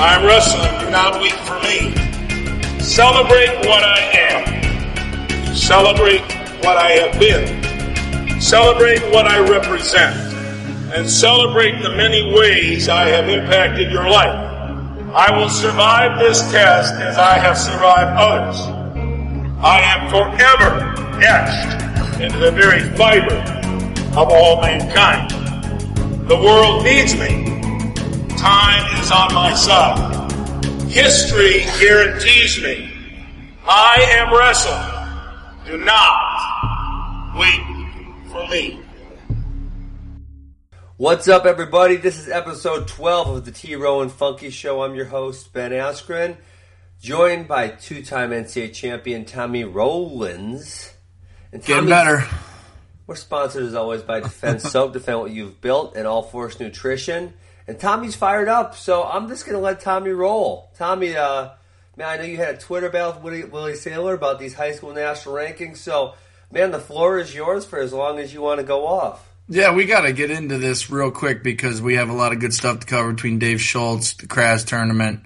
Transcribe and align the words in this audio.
I'm 0.00 0.24
wrestling. 0.24 0.80
Do 0.80 0.90
not 0.90 1.20
weep 1.20 1.34
for 1.44 1.60
me. 1.60 1.92
Celebrate 2.80 3.58
what 3.68 3.84
I 3.84 3.98
am. 4.16 5.54
Celebrate 5.54 6.22
what 6.64 6.78
I 6.78 6.92
have 6.92 7.20
been. 7.20 8.40
Celebrate 8.40 9.02
what 9.12 9.26
I 9.26 9.40
represent. 9.40 10.16
And 10.94 11.08
celebrate 11.08 11.82
the 11.82 11.90
many 11.90 12.32
ways 12.32 12.88
I 12.88 13.08
have 13.08 13.28
impacted 13.28 13.92
your 13.92 14.08
life. 14.08 14.34
I 15.14 15.36
will 15.38 15.50
survive 15.50 16.18
this 16.18 16.50
test 16.50 16.94
as 16.94 17.18
I 17.18 17.36
have 17.38 17.58
survived 17.58 18.16
others. 18.18 18.58
I 19.62 19.80
am 19.82 20.08
forever 20.08 20.94
etched 21.22 22.22
into 22.22 22.38
the 22.38 22.52
very 22.52 22.80
fiber 22.96 23.36
of 24.18 24.30
all 24.30 24.62
mankind. 24.62 25.30
The 26.26 26.36
world 26.36 26.84
needs 26.84 27.14
me. 27.16 27.59
Time 28.40 28.98
is 29.02 29.10
on 29.10 29.34
my 29.34 29.52
side. 29.52 30.32
History 30.90 31.60
guarantees 31.78 32.62
me. 32.62 32.90
I 33.68 33.96
am 34.12 34.32
wrestling. 34.32 35.66
Do 35.66 35.84
not 35.84 37.36
wait 37.36 37.60
for 38.30 38.48
me. 38.48 38.80
What's 40.96 41.28
up, 41.28 41.44
everybody? 41.44 41.96
This 41.96 42.18
is 42.18 42.30
episode 42.30 42.88
12 42.88 43.36
of 43.36 43.44
the 43.44 43.52
T 43.52 43.74
Row 43.74 44.00
and 44.00 44.10
Funky 44.10 44.48
Show. 44.48 44.84
I'm 44.84 44.94
your 44.94 45.04
host, 45.04 45.52
Ben 45.52 45.72
Askren, 45.72 46.38
joined 46.98 47.46
by 47.46 47.68
two 47.68 48.02
time 48.02 48.30
NCAA 48.30 48.72
champion 48.72 49.26
Tommy 49.26 49.64
Rowlands. 49.64 50.94
And 51.52 51.62
Getting 51.62 51.90
better. 51.90 52.26
We're 53.06 53.16
sponsored 53.16 53.64
as 53.64 53.74
always 53.74 54.00
by 54.00 54.20
Defense 54.20 54.62
Soap, 54.62 54.94
defend 54.94 55.20
what 55.20 55.30
you've 55.30 55.60
built, 55.60 55.94
and 55.94 56.06
All 56.06 56.22
Force 56.22 56.58
Nutrition. 56.58 57.34
And 57.70 57.78
Tommy's 57.78 58.16
fired 58.16 58.48
up, 58.48 58.74
so 58.74 59.04
I'm 59.04 59.28
just 59.28 59.46
going 59.46 59.54
to 59.54 59.62
let 59.62 59.78
Tommy 59.78 60.10
roll. 60.10 60.72
Tommy, 60.76 61.16
uh, 61.16 61.50
man, 61.96 62.08
I 62.08 62.16
know 62.16 62.24
you 62.24 62.36
had 62.36 62.56
a 62.56 62.58
Twitter 62.58 62.90
battle 62.90 63.12
with 63.22 63.22
Willie, 63.22 63.76
Willie 63.76 64.12
about 64.12 64.40
these 64.40 64.54
high 64.54 64.72
school 64.72 64.92
national 64.92 65.36
rankings, 65.36 65.76
so, 65.76 66.14
man, 66.50 66.72
the 66.72 66.80
floor 66.80 67.20
is 67.20 67.32
yours 67.32 67.64
for 67.64 67.78
as 67.78 67.92
long 67.92 68.18
as 68.18 68.34
you 68.34 68.42
want 68.42 68.58
to 68.58 68.66
go 68.66 68.88
off. 68.88 69.24
Yeah, 69.48 69.72
we 69.72 69.84
got 69.84 70.00
to 70.00 70.12
get 70.12 70.32
into 70.32 70.58
this 70.58 70.90
real 70.90 71.12
quick 71.12 71.44
because 71.44 71.80
we 71.80 71.94
have 71.94 72.08
a 72.08 72.12
lot 72.12 72.32
of 72.32 72.40
good 72.40 72.52
stuff 72.52 72.80
to 72.80 72.86
cover 72.88 73.12
between 73.12 73.38
Dave 73.38 73.60
Schultz, 73.60 74.14
the 74.14 74.26
Kraz 74.26 74.66
tournament. 74.66 75.20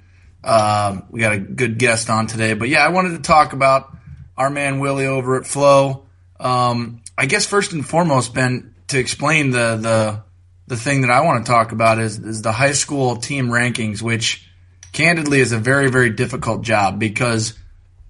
Um, 0.45 1.05
we 1.09 1.21
got 1.21 1.33
a 1.33 1.39
good 1.39 1.79
guest 1.79 2.11
on 2.11 2.27
today. 2.27 2.53
But 2.53 2.69
yeah, 2.69 2.85
I 2.85 2.91
wanted 2.91 3.17
to 3.17 3.23
talk 3.23 3.55
about 3.55 3.97
our 4.37 4.51
man 4.51 4.81
Willie 4.81 5.07
over 5.07 5.41
at 5.41 5.47
Flow. 5.47 6.05
Um, 6.39 7.01
I 7.17 7.25
guess 7.25 7.47
first 7.47 7.73
and 7.73 7.89
foremost, 7.89 8.35
Ben, 8.35 8.75
to 8.89 8.99
explain 8.99 9.51
the 9.51 9.77
the 9.81 10.25
the 10.67 10.77
thing 10.77 11.03
that 11.03 11.11
I 11.11 11.21
want 11.21 11.45
to 11.45 11.51
talk 11.51 11.73
about 11.73 11.99
is 11.99 12.19
is 12.19 12.43
the 12.43 12.53
high 12.53 12.73
school 12.73 13.17
team 13.17 13.49
rankings, 13.49 14.01
which 14.03 14.49
candidly 14.93 15.41
is 15.41 15.53
a 15.53 15.59
very 15.59 15.91
very 15.91 16.11
difficult 16.11 16.63
job 16.63 16.99
because 16.99 17.55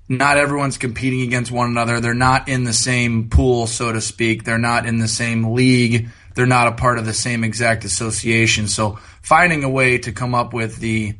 not 0.08 0.36
everyone's 0.36 0.78
competing 0.78 1.22
against 1.22 1.50
one 1.50 1.68
another. 1.68 2.00
They're 2.00 2.14
not 2.14 2.48
in 2.48 2.64
the 2.64 2.74
same 2.74 3.30
pool, 3.30 3.66
so 3.66 3.92
to 3.92 4.00
speak. 4.00 4.44
They're 4.44 4.58
not 4.58 4.86
in 4.86 4.98
the 4.98 5.08
same 5.08 5.54
league. 5.54 6.10
They're 6.34 6.46
not 6.46 6.66
a 6.66 6.72
part 6.72 6.98
of 6.98 7.06
the 7.06 7.14
same 7.14 7.42
exact 7.42 7.84
association. 7.84 8.68
So 8.68 8.98
finding 9.22 9.64
a 9.64 9.68
way 9.70 9.98
to 9.98 10.12
come 10.12 10.34
up 10.34 10.52
with 10.52 10.76
the 10.76 11.14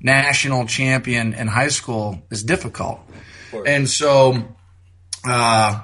national 0.00 0.66
champion 0.66 1.32
in 1.32 1.46
high 1.46 1.68
school 1.68 2.22
is 2.30 2.42
difficult. 2.44 3.00
And 3.66 3.88
so, 3.88 4.44
uh, 5.24 5.80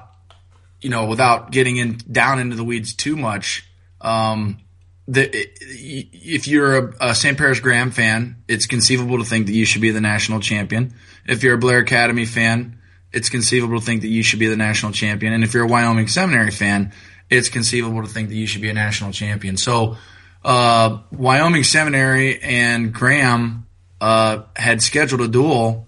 you 0.81 0.89
know, 0.89 1.05
without 1.05 1.51
getting 1.51 1.77
in 1.77 1.97
down 2.11 2.39
into 2.39 2.55
the 2.55 2.63
weeds 2.63 2.93
too 2.93 3.15
much, 3.15 3.67
um, 4.01 4.59
the, 5.07 5.29
if 5.61 6.47
you're 6.47 6.77
a, 6.77 7.09
a 7.09 7.15
St. 7.15 7.37
Paris 7.37 7.59
Graham 7.59 7.91
fan, 7.91 8.37
it's 8.47 8.65
conceivable 8.65 9.19
to 9.19 9.23
think 9.23 9.47
that 9.47 9.53
you 9.53 9.65
should 9.65 9.81
be 9.81 9.91
the 9.91 10.01
national 10.01 10.39
champion. 10.39 10.93
If 11.27 11.43
you're 11.43 11.55
a 11.55 11.59
Blair 11.59 11.79
Academy 11.79 12.25
fan, 12.25 12.79
it's 13.11 13.29
conceivable 13.29 13.79
to 13.79 13.85
think 13.85 14.01
that 14.01 14.07
you 14.07 14.23
should 14.23 14.39
be 14.39 14.47
the 14.47 14.57
national 14.57 14.91
champion. 14.91 15.33
And 15.33 15.43
if 15.43 15.53
you're 15.53 15.65
a 15.65 15.67
Wyoming 15.67 16.07
Seminary 16.07 16.51
fan, 16.51 16.91
it's 17.29 17.49
conceivable 17.49 18.01
to 18.01 18.09
think 18.09 18.29
that 18.29 18.35
you 18.35 18.47
should 18.47 18.61
be 18.61 18.69
a 18.69 18.73
national 18.73 19.11
champion. 19.11 19.57
So, 19.57 19.97
uh, 20.43 20.99
Wyoming 21.11 21.63
Seminary 21.63 22.41
and 22.41 22.93
Graham 22.93 23.67
uh, 23.99 24.43
had 24.55 24.81
scheduled 24.81 25.21
a 25.21 25.27
duel 25.27 25.87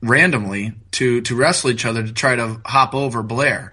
randomly 0.00 0.72
to 0.92 1.20
to 1.22 1.36
wrestle 1.36 1.70
each 1.70 1.84
other 1.84 2.02
to 2.02 2.12
try 2.12 2.34
to 2.34 2.60
hop 2.64 2.94
over 2.94 3.22
Blair 3.22 3.72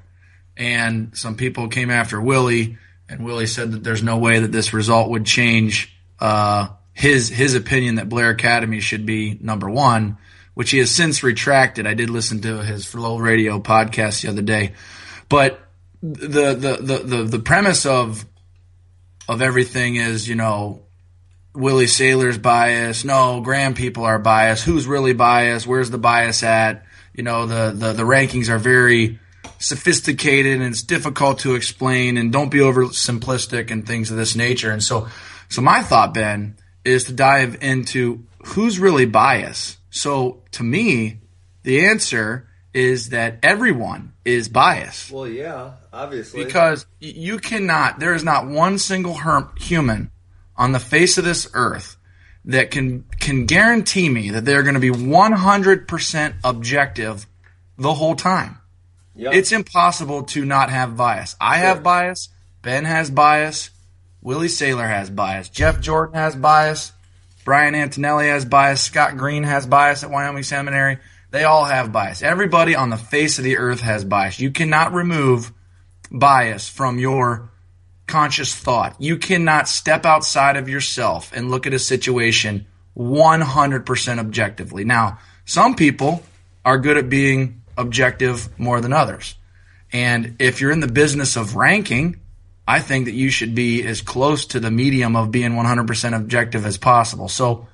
and 0.60 1.18
some 1.18 1.36
people 1.36 1.70
came 1.70 1.90
after 1.90 2.20
Willie, 2.20 2.78
and 3.10 3.26
Willie 3.26 3.48
said 3.48 3.72
that 3.72 3.84
there's 3.84 4.04
no 4.04 4.18
way 4.18 4.40
that 4.40 4.52
this 4.52 4.74
result 4.74 5.10
would 5.10 5.26
change 5.26 5.94
uh, 6.20 6.70
his 6.94 7.30
his 7.30 7.56
opinion 7.56 7.96
that 7.96 8.10
Blair 8.10 8.30
Academy 8.30 8.80
should 8.80 9.06
be 9.06 9.38
number 9.42 9.70
one, 9.70 10.18
which 10.54 10.72
he 10.72 10.78
has 10.78 10.92
since 10.92 11.24
retracted. 11.24 11.88
I 11.88 11.96
did 11.96 12.10
listen 12.10 12.42
to 12.42 12.64
his 12.64 12.86
Flow 12.86 13.18
Radio 13.18 13.60
podcast 13.60 14.22
the 14.22 14.30
other 14.30 14.42
day, 14.42 14.74
but 15.28 15.60
the 16.02 16.54
the 16.54 16.78
the 16.82 16.98
the, 17.04 17.24
the 17.24 17.40
premise 17.40 17.86
of 17.86 18.26
of 19.28 19.42
everything 19.42 19.96
is 19.96 20.28
you 20.28 20.36
know 20.36 20.84
Willie 21.54 21.86
Saylor's 21.86 22.38
bias. 22.38 23.04
No, 23.04 23.42
Graham 23.42 23.74
people 23.74 24.06
are 24.06 24.20
biased. 24.20 24.64
Who's 24.64 24.88
really 24.88 25.14
biased? 25.14 25.66
Where's 25.66 25.90
the 25.90 25.98
bias 25.98 26.44
at? 26.44 26.86
You 27.14 27.24
know, 27.24 27.48
the, 27.48 27.74
the, 27.76 27.94
the 27.94 28.04
rankings 28.04 28.50
are 28.50 28.60
very 28.60 29.20
sophisticated 29.60 30.60
and 30.60 30.64
it's 30.64 30.84
difficult 30.84 31.40
to 31.40 31.56
explain 31.56 32.18
and 32.18 32.32
don't 32.32 32.50
be 32.50 32.62
over 32.62 32.86
simplistic 32.86 33.72
and 33.72 33.86
things 33.86 34.10
of 34.10 34.18
this 34.18 34.36
nature. 34.36 34.72
And 34.72 34.84
so, 34.84 35.08
so 35.50 35.62
my 35.62 35.82
thought, 35.82 36.14
Ben, 36.14 36.58
is 36.84 37.06
to 37.06 37.14
dive 37.14 37.58
into 37.62 38.26
who's 38.46 38.80
really 38.80 39.06
biased. 39.06 39.78
So 39.90 40.44
to 40.52 40.64
me, 40.64 41.20
the 41.64 41.86
answer 41.86 42.48
is 42.74 43.10
that 43.10 43.40
everyone 43.44 44.14
is 44.24 44.48
biased. 44.48 45.12
Well, 45.12 45.28
yeah, 45.28 45.74
obviously. 45.92 46.44
Because 46.44 46.86
you 47.00 47.40
cannot, 47.40 48.00
there 48.00 48.14
is 48.14 48.24
not 48.24 48.48
one 48.48 48.78
single 48.78 49.16
herm, 49.16 49.52
human 49.58 50.12
on 50.56 50.72
the 50.72 50.80
face 50.80 51.18
of 51.18 51.26
this 51.26 51.50
earth 51.54 51.98
that 52.46 52.72
can 52.72 53.04
can 53.20 53.46
guarantee 53.46 54.10
me 54.10 54.30
that 54.32 54.46
they're 54.46 54.64
going 54.64 54.76
to 54.76 54.80
be 54.80 54.92
100% 54.92 56.34
objective 56.44 57.28
the 57.78 57.94
whole 57.94 58.16
time. 58.16 58.59
Yep. 59.20 59.34
It's 59.34 59.52
impossible 59.52 60.24
to 60.24 60.46
not 60.46 60.70
have 60.70 60.96
bias. 60.96 61.36
I 61.42 61.58
sure. 61.58 61.68
have 61.68 61.84
bias. 61.84 62.30
Ben 62.62 62.86
has 62.86 63.12
bias. 63.12 63.70
Willie 64.22 64.48
Saylor 64.48 64.88
has 64.88 65.10
bias. 65.10 65.50
Jeff 65.50 65.82
Jordan 65.82 66.16
has 66.16 66.38
bias. 66.38 66.94
Brian 67.44 67.76
Antonelli 67.76 68.30
has 68.30 68.46
bias. 68.46 68.82
Scott 68.82 69.18
Green 69.18 69.44
has 69.44 69.68
bias 69.68 70.06
at 70.06 70.10
Wyoming 70.10 70.44
Seminary. 70.44 71.00
They 71.32 71.44
all 71.44 71.66
have 71.66 71.92
bias. 71.92 72.22
Everybody 72.22 72.76
on 72.76 72.90
the 72.90 72.98
face 72.98 73.38
of 73.38 73.44
the 73.44 73.58
earth 73.58 73.82
has 73.82 74.06
bias. 74.06 74.40
You 74.40 74.52
cannot 74.52 74.94
remove 74.94 75.52
bias 76.10 76.70
from 76.70 76.98
your 76.98 77.50
conscious 78.08 78.56
thought. 78.56 78.96
You 79.00 79.18
cannot 79.18 79.68
step 79.68 80.06
outside 80.06 80.56
of 80.56 80.70
yourself 80.70 81.34
and 81.36 81.52
look 81.52 81.68
at 81.68 81.74
a 81.74 81.80
situation 81.80 82.68
100% 82.98 84.20
objectively. 84.20 84.86
Now, 84.86 85.20
some 85.44 85.76
people 85.76 86.24
are 86.64 86.78
good 86.78 86.96
at 86.96 87.10
being 87.10 87.59
objective 87.80 88.60
more 88.60 88.82
than 88.82 88.94
others. 88.94 89.36
And 89.92 90.36
if 90.40 90.62
you're 90.62 90.72
in 90.72 90.82
the 90.82 90.88
business 90.88 91.36
of 91.36 91.56
ranking, 91.56 92.20
I 92.68 92.80
think 92.80 93.06
that 93.06 93.14
you 93.14 93.32
should 93.32 93.56
be 93.56 93.84
as 93.84 94.02
close 94.02 94.46
to 94.48 94.60
the 94.60 94.70
medium 94.70 95.16
of 95.16 95.32
being 95.32 95.54
100% 95.54 96.16
objective 96.16 96.68
as 96.68 96.78
possible. 96.78 97.28
So 97.28 97.68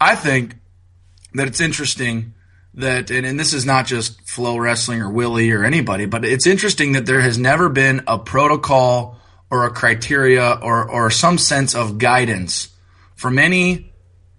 I 0.00 0.14
think 0.14 0.54
that 1.34 1.48
it's 1.48 1.60
interesting 1.60 2.34
that, 2.74 3.10
and, 3.10 3.26
and, 3.26 3.40
this 3.40 3.52
is 3.52 3.66
not 3.66 3.86
just 3.86 4.20
Flow 4.28 4.56
Wrestling 4.56 5.02
or 5.02 5.10
Willie 5.10 5.50
or 5.50 5.64
anybody, 5.64 6.06
but 6.06 6.24
it's 6.24 6.46
interesting 6.46 6.92
that 6.92 7.04
there 7.04 7.20
has 7.20 7.36
never 7.36 7.68
been 7.68 8.02
a 8.06 8.16
protocol 8.16 9.18
or 9.50 9.66
a 9.66 9.70
criteria 9.70 10.52
or, 10.62 10.88
or 10.88 11.10
some 11.10 11.36
sense 11.36 11.74
of 11.74 11.98
guidance 11.98 12.68
from 13.16 13.40
any 13.40 13.89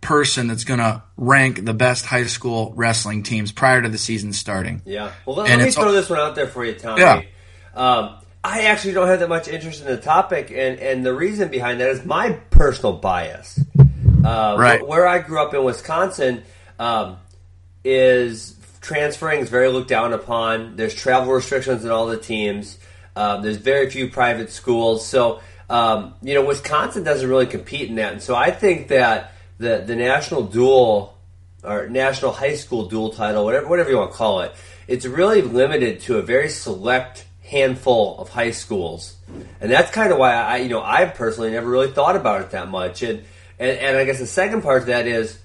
person 0.01 0.47
that's 0.47 0.63
going 0.63 0.79
to 0.79 1.03
rank 1.16 1.64
the 1.64 1.73
best 1.73 2.05
high 2.05 2.26
school 2.26 2.73
wrestling 2.76 3.23
teams 3.23 3.52
prior 3.52 3.81
to 3.81 3.87
the 3.87 3.97
season 3.97 4.34
starting. 4.34 4.81
Yeah. 4.84 5.11
Well, 5.26 5.37
let, 5.37 5.49
let 5.49 5.66
me 5.66 5.72
throw 5.72 5.91
this 5.91 6.09
one 6.09 6.20
out 6.20 6.35
there 6.35 6.47
for 6.47 6.66
you, 6.66 6.73
Tommy. 6.73 7.02
Yeah. 7.02 7.22
Um, 7.76 8.17
I 8.43 8.64
actually 8.64 8.93
don't 8.93 9.08
have 9.08 9.20
that 9.20 9.29
much 9.29 9.47
interest 9.47 9.81
in 9.81 9.87
the 9.87 9.97
topic, 9.97 10.49
and, 10.49 10.79
and 10.79 11.05
the 11.05 11.14
reason 11.14 11.49
behind 11.49 11.79
that 11.79 11.90
is 11.90 12.03
my 12.03 12.31
personal 12.49 12.93
bias. 12.93 13.59
Uh, 14.26 14.55
right. 14.58 14.85
Where 14.85 15.08
I 15.08 15.20
grew 15.20 15.41
up 15.41 15.53
in 15.53 15.64
Wisconsin 15.64 16.43
um, 16.79 17.17
is 17.84 18.55
transferring 18.81 19.41
is 19.41 19.49
very 19.49 19.70
looked 19.70 19.90
down 19.90 20.14
upon. 20.14 20.76
There's 20.76 20.96
travel 20.96 21.31
restrictions 21.31 21.85
in 21.85 21.91
all 21.91 22.08
the 22.08 22.17
teams. 22.17 22.79
Um, 23.16 23.43
there's 23.43 23.58
very 23.58 23.90
few 23.90 24.09
private 24.09 24.49
schools. 24.52 25.05
So, 25.05 25.41
um, 25.70 26.16
you 26.23 26.34
know, 26.34 26.43
Wisconsin 26.43 27.03
doesn't 27.03 27.28
really 27.28 27.46
compete 27.46 27.90
in 27.90 27.96
that. 27.96 28.14
And 28.14 28.22
so 28.22 28.35
I 28.35 28.52
think 28.52 28.87
that 28.87 29.34
the 29.61 29.84
the 29.85 29.96
national 29.96 30.43
dual 30.43 31.17
or 31.63 31.87
national 31.87 32.31
high 32.31 32.55
school 32.55 32.87
dual 32.87 33.11
title, 33.11 33.46
whatever 33.46 33.67
whatever 33.67 33.90
you 33.90 33.97
want 33.97 34.11
to 34.11 34.17
call 34.17 34.41
it, 34.41 34.53
it's 34.87 35.05
really 35.05 35.41
limited 35.41 36.02
to 36.02 36.17
a 36.17 36.22
very 36.22 36.49
select 36.49 37.25
handful 37.43 38.17
of 38.19 38.29
high 38.29 38.52
schools, 38.52 39.16
and 39.61 39.72
that's 39.72 39.91
kind 39.91 40.11
of 40.11 40.17
why 40.17 40.34
I 40.34 40.58
you 40.58 40.69
know 40.69 40.81
I 40.81 41.05
personally 41.05 41.52
never 41.52 41.69
really 41.69 41.91
thought 41.91 42.16
about 42.16 42.41
it 42.41 42.52
that 42.52 42.69
much, 42.69 43.03
and 43.03 43.23
and, 43.59 43.78
and 43.78 43.97
I 43.97 44.05
guess 44.05 44.19
the 44.19 44.25
second 44.25 44.63
part 44.63 44.81
of 44.81 44.87
that 44.87 45.05
is 45.08 45.40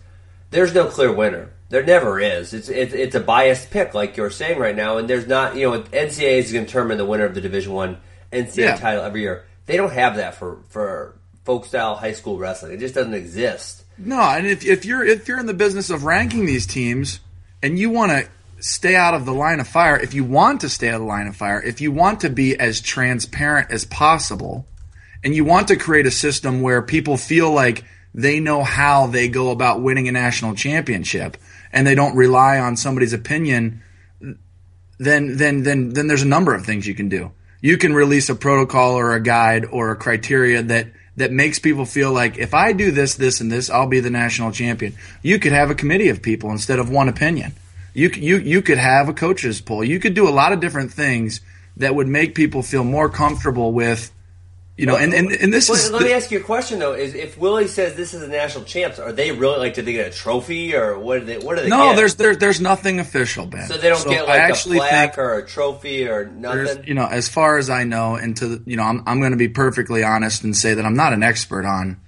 there's 0.51 0.75
no 0.75 0.87
clear 0.87 1.13
winner. 1.13 1.53
There 1.69 1.85
never 1.85 2.19
is. 2.19 2.55
It's 2.55 2.69
it's, 2.69 2.95
it's 2.95 3.15
a 3.15 3.21
biased 3.21 3.71
pick, 3.71 3.93
like 3.93 4.17
you're 4.17 4.31
saying 4.31 4.59
right 4.59 4.75
now, 4.75 4.97
and 4.99 5.11
there's 5.11 5.27
not. 5.27 5.57
You 5.57 5.71
know, 5.71 5.83
NCAA 5.83 6.39
is 6.39 6.53
going 6.53 6.65
to 6.65 6.67
determine 6.67 6.97
the 6.97 7.05
winner 7.05 7.25
of 7.25 7.35
the 7.35 7.41
Division 7.41 7.73
One 7.73 7.99
NCAA 8.33 8.57
yeah. 8.57 8.77
title 8.77 9.05
every 9.05 9.21
year. 9.23 9.45
They 9.67 9.77
don't 9.77 9.93
have 9.93 10.17
that 10.17 10.37
for 10.37 10.63
for 10.69 11.19
folk 11.45 11.67
style 11.67 11.97
high 11.97 12.13
school 12.13 12.39
wrestling. 12.39 12.73
It 12.73 12.79
just 12.79 12.95
doesn't 12.95 13.15
exist. 13.15 13.83
No, 13.99 14.21
and 14.21 14.47
if 14.47 14.65
if 14.65 14.85
you're 14.85 15.05
if 15.05 15.27
you're 15.29 15.41
in 15.41 15.47
the 15.47 15.55
business 15.55 15.91
of 15.91 16.05
ranking 16.05 16.47
these 16.47 16.67
teams 16.67 17.21
and 17.63 17.79
you 17.79 17.91
want 17.91 18.13
to 18.13 18.29
stay 18.59 18.95
out 18.95 19.15
of 19.15 19.25
the 19.25 19.33
line 19.33 19.61
of 19.61 19.69
fire, 19.69 19.99
if 19.99 20.15
you 20.15 20.25
want 20.25 20.61
to 20.63 20.69
stay 20.69 20.89
out 20.89 20.97
of 20.97 21.01
the 21.01 21.07
line 21.07 21.27
of 21.27 21.37
fire, 21.37 21.63
if 21.63 21.81
you 21.81 21.93
want 21.93 22.21
to 22.21 22.31
be 22.31 22.59
as 22.59 22.81
transparent 22.81 23.71
as 23.71 23.85
possible, 23.85 24.67
and 25.25 25.35
you 25.35 25.45
want 25.45 25.69
to 25.69 25.77
create 25.77 26.07
a 26.07 26.11
system 26.11 26.61
where 26.61 26.83
people 26.83 27.17
feel 27.17 27.51
like 27.51 27.85
they 28.15 28.41
know 28.41 28.63
how 28.63 29.07
they 29.07 29.29
go 29.29 29.51
about 29.51 29.83
winning 29.83 30.09
a 30.09 30.13
national 30.13 30.55
championship 30.55 31.37
and 31.73 31.87
they 31.87 31.95
don't 31.95 32.17
rely 32.17 32.59
on 32.59 32.77
somebody's 32.77 33.13
opinion, 33.13 33.83
then 34.99 35.37
then 35.37 35.63
then 35.63 35.91
then 35.91 36.07
there's 36.07 36.23
a 36.23 36.27
number 36.27 36.55
of 36.55 36.65
things 36.65 36.87
you 36.87 36.95
can 36.95 37.09
do. 37.09 37.33
You 37.61 37.79
can 37.79 37.95
release 37.95 38.29
a 38.29 38.35
protocol 38.35 38.95
or 38.95 39.15
a 39.15 39.21
guide 39.21 39.65
or 39.65 39.91
a 39.91 39.97
criteria 39.97 40.63
that 40.63 40.89
that 41.17 41.33
makes 41.33 41.59
people 41.59 41.85
feel 41.87 42.13
like 42.13 42.39
if 42.39 42.55
I 42.55 42.73
do 42.73 42.91
this, 42.91 43.15
this, 43.15 43.41
and 43.41 43.51
this, 43.51 43.71
I'll 43.71 43.87
be 43.87 44.01
the 44.01 44.11
national 44.11 44.53
champion. 44.53 44.95
You 45.23 45.39
could 45.39 45.53
have 45.53 45.71
a 45.71 45.75
committee 45.75 46.09
of 46.09 46.23
people 46.23 46.51
instead 46.51 46.79
of 46.79 46.91
one 46.91 47.09
opinion. 47.09 47.53
You 47.95 48.11
you 48.11 48.37
you 48.37 48.63
could 48.63 48.79
have 48.79 49.09
a 49.09 49.15
coaches 49.15 49.61
poll. 49.61 49.83
You 49.83 49.99
could 49.99 50.15
do 50.15 50.29
a 50.29 50.31
lot 50.31 50.53
of 50.53 50.61
different 50.61 50.93
things 50.93 51.41
that 51.79 51.95
would 51.95 52.09
make 52.09 52.35
people 52.35 52.63
feel 52.63 52.85
more 52.85 53.09
comfortable 53.09 53.73
with 53.73 54.13
you 54.77 54.85
know, 54.85 54.93
well, 54.93 55.03
and, 55.03 55.15
and, 55.15 55.33
and 55.33 55.53
this 55.55 55.71
well, 55.71 55.79
is. 55.79 55.91
Let 55.91 56.03
me 56.03 56.13
ask 56.13 56.31
you 56.31 56.39
a 56.39 56.43
question 56.43 56.79
though: 56.79 56.93
Is 56.93 57.15
if 57.15 57.39
Willie 57.39 57.67
says 57.67 57.95
this 57.95 58.13
is 58.13 58.23
a 58.23 58.29
national 58.29 58.65
champs, 58.65 58.99
are 58.99 59.11
they 59.11 59.33
really 59.33 59.59
like? 59.59 59.73
Did 59.73 59.87
they 59.87 59.95
get 59.95 60.13
a 60.13 60.15
trophy 60.15 60.75
or 60.75 60.99
what? 60.99 61.25
They, 61.25 61.39
what 61.39 61.57
do 61.57 61.63
they? 61.63 61.71
No, 61.71 61.91
get? 61.91 61.97
there's 61.97 62.15
there, 62.17 62.37
there's 62.37 62.61
nothing 62.61 63.01
official, 63.01 63.47
Ben. 63.47 63.69
So 63.69 63.79
they 63.79 63.89
don't 63.89 64.01
so 64.01 64.11
get 64.11 64.27
like 64.27 64.51
a 64.51 64.55
plaque 64.55 65.17
or 65.17 65.39
a 65.39 65.47
trophy 65.47 66.07
or 66.07 66.27
nothing. 66.27 66.85
You 66.87 66.93
know, 66.93 67.07
as 67.07 67.27
far 67.27 67.57
as 67.57 67.71
I 67.71 67.85
know, 67.85 68.17
and 68.17 68.37
to 68.37 68.63
you 68.67 68.77
know, 68.77 68.83
I'm 68.83 69.03
I'm 69.07 69.21
going 69.21 69.31
to 69.31 69.39
be 69.39 69.49
perfectly 69.49 70.05
honest 70.05 70.45
and 70.45 70.55
say 70.55 70.75
that 70.75 70.85
I'm 70.85 70.95
not 70.95 71.15
an 71.15 71.23
expert 71.23 71.65
on 71.65 71.99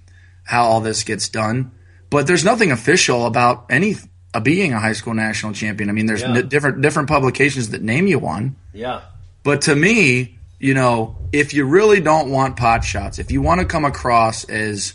how 0.44 0.64
all 0.64 0.82
this 0.82 1.04
gets 1.04 1.30
done, 1.30 1.70
but 2.10 2.26
there's 2.26 2.44
nothing 2.44 2.70
official 2.70 3.24
about 3.24 3.64
any 3.70 3.96
uh, 4.34 4.40
being 4.40 4.74
a 4.74 4.78
high 4.78 4.92
school 4.92 5.14
national 5.14 5.54
champion. 5.54 5.88
I 5.88 5.92
mean, 5.92 6.04
there's 6.04 6.20
yeah. 6.20 6.36
n- 6.36 6.48
different 6.48 6.82
different 6.82 7.08
publications 7.08 7.70
that 7.70 7.80
name 7.80 8.06
you 8.06 8.18
one. 8.18 8.56
Yeah. 8.74 9.02
But 9.42 9.62
to 9.62 9.74
me, 9.74 10.37
you 10.58 10.74
know, 10.74 11.16
if 11.32 11.54
you 11.54 11.64
really 11.64 12.00
don't 12.00 12.30
want 12.30 12.56
pot 12.56 12.84
shots, 12.84 13.18
if 13.18 13.30
you 13.30 13.40
want 13.40 13.60
to 13.60 13.66
come 13.66 13.84
across 13.84 14.44
as 14.44 14.94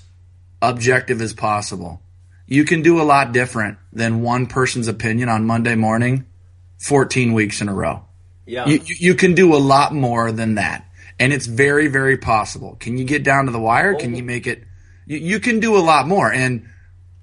objective 0.62 1.22
as 1.22 1.34
possible, 1.34 2.02
you 2.48 2.66
can 2.66 2.82
do 2.82 3.02
a 3.02 3.04
lot 3.04 3.32
different 3.32 3.78
than 3.92 4.22
one 4.22 4.48
person's 4.48 4.88
opinion 4.88 5.30
on 5.30 5.46
Monday 5.46 5.76
morning 5.76 6.26
14 6.80 7.34
weeks 7.34 7.62
in 7.62 7.70
a 7.70 7.74
row. 7.74 8.04
Yeah. 8.46 8.66
You, 8.66 8.82
you 8.86 9.16
can 9.16 9.36
do 9.36 9.56
a 9.56 9.58
lot 9.58 9.94
more 9.94 10.32
than 10.32 10.56
that. 10.56 10.86
And 11.20 11.32
it's 11.32 11.46
very, 11.46 11.88
very 11.88 12.18
possible. 12.18 12.76
Can 12.80 12.98
you 12.98 13.06
get 13.06 13.24
down 13.24 13.46
to 13.46 13.52
the 13.52 13.60
wire? 13.60 13.96
Can 13.96 14.14
oh. 14.14 14.18
you 14.18 14.24
make 14.24 14.48
it? 14.48 14.64
You, 15.06 15.18
you 15.18 15.40
can 15.40 15.60
do 15.60 15.78
a 15.78 15.80
lot 15.80 16.08
more. 16.08 16.32
And 16.32 16.68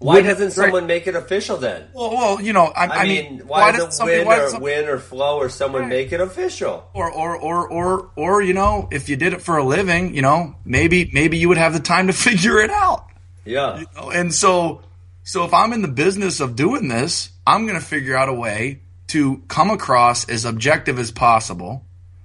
why 0.01 0.23
doesn't 0.23 0.53
someone 0.53 0.87
make 0.87 1.07
it 1.07 1.15
official 1.15 1.59
then? 1.59 1.85
Well, 1.93 2.11
well, 2.11 2.41
you 2.41 2.55
know, 2.55 2.65
I, 2.65 2.87
I, 2.87 2.97
I 2.97 3.05
mean, 3.05 3.37
mean, 3.37 3.47
why, 3.47 3.61
why 3.61 3.73
doesn't 3.73 4.07
win 4.07 4.27
why 4.27 4.41
or 4.41 4.59
win 4.59 4.89
or 4.89 4.99
flow 4.99 5.37
or 5.37 5.51
someone 5.51 5.83
right. 5.83 5.91
make 5.91 6.13
it 6.13 6.23
official? 6.23 6.89
Or, 6.95 7.13
or, 7.13 7.37
or, 7.37 7.69
or, 7.69 8.11
or, 8.17 8.43
you 8.43 8.55
know, 8.55 8.89
if 8.91 9.11
you 9.11 9.17
did 9.17 9.35
it 9.35 9.43
for 9.43 9.59
a 9.59 9.65
living, 9.65 10.15
you 10.15 10.23
know, 10.23 10.57
maybe, 10.65 11.11
maybe 11.13 11.37
you 11.37 11.49
would 11.49 11.59
have 11.59 11.75
the 11.75 11.81
time 11.81 12.07
to 12.07 12.13
figure 12.15 12.59
it 12.61 12.71
out. 12.71 13.09
Yeah. 13.45 13.81
You 13.81 13.87
know? 13.95 14.11
And 14.11 14.33
so, 14.33 14.83
so 15.23 15.45
if 15.45 15.53
I'm 15.53 15.75
in 15.75 15.83
the 15.83 15.89
business 15.89 16.41
of 16.41 16.57
doing 16.57 16.89
this, 16.89 17.31
I'm 17.47 17.67
going 17.67 17.79
to 17.79 17.85
figure 17.85 18.17
out 18.17 18.31
a 18.31 18.35
way 18.35 18.81
to 19.09 19.43
come 19.49 19.71
across 19.71 20.27
as 20.31 20.47
objective 20.47 20.99
as 20.99 21.11
possible 21.11 21.85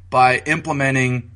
by 0.09 0.37
implementing 0.45 1.31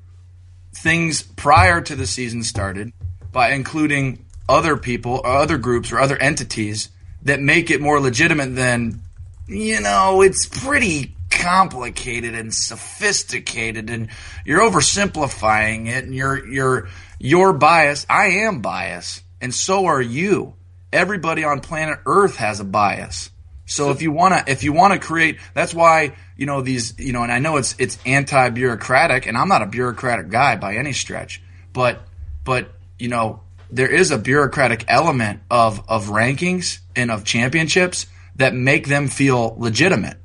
things 0.73 1.21
prior 1.21 1.81
to 1.81 1.97
the 1.97 2.07
season 2.07 2.43
started, 2.43 2.93
by 3.33 3.51
including 3.51 4.25
other 4.49 4.75
people 4.75 5.21
or 5.23 5.27
other 5.27 5.57
groups 5.57 5.91
or 5.91 5.99
other 5.99 6.17
entities 6.17 6.89
that 7.23 7.39
make 7.39 7.69
it 7.69 7.79
more 7.79 7.99
legitimate 7.99 8.55
than, 8.55 9.01
you 9.47 9.79
know, 9.79 10.21
it's 10.21 10.47
pretty 10.47 11.15
complicated 11.29 12.33
and 12.33 12.53
sophisticated 12.53 13.89
and 13.89 14.09
you're 14.45 14.61
oversimplifying 14.61 15.87
it 15.87 16.03
and 16.03 16.15
you're 16.15 16.45
you're 16.47 16.89
you're 17.19 17.53
biased. 17.53 18.07
I 18.09 18.27
am 18.43 18.61
biased 18.61 19.23
and 19.39 19.53
so 19.53 19.85
are 19.85 20.01
you. 20.01 20.55
Everybody 20.91 21.43
on 21.43 21.61
planet 21.61 21.99
Earth 22.05 22.37
has 22.37 22.59
a 22.59 22.63
bias. 22.63 23.29
So 23.67 23.91
if 23.91 24.01
you 24.01 24.11
want 24.11 24.33
to 24.33 24.51
if 24.51 24.63
you 24.63 24.73
want 24.73 24.93
to 24.93 24.99
create 24.99 25.37
that's 25.53 25.73
why, 25.73 26.15
you 26.35 26.47
know, 26.47 26.61
these, 26.61 26.97
you 26.97 27.13
know, 27.13 27.21
and 27.21 27.31
I 27.31 27.37
know 27.37 27.57
it's 27.57 27.75
it's 27.77 27.99
anti-bureaucratic 28.05 29.27
and 29.27 29.37
I'm 29.37 29.47
not 29.47 29.61
a 29.61 29.67
bureaucratic 29.67 30.29
guy 30.29 30.55
by 30.55 30.75
any 30.75 30.93
stretch, 30.93 31.41
but 31.71 32.01
but 32.43 32.73
you 32.97 33.09
know, 33.09 33.41
there 33.71 33.87
is 33.87 34.11
a 34.11 34.17
bureaucratic 34.17 34.85
element 34.87 35.41
of 35.49 35.87
of 35.89 36.07
rankings 36.07 36.79
and 36.95 37.11
of 37.11 37.23
championships 37.23 38.07
that 38.35 38.53
make 38.53 38.87
them 38.87 39.07
feel 39.07 39.55
legitimate. 39.57 40.17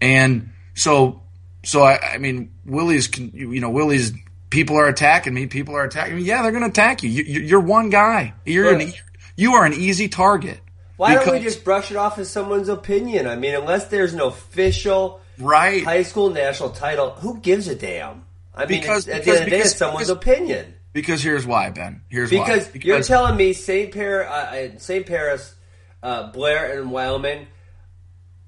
And 0.00 0.52
so, 0.74 1.22
so 1.64 1.82
I, 1.82 2.14
I 2.14 2.18
mean, 2.18 2.52
Willie's, 2.64 3.08
you 3.18 3.60
know, 3.60 3.70
Willie's 3.70 4.12
people 4.48 4.76
are 4.76 4.86
attacking 4.86 5.34
me. 5.34 5.46
People 5.46 5.74
are 5.74 5.84
attacking 5.84 6.16
me. 6.16 6.22
Yeah, 6.22 6.42
they're 6.42 6.52
going 6.52 6.62
to 6.62 6.70
attack 6.70 7.02
you. 7.02 7.10
you. 7.10 7.56
are 7.56 7.60
one 7.60 7.90
guy. 7.90 8.34
You're 8.44 8.74
an, 8.74 8.92
you 9.36 9.54
are 9.54 9.64
an 9.64 9.74
easy 9.74 10.08
target. 10.08 10.60
Why 10.96 11.14
don't 11.14 11.32
we 11.32 11.40
just 11.40 11.64
brush 11.64 11.90
it 11.90 11.96
off 11.96 12.18
as 12.18 12.28
someone's 12.28 12.68
opinion? 12.68 13.26
I 13.26 13.36
mean, 13.36 13.54
unless 13.54 13.86
there's 13.86 14.14
an 14.14 14.20
official 14.20 15.20
right 15.38 15.84
high 15.84 16.02
school 16.02 16.30
national 16.30 16.70
title, 16.70 17.10
who 17.10 17.38
gives 17.38 17.68
a 17.68 17.74
damn? 17.74 18.24
I 18.54 18.66
mean, 18.66 18.80
because, 18.80 19.06
at 19.06 19.22
the 19.22 19.30
end 19.30 19.38
of 19.38 19.44
the 19.44 19.50
day, 19.50 19.60
it's 19.60 19.76
someone's 19.76 20.08
opinion. 20.08 20.74
Because 20.92 21.22
here's 21.22 21.46
why, 21.46 21.70
Ben. 21.70 22.02
Here's 22.08 22.30
because 22.30 22.66
why. 22.66 22.72
Because 22.72 22.86
you're 22.86 23.02
telling 23.02 23.36
me 23.36 23.52
St. 23.52 23.92
Paris, 23.92 24.28
uh, 24.28 24.32
uh, 24.32 24.78
St. 24.78 25.06
Paris, 25.06 25.54
uh, 26.02 26.32
Blair, 26.32 26.78
and 26.78 26.90
Wyoming, 26.90 27.46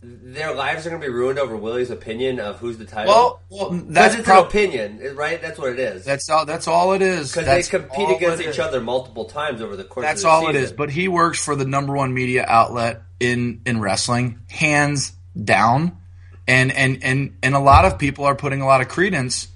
their 0.03 0.55
lives 0.55 0.87
are 0.87 0.91
going 0.91 1.03
to 1.03 1.07
be 1.07 1.13
ruined 1.13 1.39
over 1.39 1.55
Willie's 1.57 1.91
opinion 1.91 2.41
of 2.41 2.59
who's 2.59 2.79
the 2.79 2.87
title. 2.87 3.13
Well, 3.13 3.41
well 3.51 3.83
that's 3.85 4.15
it's 4.15 4.25
prob- 4.25 4.45
an 4.45 4.49
opinion, 4.49 5.17
right? 5.17 5.41
That's 5.43 5.59
what 5.59 5.73
it 5.73 5.79
is. 5.79 6.05
That's 6.05 6.29
all. 6.31 6.47
That's 6.47 6.67
all 6.67 6.95
it 6.95 7.03
is. 7.03 7.33
Because 7.33 7.47
they 7.47 7.79
compete 7.79 8.17
against 8.17 8.43
each 8.43 8.59
other 8.59 8.81
multiple 8.81 9.27
times 9.27 9.61
over 9.61 9.77
the 9.77 9.85
course. 9.85 10.05
That's 10.05 10.23
the 10.23 10.29
all 10.29 10.41
season. 10.41 10.57
it 10.57 10.63
is. 10.63 10.73
But 10.73 10.91
he 10.91 11.09
works 11.09 11.45
for 11.45 11.55
the 11.55 11.67
number 11.67 11.95
one 11.95 12.15
media 12.15 12.45
outlet 12.49 13.03
in 13.19 13.61
in 13.67 13.81
wrestling, 13.81 14.41
hands 14.49 15.13
down. 15.43 15.99
And 16.49 16.73
and 16.73 17.05
and 17.05 17.37
and 17.43 17.55
a 17.55 17.61
lot 17.61 17.85
of 17.85 17.99
people 17.99 18.25
are 18.25 18.35
putting 18.35 18.63
a 18.63 18.67
lot 18.67 18.81
of 18.81 18.89
credence 18.89 19.49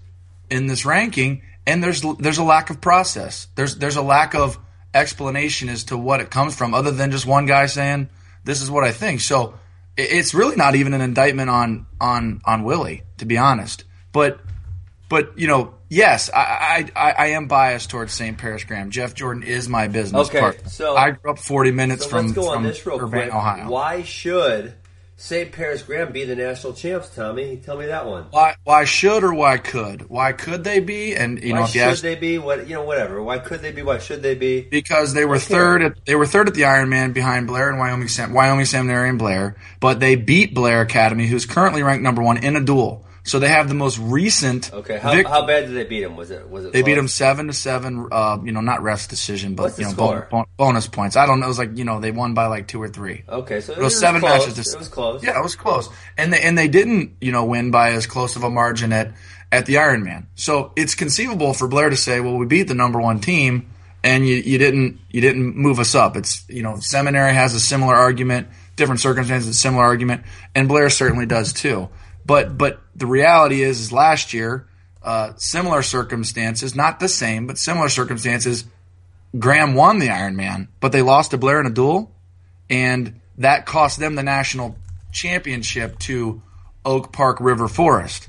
in 0.50 0.66
this 0.66 0.84
ranking 0.84 1.42
and 1.66 1.82
there's 1.82 2.02
there's 2.18 2.38
a 2.38 2.44
lack 2.44 2.70
of 2.70 2.80
process. 2.80 3.48
There's 3.54 3.76
there's 3.76 3.96
a 3.96 4.02
lack 4.02 4.34
of 4.34 4.58
explanation 4.92 5.68
as 5.68 5.84
to 5.84 5.96
what 5.96 6.20
it 6.20 6.30
comes 6.30 6.54
from, 6.56 6.74
other 6.74 6.90
than 6.90 7.10
just 7.10 7.26
one 7.26 7.46
guy 7.46 7.66
saying 7.66 8.08
this 8.44 8.62
is 8.62 8.70
what 8.70 8.84
I 8.84 8.92
think. 8.92 9.20
So 9.20 9.54
it's 9.96 10.34
really 10.34 10.56
not 10.56 10.74
even 10.74 10.94
an 10.94 11.00
indictment 11.00 11.50
on 11.50 11.86
on 12.00 12.40
on 12.44 12.64
Willie, 12.64 13.02
to 13.18 13.24
be 13.24 13.38
honest. 13.38 13.84
But 14.12 14.40
but 15.08 15.38
you 15.38 15.46
know, 15.46 15.74
yes, 15.88 16.30
I 16.34 16.90
I, 16.94 17.10
I 17.12 17.26
am 17.28 17.46
biased 17.46 17.90
towards 17.90 18.12
St. 18.12 18.36
Paris 18.36 18.64
Graham. 18.64 18.90
Jeff 18.90 19.14
Jordan 19.14 19.42
is 19.42 19.68
my 19.68 19.88
business 19.88 20.28
okay, 20.28 20.40
partner. 20.40 20.68
So 20.68 20.96
I 20.96 21.12
grew 21.12 21.32
up 21.32 21.38
40 21.38 21.70
minutes 21.70 22.04
so 22.04 22.10
from, 22.10 22.26
let's 22.26 22.34
go 22.34 22.44
from 22.44 22.58
on 22.58 22.62
this 22.64 22.84
real 22.86 23.00
Urbana, 23.00 23.22
quick. 23.24 23.34
Ohio. 23.34 23.68
Why 23.68 24.02
should 24.02 24.74
St. 25.24 25.50
Paris 25.52 25.82
Graham 25.82 26.12
be 26.12 26.26
the 26.26 26.36
national 26.36 26.74
champs, 26.74 27.08
Tommy? 27.08 27.56
Tell 27.56 27.78
me 27.78 27.86
that 27.86 28.04
one. 28.04 28.26
Why 28.28 28.56
why 28.62 28.84
should 28.84 29.24
or 29.24 29.32
why 29.32 29.56
could? 29.56 30.10
Why 30.10 30.32
could 30.32 30.64
they 30.64 30.80
be? 30.80 31.16
And 31.16 31.42
you 31.42 31.54
why 31.54 31.60
know, 31.60 31.66
should 31.66 31.80
ask, 31.80 32.02
they 32.02 32.14
be? 32.14 32.36
What 32.36 32.68
you 32.68 32.74
know, 32.74 32.84
whatever. 32.84 33.22
Why 33.22 33.38
could 33.38 33.62
they 33.62 33.72
be? 33.72 33.80
Why 33.80 33.96
should 33.96 34.22
they 34.22 34.34
be? 34.34 34.60
Because 34.60 35.14
they 35.14 35.24
were 35.24 35.38
third 35.38 35.80
at 35.80 36.04
they 36.04 36.14
were 36.14 36.26
third 36.26 36.48
at 36.48 36.52
the 36.52 36.62
Ironman 36.62 37.14
behind 37.14 37.46
Blair 37.46 37.70
and 37.70 37.78
Wyoming 37.78 38.08
Sem, 38.08 38.34
Wyoming 38.34 38.66
Seminary 38.66 39.08
and 39.08 39.18
Blair, 39.18 39.56
but 39.80 39.98
they 39.98 40.14
beat 40.14 40.52
Blair 40.52 40.82
Academy, 40.82 41.26
who's 41.26 41.46
currently 41.46 41.82
ranked 41.82 42.02
number 42.02 42.20
one 42.20 42.36
in 42.36 42.54
a 42.54 42.60
duel. 42.62 43.03
So 43.26 43.38
they 43.38 43.48
have 43.48 43.68
the 43.68 43.74
most 43.74 43.98
recent. 43.98 44.70
Okay, 44.70 44.98
how, 44.98 45.12
vic- 45.12 45.26
how 45.26 45.46
bad 45.46 45.66
did 45.66 45.74
they 45.74 45.84
beat 45.84 46.02
him? 46.02 46.14
Was 46.14 46.30
it 46.30 46.48
was 46.50 46.66
it? 46.66 46.74
They 46.74 46.82
close? 46.82 46.86
beat 46.86 46.98
him 46.98 47.08
seven 47.08 47.46
to 47.46 47.54
seven. 47.54 48.06
Uh, 48.12 48.38
you 48.44 48.52
know, 48.52 48.60
not 48.60 48.82
rest 48.82 49.08
decision, 49.08 49.54
but 49.54 49.78
you 49.78 49.86
know, 49.86 49.94
bon- 49.94 50.26
bon- 50.30 50.46
bonus 50.58 50.86
points. 50.88 51.16
I 51.16 51.24
don't 51.24 51.40
know. 51.40 51.46
It 51.46 51.48
was 51.48 51.58
like 51.58 51.76
you 51.76 51.84
know 51.84 52.00
they 52.00 52.10
won 52.10 52.34
by 52.34 52.46
like 52.46 52.68
two 52.68 52.82
or 52.82 52.88
three. 52.88 53.24
Okay, 53.26 53.62
so 53.62 53.72
it, 53.72 53.78
it 53.78 53.82
was, 53.82 53.94
was 53.94 54.00
seven 54.00 54.20
close. 54.20 54.46
matches. 54.46 54.64
To, 54.64 54.76
it 54.76 54.78
was 54.78 54.88
close. 54.88 55.24
Yeah, 55.24 55.38
it 55.38 55.42
was 55.42 55.56
close, 55.56 55.88
and 56.18 56.34
they 56.34 56.40
and 56.42 56.56
they 56.56 56.68
didn't 56.68 57.16
you 57.22 57.32
know 57.32 57.46
win 57.46 57.70
by 57.70 57.92
as 57.92 58.06
close 58.06 58.36
of 58.36 58.44
a 58.44 58.50
margin 58.50 58.92
at 58.92 59.14
at 59.50 59.64
the 59.64 59.76
Ironman. 59.76 60.26
So 60.34 60.72
it's 60.76 60.94
conceivable 60.94 61.54
for 61.54 61.66
Blair 61.66 61.88
to 61.88 61.96
say, 61.96 62.20
well, 62.20 62.36
we 62.36 62.44
beat 62.44 62.64
the 62.64 62.74
number 62.74 63.00
one 63.00 63.20
team, 63.20 63.70
and 64.02 64.28
you 64.28 64.36
you 64.36 64.58
didn't 64.58 65.00
you 65.10 65.22
didn't 65.22 65.56
move 65.56 65.78
us 65.78 65.94
up. 65.94 66.14
It's 66.18 66.46
you 66.50 66.62
know 66.62 66.76
Seminary 66.76 67.32
has 67.32 67.54
a 67.54 67.60
similar 67.60 67.94
argument, 67.94 68.48
different 68.76 69.00
circumstances, 69.00 69.48
a 69.48 69.54
similar 69.54 69.84
argument, 69.84 70.24
and 70.54 70.68
Blair 70.68 70.90
certainly 70.90 71.24
does 71.24 71.54
too. 71.54 71.88
But 72.26 72.56
but 72.56 72.80
the 72.94 73.06
reality 73.06 73.62
is, 73.62 73.80
is 73.80 73.92
last 73.92 74.32
year, 74.32 74.66
uh, 75.02 75.32
similar 75.36 75.82
circumstances, 75.82 76.74
not 76.74 77.00
the 77.00 77.08
same, 77.08 77.46
but 77.46 77.58
similar 77.58 77.88
circumstances. 77.88 78.64
Graham 79.38 79.74
won 79.74 79.98
the 79.98 80.08
Ironman, 80.08 80.68
but 80.80 80.92
they 80.92 81.02
lost 81.02 81.32
to 81.32 81.38
Blair 81.38 81.60
in 81.60 81.66
a 81.66 81.70
duel, 81.70 82.12
and 82.70 83.20
that 83.38 83.66
cost 83.66 83.98
them 83.98 84.14
the 84.14 84.22
national 84.22 84.76
championship 85.12 85.98
to 86.00 86.40
Oak 86.84 87.12
Park 87.12 87.40
River 87.40 87.66
Forest. 87.68 88.28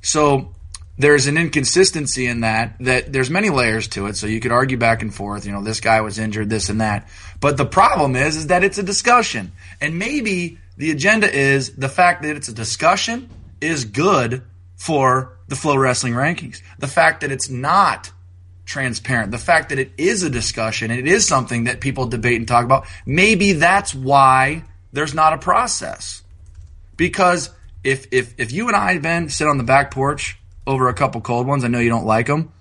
So 0.00 0.54
there's 0.96 1.26
an 1.26 1.36
inconsistency 1.36 2.26
in 2.26 2.40
that 2.40 2.76
that 2.80 3.12
there's 3.12 3.30
many 3.30 3.50
layers 3.50 3.88
to 3.88 4.06
it 4.06 4.16
so 4.16 4.26
you 4.26 4.40
could 4.40 4.52
argue 4.52 4.76
back 4.76 5.02
and 5.02 5.12
forth 5.12 5.44
you 5.44 5.52
know 5.52 5.62
this 5.62 5.80
guy 5.80 6.00
was 6.00 6.18
injured 6.18 6.48
this 6.48 6.68
and 6.68 6.80
that 6.80 7.08
but 7.40 7.56
the 7.56 7.66
problem 7.66 8.14
is 8.14 8.36
is 8.36 8.46
that 8.48 8.62
it's 8.62 8.78
a 8.78 8.82
discussion 8.82 9.50
and 9.80 9.98
maybe 9.98 10.58
the 10.76 10.90
agenda 10.90 11.32
is 11.32 11.74
the 11.76 11.88
fact 11.88 12.22
that 12.22 12.36
it's 12.36 12.48
a 12.48 12.52
discussion 12.52 13.28
is 13.60 13.84
good 13.84 14.42
for 14.76 15.38
the 15.48 15.56
Flow 15.56 15.76
Wrestling 15.76 16.14
rankings 16.14 16.62
the 16.78 16.88
fact 16.88 17.20
that 17.20 17.30
it's 17.30 17.48
not 17.48 18.10
transparent 18.66 19.30
the 19.30 19.38
fact 19.38 19.68
that 19.68 19.78
it 19.78 19.92
is 19.98 20.22
a 20.22 20.30
discussion 20.30 20.90
and 20.90 20.98
it 21.00 21.06
is 21.06 21.26
something 21.26 21.64
that 21.64 21.80
people 21.80 22.06
debate 22.06 22.36
and 22.36 22.48
talk 22.48 22.64
about 22.64 22.86
maybe 23.04 23.52
that's 23.52 23.94
why 23.94 24.64
there's 24.92 25.14
not 25.14 25.32
a 25.32 25.38
process 25.38 26.22
because 26.96 27.50
if 27.82 28.06
if 28.10 28.34
if 28.38 28.52
you 28.52 28.68
and 28.68 28.76
I 28.76 28.98
Ben 28.98 29.28
sit 29.28 29.46
on 29.46 29.58
the 29.58 29.64
back 29.64 29.90
porch 29.90 30.38
over 30.66 30.88
a 30.88 30.94
couple 30.94 31.20
cold 31.20 31.46
ones. 31.46 31.64
I 31.64 31.68
know 31.68 31.78
you 31.78 31.88
don't 31.88 32.06
like 32.06 32.26
them. 32.26 32.52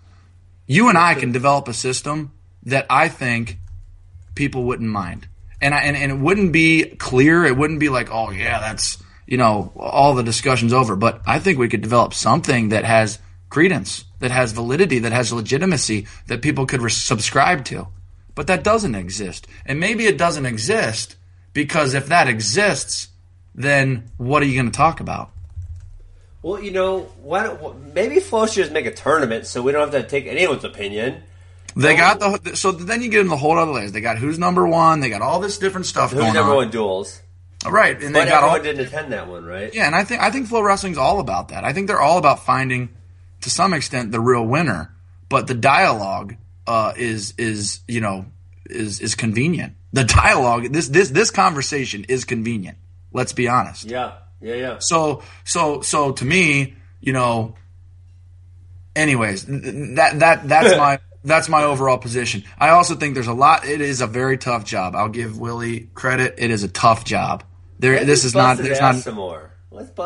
You 0.67 0.89
and 0.89 0.97
I 0.97 1.15
can 1.15 1.31
develop 1.31 1.67
a 1.67 1.73
system 1.73 2.31
that 2.63 2.85
I 2.89 3.07
think 3.09 3.57
people 4.35 4.63
wouldn't 4.63 4.89
mind. 4.89 5.27
And, 5.63 5.73
I, 5.73 5.79
and, 5.83 5.95
and 5.95 6.11
it 6.11 6.19
wouldn't 6.19 6.51
be 6.51 6.83
clear. 6.83 7.45
It 7.45 7.57
wouldn't 7.57 7.79
be 7.79 7.87
like, 7.87 8.09
oh, 8.11 8.31
yeah, 8.31 8.59
that's, 8.59 9.01
you 9.25 9.37
know, 9.37 9.71
all 9.77 10.13
the 10.13 10.21
discussion's 10.21 10.73
over. 10.73 10.97
But 10.97 11.21
I 11.25 11.39
think 11.39 11.57
we 11.57 11.69
could 11.69 11.81
develop 11.81 12.13
something 12.13 12.69
that 12.69 12.83
has 12.83 13.17
credence, 13.49 14.03
that 14.19 14.31
has 14.31 14.51
validity, 14.51 14.99
that 14.99 15.13
has 15.13 15.31
legitimacy, 15.31 16.07
that 16.27 16.41
people 16.41 16.65
could 16.65 16.81
re- 16.81 16.91
subscribe 16.91 17.63
to. 17.65 17.87
But 18.35 18.47
that 18.47 18.63
doesn't 18.63 18.95
exist. 18.95 19.47
And 19.65 19.79
maybe 19.79 20.05
it 20.05 20.17
doesn't 20.17 20.45
exist 20.45 21.15
because 21.53 21.93
if 21.93 22.07
that 22.07 22.27
exists, 22.27 23.07
then 23.55 24.11
what 24.17 24.43
are 24.43 24.45
you 24.45 24.59
going 24.59 24.71
to 24.71 24.77
talk 24.77 24.99
about? 24.99 25.31
Well, 26.41 26.61
you 26.61 26.71
know, 26.71 27.03
why 27.21 27.43
don't, 27.43 27.93
maybe 27.93 28.19
Flo 28.19 28.47
should 28.47 28.63
just 28.63 28.73
make 28.73 28.85
a 28.85 28.93
tournament 28.93 29.45
so 29.45 29.61
we 29.61 29.71
don't 29.71 29.93
have 29.93 30.01
to 30.03 30.09
take 30.09 30.25
anyone's 30.27 30.65
opinion. 30.65 31.23
They 31.75 31.95
got 31.95 32.19
the 32.19 32.55
so 32.55 32.71
then 32.71 33.01
you 33.01 33.09
get 33.09 33.21
in 33.21 33.27
the 33.27 33.37
whole 33.37 33.57
other 33.57 33.71
layers. 33.71 33.91
They 33.91 34.01
got 34.01 34.17
who's 34.17 34.37
number 34.37 34.67
one. 34.67 34.99
They 34.99 35.09
got 35.09 35.21
all 35.21 35.39
this 35.39 35.57
different 35.57 35.85
stuff 35.85 36.11
who's 36.11 36.21
going 36.21 36.33
number 36.33 36.51
on. 36.51 36.57
one 36.57 36.69
duels. 36.69 37.21
Right, 37.65 38.01
and 38.01 38.13
but 38.13 38.25
they 38.25 38.29
got 38.29 38.43
all 38.43 38.59
didn't 38.59 38.85
attend 38.85 39.13
that 39.13 39.27
one, 39.27 39.45
right? 39.45 39.73
Yeah, 39.73 39.85
and 39.85 39.95
I 39.95 40.03
think 40.03 40.21
I 40.21 40.31
think 40.31 40.49
FloWrestling's 40.49 40.97
all 40.97 41.19
about 41.19 41.49
that. 41.49 41.63
I 41.63 41.71
think 41.73 41.87
they're 41.87 42.01
all 42.01 42.17
about 42.17 42.43
finding, 42.45 42.89
to 43.41 43.49
some 43.49 43.73
extent, 43.73 44.11
the 44.11 44.19
real 44.19 44.45
winner. 44.45 44.93
But 45.29 45.47
the 45.47 45.53
dialogue 45.53 46.35
uh, 46.67 46.93
is 46.97 47.33
is 47.37 47.79
you 47.87 48.01
know 48.01 48.25
is 48.65 48.99
is 48.99 49.15
convenient. 49.15 49.75
The 49.93 50.03
dialogue 50.03 50.73
this 50.73 50.89
this 50.89 51.09
this 51.09 51.31
conversation 51.31 52.05
is 52.09 52.25
convenient. 52.25 52.77
Let's 53.13 53.33
be 53.33 53.47
honest. 53.47 53.85
Yeah. 53.85 54.13
Yeah, 54.43 54.55
yeah. 54.55 54.79
So, 54.79 55.23
so, 55.45 55.81
so 55.81 56.11
to 56.11 56.25
me, 56.25 56.75
you 56.99 57.13
know. 57.13 57.55
Anyways, 58.95 59.45
that 59.45 60.19
that 60.19 60.47
that's 60.47 60.77
my 60.77 60.99
that's 61.23 61.49
my 61.49 61.63
overall 61.63 61.97
position. 61.97 62.43
I 62.57 62.69
also 62.69 62.95
think 62.95 63.13
there's 63.13 63.27
a 63.27 63.33
lot. 63.33 63.65
It 63.65 63.81
is 63.81 64.01
a 64.01 64.07
very 64.07 64.37
tough 64.37 64.65
job. 64.65 64.95
I'll 64.95 65.09
give 65.09 65.37
Willie 65.39 65.89
credit. 65.93 66.35
It 66.37 66.51
is 66.51 66.63
a 66.63 66.67
tough 66.67 67.05
job. 67.05 67.43
There, 67.79 67.93
Let's 67.93 68.05
this 68.05 68.25
is 68.25 68.35
not. 68.35 68.57
There's 68.57 68.79
not. 68.79 68.95
Some 68.95 69.15
more. 69.15 69.51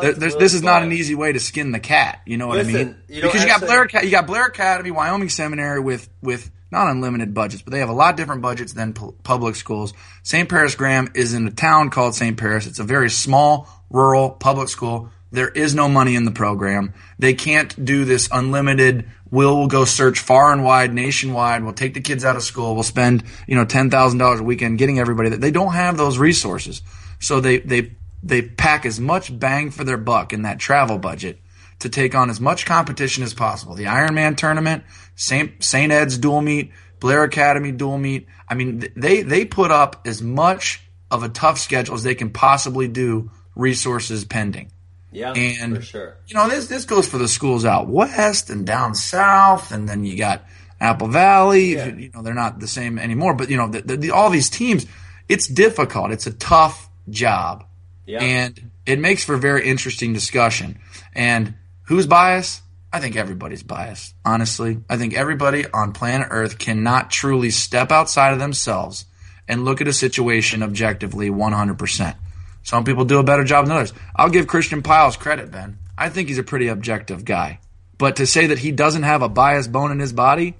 There, 0.00 0.14
this 0.14 0.54
is 0.54 0.62
not 0.62 0.82
an 0.82 0.92
easy 0.92 1.14
way 1.14 1.32
to 1.32 1.40
skin 1.40 1.72
the 1.72 1.80
cat. 1.80 2.20
You 2.24 2.38
know 2.38 2.46
what 2.46 2.56
Listen, 2.56 2.74
I 2.74 2.84
mean? 2.84 2.96
You 3.08 3.22
because 3.22 3.42
you 3.42 3.48
got 3.48 3.60
Blair, 3.60 3.86
you 4.02 4.10
got 4.10 4.26
Blair 4.26 4.46
Academy, 4.46 4.90
Wyoming 4.90 5.28
Seminary 5.28 5.80
with 5.80 6.08
with 6.22 6.50
not 6.70 6.88
unlimited 6.88 7.34
budgets, 7.34 7.62
but 7.62 7.72
they 7.72 7.80
have 7.80 7.88
a 7.88 7.94
lot 7.94 8.16
different 8.16 8.42
budgets 8.42 8.72
than 8.72 8.94
pu- 8.94 9.14
public 9.22 9.56
schools. 9.56 9.94
St. 10.22 10.48
Paris 10.48 10.74
Graham 10.74 11.10
is 11.14 11.34
in 11.34 11.46
a 11.46 11.50
town 11.50 11.90
called 11.90 12.14
St. 12.14 12.36
Paris. 12.36 12.66
It's 12.66 12.78
a 12.78 12.84
very 12.84 13.10
small 13.10 13.68
rural 13.90 14.30
public 14.30 14.68
school. 14.68 15.10
There 15.30 15.48
is 15.48 15.74
no 15.74 15.88
money 15.88 16.14
in 16.16 16.24
the 16.24 16.30
program. 16.30 16.94
They 17.18 17.34
can't 17.34 17.84
do 17.84 18.04
this 18.04 18.28
unlimited. 18.32 19.10
We'll, 19.30 19.58
we'll 19.58 19.68
go 19.68 19.84
search 19.84 20.20
far 20.20 20.52
and 20.52 20.64
wide, 20.64 20.92
nationwide. 20.94 21.62
We'll 21.62 21.74
take 21.74 21.94
the 21.94 22.00
kids 22.00 22.24
out 22.24 22.36
of 22.36 22.42
school. 22.42 22.74
We'll 22.74 22.82
spend, 22.82 23.24
you 23.46 23.54
know, 23.54 23.64
ten 23.64 23.90
thousand 23.90 24.18
dollars 24.18 24.40
a 24.40 24.44
weekend 24.44 24.78
getting 24.78 24.98
everybody 24.98 25.30
that 25.30 25.40
they 25.40 25.50
don't 25.50 25.72
have 25.72 25.96
those 25.96 26.18
resources. 26.18 26.82
So 27.20 27.40
they 27.40 27.58
they 27.58 27.92
they 28.22 28.42
pack 28.42 28.86
as 28.86 28.98
much 28.98 29.36
bang 29.38 29.70
for 29.70 29.84
their 29.84 29.96
buck 29.96 30.32
in 30.32 30.42
that 30.42 30.58
travel 30.58 30.98
budget 30.98 31.40
to 31.80 31.88
take 31.88 32.14
on 32.14 32.30
as 32.30 32.40
much 32.40 32.66
competition 32.66 33.22
as 33.22 33.34
possible. 33.34 33.74
The 33.74 33.84
Ironman 33.84 34.36
tournament, 34.36 34.84
St. 35.14 35.62
St. 35.62 35.92
Ed's 35.92 36.18
dual 36.18 36.40
meet, 36.40 36.72
Blair 37.00 37.24
Academy 37.24 37.72
dual 37.72 37.98
meet. 37.98 38.26
I 38.48 38.54
mean, 38.54 38.84
they 38.96 39.22
they 39.22 39.44
put 39.44 39.70
up 39.70 40.02
as 40.06 40.22
much 40.22 40.82
of 41.10 41.22
a 41.22 41.28
tough 41.28 41.58
schedule 41.58 41.94
as 41.94 42.02
they 42.02 42.14
can 42.14 42.30
possibly 42.30 42.88
do 42.88 43.30
resources 43.54 44.24
pending. 44.24 44.70
Yeah, 45.10 45.32
and 45.32 45.76
for 45.76 45.82
sure. 45.82 46.16
You 46.26 46.34
know, 46.34 46.48
this 46.48 46.66
this 46.66 46.84
goes 46.84 47.08
for 47.08 47.18
the 47.18 47.28
schools 47.28 47.64
out 47.64 47.88
west 47.88 48.50
and 48.50 48.66
down 48.66 48.94
south, 48.94 49.72
and 49.72 49.88
then 49.88 50.04
you 50.04 50.16
got 50.16 50.44
Apple 50.80 51.08
Valley. 51.08 51.74
Yeah. 51.74 51.86
You 51.86 52.10
know, 52.14 52.22
they're 52.22 52.34
not 52.34 52.60
the 52.60 52.68
same 52.68 52.98
anymore, 52.98 53.34
but 53.34 53.50
you 53.50 53.56
know, 53.56 53.68
the, 53.68 53.80
the, 53.82 53.96
the, 53.96 54.10
all 54.10 54.30
these 54.30 54.50
teams, 54.50 54.86
it's 55.28 55.46
difficult. 55.46 56.10
It's 56.10 56.26
a 56.26 56.32
tough 56.32 56.88
job, 57.08 57.64
yeah. 58.06 58.22
and 58.22 58.70
it 58.84 58.98
makes 58.98 59.24
for 59.24 59.36
very 59.36 59.66
interesting 59.66 60.12
discussion. 60.12 60.78
And 61.14 61.54
who's 61.84 62.06
biased? 62.06 62.62
I 62.92 63.00
think 63.00 63.16
everybody's 63.16 63.62
biased. 63.62 64.14
Honestly, 64.24 64.80
I 64.88 64.96
think 64.96 65.14
everybody 65.14 65.66
on 65.66 65.92
planet 65.92 66.28
Earth 66.30 66.58
cannot 66.58 67.10
truly 67.10 67.50
step 67.50 67.92
outside 67.92 68.32
of 68.32 68.38
themselves 68.38 69.04
and 69.46 69.64
look 69.64 69.80
at 69.80 69.88
a 69.88 69.92
situation 69.92 70.62
objectively 70.62 71.30
100%. 71.30 72.14
Some 72.68 72.84
people 72.84 73.06
do 73.06 73.18
a 73.18 73.22
better 73.22 73.44
job 73.44 73.64
than 73.64 73.74
others. 73.74 73.94
I'll 74.14 74.28
give 74.28 74.46
Christian 74.46 74.82
Pyles 74.82 75.16
credit, 75.16 75.50
Ben. 75.50 75.78
I 75.96 76.10
think 76.10 76.28
he's 76.28 76.36
a 76.36 76.42
pretty 76.42 76.68
objective 76.68 77.24
guy. 77.24 77.60
But 77.96 78.16
to 78.16 78.26
say 78.26 78.48
that 78.48 78.58
he 78.58 78.72
doesn't 78.72 79.04
have 79.04 79.22
a 79.22 79.28
biased 79.30 79.72
bone 79.72 79.90
in 79.90 79.98
his 79.98 80.12
body, 80.12 80.54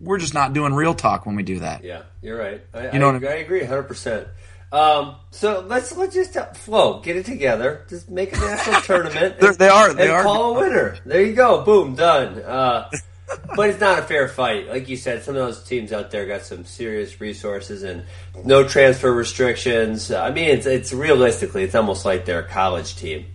we're 0.00 0.16
just 0.16 0.32
not 0.32 0.54
doing 0.54 0.72
real 0.72 0.94
talk 0.94 1.26
when 1.26 1.36
we 1.36 1.42
do 1.42 1.58
that. 1.58 1.84
Yeah, 1.84 2.04
you're 2.22 2.38
right. 2.38 2.62
I, 2.72 2.92
you 2.92 2.98
know 2.98 3.10
I, 3.10 3.16
I, 3.16 3.18
mean? 3.18 3.28
I 3.28 3.34
agree 3.34 3.60
100%. 3.60 4.28
Um, 4.72 5.16
so 5.30 5.62
let's 5.68 5.94
let's 5.94 6.14
just 6.14 6.34
flow, 6.56 7.00
get 7.00 7.16
it 7.16 7.26
together, 7.26 7.84
just 7.86 8.08
make 8.08 8.34
a 8.34 8.40
national 8.40 8.80
tournament. 8.86 9.36
And, 9.38 9.54
they 9.56 9.68
are. 9.68 9.92
They 9.92 10.08
are. 10.08 10.22
Call 10.22 10.56
a 10.56 10.58
winner. 10.58 10.96
There 11.04 11.22
you 11.22 11.34
go. 11.34 11.66
Boom, 11.66 11.96
done. 11.96 12.38
Uh, 12.38 12.90
but 13.56 13.70
it's 13.70 13.80
not 13.80 13.98
a 13.98 14.02
fair 14.02 14.28
fight. 14.28 14.68
Like 14.68 14.88
you 14.88 14.96
said, 14.96 15.22
some 15.22 15.36
of 15.36 15.44
those 15.44 15.62
teams 15.62 15.92
out 15.92 16.10
there 16.10 16.26
got 16.26 16.42
some 16.42 16.64
serious 16.64 17.20
resources 17.20 17.82
and 17.82 18.04
no 18.44 18.66
transfer 18.66 19.12
restrictions. 19.12 20.10
I 20.10 20.30
mean, 20.30 20.48
it's, 20.48 20.66
it's 20.66 20.92
realistically, 20.92 21.62
it's 21.64 21.74
almost 21.74 22.04
like 22.04 22.24
they're 22.24 22.40
a 22.40 22.48
college 22.48 22.96
team 22.96 23.26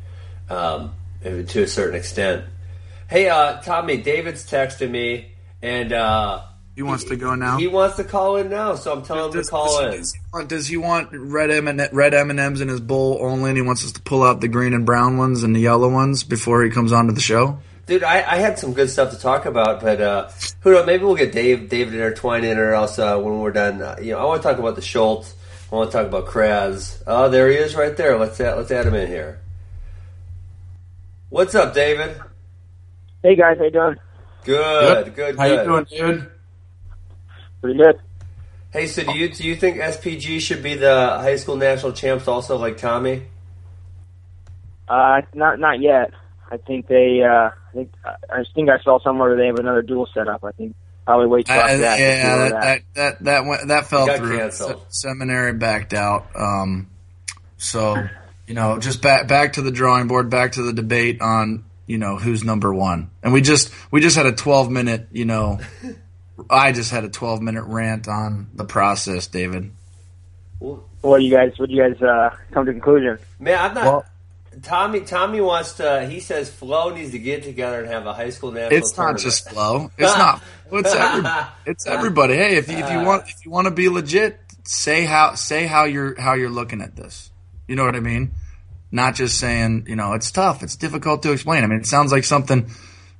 um, 0.49 0.93
to 1.23 1.63
a 1.63 1.67
certain 1.67 1.95
extent. 1.95 2.45
Hey, 3.09 3.29
uh, 3.29 3.61
Tommy, 3.61 3.97
David's 3.97 4.49
texting 4.49 4.91
me, 4.91 5.31
and 5.61 5.93
uh, 5.93 6.43
he 6.75 6.83
wants 6.83 7.05
to 7.05 7.15
go 7.15 7.33
now. 7.33 7.57
He 7.57 7.67
wants 7.67 7.95
to 7.95 8.03
call 8.03 8.35
in 8.35 8.49
now, 8.49 8.75
so 8.75 8.93
I'm 8.93 9.01
telling 9.01 9.31
does, 9.31 9.35
him 9.35 9.43
to 9.45 9.49
call 9.49 9.81
does, 9.81 9.93
in. 9.93 9.99
Does 9.99 10.13
he, 10.13 10.19
want, 10.31 10.49
does 10.49 10.67
he 10.67 10.77
want 10.77 11.09
red 11.11 11.49
M 11.49 11.67
and 11.67 11.89
red 11.91 12.13
M 12.13 12.29
and 12.29 12.39
M's 12.39 12.61
in 12.61 12.67
his 12.67 12.81
bowl 12.81 13.17
only? 13.21 13.49
And 13.49 13.57
he 13.57 13.63
wants 13.63 13.83
us 13.83 13.93
to 13.93 14.01
pull 14.01 14.23
out 14.23 14.41
the 14.41 14.47
green 14.47 14.73
and 14.73 14.85
brown 14.85 15.17
ones 15.17 15.43
and 15.43 15.55
the 15.55 15.59
yellow 15.59 15.89
ones 15.89 16.23
before 16.23 16.63
he 16.63 16.69
comes 16.69 16.91
onto 16.91 17.13
the 17.13 17.21
show. 17.21 17.59
Dude, 17.87 18.03
I, 18.03 18.17
I, 18.17 18.35
had 18.35 18.59
some 18.59 18.73
good 18.73 18.89
stuff 18.89 19.11
to 19.11 19.17
talk 19.17 19.45
about, 19.45 19.79
but 19.79 20.01
uh, 20.01 20.29
who 20.59 20.73
knows? 20.73 20.85
Maybe 20.85 21.05
we'll 21.05 21.15
get 21.15 21.31
Dave 21.31 21.69
David 21.69 21.93
intertwined 21.93 22.43
in, 22.43 22.57
or 22.57 22.73
else 22.73 22.99
uh, 22.99 23.17
when 23.17 23.39
we're 23.39 23.53
done, 23.53 23.81
uh, 23.81 23.95
you 24.01 24.11
know, 24.11 24.19
I 24.19 24.25
want 24.25 24.41
to 24.41 24.47
talk 24.47 24.59
about 24.59 24.75
the 24.75 24.81
Schultz. 24.81 25.33
I 25.71 25.75
want 25.75 25.89
to 25.89 25.97
talk 25.97 26.05
about 26.05 26.25
Kraz. 26.25 27.01
Oh, 27.07 27.29
there 27.29 27.49
he 27.49 27.55
is, 27.55 27.75
right 27.75 27.95
there. 27.95 28.19
Let's 28.19 28.41
add, 28.41 28.57
let's 28.57 28.71
add 28.71 28.87
him 28.87 28.93
in 28.93 29.07
here. 29.07 29.39
What's 31.29 31.55
up, 31.55 31.73
David? 31.73 32.19
Hey 33.23 33.37
guys, 33.37 33.57
how 33.57 33.63
you 33.63 33.71
doing? 33.71 33.95
Good, 34.43 35.05
good, 35.05 35.15
good. 35.15 35.37
How 35.37 35.45
you 35.45 35.63
doing, 35.63 35.85
David? 35.89 36.31
Pretty 37.61 37.79
good. 37.79 38.01
Hey, 38.71 38.87
so 38.87 39.03
do 39.03 39.17
you 39.17 39.29
do 39.29 39.47
you 39.47 39.55
think 39.55 39.77
SPG 39.77 40.41
should 40.41 40.61
be 40.61 40.75
the 40.75 41.19
high 41.21 41.37
school 41.37 41.55
national 41.55 41.93
champs 41.93 42.27
also, 42.27 42.57
like 42.57 42.77
Tommy? 42.77 43.23
Uh, 44.89 45.21
not 45.33 45.57
not 45.61 45.79
yet. 45.79 46.11
I 46.51 46.57
think 46.57 46.87
they. 46.87 47.23
Uh, 47.23 47.49
I 47.49 47.66
think 47.77 47.93
I 48.29 48.43
think 48.53 48.69
I 48.69 48.79
saw 48.79 48.99
somewhere 48.99 49.35
they 49.35 49.47
have 49.47 49.59
another 49.59 49.81
dual 49.81 50.07
setup. 50.13 50.43
I 50.43 50.51
think 50.51 50.75
probably 51.05 51.27
wait 51.27 51.45
till 51.45 51.55
that. 51.55 51.99
Yeah, 51.99 52.37
that, 52.37 52.51
that, 52.51 52.81
that 52.93 53.23
that 53.23 53.45
went 53.45 53.67
that 53.67 53.87
fell 53.87 54.07
through. 54.17 54.51
Se- 54.51 54.75
seminary 54.89 55.53
backed 55.53 55.93
out. 55.93 56.27
Um, 56.35 56.87
so 57.57 58.07
you 58.47 58.53
know, 58.53 58.79
just 58.79 59.01
back 59.01 59.27
back 59.27 59.53
to 59.53 59.61
the 59.61 59.71
drawing 59.71 60.07
board, 60.07 60.29
back 60.29 60.53
to 60.53 60.63
the 60.63 60.73
debate 60.73 61.21
on 61.21 61.65
you 61.85 61.97
know 61.97 62.17
who's 62.17 62.43
number 62.43 62.73
one. 62.73 63.09
And 63.23 63.33
we 63.33 63.41
just 63.41 63.71
we 63.91 64.01
just 64.01 64.17
had 64.17 64.25
a 64.25 64.33
twelve 64.33 64.69
minute 64.69 65.07
you 65.11 65.25
know. 65.25 65.59
I 66.49 66.71
just 66.71 66.91
had 66.91 67.03
a 67.03 67.09
twelve 67.09 67.41
minute 67.41 67.63
rant 67.63 68.07
on 68.07 68.47
the 68.53 68.63
process, 68.63 69.25
David. 69.27 69.71
What 70.59 71.19
do 71.19 71.23
you 71.23 71.31
guys? 71.31 71.53
What 71.57 71.69
do 71.69 71.75
you 71.75 71.81
guys 71.81 72.01
uh, 72.01 72.35
come 72.51 72.65
to 72.65 72.71
conclusion? 72.71 73.17
Man, 73.39 73.59
I'm 73.59 73.73
not. 73.73 73.85
Well, 73.85 74.05
Tommy 74.61 75.01
Tommy 75.01 75.41
wants 75.41 75.73
to. 75.73 76.05
He 76.07 76.19
says 76.19 76.49
Flo 76.49 76.93
needs 76.93 77.11
to 77.11 77.19
get 77.19 77.43
together 77.43 77.81
and 77.81 77.89
have 77.89 78.05
a 78.05 78.13
high 78.13 78.29
school 78.29 78.51
national. 78.51 78.77
It's 78.77 78.91
tournament. 78.91 79.19
not 79.19 79.23
just 79.23 79.49
Flo. 79.49 79.91
It's 79.97 80.17
not. 80.17 80.41
It's 80.69 80.93
everybody. 80.93 81.49
It's 81.65 81.87
everybody. 81.87 82.35
Hey, 82.35 82.57
if 82.57 82.69
you, 82.69 82.77
if 82.77 82.91
you 82.91 82.99
want 82.99 83.23
if 83.29 83.45
you 83.45 83.51
want 83.51 83.65
to 83.67 83.71
be 83.71 83.87
legit, 83.87 84.37
say 84.63 85.05
how 85.05 85.35
say 85.35 85.65
how 85.65 85.85
you're 85.85 86.19
how 86.19 86.33
you're 86.33 86.49
looking 86.49 86.81
at 86.81 86.93
this. 86.93 87.31
You 87.69 87.77
know 87.77 87.85
what 87.85 87.95
I 87.95 88.01
mean? 88.01 88.33
Not 88.91 89.15
just 89.15 89.39
saying, 89.39 89.85
you 89.87 89.95
know, 89.95 90.13
it's 90.13 90.29
tough, 90.29 90.63
it's 90.63 90.75
difficult 90.75 91.23
to 91.23 91.31
explain. 91.31 91.63
I 91.63 91.67
mean, 91.67 91.79
it 91.79 91.85
sounds 91.85 92.11
like 92.11 92.25
something, 92.25 92.69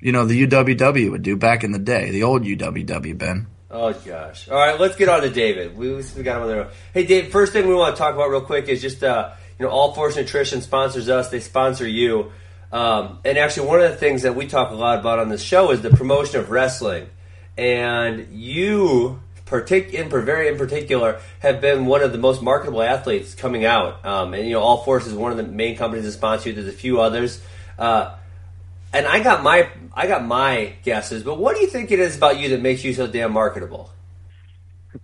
you 0.01 0.11
know, 0.11 0.25
the 0.25 0.45
UWW 0.45 1.11
would 1.11 1.23
do 1.23 1.37
back 1.37 1.63
in 1.63 1.71
the 1.71 1.79
day, 1.79 2.11
the 2.11 2.23
old 2.23 2.43
UWW, 2.43 3.17
Ben. 3.17 3.47
Oh 3.69 3.91
gosh! 3.91 4.47
All 4.49 4.57
right, 4.57 4.79
let's 4.79 4.95
get 4.95 5.09
on 5.09 5.21
to 5.21 5.29
David. 5.29 5.77
We, 5.77 5.93
we 5.93 6.23
got 6.23 6.37
him 6.37 6.43
on 6.43 6.47
there. 6.47 6.69
Hey, 6.93 7.05
Dave. 7.05 7.31
First 7.31 7.51
thing 7.51 7.67
we 7.67 7.75
want 7.75 7.95
to 7.95 7.99
talk 7.99 8.15
about 8.15 8.29
real 8.29 8.41
quick 8.41 8.69
is 8.69 8.81
just 8.81 9.03
uh, 9.03 9.33
you 9.59 9.65
know, 9.65 9.71
All 9.71 9.93
Force 9.93 10.15
Nutrition 10.15 10.61
sponsors 10.61 11.09
us. 11.09 11.29
They 11.29 11.39
sponsor 11.39 11.87
you. 11.87 12.31
Um, 12.71 13.19
and 13.23 13.37
actually, 13.37 13.67
one 13.67 13.81
of 13.81 13.89
the 13.89 13.97
things 13.97 14.23
that 14.23 14.35
we 14.35 14.47
talk 14.47 14.71
a 14.71 14.75
lot 14.75 14.99
about 14.99 15.19
on 15.19 15.29
this 15.29 15.41
show 15.41 15.71
is 15.71 15.81
the 15.81 15.89
promotion 15.89 16.39
of 16.39 16.51
wrestling. 16.51 17.09
And 17.57 18.27
you, 18.31 19.21
partic- 19.45 19.91
in 19.91 20.09
very 20.09 20.47
in 20.49 20.57
particular, 20.57 21.19
have 21.39 21.61
been 21.61 21.85
one 21.85 22.01
of 22.01 22.11
the 22.11 22.17
most 22.17 22.41
marketable 22.41 22.81
athletes 22.81 23.33
coming 23.33 23.65
out. 23.65 24.05
Um, 24.05 24.33
and 24.33 24.45
you 24.45 24.53
know, 24.53 24.61
All 24.61 24.83
Force 24.83 25.07
is 25.07 25.13
one 25.13 25.31
of 25.31 25.37
the 25.37 25.43
main 25.43 25.77
companies 25.77 26.05
that 26.05 26.11
sponsor 26.11 26.49
you. 26.49 26.55
There's 26.55 26.67
a 26.67 26.71
few 26.71 27.01
others. 27.01 27.41
Uh, 27.79 28.15
and 28.93 29.05
I 29.05 29.21
got 29.21 29.43
my 29.43 29.69
I 29.93 30.07
got 30.07 30.25
my 30.25 30.73
guesses, 30.83 31.23
but 31.23 31.37
what 31.37 31.55
do 31.55 31.61
you 31.61 31.67
think 31.67 31.91
it 31.91 31.99
is 31.99 32.15
about 32.15 32.39
you 32.39 32.49
that 32.49 32.61
makes 32.61 32.83
you 32.83 32.93
so 32.93 33.07
damn 33.07 33.33
markable? 33.33 33.91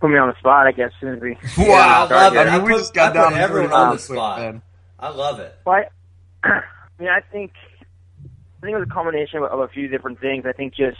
Put 0.00 0.10
me 0.10 0.18
on 0.18 0.28
the 0.28 0.38
spot, 0.38 0.66
I 0.66 0.72
guess. 0.72 0.90
As 0.94 1.00
soon 1.00 1.14
as 1.16 1.20
we 1.20 1.38
wow, 1.68 2.06
I 2.10 2.14
love 2.14 2.34
it. 2.34 2.38
I, 2.38 2.44
mean, 2.44 2.54
I 2.54 2.58
put, 2.60 2.78
just 2.78 2.94
got 2.94 3.16
I 3.16 3.30
put 3.30 3.38
everyone 3.38 3.72
on 3.72 3.94
the 3.94 4.00
spot. 4.00 4.62
I 4.98 5.08
love 5.10 5.40
it. 5.40 5.58
Well, 5.64 5.76
I, 5.76 6.48
I 6.48 6.62
mean, 6.98 7.08
I 7.08 7.20
think 7.20 7.52
I 8.22 8.66
think 8.66 8.76
it 8.76 8.78
was 8.78 8.88
a 8.90 8.94
combination 8.94 9.38
of, 9.38 9.44
of 9.44 9.60
a 9.60 9.68
few 9.68 9.88
different 9.88 10.20
things. 10.20 10.46
I 10.46 10.52
think 10.52 10.74
just 10.74 10.98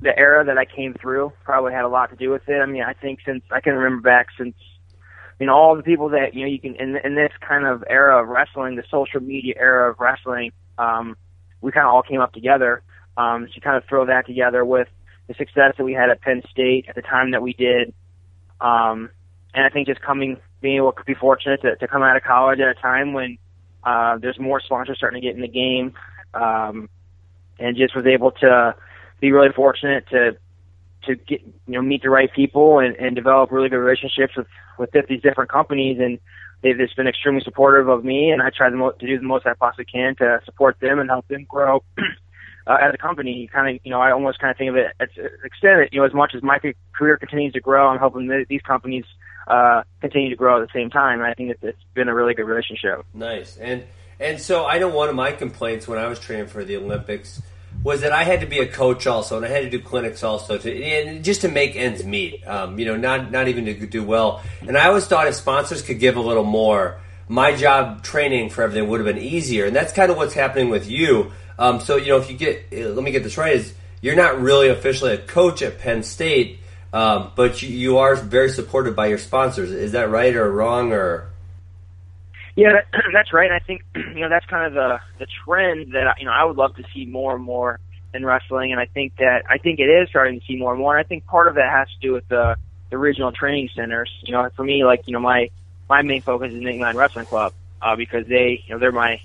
the 0.00 0.16
era 0.16 0.44
that 0.44 0.56
I 0.56 0.64
came 0.64 0.94
through 0.94 1.32
probably 1.44 1.72
had 1.72 1.84
a 1.84 1.88
lot 1.88 2.10
to 2.10 2.16
do 2.16 2.30
with 2.30 2.48
it. 2.48 2.60
I 2.60 2.66
mean, 2.66 2.82
I 2.82 2.92
think 2.92 3.20
since 3.26 3.42
I 3.50 3.60
can 3.60 3.74
remember 3.74 4.02
back 4.02 4.28
since 4.38 4.54
you 5.40 5.46
know 5.46 5.54
all 5.54 5.76
the 5.76 5.82
people 5.82 6.10
that 6.10 6.34
you 6.34 6.42
know 6.42 6.46
you 6.46 6.60
can 6.60 6.76
in 6.76 6.96
in 7.04 7.14
this 7.14 7.32
kind 7.40 7.66
of 7.66 7.82
era 7.88 8.22
of 8.22 8.28
wrestling, 8.28 8.76
the 8.76 8.84
social 8.90 9.20
media 9.20 9.54
era 9.58 9.90
of 9.90 9.98
wrestling, 9.98 10.52
um, 10.78 11.16
we 11.60 11.72
kind 11.72 11.86
of 11.86 11.92
all 11.92 12.02
came 12.02 12.20
up 12.20 12.32
together. 12.32 12.82
Um, 13.16 13.48
to 13.52 13.60
kind 13.60 13.76
of 13.76 13.82
throw 13.88 14.06
that 14.06 14.26
together 14.26 14.64
with 14.64 14.86
the 15.28 15.34
success 15.34 15.74
that 15.76 15.84
we 15.84 15.92
had 15.92 16.10
at 16.10 16.20
Penn 16.20 16.42
State 16.50 16.86
at 16.88 16.94
the 16.94 17.02
time 17.02 17.30
that 17.32 17.42
we 17.42 17.52
did, 17.52 17.92
um, 18.60 19.10
and 19.54 19.64
I 19.64 19.68
think 19.68 19.86
just 19.86 20.00
coming 20.00 20.38
being 20.60 20.76
able 20.76 20.92
to 20.92 21.04
be 21.04 21.14
fortunate 21.14 21.62
to, 21.62 21.76
to 21.76 21.86
come 21.86 22.02
out 22.02 22.16
of 22.16 22.24
college 22.24 22.58
at 22.58 22.68
a 22.68 22.74
time 22.74 23.12
when 23.12 23.38
uh, 23.84 24.18
there's 24.18 24.38
more 24.38 24.60
sponsors 24.60 24.96
starting 24.96 25.20
to 25.20 25.26
get 25.26 25.36
in 25.36 25.42
the 25.42 25.48
game, 25.48 25.94
um, 26.34 26.88
and 27.58 27.76
just 27.76 27.94
was 27.94 28.06
able 28.06 28.32
to 28.32 28.74
be 29.20 29.30
really 29.30 29.52
fortunate 29.54 30.04
to 30.10 30.36
to 31.04 31.14
get 31.14 31.40
you 31.66 31.74
know 31.74 31.82
meet 31.82 32.02
the 32.02 32.10
right 32.10 32.32
people 32.32 32.78
and, 32.80 32.96
and 32.96 33.14
develop 33.14 33.52
really 33.52 33.68
good 33.68 33.76
relationships 33.76 34.36
with 34.36 34.46
with 34.78 34.90
these 35.08 35.22
different 35.22 35.50
companies. 35.50 35.98
And 36.00 36.18
they've 36.62 36.76
just 36.76 36.96
been 36.96 37.06
extremely 37.06 37.42
supportive 37.42 37.88
of 37.88 38.04
me 38.04 38.30
and 38.30 38.42
I 38.42 38.50
try 38.50 38.68
mo- 38.70 38.92
to 38.92 39.06
do 39.06 39.16
the 39.16 39.24
most 39.24 39.46
I 39.46 39.54
possibly 39.54 39.84
can 39.84 40.16
to 40.16 40.40
support 40.44 40.76
them 40.80 40.98
and 40.98 41.08
help 41.08 41.28
them 41.28 41.44
grow 41.48 41.82
uh, 42.68 42.76
as 42.80 42.94
a 42.94 42.98
company. 42.98 43.32
You 43.32 43.48
kind 43.48 43.74
of 43.74 43.80
you 43.84 43.90
know 43.90 44.00
I 44.00 44.12
almost 44.12 44.38
kind 44.38 44.50
of 44.50 44.56
think 44.56 44.70
of 44.70 44.76
it 44.76 44.92
as 45.00 45.08
extended 45.44 45.88
you 45.90 46.00
know 46.00 46.06
as 46.06 46.14
much 46.14 46.34
as 46.36 46.42
my 46.42 46.58
career 46.92 47.16
continues 47.16 47.54
to 47.54 47.60
grow 47.60 47.88
I'm 47.88 47.98
helping 47.98 48.28
these 48.48 48.62
companies 48.62 49.04
uh, 49.48 49.82
continue 50.00 50.30
to 50.30 50.36
grow 50.36 50.62
at 50.62 50.68
the 50.68 50.78
same 50.78 50.90
time. 50.90 51.20
And 51.20 51.28
I 51.28 51.34
think 51.34 51.50
it's, 51.50 51.62
it's 51.62 51.82
been 51.94 52.08
a 52.08 52.14
really 52.14 52.34
good 52.34 52.44
relationship. 52.44 53.04
Nice 53.14 53.56
and 53.56 53.84
and 54.20 54.40
so 54.40 54.66
I 54.66 54.78
know 54.78 54.88
one 54.88 55.08
of 55.08 55.14
my 55.14 55.32
complaints 55.32 55.88
when 55.88 55.98
I 55.98 56.06
was 56.06 56.20
training 56.20 56.48
for 56.48 56.64
the 56.64 56.76
Olympics 56.76 57.40
was 57.82 58.00
that 58.00 58.12
I 58.12 58.24
had 58.24 58.40
to 58.40 58.46
be 58.46 58.58
a 58.58 58.66
coach 58.66 59.06
also, 59.06 59.36
and 59.36 59.46
I 59.46 59.48
had 59.48 59.62
to 59.62 59.70
do 59.70 59.80
clinics 59.80 60.24
also 60.24 60.58
to 60.58 60.84
and 60.84 61.24
just 61.24 61.42
to 61.42 61.48
make 61.48 61.76
ends 61.76 62.04
meet. 62.04 62.46
Um, 62.46 62.78
you 62.78 62.84
know, 62.84 62.96
not 62.96 63.30
not 63.30 63.48
even 63.48 63.64
to 63.66 63.86
do 63.86 64.04
well. 64.04 64.42
And 64.60 64.76
I 64.76 64.88
always 64.88 65.06
thought 65.06 65.28
if 65.28 65.34
sponsors 65.34 65.82
could 65.82 66.00
give 66.00 66.16
a 66.16 66.20
little 66.20 66.44
more, 66.44 67.00
my 67.28 67.54
job 67.54 68.02
training 68.02 68.50
for 68.50 68.62
everything 68.62 68.88
would 68.88 69.00
have 69.00 69.06
been 69.14 69.22
easier. 69.22 69.66
And 69.66 69.76
that's 69.76 69.92
kind 69.92 70.10
of 70.10 70.16
what's 70.16 70.34
happening 70.34 70.70
with 70.70 70.90
you. 70.90 71.32
Um, 71.58 71.80
so 71.80 71.96
you 71.96 72.08
know, 72.08 72.18
if 72.18 72.30
you 72.30 72.36
get, 72.36 72.66
uh, 72.72 72.90
let 72.90 73.02
me 73.02 73.10
get 73.10 73.22
this 73.22 73.36
right, 73.36 73.56
is 73.56 73.74
you're 74.00 74.16
not 74.16 74.40
really 74.40 74.68
officially 74.68 75.12
a 75.12 75.18
coach 75.18 75.60
at 75.62 75.78
Penn 75.78 76.02
State, 76.02 76.60
um, 76.92 77.32
but 77.34 77.62
you, 77.62 77.68
you 77.68 77.98
are 77.98 78.14
very 78.14 78.50
supported 78.50 78.94
by 78.94 79.06
your 79.06 79.18
sponsors. 79.18 79.70
Is 79.70 79.92
that 79.92 80.08
right 80.10 80.34
or 80.34 80.50
wrong 80.50 80.92
or? 80.92 81.30
Yeah, 82.54 82.80
that's 83.12 83.32
right. 83.32 83.50
I 83.50 83.58
think 83.58 83.82
you 83.96 84.20
know 84.20 84.28
that's 84.28 84.46
kind 84.46 84.66
of 84.66 84.74
the 84.74 85.00
the 85.18 85.26
trend 85.44 85.92
that 85.92 86.16
you 86.18 86.26
know 86.26 86.32
I 86.32 86.44
would 86.44 86.56
love 86.56 86.76
to 86.76 86.84
see 86.94 87.06
more 87.06 87.34
and 87.34 87.44
more 87.44 87.80
in 88.14 88.24
wrestling, 88.24 88.72
and 88.72 88.80
I 88.80 88.86
think 88.86 89.16
that 89.16 89.44
I 89.48 89.58
think 89.58 89.80
it 89.80 89.90
is 89.90 90.08
starting 90.08 90.40
to 90.40 90.46
see 90.46 90.56
more 90.56 90.72
and 90.72 90.80
more. 90.80 90.96
And 90.96 91.04
I 91.04 91.08
think 91.08 91.26
part 91.26 91.48
of 91.48 91.56
that 91.56 91.70
has 91.70 91.88
to 91.88 92.00
do 92.00 92.12
with 92.12 92.28
the 92.28 92.56
the 92.90 92.98
regional 92.98 93.32
training 93.32 93.70
centers. 93.74 94.10
You 94.22 94.32
know, 94.32 94.48
for 94.54 94.64
me, 94.64 94.84
like 94.84 95.02
you 95.06 95.12
know 95.12 95.20
my 95.20 95.50
my 95.88 96.02
main 96.02 96.22
focus 96.22 96.52
is 96.52 96.62
Lion 96.62 96.96
Wrestling 96.96 97.26
Club 97.26 97.52
uh, 97.82 97.96
because 97.96 98.26
they 98.26 98.62
you 98.66 98.74
know 98.74 98.78
they're 98.78 98.92
my 98.92 99.20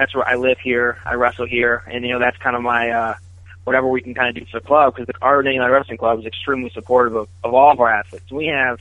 that's 0.00 0.14
where 0.14 0.26
I 0.26 0.36
live 0.36 0.58
here, 0.58 0.98
I 1.04 1.14
wrestle 1.14 1.46
here, 1.46 1.84
and 1.86 2.04
you 2.04 2.12
know 2.12 2.18
that's 2.18 2.38
kind 2.38 2.56
of 2.56 2.62
my 2.62 2.90
uh, 2.90 3.14
whatever 3.64 3.86
we 3.86 4.00
can 4.00 4.14
kind 4.14 4.30
of 4.30 4.42
do 4.42 4.50
for 4.50 4.60
the 4.60 4.66
club 4.66 4.96
because 4.96 5.14
our 5.20 5.42
Nittany 5.42 5.58
Lion 5.58 5.70
Wrestling 5.70 5.98
Club 5.98 6.20
is 6.20 6.26
extremely 6.26 6.70
supportive 6.70 7.14
of, 7.14 7.28
of 7.44 7.52
all 7.52 7.70
of 7.70 7.80
our 7.80 7.92
athletes. 7.92 8.30
We 8.32 8.46
have, 8.46 8.80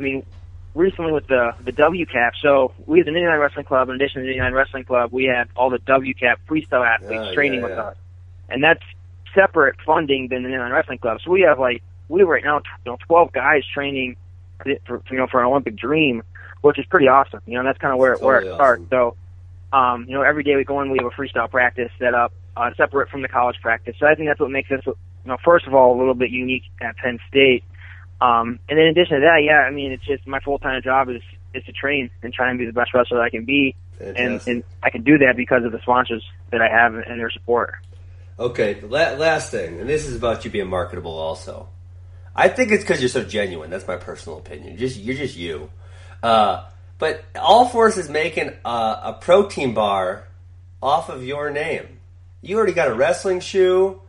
I 0.00 0.02
mean, 0.02 0.26
recently 0.74 1.12
with 1.12 1.28
the 1.28 1.54
the 1.62 1.72
WCAP. 1.72 2.32
So 2.42 2.72
we 2.86 2.98
have 2.98 3.06
the 3.06 3.12
Nittany 3.12 3.28
Lion 3.28 3.40
Wrestling 3.40 3.64
Club. 3.64 3.88
In 3.88 3.94
addition 3.94 4.22
to 4.22 4.26
the 4.26 4.34
Nittany 4.34 4.40
Lion 4.40 4.54
Wrestling 4.54 4.84
Club, 4.84 5.12
we 5.12 5.24
have 5.26 5.48
all 5.56 5.70
the 5.70 5.78
WCAP 5.78 6.36
freestyle 6.48 6.86
athletes 6.86 7.28
oh, 7.28 7.34
training 7.34 7.60
yeah, 7.60 7.66
with 7.66 7.76
yeah. 7.76 7.82
us, 7.82 7.96
and 8.48 8.62
that's 8.62 8.82
separate 9.34 9.76
funding 9.86 10.28
than 10.28 10.42
the 10.42 10.48
Nittany 10.48 10.58
Lion 10.58 10.72
Wrestling 10.72 10.98
Club. 10.98 11.20
So 11.24 11.30
we 11.30 11.42
have 11.42 11.60
like 11.60 11.80
we 12.08 12.20
have 12.20 12.28
right 12.28 12.44
now 12.44 12.56
you 12.84 12.92
know 12.92 12.98
12 13.06 13.32
guys 13.32 13.62
training 13.72 14.16
for 14.84 15.00
you 15.10 15.16
know 15.16 15.28
for 15.28 15.40
an 15.40 15.46
Olympic 15.46 15.76
dream, 15.76 16.24
which 16.62 16.78
is 16.78 16.86
pretty 16.86 17.06
awesome. 17.06 17.40
You 17.46 17.58
know 17.58 17.64
that's 17.64 17.78
kind 17.78 17.92
of 17.92 17.98
where 17.98 18.16
where 18.16 18.40
it 18.40 18.52
starts. 18.54 18.82
So 18.90 19.16
um, 19.74 20.06
you 20.08 20.14
know 20.14 20.22
every 20.22 20.44
day 20.44 20.56
we 20.56 20.64
go 20.64 20.80
in, 20.80 20.90
we 20.90 20.98
have 20.98 21.06
a 21.06 21.10
freestyle 21.10 21.50
practice 21.50 21.90
set 21.98 22.14
up 22.14 22.32
uh, 22.56 22.70
separate 22.76 23.08
from 23.10 23.22
the 23.22 23.28
college 23.28 23.56
practice. 23.60 23.96
So 23.98 24.06
I 24.06 24.14
think 24.14 24.28
that's 24.28 24.40
what 24.40 24.50
makes 24.50 24.70
us 24.70 24.80
you 24.86 24.94
know 25.26 25.36
first 25.44 25.66
of 25.66 25.74
all 25.74 25.96
a 25.96 25.98
little 25.98 26.14
bit 26.14 26.30
unique 26.30 26.64
at 26.80 26.96
Penn 26.96 27.18
State 27.28 27.64
um, 28.20 28.58
and 28.68 28.78
in 28.78 28.86
addition 28.86 29.16
to 29.16 29.20
that, 29.20 29.42
yeah, 29.44 29.60
I 29.60 29.70
mean, 29.70 29.92
it's 29.92 30.04
just 30.04 30.26
my 30.26 30.40
full 30.40 30.58
time 30.58 30.80
job 30.82 31.10
is 31.10 31.22
is 31.52 31.64
to 31.64 31.72
train 31.72 32.10
and 32.22 32.32
try 32.32 32.48
and 32.48 32.58
be 32.58 32.66
the 32.66 32.72
best 32.72 32.94
wrestler 32.94 33.18
that 33.18 33.24
I 33.24 33.30
can 33.30 33.44
be, 33.44 33.74
and 34.00 34.40
and 34.46 34.64
I 34.82 34.90
can 34.90 35.02
do 35.02 35.18
that 35.18 35.36
because 35.36 35.64
of 35.64 35.72
the 35.72 35.80
sponsors 35.80 36.24
that 36.50 36.62
I 36.62 36.68
have 36.68 36.94
and 36.94 37.20
their 37.20 37.30
support. 37.30 37.74
Okay, 38.38 38.80
last 38.80 39.50
thing, 39.50 39.80
and 39.80 39.88
this 39.88 40.06
is 40.06 40.16
about 40.16 40.44
you 40.44 40.50
being 40.50 40.68
marketable. 40.68 41.12
Also, 41.12 41.68
I 42.34 42.48
think 42.48 42.70
it's 42.72 42.82
because 42.82 43.00
you're 43.00 43.08
so 43.08 43.24
genuine. 43.24 43.70
That's 43.70 43.86
my 43.86 43.96
personal 43.96 44.38
opinion. 44.38 44.76
Just 44.78 44.98
you're 44.98 45.16
just 45.16 45.36
you. 45.36 45.70
Uh, 46.22 46.64
but 46.98 47.24
All 47.34 47.68
Force 47.68 47.96
is 47.96 48.08
making 48.08 48.52
a, 48.64 48.68
a 48.68 49.18
protein 49.20 49.74
bar 49.74 50.28
off 50.82 51.08
of 51.08 51.24
your 51.24 51.50
name. 51.50 51.98
You 52.42 52.56
already 52.56 52.72
got 52.72 52.88
a 52.88 52.94
wrestling 52.94 53.40
shoe 53.40 54.00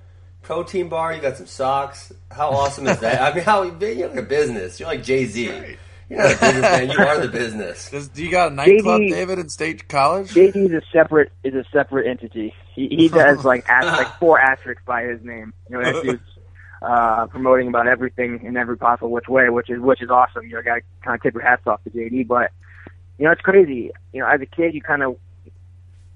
protein 0.46 0.90
bar. 0.90 1.14
You 1.14 1.22
got 1.22 1.38
some 1.38 1.48
socks. 1.48 2.14
How 2.32 2.50
awesome 2.50 2.88
is 2.88 3.00
that? 3.00 3.22
I 3.34 3.36
mean, 3.36 3.44
how 3.44 3.64
you're 3.64 4.08
like 4.08 4.18
a 4.18 4.22
business. 4.22 4.80
You're 4.80 4.90
like 4.90 5.04
Jay 5.04 5.26
Z. 5.26 5.50
Right. 5.50 5.78
You're 6.10 6.20
not 6.20 6.34
a 6.34 6.40
businessman. 6.40 6.90
You 6.92 7.00
are 7.00 7.20
the 7.20 7.28
business. 7.32 7.90
Does, 7.90 8.08
do 8.10 8.24
you 8.24 8.30
got 8.30 8.52
a 8.52 8.56
nightclub, 8.56 9.02
JD, 9.02 9.10
David, 9.10 9.40
in 9.40 9.50
State 9.50 9.88
College? 9.88 10.32
JD 10.34 10.56
is 10.56 10.72
a 10.72 10.82
separate 10.94 11.32
is 11.44 11.56
a 11.56 11.66
separate 11.72 12.08
entity. 12.08 12.54
He, 12.74 12.88
he 12.88 13.08
does 13.10 13.44
like 13.44 13.68
like 13.68 14.20
four 14.20 14.40
asterisks 14.40 14.84
by 14.86 15.04
his 15.04 15.24
name. 15.24 15.54
You 15.70 15.78
know, 15.78 15.84
that 15.84 16.04
dude's 16.04 16.22
uh, 16.82 17.26
promoting 17.28 17.68
about 17.68 17.88
everything 17.88 18.42
in 18.44 18.56
every 18.56 18.78
possible 18.78 19.10
which 19.10 19.28
way, 19.28 19.50
which 19.50 19.70
is 19.70 19.80
which 19.80 20.02
is 20.02 20.10
awesome. 20.12 20.44
You 20.44 20.56
know, 20.56 20.62
got 20.62 20.76
to 20.76 20.82
kind 21.04 21.16
of 21.16 21.24
tip 21.24 21.34
your 21.34 21.44
hats 21.44 21.66
off 21.66 21.84
to 21.86 21.90
JD. 21.90 22.28
But 22.28 22.52
you 23.18 23.26
know, 23.26 23.32
it's 23.32 23.42
crazy. 23.42 23.92
You 24.14 24.22
know, 24.22 24.28
as 24.28 24.42
a 24.42 24.46
kid, 24.46 24.74
you 24.74 24.82
kind 24.82 25.04
of 25.04 25.18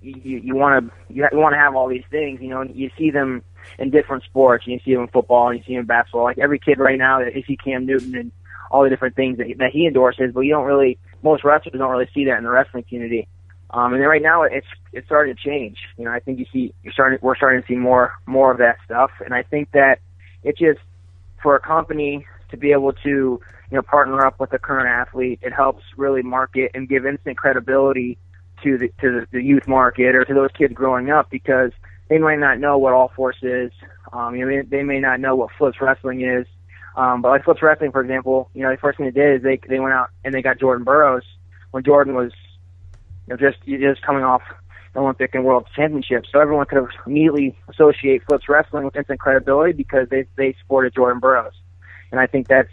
you 0.02 0.40
you 0.40 0.56
want 0.56 0.92
to 0.92 1.14
you 1.14 1.28
want 1.34 1.54
to 1.54 1.60
have 1.60 1.76
all 1.76 1.88
these 1.88 2.06
things. 2.10 2.42
You 2.42 2.50
know, 2.50 2.62
and 2.62 2.76
you 2.76 2.90
see 2.98 3.12
them 3.12 3.44
in 3.78 3.90
different 3.90 4.24
sports. 4.24 4.66
You 4.68 4.80
see 4.84 4.92
him 4.92 5.02
in 5.02 5.08
football, 5.08 5.50
and 5.50 5.60
you 5.60 5.66
see 5.66 5.74
him 5.74 5.82
in 5.82 5.86
basketball. 5.86 6.24
Like 6.24 6.40
every 6.40 6.60
kid 6.60 6.80
right 6.80 6.98
now, 6.98 7.20
you 7.20 7.44
see 7.48 7.58
Cam 7.58 7.86
Newton 7.86 8.16
and 8.16 8.32
all 8.72 8.84
the 8.84 8.90
different 8.90 9.16
things 9.16 9.38
that, 9.38 9.48
that 9.58 9.72
he 9.72 9.88
endorses, 9.88 10.32
but 10.34 10.42
you 10.42 10.52
don't 10.52 10.66
really, 10.66 11.00
most 11.24 11.44
wrestlers 11.44 11.74
don't 11.78 11.90
really 11.90 12.10
see 12.14 12.26
that 12.26 12.38
in 12.38 12.44
the 12.44 12.50
wrestling 12.50 12.84
community. 12.84 13.28
Um, 13.72 13.94
and 13.94 14.02
then 14.02 14.10
right 14.10 14.22
now, 14.22 14.44
it's 14.44 14.68
it's 14.94 15.06
starting 15.06 15.36
to 15.36 15.42
change. 15.42 15.78
You 15.98 16.06
know, 16.06 16.12
I 16.12 16.20
think 16.20 16.40
you 16.40 16.46
see 16.52 16.74
you're 16.84 16.94
starting 16.94 17.20
we're 17.22 17.36
starting 17.36 17.62
to 17.62 17.68
see 17.68 17.76
more 17.76 18.14
more 18.26 18.52
of 18.52 18.58
that 18.58 18.78
stuff, 18.84 19.12
and 19.24 19.34
I 19.34 19.44
think 19.44 19.72
that 19.74 20.00
it 20.44 20.58
just 20.58 20.80
for 21.42 21.56
a 21.56 21.60
company 21.60 22.26
to 22.50 22.58
be 22.58 22.72
able 22.72 22.94
to 22.94 23.40
you 23.72 23.76
know 23.76 23.82
partner 23.82 24.26
up 24.26 24.40
with 24.40 24.52
a 24.54 24.60
current 24.60 24.88
athlete, 24.88 25.40
it 25.42 25.54
helps 25.54 25.84
really 25.98 26.24
market 26.24 26.72
and 26.74 26.90
give 26.90 27.06
instant 27.06 27.38
credibility 27.38 28.18
to 28.64 28.78
the 28.78 28.92
to 29.02 29.26
the, 29.32 29.42
youth 29.42 29.68
market 29.68 30.16
or 30.16 30.26
to 30.26 30.34
those 30.34 30.52
kids 30.58 30.74
growing 30.74 31.10
up 31.10 31.30
because 31.30 31.72
they 32.10 32.18
might 32.18 32.40
not 32.40 32.60
know 32.60 32.78
what 32.78 32.94
All 32.94 33.12
Force 33.16 33.38
is. 33.42 33.72
Um, 34.12 34.36
you 34.36 34.46
know, 34.46 34.64
they, 34.68 34.84
may 34.84 35.00
not 35.00 35.20
know 35.20 35.36
what 35.36 35.52
Flips 35.58 35.80
Wrestling 35.80 36.22
is. 36.22 36.48
Um, 36.98 37.22
but 37.22 37.30
like 37.30 37.44
Flips 37.44 37.62
Wrestling, 37.62 37.92
for 37.92 38.02
example, 38.02 38.50
you 38.54 38.64
know, 38.64 38.72
the 38.72 38.78
first 38.78 38.98
thing 38.98 39.06
they 39.06 39.12
did 39.12 39.38
is 39.38 39.44
they 39.44 39.60
they 39.70 39.80
went 39.80 39.94
out 39.94 40.10
and 40.26 40.34
they 40.34 40.42
got 40.42 40.60
Jordan 40.60 40.84
Burroughs 40.84 41.24
when 41.72 41.84
Jordan 41.84 42.16
was 42.16 42.32
you 43.28 43.36
know 43.36 43.38
just 43.38 43.64
just 43.66 44.02
coming 44.02 44.24
off 44.24 44.42
Olympic 44.96 45.36
and 45.36 45.46
World 45.46 45.68
Championships. 45.76 46.30
So 46.32 46.40
everyone 46.40 46.66
could 46.66 46.86
immediately 47.06 47.58
associate 47.70 48.24
Flips 48.28 48.50
Wrestling 48.50 48.86
with 48.86 48.96
instant 48.96 49.20
credibility 49.20 49.74
because 49.74 50.10
they 50.10 50.26
they 50.36 50.56
supported 50.60 50.94
Jordan 50.96 51.20
Burroughs. 51.20 51.54
And 52.12 52.20
I 52.20 52.26
think 52.26 52.48
that's 52.48 52.72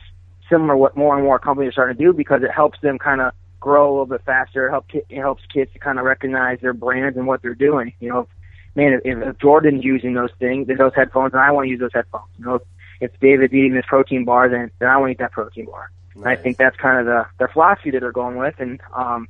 similar 0.48 0.76
what 0.76 0.96
more 0.96 1.14
and 1.16 1.24
more 1.24 1.38
companies 1.38 1.68
are 1.68 1.72
starting 1.72 1.96
to 1.96 2.04
do 2.04 2.12
because 2.12 2.42
it 2.42 2.50
helps 2.50 2.80
them 2.80 2.98
kind 2.98 3.20
of 3.20 3.32
grow 3.60 3.88
a 3.88 3.92
little 3.92 4.06
bit 4.06 4.22
faster. 4.24 4.68
It 4.68 4.70
helps 4.70 4.94
it 4.94 5.18
helps 5.18 5.42
kids 5.52 5.72
to 5.72 5.78
kind 5.78 5.98
of 5.98 6.04
recognize 6.04 6.60
their 6.60 6.72
brands 6.72 7.16
and 7.16 7.26
what 7.26 7.42
they're 7.42 7.54
doing. 7.54 7.92
You 8.00 8.08
know, 8.10 8.28
man, 8.74 8.92
if, 8.92 9.00
if 9.04 9.38
Jordan's 9.38 9.84
using 9.84 10.14
those 10.14 10.30
things, 10.38 10.68
those 10.68 10.94
headphones, 10.94 11.32
and 11.32 11.42
I 11.42 11.50
want 11.50 11.66
to 11.66 11.70
use 11.70 11.80
those 11.80 11.94
headphones. 11.94 12.30
You 12.38 12.44
know, 12.44 12.54
if, 12.56 12.62
if 13.00 13.20
David's 13.20 13.52
eating 13.52 13.74
this 13.74 13.86
protein 13.86 14.24
bar, 14.24 14.48
then 14.48 14.70
then 14.78 14.88
I 14.88 14.96
want 14.96 15.08
to 15.08 15.12
eat 15.12 15.18
that 15.18 15.32
protein 15.32 15.66
bar. 15.66 15.90
Nice. 16.14 16.16
And 16.16 16.28
I 16.28 16.36
think 16.36 16.56
that's 16.56 16.76
kind 16.76 16.98
of 17.00 17.06
the 17.06 17.26
the 17.38 17.48
philosophy 17.52 17.90
that 17.90 18.00
they're 18.00 18.12
going 18.12 18.36
with, 18.36 18.54
and 18.58 18.80
um, 18.94 19.28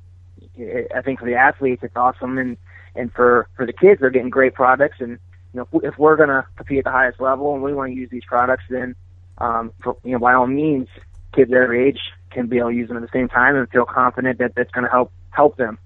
I 0.59 1.03
think 1.03 1.21
for 1.21 1.27
the 1.27 1.35
athletes, 1.35 1.83
it's 1.83 1.97
awesome, 1.97 2.39
and 2.39 2.57
and 2.95 3.13
for 3.13 3.49
for 3.57 3.67
the 3.67 3.73
kids, 3.73 4.01
they're 4.01 4.11
getting 4.11 4.31
great 4.31 4.55
products, 4.55 4.97
and 5.01 5.19
you 5.53 5.61
know, 5.61 5.69
if, 5.73 5.95
if 5.95 5.99
we're 5.99 6.17
going 6.17 6.29
to 6.29 6.47
compete 6.57 6.79
at 6.79 6.85
the 6.85 6.91
highest 6.91 7.21
level 7.21 7.55
and 7.55 7.63
we 7.63 7.73
want 7.73 7.93
to 7.93 7.97
use 7.97 8.11
these 8.11 8.25
products, 8.25 8.65
then 8.69 8.95
um, 9.39 9.73
for, 9.83 9.97
you 10.05 10.13
know, 10.13 10.19
by 10.19 10.35
all 10.35 10.47
means, 10.47 10.89
kids 11.35 11.51
at 11.53 11.59
every 11.59 11.89
age 11.89 12.01
can 12.31 12.47
be 12.47 12.59
able 12.59 12.71
to 12.71 12.77
use 12.77 12.89
them 12.89 12.97
at 12.97 13.03
the 13.03 13.09
same 13.13 13.29
time 13.29 13.57
and 13.57 13.69
feel 13.71 13.85
confident 13.85 14.39
that 14.39 14.55
that's 14.55 14.71
going 14.71 14.85
to 14.85 14.91
help 14.91 15.13
help 15.31 15.57
them 15.57 15.79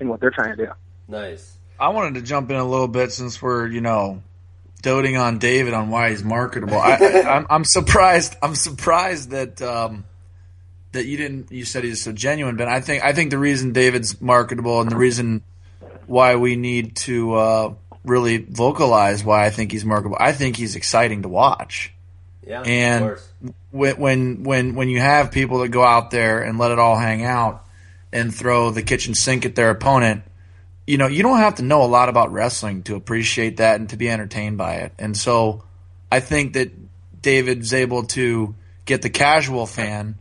in 0.00 0.08
what 0.08 0.20
they're 0.20 0.30
trying 0.30 0.56
to 0.56 0.66
do. 0.66 0.72
Nice. 1.08 1.56
I 1.78 1.88
wanted 1.88 2.14
to 2.14 2.22
jump 2.22 2.50
in 2.50 2.56
a 2.56 2.64
little 2.64 2.88
bit 2.88 3.12
since 3.12 3.40
we're 3.40 3.66
you 3.66 3.80
know 3.80 4.22
doting 4.82 5.16
on 5.16 5.38
David 5.38 5.74
on 5.74 5.90
why 5.90 6.10
he's 6.10 6.22
marketable. 6.22 6.78
I, 6.78 6.94
am 6.96 7.46
I'm 7.50 7.64
surprised. 7.64 8.36
I'm 8.42 8.54
surprised 8.54 9.30
that 9.30 9.60
um, 9.62 10.04
that 10.92 11.06
you 11.06 11.16
didn't. 11.16 11.52
You 11.52 11.64
said 11.64 11.84
he's 11.84 12.02
so 12.02 12.12
genuine, 12.12 12.56
but 12.56 12.68
I 12.68 12.80
think 12.80 13.04
I 13.04 13.12
think 13.12 13.30
the 13.30 13.38
reason 13.38 13.72
David's 13.72 14.20
marketable 14.20 14.80
and 14.80 14.90
the 14.90 14.96
reason 14.96 15.42
why 16.06 16.36
we 16.36 16.56
need 16.56 16.96
to 16.96 17.34
uh, 17.34 17.74
really 18.04 18.38
vocalize 18.38 19.24
why 19.24 19.44
I 19.44 19.50
think 19.50 19.72
he's 19.72 19.84
marketable. 19.84 20.16
I 20.18 20.32
think 20.32 20.56
he's 20.56 20.76
exciting 20.76 21.22
to 21.22 21.28
watch. 21.28 21.92
Yeah, 22.46 22.62
and 22.62 23.18
when 23.72 23.96
when 23.96 24.42
when 24.44 24.74
when 24.76 24.88
you 24.88 25.00
have 25.00 25.32
people 25.32 25.58
that 25.58 25.68
go 25.68 25.84
out 25.84 26.10
there 26.10 26.42
and 26.42 26.58
let 26.58 26.70
it 26.70 26.78
all 26.78 26.96
hang 26.96 27.24
out 27.24 27.66
and 28.12 28.32
throw 28.32 28.70
the 28.70 28.82
kitchen 28.82 29.14
sink 29.14 29.44
at 29.44 29.56
their 29.56 29.70
opponent, 29.70 30.22
you 30.86 30.96
know, 30.96 31.08
you 31.08 31.22
don't 31.22 31.38
have 31.38 31.56
to 31.56 31.62
know 31.62 31.82
a 31.82 31.86
lot 31.86 32.08
about 32.08 32.32
wrestling 32.32 32.84
to 32.84 32.94
appreciate 32.94 33.56
that 33.56 33.80
and 33.80 33.88
to 33.90 33.96
be 33.96 34.08
entertained 34.08 34.58
by 34.58 34.76
it. 34.76 34.92
And 34.98 35.16
so, 35.16 35.64
I 36.10 36.20
think 36.20 36.52
that 36.52 36.70
David's 37.20 37.74
able 37.74 38.04
to 38.04 38.54
get 38.84 39.02
the 39.02 39.10
casual 39.10 39.66
fan. 39.66 40.16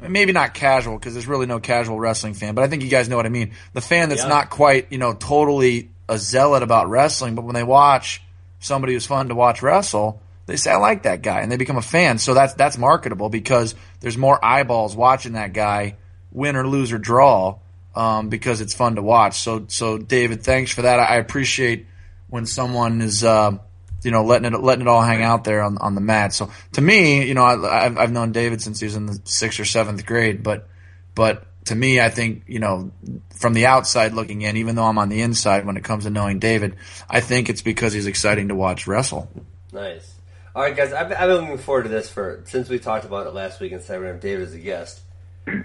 Maybe 0.00 0.32
not 0.32 0.54
casual 0.54 0.98
because 0.98 1.14
there's 1.14 1.26
really 1.26 1.46
no 1.46 1.60
casual 1.60 1.98
wrestling 1.98 2.34
fan, 2.34 2.54
but 2.54 2.64
I 2.64 2.68
think 2.68 2.82
you 2.82 2.88
guys 2.88 3.08
know 3.08 3.16
what 3.16 3.26
I 3.26 3.30
mean. 3.30 3.52
The 3.72 3.80
fan 3.80 4.08
that's 4.08 4.22
yeah. 4.22 4.28
not 4.28 4.50
quite, 4.50 4.90
you 4.90 4.98
know, 4.98 5.14
totally 5.14 5.90
a 6.08 6.18
zealot 6.18 6.62
about 6.62 6.88
wrestling, 6.88 7.34
but 7.34 7.44
when 7.44 7.54
they 7.54 7.62
watch 7.62 8.22
somebody 8.60 8.92
who's 8.92 9.06
fun 9.06 9.28
to 9.28 9.34
watch 9.34 9.62
wrestle, 9.62 10.20
they 10.46 10.56
say 10.56 10.70
I 10.70 10.76
like 10.76 11.02
that 11.02 11.22
guy 11.22 11.40
and 11.40 11.50
they 11.50 11.56
become 11.56 11.76
a 11.76 11.82
fan. 11.82 12.18
So 12.18 12.34
that's 12.34 12.54
that's 12.54 12.78
marketable 12.78 13.28
because 13.28 13.74
there's 14.00 14.16
more 14.16 14.42
eyeballs 14.44 14.96
watching 14.96 15.32
that 15.32 15.52
guy, 15.52 15.96
win 16.32 16.56
or 16.56 16.66
lose 16.66 16.92
or 16.92 16.98
draw, 16.98 17.58
um, 17.94 18.28
because 18.28 18.60
it's 18.60 18.74
fun 18.74 18.96
to 18.96 19.02
watch. 19.02 19.40
So 19.40 19.66
so 19.68 19.98
David, 19.98 20.42
thanks 20.42 20.70
for 20.72 20.82
that. 20.82 21.00
I 21.00 21.16
appreciate 21.16 21.86
when 22.28 22.46
someone 22.46 23.00
is. 23.00 23.24
Uh, 23.24 23.58
you 24.02 24.12
know, 24.12 24.22
letting 24.22 24.52
it 24.52 24.62
letting 24.62 24.82
it 24.82 24.88
all 24.88 25.02
hang 25.02 25.22
out 25.22 25.42
there 25.42 25.62
on 25.62 25.78
on 25.78 25.96
the 25.96 26.00
mat. 26.00 26.32
So 26.32 26.50
to 26.74 26.80
me, 26.80 27.26
you 27.26 27.34
know, 27.34 27.42
I, 27.42 27.86
I've, 27.86 27.98
I've 27.98 28.12
known 28.12 28.30
David 28.30 28.62
since 28.62 28.78
he 28.78 28.84
was 28.84 28.94
in 28.94 29.06
the 29.06 29.18
sixth 29.24 29.58
or 29.58 29.64
seventh 29.64 30.06
grade, 30.06 30.44
but 30.44 30.68
but 31.16 31.44
to 31.66 31.74
me, 31.74 32.00
I 32.00 32.08
think, 32.08 32.44
you 32.46 32.60
know, 32.60 32.92
from 33.34 33.52
the 33.52 33.66
outside 33.66 34.14
looking 34.14 34.42
in, 34.42 34.56
even 34.56 34.76
though 34.76 34.84
I'm 34.84 34.98
on 34.98 35.08
the 35.08 35.20
inside 35.22 35.66
when 35.66 35.76
it 35.76 35.84
comes 35.84 36.04
to 36.04 36.10
knowing 36.10 36.38
David, 36.38 36.76
I 37.10 37.20
think 37.20 37.48
it's 37.48 37.62
because 37.62 37.92
he's 37.92 38.06
exciting 38.06 38.48
to 38.48 38.54
watch 38.54 38.86
wrestle. 38.86 39.28
Nice. 39.72 40.15
All 40.56 40.62
right, 40.62 40.74
guys, 40.74 40.90
I've, 40.90 41.12
I've 41.12 41.28
been 41.28 41.42
looking 41.42 41.58
forward 41.58 41.82
to 41.82 41.90
this 41.90 42.08
for 42.08 42.40
since 42.46 42.70
we 42.70 42.78
talked 42.78 43.04
about 43.04 43.26
it 43.26 43.34
last 43.34 43.60
week 43.60 43.72
and 43.72 43.82
said 43.82 44.00
we're 44.00 44.14
David 44.16 44.48
as 44.48 44.54
a 44.54 44.58
guest. 44.58 45.02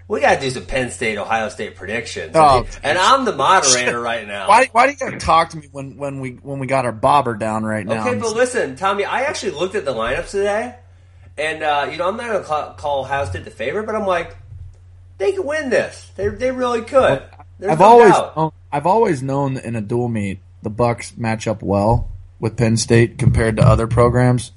We 0.10 0.20
got 0.20 0.36
to 0.36 0.42
do 0.42 0.50
some 0.50 0.66
Penn 0.66 0.92
State, 0.92 1.18
Ohio 1.18 1.48
State 1.48 1.78
predictions. 1.78 2.34
Oh, 2.36 2.68
and 2.84 2.98
I'm 2.98 3.24
the 3.24 3.34
moderator 3.34 4.02
right 4.02 4.28
now. 4.28 4.50
Why, 4.50 4.68
why 4.74 4.88
do 4.88 4.92
you 4.92 4.98
got 4.98 5.12
to 5.12 5.18
talk 5.26 5.52
to 5.52 5.58
me 5.58 5.70
when, 5.72 5.96
when 5.96 6.20
we 6.20 6.32
when 6.32 6.60
we 6.60 6.68
got 6.68 6.84
our 6.84 6.92
bobber 6.92 7.36
down 7.36 7.64
right 7.64 7.86
now? 7.86 8.06
Okay, 8.06 8.20
but 8.20 8.36
listen, 8.36 8.76
Tommy, 8.76 9.06
I 9.06 9.22
actually 9.22 9.54
looked 9.54 9.76
at 9.76 9.86
the 9.86 9.94
lineups 9.94 10.32
today, 10.32 10.76
and 11.38 11.64
uh, 11.64 11.88
you 11.90 11.98
know 11.98 12.10
I'm 12.10 12.18
not 12.18 12.28
going 12.28 12.42
to 12.42 12.48
call, 12.48 12.74
call 12.74 13.00
Ohio 13.00 13.24
State 13.24 13.46
the 13.46 13.50
favorite, 13.50 13.86
but 13.86 13.96
I'm 13.96 14.06
like, 14.06 14.36
they 15.20 15.32
could 15.32 15.46
win 15.46 15.70
this. 15.70 16.12
They 16.18 16.28
they 16.28 16.52
really 16.52 16.82
could. 16.82 17.24
There's 17.60 17.72
I've 17.72 17.80
no 17.80 17.86
always 17.86 18.12
known, 18.36 18.52
I've 18.74 18.86
always 18.86 19.24
known 19.24 19.54
that 19.54 19.64
in 19.64 19.78
a 19.78 19.82
dual 19.82 20.10
meet 20.10 20.42
the 20.62 20.70
Bucks 20.70 21.16
match 21.16 21.48
up 21.48 21.64
well 21.64 22.12
with 22.42 22.58
Penn 22.58 22.76
State 22.76 23.18
compared 23.18 23.56
to 23.56 23.66
other 23.66 23.88
programs. 23.88 24.52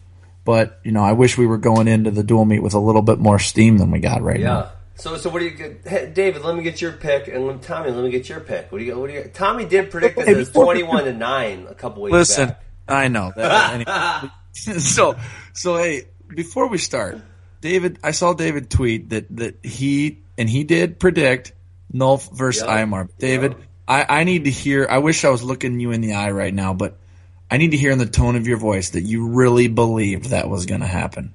But 0.44 0.80
you 0.84 0.92
know, 0.92 1.02
I 1.02 1.12
wish 1.12 1.38
we 1.38 1.46
were 1.46 1.58
going 1.58 1.88
into 1.88 2.10
the 2.10 2.22
dual 2.22 2.44
meet 2.44 2.60
with 2.60 2.74
a 2.74 2.78
little 2.78 3.02
bit 3.02 3.18
more 3.18 3.38
steam 3.38 3.78
than 3.78 3.90
we 3.90 3.98
got 4.00 4.22
right 4.22 4.40
now. 4.40 4.46
yeah. 4.46 4.60
now. 4.60 4.70
So, 4.96 5.16
so 5.16 5.28
what 5.28 5.40
do 5.40 5.46
you 5.46 5.50
get, 5.50 5.80
hey, 5.84 6.10
David? 6.14 6.42
Let 6.42 6.56
me 6.56 6.62
get 6.62 6.80
your 6.80 6.92
pick, 6.92 7.26
and 7.26 7.60
Tommy, 7.60 7.90
let 7.90 8.04
me 8.04 8.10
get 8.10 8.28
your 8.28 8.40
pick. 8.40 8.70
What 8.70 8.78
do 8.78 8.84
you? 8.84 8.98
What 8.98 9.08
do 9.08 9.14
you? 9.14 9.30
Tommy 9.32 9.64
did 9.64 9.90
predict 9.90 10.16
that 10.16 10.28
it 10.28 10.36
was 10.36 10.50
twenty-one 10.50 11.04
to 11.04 11.12
nine 11.12 11.66
a 11.68 11.74
couple 11.74 12.02
weeks. 12.02 12.12
Ago. 12.12 12.18
Listen, 12.18 12.48
back. 12.48 12.62
I 12.88 13.08
know. 13.08 13.32
That, 13.36 14.30
so, 14.52 15.16
so 15.52 15.76
hey, 15.76 16.04
before 16.28 16.68
we 16.68 16.78
start, 16.78 17.20
David, 17.60 17.98
I 18.04 18.12
saw 18.12 18.34
David 18.34 18.70
tweet 18.70 19.10
that 19.10 19.26
that 19.36 19.64
he 19.64 20.20
and 20.38 20.48
he 20.48 20.62
did 20.62 21.00
predict 21.00 21.52
Nolf 21.92 22.30
versus 22.32 22.62
yep. 22.62 22.86
Imar. 22.86 23.08
David, 23.18 23.52
yep. 23.52 23.60
I, 23.88 24.20
I 24.20 24.24
need 24.24 24.44
to 24.44 24.50
hear. 24.50 24.86
I 24.88 24.98
wish 24.98 25.24
I 25.24 25.30
was 25.30 25.42
looking 25.42 25.80
you 25.80 25.90
in 25.90 26.02
the 26.02 26.14
eye 26.14 26.30
right 26.30 26.54
now, 26.54 26.72
but 26.72 26.98
I 27.50 27.56
need 27.56 27.70
to 27.72 27.76
hear 27.76 27.92
in 27.92 27.98
the 27.98 28.06
tone 28.06 28.36
of 28.36 28.46
your 28.46 28.56
voice 28.56 28.90
that 28.90 29.02
you 29.02 29.28
really 29.28 29.68
believed 29.68 30.30
that 30.30 30.48
was 30.48 30.66
going 30.66 30.80
to 30.80 30.86
happen. 30.86 31.34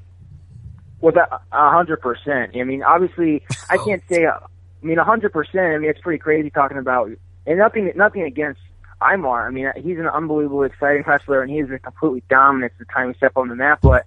Well, 1.01 1.13
that 1.13 1.29
a 1.51 1.69
hundred 1.69 2.01
percent. 2.01 2.55
I 2.55 2.63
mean, 2.63 2.83
obviously, 2.83 3.43
I 3.69 3.77
oh. 3.77 3.85
can't 3.85 4.03
say. 4.09 4.25
I 4.25 4.39
mean, 4.81 4.97
a 4.97 5.03
hundred 5.03 5.31
percent. 5.31 5.75
I 5.75 5.77
mean, 5.77 5.89
it's 5.89 6.01
pretty 6.01 6.19
crazy 6.19 6.49
talking 6.49 6.77
about, 6.77 7.09
and 7.45 7.57
nothing, 7.57 7.91
nothing 7.95 8.23
against 8.23 8.59
Imar. 9.01 9.47
I 9.47 9.49
mean, 9.49 9.71
he's 9.77 9.97
an 9.97 10.07
unbelievably 10.07 10.67
exciting 10.67 11.03
wrestler, 11.07 11.41
and 11.41 11.49
he's 11.49 11.67
been 11.67 11.79
completely 11.79 12.23
dominant 12.29 12.73
the 12.79 12.85
time 12.85 13.09
he 13.09 13.17
stepped 13.17 13.37
on 13.37 13.47
the 13.47 13.55
map. 13.55 13.79
But 13.81 14.05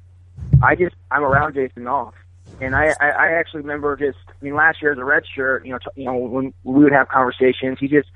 I 0.63 0.75
just, 0.75 0.95
I'm 1.11 1.23
around 1.23 1.55
Jason 1.55 1.85
Nolf, 1.85 2.13
and 2.61 2.77
I, 2.77 2.95
I, 3.01 3.09
I 3.09 3.27
actually 3.33 3.63
remember 3.63 3.97
just, 3.97 4.19
I 4.29 4.45
mean, 4.45 4.55
last 4.55 4.83
year 4.83 4.93
as 4.93 4.99
a 4.99 5.05
red 5.05 5.25
shirt, 5.35 5.65
you 5.65 5.73
know, 5.73 5.79
t- 5.79 6.03
you 6.03 6.05
know, 6.05 6.17
when 6.17 6.53
we 6.63 6.85
would 6.85 6.93
have 6.93 7.09
conversations, 7.09 7.79
he 7.81 7.89
just 7.89 8.09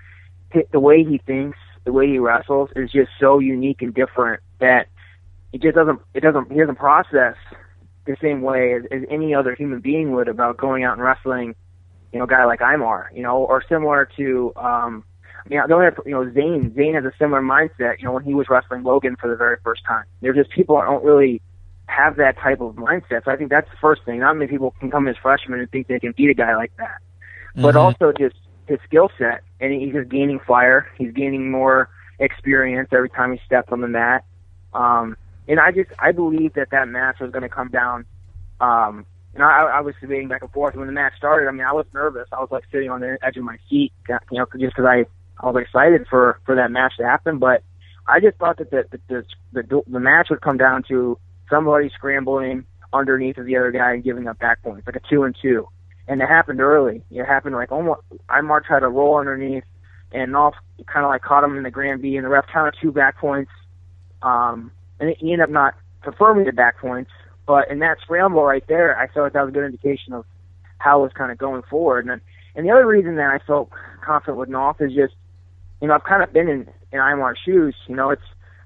hit 0.53 0.71
the 0.71 0.81
way 0.81 1.03
he 1.03 1.17
thinks, 1.19 1.59
the 1.87 1.93
way 1.93 2.09
he 2.09 2.19
wrestles 2.19 2.69
is 2.77 2.91
just 2.91 3.11
so 3.19 3.39
unique 3.39 3.81
and 3.81 3.95
different 3.95 4.43
that 4.59 4.89
he 5.53 5.59
just 5.59 5.77
doesn't, 5.77 6.01
it 6.13 6.21
doesn't, 6.21 6.53
he 6.53 6.59
doesn't 6.59 6.77
process 6.77 7.37
the 8.07 8.17
same 8.21 8.43
way 8.43 8.75
as, 8.75 8.83
as 8.91 9.03
any 9.09 9.35
other 9.35 9.55
human 9.55 9.81
being 9.81 10.13
would 10.13 10.29
about 10.29 10.57
going 10.57 10.83
out 10.85 10.95
and 10.95 11.03
wrestling, 11.03 11.55
you 12.13 12.19
know, 12.19 12.25
a 12.25 12.29
guy 12.29 12.45
like 12.45 12.61
Imar, 12.61 13.07
you 13.15 13.23
know, 13.23 13.39
or 13.39 13.63
similar 13.69 14.09
to, 14.17 14.53
um, 14.57 15.05
you 15.49 15.57
know, 15.59 15.67
the 15.69 15.75
only, 15.75 15.87
you 16.07 16.13
know, 16.13 16.33
Zain, 16.35 16.75
Zain 16.75 16.95
has 16.95 17.05
a 17.05 17.13
similar 17.19 17.41
mindset, 17.41 17.99
you 17.99 18.05
know, 18.05 18.13
when 18.13 18.25
he 18.25 18.35
was 18.35 18.49
wrestling 18.51 18.83
Logan 18.83 19.15
for 19.21 19.31
the 19.31 19.37
very 19.37 19.57
first 19.63 19.85
time. 19.85 20.05
They're 20.21 20.35
just 20.35 20.51
people 20.51 20.77
that 20.77 20.87
don't 20.87 21.05
really 21.05 21.41
have 21.87 22.17
that 22.17 22.37
type 22.39 22.61
of 22.61 22.75
mindset. 22.75 23.25
So 23.25 23.31
I 23.31 23.37
think 23.37 23.51
that's 23.51 23.71
the 23.71 23.77
first 23.81 24.05
thing. 24.05 24.19
Not 24.19 24.35
many 24.35 24.51
people 24.51 24.75
can 24.81 24.91
come 24.91 25.07
as 25.07 25.17
freshmen 25.23 25.61
and 25.61 25.71
think 25.71 25.87
they 25.87 26.01
can 26.01 26.15
beat 26.17 26.31
a 26.31 26.35
guy 26.35 26.57
like 26.57 26.73
that. 26.79 26.99
Mm-hmm. 27.53 27.63
But 27.63 27.77
also 27.77 28.13
just 28.13 28.35
his 28.67 28.79
skill 28.85 29.11
set, 29.19 29.43
and 29.61 29.73
he's 29.73 29.93
just 29.93 30.09
gaining 30.09 30.41
fire. 30.41 30.89
He's 30.99 31.13
gaining 31.13 31.51
more 31.51 31.89
experience 32.19 32.89
every 32.93 33.11
time 33.11 33.33
he 33.33 33.41
steps 33.45 33.69
on 33.71 33.81
the 33.81 33.89
mat. 33.89 34.25
Um, 34.75 35.17
and 35.49 35.61
I 35.61 35.71
just 35.71 35.91
I 35.99 36.13
believe 36.13 36.55
that 36.55 36.71
that 36.71 36.89
match 36.89 37.21
was 37.21 37.31
going 37.31 37.43
to 37.43 37.49
come 37.49 37.69
down. 37.69 38.05
Um, 38.61 39.07
know, 39.39 39.45
I, 39.45 39.79
I 39.79 39.81
was 39.81 39.95
debating 40.01 40.29
back 40.29 40.43
and 40.43 40.51
forth 40.51 40.75
when 40.75 40.87
the 40.87 40.93
match 40.93 41.15
started. 41.17 41.49
I 41.49 41.53
mean, 41.53 41.67
I 41.67 41.73
was 41.73 41.87
nervous. 41.95 42.29
I 42.33 42.41
was 42.41 42.49
like 42.51 42.65
sitting 42.73 42.91
on 42.91 43.01
the 43.01 43.19
edge 43.23 43.37
of 43.37 43.45
my 43.45 43.59
seat, 43.69 43.93
you 44.09 44.19
know, 44.33 44.47
just 44.59 44.77
because 44.77 44.85
I 44.85 45.07
I 45.39 45.51
was 45.51 45.63
excited 45.63 46.07
for 46.09 46.41
for 46.45 46.55
that 46.55 46.71
match 46.71 46.95
to 46.99 47.05
happen. 47.05 47.39
But 47.39 47.63
I 48.07 48.21
just 48.21 48.39
thought 48.39 48.59
that 48.59 48.71
the 48.71 48.85
the 48.91 49.25
the, 49.53 49.63
the, 49.63 49.83
the 49.87 50.01
match 50.01 50.29
would 50.31 50.41
come 50.41 50.57
down 50.57 50.83
to 50.89 51.19
somebody 51.51 51.91
scrambling 51.91 52.65
underneath 52.93 53.39
of 53.39 53.47
the 53.47 53.57
other 53.57 53.71
guy 53.71 53.93
and 53.93 54.05
giving 54.05 54.27
up 54.29 54.39
back 54.39 54.63
points, 54.63 54.87
like 54.87 54.97
a 54.97 55.01
two 55.09 55.25
and 55.25 55.37
two. 55.41 55.69
And 56.09 56.23
it 56.23 56.29
happened 56.29 56.61
early. 56.61 57.03
It 57.11 57.25
happened 57.25 57.55
like 57.55 57.73
almost. 57.73 58.01
Imar 58.31 58.65
tried 58.65 58.81
to 58.81 58.89
roll 58.89 59.19
underneath, 59.19 59.65
and 60.13 60.33
Nolf 60.33 60.53
kind 60.87 61.05
of 61.05 61.11
like 61.11 61.23
caught 61.23 61.45
him 61.45 61.57
in 61.57 61.65
the 61.65 61.71
Granby, 61.71 62.17
and 62.17 62.25
the 62.25 62.29
ref 62.29 62.47
counted 62.53 62.75
two 62.81 62.93
back 62.93 63.19
points. 63.19 63.51
Um, 64.23 64.71
and 65.01 65.15
he 65.19 65.33
ended 65.33 65.49
up 65.49 65.51
not 65.51 65.75
confirming 66.03 66.47
the 66.47 66.53
back 66.53 66.79
points. 66.79 67.11
But 67.47 67.71
in 67.71 67.79
that 67.81 67.99
scramble 68.03 68.43
right 68.43 68.65
there, 68.69 68.99
I 68.99 69.07
felt 69.09 69.33
that 69.33 69.41
was 69.41 69.51
a 69.51 69.53
good 69.53 69.65
indication 69.65 70.13
of 70.13 70.25
how 70.79 71.01
it 71.01 71.03
was 71.03 71.13
kind 71.13 71.31
of 71.31 71.39
going 71.39 71.63
forward. 71.71 72.07
And 72.07 72.21
and 72.55 72.67
the 72.67 72.71
other 72.73 72.87
reason 72.87 73.17
that 73.17 73.31
I 73.31 73.39
felt 73.47 73.71
confident 74.05 74.39
with 74.39 74.49
Nolf 74.49 74.81
is 74.81 74.93
just, 74.93 75.15
you 75.81 75.89
know, 75.89 75.95
I've 75.95 76.05
kind 76.05 76.23
of 76.23 76.33
been 76.33 76.49
in 76.49 76.69
in 76.93 77.01
Imar's 77.01 77.39
shoes. 77.45 77.75
You 77.87 77.97
know, 77.97 78.11
it's 78.11 78.23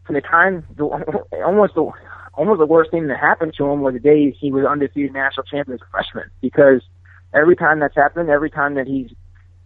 from 0.07 0.14
the 0.14 0.20
time 0.20 0.64
the 0.76 0.85
almost 1.44 1.74
the 1.74 1.90
almost 2.35 2.59
the 2.59 2.66
worst 2.66 2.90
thing 2.90 3.09
that 3.09 3.18
happened 3.18 3.55
to 3.59 3.66
him 3.66 3.81
was 3.81 3.94
the 3.94 4.00
day 4.00 4.31
he 4.31 4.50
was 4.50 4.64
undefeated 4.64 5.12
national 5.12 5.44
champion 5.44 5.74
as 5.74 5.81
a 5.83 5.90
freshman. 5.90 6.31
Because 6.40 6.83
every 7.35 7.57
time 7.57 7.81
that's 7.81 7.97
happened, 7.97 8.29
every 8.29 8.51
time 8.51 8.75
that 8.75 8.87
he's 8.87 9.11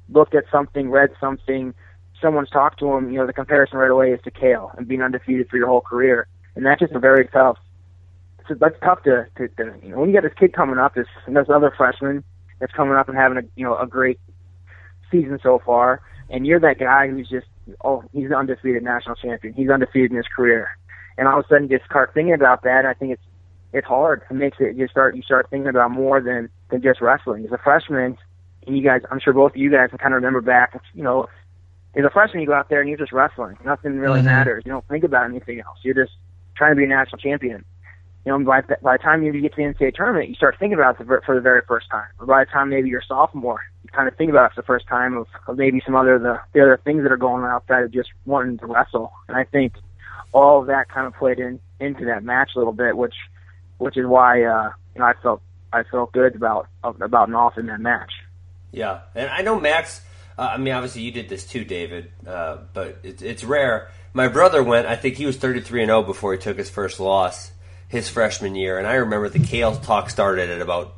looked 0.08 0.34
at 0.34 0.44
something, 0.50 0.90
read 0.90 1.10
something, 1.20 1.74
someone's 2.20 2.50
talked 2.50 2.78
to 2.80 2.92
him, 2.92 3.10
you 3.10 3.18
know, 3.18 3.26
the 3.26 3.32
comparison 3.32 3.78
right 3.78 3.90
away 3.90 4.10
is 4.10 4.20
to 4.24 4.30
Cael 4.30 4.76
and 4.76 4.86
being 4.86 5.02
undefeated 5.02 5.48
for 5.48 5.56
your 5.56 5.68
whole 5.68 5.80
career. 5.80 6.26
And 6.56 6.64
that's 6.64 6.80
just 6.80 6.92
a 6.92 7.00
very 7.00 7.26
tough 7.28 7.58
so 8.48 8.54
that's 8.54 8.76
tough 8.82 9.02
to, 9.04 9.26
to, 9.36 9.48
to 9.48 9.74
you 9.82 9.90
know 9.90 10.00
when 10.00 10.10
you 10.10 10.14
got 10.14 10.22
this 10.22 10.38
kid 10.38 10.52
coming 10.52 10.78
up, 10.78 10.94
this 10.94 11.06
and 11.26 11.34
there's 11.36 11.48
other 11.48 11.72
freshman 11.76 12.22
that's 12.60 12.72
coming 12.72 12.94
up 12.94 13.08
and 13.08 13.16
having 13.16 13.38
a 13.38 13.42
you 13.56 13.64
know 13.64 13.76
a 13.78 13.86
great 13.86 14.20
season 15.10 15.38
so 15.42 15.60
far, 15.64 16.02
and 16.30 16.46
you're 16.46 16.60
that 16.60 16.78
guy 16.78 17.08
who's 17.08 17.28
just 17.28 17.46
oh 17.84 18.04
he's 18.12 18.26
an 18.26 18.34
undefeated 18.34 18.82
national 18.82 19.16
champion, 19.16 19.54
he's 19.54 19.70
undefeated 19.70 20.10
in 20.10 20.16
his 20.18 20.26
career, 20.34 20.68
and 21.16 21.26
all 21.26 21.40
of 21.40 21.46
a 21.46 21.48
sudden 21.48 21.68
just 21.68 21.84
start 21.84 22.12
thinking 22.12 22.34
about 22.34 22.62
that. 22.62 22.84
I 22.84 22.92
think 22.94 23.12
it's 23.12 23.22
it's 23.72 23.86
hard. 23.86 24.22
It 24.30 24.34
makes 24.34 24.58
it 24.60 24.76
you 24.76 24.88
start 24.88 25.16
you 25.16 25.22
start 25.22 25.48
thinking 25.48 25.68
about 25.68 25.90
more 25.90 26.20
than 26.20 26.50
than 26.74 26.82
just 26.82 27.00
wrestling. 27.00 27.44
As 27.44 27.52
a 27.52 27.58
freshman, 27.58 28.18
and 28.66 28.76
you 28.76 28.82
guys, 28.82 29.02
I'm 29.10 29.20
sure 29.20 29.32
both 29.32 29.52
of 29.52 29.56
you 29.56 29.70
guys 29.70 29.90
can 29.90 29.98
kind 29.98 30.12
of 30.12 30.16
remember 30.16 30.40
back. 30.40 30.80
You 30.94 31.02
know, 31.02 31.28
as 31.94 32.04
a 32.04 32.10
freshman, 32.10 32.40
you 32.40 32.46
go 32.46 32.54
out 32.54 32.68
there 32.68 32.80
and 32.80 32.88
you're 32.88 32.98
just 32.98 33.12
wrestling. 33.12 33.56
Nothing 33.64 33.98
really 33.98 34.18
mm-hmm. 34.18 34.26
matters. 34.26 34.64
You 34.66 34.72
don't 34.72 34.86
think 34.88 35.04
about 35.04 35.24
anything 35.26 35.60
else. 35.60 35.78
You're 35.82 35.94
just 35.94 36.12
trying 36.56 36.72
to 36.72 36.76
be 36.76 36.84
a 36.84 36.88
national 36.88 37.18
champion. 37.18 37.64
You 38.26 38.32
know, 38.32 38.44
by, 38.44 38.62
by 38.82 38.96
the 38.96 39.02
time 39.02 39.22
you 39.22 39.38
get 39.40 39.54
to 39.54 39.56
the 39.56 39.74
NCAA 39.74 39.94
tournament, 39.94 40.30
you 40.30 40.34
start 40.34 40.56
thinking 40.58 40.78
about 40.78 40.98
it 40.98 41.06
for 41.26 41.34
the 41.34 41.42
very 41.42 41.60
first 41.68 41.90
time. 41.90 42.06
Or 42.18 42.26
by 42.26 42.44
the 42.44 42.50
time 42.50 42.70
maybe 42.70 42.88
you're 42.88 43.00
a 43.00 43.06
sophomore, 43.06 43.60
you 43.82 43.90
kind 43.90 44.08
of 44.08 44.16
think 44.16 44.30
about 44.30 44.50
it 44.50 44.54
for 44.54 44.62
the 44.62 44.66
first 44.66 44.88
time 44.88 45.16
of, 45.16 45.26
of 45.46 45.58
maybe 45.58 45.82
some 45.84 45.94
other 45.94 46.18
the, 46.18 46.40
the 46.54 46.62
other 46.62 46.80
things 46.82 47.02
that 47.02 47.12
are 47.12 47.18
going 47.18 47.44
on 47.44 47.50
outside 47.50 47.84
of 47.84 47.92
just 47.92 48.08
wanting 48.24 48.56
to 48.58 48.66
wrestle. 48.66 49.12
And 49.28 49.36
I 49.36 49.44
think 49.44 49.74
all 50.32 50.62
of 50.62 50.68
that 50.68 50.88
kind 50.88 51.06
of 51.06 51.14
played 51.14 51.38
in 51.38 51.60
into 51.80 52.06
that 52.06 52.24
match 52.24 52.52
a 52.56 52.58
little 52.58 52.72
bit, 52.72 52.96
which 52.96 53.14
which 53.78 53.98
is 53.98 54.06
why 54.06 54.42
uh, 54.42 54.70
you 54.94 55.00
know 55.00 55.04
I 55.04 55.12
felt 55.22 55.42
I 55.74 55.82
felt 55.90 56.12
good 56.12 56.36
about 56.36 56.68
about 56.82 57.28
Nolf 57.28 57.58
in 57.58 57.66
that 57.66 57.80
match. 57.80 58.12
Yeah, 58.72 59.00
and 59.14 59.28
I 59.28 59.42
know 59.42 59.58
Max. 59.58 60.00
Uh, 60.36 60.50
I 60.52 60.56
mean, 60.56 60.74
obviously 60.74 61.02
you 61.02 61.12
did 61.12 61.28
this 61.28 61.46
too, 61.46 61.64
David, 61.64 62.10
uh, 62.26 62.58
but 62.72 62.98
it's, 63.02 63.22
it's 63.22 63.44
rare. 63.44 63.90
My 64.12 64.28
brother 64.28 64.62
went. 64.62 64.86
I 64.86 64.96
think 64.96 65.16
he 65.16 65.26
was 65.26 65.36
thirty 65.36 65.60
three 65.60 65.82
and 65.82 65.88
zero 65.88 66.02
before 66.02 66.32
he 66.32 66.38
took 66.38 66.56
his 66.58 66.70
first 66.70 67.00
loss 67.00 67.52
his 67.88 68.08
freshman 68.08 68.54
year, 68.56 68.78
and 68.78 68.86
I 68.86 68.94
remember 68.94 69.28
the 69.28 69.38
Cael 69.38 69.80
talk 69.80 70.10
started 70.10 70.50
at 70.50 70.60
about 70.60 70.94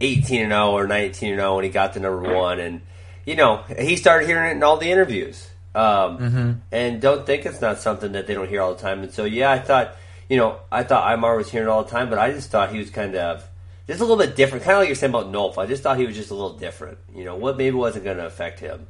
eighteen 0.00 0.42
and 0.42 0.50
zero 0.52 0.72
or 0.72 0.86
nineteen 0.86 1.30
and 1.30 1.40
zero 1.40 1.56
when 1.56 1.64
he 1.64 1.70
got 1.70 1.94
to 1.94 2.00
number 2.00 2.34
one, 2.34 2.60
and 2.60 2.82
you 3.24 3.36
know 3.36 3.64
he 3.78 3.96
started 3.96 4.26
hearing 4.26 4.50
it 4.50 4.56
in 4.56 4.62
all 4.62 4.76
the 4.76 4.90
interviews. 4.90 5.48
Um, 5.74 6.18
mm-hmm. 6.18 6.52
And 6.70 7.00
don't 7.00 7.26
think 7.26 7.46
it's 7.46 7.60
not 7.60 7.80
something 7.80 8.12
that 8.12 8.26
they 8.26 8.34
don't 8.34 8.48
hear 8.48 8.60
all 8.60 8.74
the 8.74 8.80
time. 8.80 9.02
And 9.02 9.12
so, 9.12 9.24
yeah, 9.24 9.50
I 9.50 9.58
thought, 9.58 9.96
you 10.28 10.36
know, 10.36 10.60
I 10.70 10.84
thought 10.84 11.10
Imar 11.18 11.36
was 11.36 11.50
hearing 11.50 11.66
it 11.66 11.70
all 11.70 11.82
the 11.82 11.90
time, 11.90 12.10
but 12.10 12.18
I 12.18 12.30
just 12.30 12.50
thought 12.50 12.70
he 12.70 12.78
was 12.78 12.90
kind 12.90 13.16
of 13.16 13.44
just 13.86 14.00
a 14.00 14.04
little 14.04 14.16
bit 14.16 14.36
different, 14.36 14.64
kind 14.64 14.76
of 14.76 14.80
like 14.80 14.88
you're 14.88 14.96
saying 14.96 15.12
about 15.12 15.30
Nolf. 15.30 15.58
I 15.58 15.66
just 15.66 15.82
thought 15.82 15.98
he 15.98 16.06
was 16.06 16.16
just 16.16 16.30
a 16.30 16.34
little 16.34 16.56
different. 16.56 16.98
You 17.14 17.24
know, 17.24 17.36
what 17.36 17.56
maybe 17.56 17.76
wasn't 17.76 18.04
going 18.04 18.16
to 18.16 18.26
affect 18.26 18.60
him, 18.60 18.86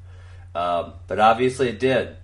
um, 0.54 0.94
but 1.06 1.18
obviously 1.18 1.68
it 1.68 1.80
did. 1.80 2.16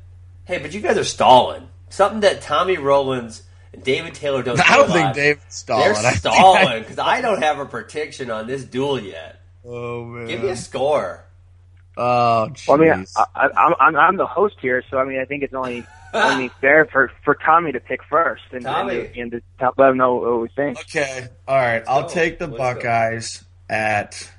Hey, 0.45 0.59
but 0.59 0.73
you 0.73 0.81
guys 0.81 0.99
are 0.99 1.05
stalling. 1.05 1.69
Something 1.89 2.21
that 2.21 2.43
Tommy 2.43 2.77
Rowlands 2.77 3.43
and 3.73 3.83
David 3.83 4.15
Taylor 4.15 4.43
don't. 4.43 4.61
I 4.71 4.77
don't 4.77 4.91
think 4.91 5.15
David's 5.15 5.55
stalling. 5.55 6.03
They're 6.03 6.13
stalling 6.13 6.83
because 6.83 6.99
I, 6.99 7.19
I 7.19 7.21
don't 7.21 7.43
have 7.43 7.59
a 7.59 7.67
prediction 7.67 8.31
on 8.31 8.47
this 8.47 8.65
duel 8.65 9.01
yet. 9.01 9.41
Oh 9.65 10.05
man, 10.05 10.27
give 10.27 10.43
me 10.43 10.49
a 10.49 10.57
score. 10.57 11.25
Oh, 11.97 12.49
geez. 12.49 12.69
well, 12.69 12.81
I 12.81 12.81
mean, 12.81 13.07
I, 13.17 13.45
am 13.45 13.75
I'm 13.81 13.97
I'm 13.97 14.17
the 14.17 14.27
host 14.27 14.57
here, 14.61 14.83
so 14.91 14.99
I 14.99 15.05
mean, 15.05 15.21
I 15.21 15.25
think 15.25 15.43
it's 15.43 15.55
only 15.55 15.85
only 16.15 16.49
fair 16.61 16.87
for 16.87 17.11
for 17.25 17.35
Tommy 17.35 17.73
to 17.73 17.81
pick 17.81 18.03
first 18.05 18.43
and, 18.53 18.63
Tommy. 18.63 19.01
and, 19.01 19.15
to, 19.15 19.21
and 19.21 19.43
to 19.59 19.73
let 19.77 19.91
him 19.91 19.97
know 19.97 20.15
what 20.15 20.41
we 20.41 20.49
think. 20.49 20.79
Okay, 20.81 21.29
all 21.47 21.57
right, 21.57 21.79
Let's 21.79 21.89
I'll 21.89 22.03
go. 22.03 22.09
take 22.09 22.39
the 22.39 22.47
Let's 22.47 22.59
Buckeyes 22.59 23.45
go. 23.69 23.75
at 23.75 24.31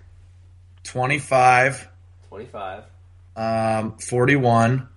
25. 0.83 1.87
25. 2.29 2.83
Um, 3.35 3.97
41. 3.97 4.87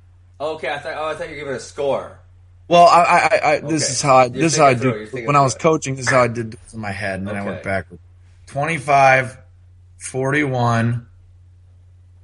okay, 0.41 0.73
I 0.73 0.79
thought. 0.79 0.95
Oh, 0.97 1.09
I 1.09 1.15
thought 1.15 1.29
you 1.29 1.35
were 1.35 1.41
giving 1.41 1.55
a 1.55 1.61
score. 1.61 2.19
Well, 2.67 2.87
I, 2.87 3.03
I, 3.03 3.53
I 3.53 3.61
this 3.61 3.85
okay. 3.85 3.93
is 3.93 4.03
how 4.03 4.17
I, 4.17 4.29
this 4.29 4.53
is 4.55 4.59
how 4.59 4.67
I 4.67 4.75
do 4.75 5.07
when 5.13 5.37
I 5.37 5.43
was 5.43 5.55
coaching. 5.55 5.97
This 5.97 6.07
is 6.07 6.13
how 6.13 6.23
I 6.23 6.29
did 6.29 6.53
this 6.53 6.73
in 6.73 6.81
my 6.81 6.93
head, 6.93 7.19
and 7.19 7.29
then 7.29 7.37
okay. 7.37 7.45
I 7.45 7.51
went 7.51 7.63
backward. 7.63 8.01
25, 8.47 9.39
41, 9.99 11.07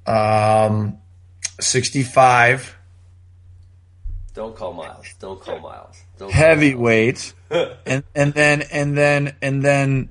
um, 0.07 0.99
65. 1.61 2.77
Don't 4.35 4.55
call 4.55 4.73
Miles. 4.73 5.07
Don't 5.19 5.41
call 5.41 5.59
Miles. 5.59 6.03
Don't 6.19 6.31
heavyweight, 6.31 7.35
and 7.51 8.05
and 8.15 8.33
then 8.35 8.63
and 8.63 8.97
then 8.97 9.35
and 9.43 9.63
then 9.63 10.09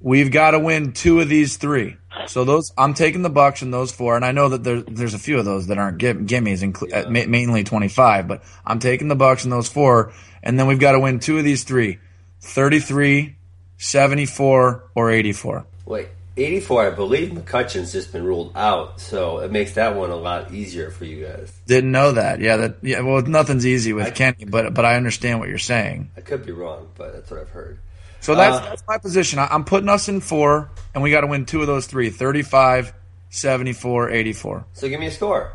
we've 0.00 0.30
got 0.30 0.50
to 0.50 0.58
win 0.58 0.92
two 0.92 1.20
of 1.20 1.28
these 1.28 1.56
three. 1.56 1.96
So 2.26 2.44
those 2.44 2.72
I'm 2.76 2.94
taking 2.94 3.22
the 3.22 3.30
Bucks 3.30 3.62
and 3.62 3.72
those 3.72 3.90
four, 3.90 4.16
and 4.16 4.24
I 4.24 4.32
know 4.32 4.50
that 4.50 4.62
there's 4.62 4.84
there's 4.84 5.14
a 5.14 5.18
few 5.18 5.38
of 5.38 5.44
those 5.44 5.68
that 5.68 5.78
aren't 5.78 5.98
gimmies, 5.98 6.62
inclu- 6.62 6.90
yeah. 6.90 7.08
mainly 7.08 7.64
25. 7.64 8.28
But 8.28 8.42
I'm 8.64 8.78
taking 8.78 9.08
the 9.08 9.16
Bucks 9.16 9.44
and 9.44 9.52
those 9.52 9.68
four, 9.68 10.12
and 10.42 10.58
then 10.58 10.66
we've 10.66 10.78
got 10.78 10.92
to 10.92 11.00
win 11.00 11.20
two 11.20 11.38
of 11.38 11.44
these 11.44 11.64
three: 11.64 11.98
33, 12.40 13.36
74, 13.78 14.90
or 14.94 15.10
84. 15.10 15.66
Wait, 15.86 16.08
84, 16.36 16.86
I 16.86 16.90
believe 16.90 17.30
McCutcheon's 17.30 17.92
just 17.92 18.12
been 18.12 18.24
ruled 18.24 18.52
out, 18.56 19.00
so 19.00 19.40
it 19.40 19.52
makes 19.52 19.74
that 19.74 19.96
one 19.96 20.10
a 20.10 20.16
lot 20.16 20.52
easier 20.52 20.90
for 20.90 21.04
you 21.04 21.26
guys. 21.26 21.52
Didn't 21.66 21.92
know 21.92 22.12
that. 22.12 22.40
Yeah, 22.40 22.56
that. 22.56 22.76
Yeah, 22.82 23.00
well, 23.00 23.20
nothing's 23.22 23.66
easy 23.66 23.92
with 23.92 24.06
I, 24.06 24.10
Kenny, 24.10 24.44
but 24.46 24.72
but 24.72 24.84
I 24.84 24.96
understand 24.96 25.40
what 25.40 25.48
you're 25.48 25.58
saying. 25.58 26.10
I 26.16 26.22
could 26.22 26.46
be 26.46 26.52
wrong, 26.52 26.88
but 26.96 27.12
that's 27.12 27.30
what 27.30 27.40
I've 27.40 27.50
heard. 27.50 27.78
So 28.20 28.34
that's 28.34 28.56
uh, 28.56 28.70
that's 28.70 28.82
my 28.88 28.98
position. 28.98 29.40
I, 29.40 29.54
am 29.54 29.64
putting 29.64 29.90
us 29.90 30.08
in 30.08 30.20
four, 30.20 30.70
and 30.94 31.02
we 31.02 31.10
got 31.10 31.20
to 31.20 31.26
win 31.26 31.44
two 31.44 31.60
of 31.60 31.66
those 31.66 31.86
three: 31.86 32.08
35, 32.08 32.94
74, 33.28 34.10
84. 34.10 34.64
So 34.72 34.88
give 34.88 35.00
me 35.00 35.06
a 35.06 35.10
score. 35.10 35.52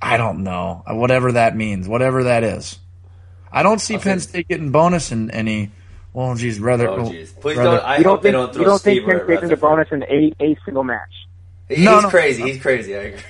I 0.00 0.16
don't 0.16 0.44
know. 0.44 0.82
Whatever 0.86 1.32
that 1.32 1.56
means, 1.56 1.88
whatever 1.88 2.24
that 2.24 2.44
is. 2.44 2.78
I 3.50 3.62
don't 3.62 3.80
see 3.80 3.94
I'll 3.94 4.00
Penn 4.00 4.20
State 4.20 4.48
getting 4.48 4.70
bonus 4.70 5.12
in 5.12 5.30
any 5.30 5.70
Oh, 6.14 6.26
well, 6.26 6.34
geez, 6.34 6.58
brother. 6.58 6.88
Oh, 6.88 7.10
geez. 7.10 7.32
Please 7.32 7.56
rather, 7.56 7.78
don't. 7.78 7.86
I 7.86 7.96
you 7.98 8.04
don't 8.04 8.22
think, 8.22 8.32
don't 8.34 8.54
You 8.54 8.64
don't 8.64 8.82
think 8.82 9.02
State's 9.04 9.52
a 9.52 9.56
bonus 9.56 9.88
in 9.90 10.02
a, 10.02 10.32
a 10.40 10.56
single 10.64 10.84
match? 10.84 11.26
He's 11.68 11.84
no, 11.84 12.00
no, 12.00 12.08
crazy. 12.10 12.42
He's 12.42 12.60
crazy. 12.60 12.94
I 12.94 13.00
agree. 13.00 13.20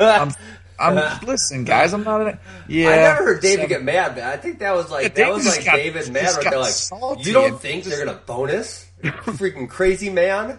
I'm, 0.00 0.32
I'm 0.78 1.20
listen, 1.26 1.64
guys. 1.64 1.92
I'm 1.92 2.04
not. 2.04 2.22
A, 2.22 2.38
yeah. 2.68 2.88
I 2.88 2.96
never 2.96 3.24
heard 3.24 3.42
David 3.42 3.68
get 3.68 3.82
mad, 3.82 4.16
man. 4.16 4.28
I 4.28 4.36
think 4.36 4.60
that 4.60 4.74
was 4.74 4.90
like 4.90 5.02
yeah, 5.02 5.26
that 5.26 5.34
was 5.34 5.46
like 5.46 5.64
got, 5.64 5.76
David 5.76 6.10
mad. 6.10 6.36
They're 6.42 6.58
like, 6.58 7.26
you 7.26 7.32
don't 7.32 7.60
think 7.60 7.84
they're 7.84 8.04
gonna 8.04 8.18
bonus? 8.24 8.86
Freaking 9.02 9.68
crazy 9.68 10.10
man. 10.10 10.58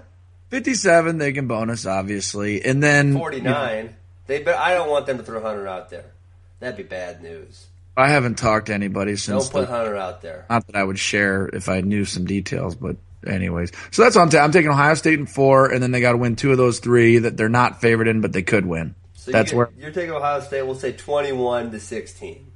57, 0.50 1.18
they 1.18 1.34
can 1.34 1.48
bonus, 1.48 1.86
obviously, 1.86 2.64
and 2.64 2.82
then 2.82 3.14
49. 3.14 3.44
You 3.44 3.84
know, 3.84 3.90
they, 4.28 4.44
but 4.44 4.56
I 4.56 4.76
don't 4.76 4.90
want 4.90 5.06
them 5.06 5.18
to 5.18 5.24
throw 5.24 5.42
Hunter 5.42 5.68
out 5.68 5.90
there. 5.90 6.06
That'd 6.60 6.78
be 6.78 6.84
bad 6.84 7.22
news. 7.22 7.68
I 7.98 8.10
haven't 8.10 8.38
talked 8.38 8.68
to 8.68 8.76
anybody 8.76 9.16
since. 9.16 9.50
Don't 9.50 9.52
put 9.52 9.68
the, 9.68 9.76
Hunter 9.76 9.96
out 9.96 10.22
there. 10.22 10.46
Not 10.52 10.68
that 10.68 10.76
I 10.76 10.84
would 10.84 11.00
share 11.00 11.48
if 11.48 11.68
I 11.68 11.82
knew 11.82 12.06
some 12.06 12.26
details, 12.26 12.76
but 12.76 12.98
anyways. 13.26 13.72
So 13.90 14.04
that's 14.04 14.16
what 14.16 14.34
I'm, 14.36 14.40
I'm 14.40 14.52
taking 14.52 14.70
Ohio 14.70 14.94
State 14.94 15.18
in 15.18 15.26
four, 15.26 15.72
and 15.72 15.82
then 15.82 15.90
they 15.90 16.00
got 16.00 16.12
to 16.12 16.18
win 16.18 16.36
two 16.36 16.52
of 16.52 16.58
those 16.58 16.78
three 16.78 17.18
that 17.18 17.38
they're 17.38 17.50
not 17.50 17.82
favored 17.82 18.08
in, 18.08 18.22
but 18.22 18.34
they 18.34 18.44
could 18.44 18.68
win. 18.68 18.94
So 19.16 19.32
that's 19.32 19.52
you, 19.52 19.58
where 19.58 19.72
you're 19.80 19.92
taking 19.92 20.12
Ohio 20.12 20.42
State. 20.42 20.62
We'll 20.62 20.76
say 20.76 20.92
21 20.92 21.72
to 21.72 21.80
16. 21.80 22.52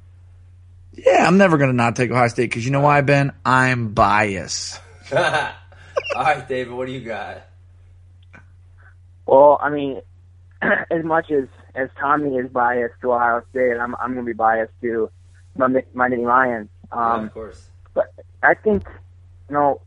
Yeah, 0.94 1.26
I'm 1.26 1.38
never 1.38 1.58
going 1.58 1.70
to 1.70 1.76
not 1.76 1.96
take 1.96 2.12
Ohio 2.12 2.28
State 2.28 2.48
because 2.48 2.64
you 2.64 2.70
know 2.70 2.80
why, 2.80 3.00
Ben? 3.00 3.32
I'm 3.44 3.94
biased. 3.94 4.80
All 5.12 5.18
right, 6.16 6.46
David, 6.48 6.72
what 6.72 6.86
do 6.86 6.92
you 6.92 7.00
got? 7.00 7.48
Well, 9.26 9.58
I 9.60 9.70
mean, 9.70 10.02
as 10.62 11.04
much 11.04 11.32
as 11.32 11.48
as 11.74 11.88
Tommy 11.98 12.36
is 12.36 12.50
biased 12.50 12.94
to 13.00 13.12
Ohio 13.12 13.42
State, 13.50 13.76
I'm 13.80 13.96
I'm 13.96 14.12
going 14.12 14.24
to 14.24 14.30
be 14.30 14.36
biased 14.36 14.72
to 14.82 15.10
my 15.56 15.68
my 15.94 16.08
Nittany 16.08 16.26
Lions. 16.26 16.68
Um, 16.90 17.20
yeah, 17.20 17.26
of 17.26 17.34
course. 17.34 17.66
But 17.94 18.12
I 18.42 18.54
think 18.54 18.86
you 19.48 19.54
know, 19.54 19.80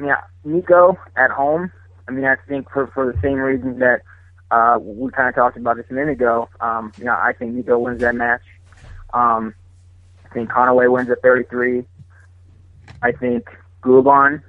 yeah, 0.00 0.22
Nico 0.44 0.98
at 1.16 1.30
home. 1.30 1.72
I 2.08 2.12
mean, 2.12 2.24
I 2.24 2.36
think 2.48 2.70
for 2.70 2.86
for 2.88 3.12
the 3.12 3.20
same 3.20 3.34
reasons 3.34 3.78
that 3.80 4.02
uh, 4.50 4.78
we 4.80 5.10
kind 5.10 5.28
of 5.28 5.34
talked 5.34 5.56
about 5.56 5.76
this 5.76 5.86
a 5.90 5.94
minute 5.94 6.12
ago. 6.12 6.48
Um, 6.60 6.92
you 6.98 7.04
know, 7.04 7.12
I 7.14 7.32
think 7.32 7.54
Nico 7.54 7.78
wins 7.78 8.00
that 8.00 8.14
match. 8.14 8.42
Um, 9.12 9.54
I 10.24 10.34
think 10.34 10.50
Conaway 10.50 10.90
wins 10.90 11.10
at 11.10 11.22
33. 11.22 11.84
I 13.02 13.12
think 13.12 13.48
Gulibon 13.82 14.42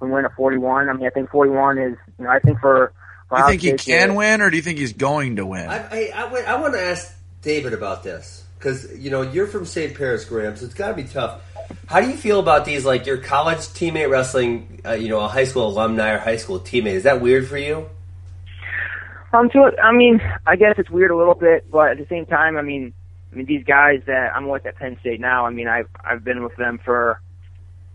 can 0.00 0.10
win 0.10 0.24
at 0.24 0.34
41. 0.34 0.88
I 0.88 0.92
mean, 0.92 1.06
I 1.06 1.10
think 1.10 1.30
41 1.30 1.78
is, 1.78 1.96
you 2.18 2.24
know, 2.24 2.30
I 2.30 2.38
think 2.40 2.58
for. 2.60 2.92
for 3.28 3.36
do 3.36 3.42
you 3.42 3.58
think 3.58 3.80
he 3.80 3.92
can 3.92 4.14
win, 4.14 4.40
or 4.40 4.50
do 4.50 4.56
you 4.56 4.62
think 4.62 4.78
he's 4.78 4.92
going 4.92 5.36
to 5.36 5.46
win? 5.46 5.68
I, 5.68 6.10
I, 6.10 6.10
I, 6.14 6.42
I 6.54 6.60
want 6.60 6.74
to 6.74 6.80
ask 6.80 7.14
David 7.42 7.72
about 7.72 8.02
this 8.02 8.45
because 8.58 8.96
you 8.98 9.10
know 9.10 9.22
you're 9.22 9.46
from 9.46 9.66
St. 9.66 9.96
Paris, 9.96 10.24
Graham, 10.24 10.56
so 10.56 10.64
it's 10.64 10.74
got 10.74 10.88
to 10.88 10.94
be 10.94 11.04
tough. 11.04 11.42
How 11.86 12.00
do 12.00 12.08
you 12.08 12.16
feel 12.16 12.40
about 12.40 12.64
these? 12.64 12.84
Like 12.84 13.06
your 13.06 13.18
college 13.18 13.58
teammate 13.58 14.10
wrestling, 14.10 14.80
uh, 14.84 14.92
you 14.92 15.08
know, 15.08 15.20
a 15.20 15.28
high 15.28 15.44
school 15.44 15.68
alumni 15.68 16.12
or 16.12 16.18
high 16.18 16.36
school 16.36 16.60
teammate. 16.60 16.94
Is 16.94 17.02
that 17.04 17.20
weird 17.20 17.48
for 17.48 17.58
you? 17.58 17.88
Um, 19.32 19.50
to 19.50 19.72
I 19.82 19.92
mean, 19.92 20.20
I 20.46 20.56
guess 20.56 20.76
it's 20.78 20.90
weird 20.90 21.10
a 21.10 21.16
little 21.16 21.34
bit, 21.34 21.70
but 21.70 21.90
at 21.90 21.98
the 21.98 22.06
same 22.06 22.26
time, 22.26 22.56
I 22.56 22.62
mean, 22.62 22.92
I 23.32 23.36
mean 23.36 23.46
these 23.46 23.64
guys 23.64 24.02
that 24.06 24.34
I'm 24.34 24.48
with 24.48 24.64
at 24.66 24.76
Penn 24.76 24.96
State 25.00 25.20
now. 25.20 25.46
I 25.46 25.50
mean, 25.50 25.68
I've 25.68 25.88
I've 26.04 26.24
been 26.24 26.42
with 26.42 26.56
them 26.56 26.78
for 26.84 27.20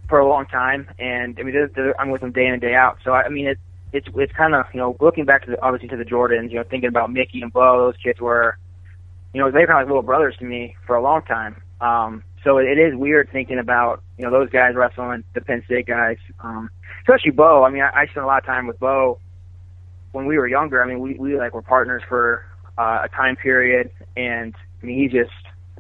for 0.10 0.20
a 0.20 0.28
long 0.28 0.46
time, 0.46 0.90
and 1.00 1.40
I 1.40 1.44
mean, 1.44 1.54
they're, 1.54 1.70
they're, 1.70 2.00
I'm 2.00 2.10
with 2.10 2.22
them 2.22 2.32
day 2.32 2.46
in 2.46 2.54
and 2.54 2.62
day 2.62 2.76
out. 2.76 2.98
So 3.04 3.14
I, 3.14 3.24
I 3.24 3.30
mean, 3.30 3.48
it's 3.48 3.62
it's 3.94 4.08
it's 4.16 4.34
kind 4.34 4.54
of 4.54 4.66
you 4.74 4.80
know 4.80 4.96
looking 5.00 5.26
back 5.26 5.46
to 5.46 5.52
the, 5.52 5.62
obviously 5.62 5.88
to 5.90 5.98
the 5.98 6.06
Jordans, 6.06 6.50
you 6.52 6.58
know, 6.58 6.64
thinking 6.64 6.90
about 6.90 7.12
Mickey 7.12 7.42
and 7.42 7.52
Bo, 7.52 7.86
those 7.86 7.98
kids 8.04 8.20
were 8.20 8.58
you 9.34 9.40
know, 9.40 9.52
kind 9.52 9.64
of 9.64 9.70
like 9.70 9.88
little 9.88 10.02
brothers 10.02 10.36
to 10.40 10.46
me 10.46 10.76
for 10.86 10.96
a 10.96 11.02
long 11.02 11.22
time. 11.24 11.62
Um, 11.80 12.24
so 12.44 12.58
it, 12.58 12.66
it 12.66 12.80
is 12.80 12.96
weird 12.96 13.30
thinking 13.32 13.60
about, 13.60 14.04
you 14.18 14.26
know 14.26 14.32
those 14.32 14.50
guys 14.50 14.76
wrestling 14.76 15.24
the 15.34 15.42
Penn 15.42 15.64
State 15.66 15.88
guys, 15.88 16.18
um, 16.42 16.70
especially 17.02 17.32
Bo. 17.32 17.64
I 17.64 17.70
mean, 17.70 17.82
I, 17.82 18.02
I 18.02 18.06
spent 18.06 18.24
a 18.24 18.28
lot 18.28 18.40
of 18.40 18.46
time 18.46 18.68
with 18.68 18.80
Bo 18.80 19.20
when 20.12 20.26
we 20.26 20.38
were 20.38 20.48
younger. 20.48 20.84
I 20.84 20.88
mean, 20.88 21.00
we 21.00 21.16
we 21.16 21.38
like 21.38 21.54
were 21.54 21.62
partners 21.62 22.04
for 22.08 22.46
uh, 22.78 23.02
a 23.04 23.10
time 23.10 23.36
period, 23.36 23.92
and 24.16 24.56
I 24.82 24.86
mean, 24.86 24.98
he 25.00 25.08
just, 25.08 25.32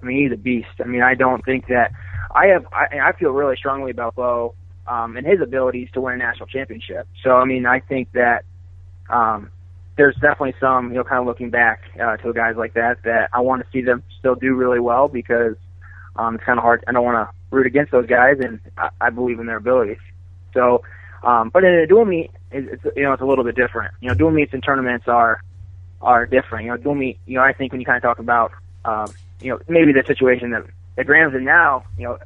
I 0.02 0.06
mean, 0.06 0.22
he's 0.24 0.32
a 0.32 0.38
beast. 0.38 0.80
I 0.80 0.88
mean, 0.88 1.02
I 1.02 1.16
don't 1.16 1.44
think 1.46 1.68
that 1.68 1.92
I 2.34 2.48
have. 2.48 2.66
I, 2.74 3.10
I 3.10 3.12
feel 3.14 3.32
really 3.32 3.56
strongly 3.58 3.92
about 3.92 4.16
Bo 4.16 4.56
um, 4.88 5.18
and 5.18 5.26
his 5.26 5.42
abilities 5.42 5.90
to 5.94 6.02
win 6.02 6.16
a 6.16 6.18
national 6.18 6.48
championship. 6.48 7.08
So, 7.24 7.32
I 7.32 7.46
mean, 7.46 7.66
I 7.66 7.80
think 7.80 8.12
that 8.14 8.44
um, 9.10 9.52
there's 9.98 10.16
definitely 10.16 10.56
some, 10.60 10.90
you 10.90 10.96
know, 10.96 11.04
kind 11.04 11.20
of 11.20 11.26
looking 11.26 11.50
back 11.50 11.82
uh, 12.02 12.18
to 12.18 12.34
guys 12.34 12.56
like 12.56 12.74
that, 12.74 13.04
that 13.04 13.30
I 13.34 13.42
want 13.42 13.64
to 13.64 13.72
see 13.72 13.82
them 13.82 14.04
still 14.20 14.36
do 14.36 14.54
really 14.54 14.80
well 14.80 15.08
because 15.08 15.56
um, 16.16 16.36
it's 16.36 16.44
kind 16.44 16.58
of 16.58 16.64
hard. 16.64 16.84
I 16.88 16.92
don't 16.92 17.04
want 17.04 17.30
to 17.30 17.36
root 17.56 17.68
against 17.68 17.92
those 17.92 18.06
guys, 18.06 18.38
and 18.40 18.60
I, 18.78 18.90
I 19.00 19.10
believe 19.10 19.40
in 19.40 19.46
their 19.46 19.58
abilities. 19.58 20.00
So, 20.54 20.84
um, 21.24 21.50
but 21.50 21.64
in 21.64 21.74
a 21.74 21.88
dual 21.88 22.06
meet, 22.06 22.32
it's, 22.52 22.84
you 22.96 23.04
know, 23.04 23.14
it's 23.14 23.22
a 23.22 23.26
little 23.26 23.44
bit 23.44 23.56
different. 23.56 23.94
You 24.02 24.10
know, 24.10 24.16
dual 24.16 24.32
meets 24.32 24.54
and 24.54 24.64
tournaments 24.64 25.08
are 25.08 25.42
are 26.02 26.26
different. 26.26 26.66
You 26.66 26.72
know, 26.72 26.78
dual 26.78 26.96
meet. 26.96 27.20
You 27.26 27.38
know, 27.38 27.44
I 27.44 27.54
think 27.54 27.72
when 27.72 27.80
you 27.80 27.86
kind 27.86 27.98
of 27.98 28.04
talk 28.04 28.20
about, 28.20 28.52
um, 28.86 29.14
you 29.40 29.52
know, 29.52 29.60
maybe 29.68 29.94
the 29.94 30.04
situation 30.08 30.52
that 30.52 30.66
that 30.96 31.06
Graham's 31.06 31.36
in 31.36 31.44
now, 31.44 31.84
you 31.98 32.06
know, 32.06 32.18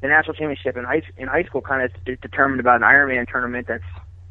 the 0.00 0.08
national 0.08 0.34
championship 0.34 0.76
in 0.76 0.84
high 0.84 1.02
in 1.18 1.28
high 1.28 1.44
school 1.44 1.60
kind 1.60 1.82
of 1.82 1.90
is 2.06 2.18
determined 2.20 2.60
about 2.60 2.76
an 2.76 2.82
Ironman 2.82 3.30
tournament 3.30 3.66
that's 3.66 3.84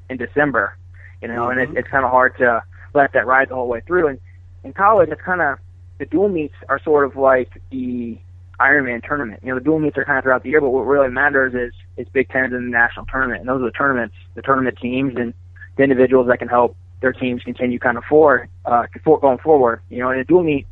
in 0.09 0.17
December 0.17 0.75
you 1.21 1.27
know, 1.27 1.47
mm-hmm. 1.47 1.59
and 1.59 1.77
it, 1.77 1.79
it's 1.79 1.89
kind 1.89 2.05
of 2.05 2.11
hard 2.11 2.37
to 2.37 2.63
let 2.93 3.13
that 3.13 3.25
ride 3.25 3.49
the 3.49 3.55
whole 3.55 3.67
way 3.67 3.81
through. 3.85 4.07
And 4.07 4.19
in 4.63 4.73
college, 4.73 5.09
it's 5.11 5.21
kind 5.21 5.41
of 5.41 5.59
the 5.97 6.05
dual 6.05 6.29
meets 6.29 6.55
are 6.69 6.79
sort 6.83 7.05
of 7.05 7.15
like 7.15 7.61
the 7.71 8.17
Ironman 8.59 9.03
tournament. 9.05 9.41
You 9.43 9.49
know, 9.49 9.59
the 9.59 9.63
dual 9.63 9.79
meets 9.79 9.97
are 9.97 10.05
kind 10.05 10.17
of 10.17 10.23
throughout 10.23 10.43
the 10.43 10.49
year, 10.49 10.61
but 10.61 10.69
what 10.69 10.85
really 10.85 11.09
matters 11.09 11.53
is 11.53 11.73
is 11.97 12.07
Big 12.11 12.29
Tens 12.29 12.53
and 12.53 12.67
the 12.67 12.71
national 12.71 13.05
tournament, 13.05 13.41
and 13.41 13.49
those 13.49 13.61
are 13.61 13.65
the 13.65 13.71
tournaments, 13.71 14.15
the 14.35 14.41
tournament 14.41 14.77
teams, 14.81 15.15
and 15.17 15.33
the 15.77 15.83
individuals 15.83 16.27
that 16.27 16.39
can 16.39 16.47
help 16.47 16.75
their 17.01 17.13
teams 17.13 17.43
continue 17.43 17.79
kind 17.79 17.97
of 17.97 18.03
forward, 18.05 18.49
uh, 18.65 18.85
going 19.03 19.37
forward. 19.39 19.81
You 19.89 19.99
know, 19.99 20.11
in 20.11 20.19
a 20.19 20.23
dual 20.23 20.43
meet, 20.43 20.67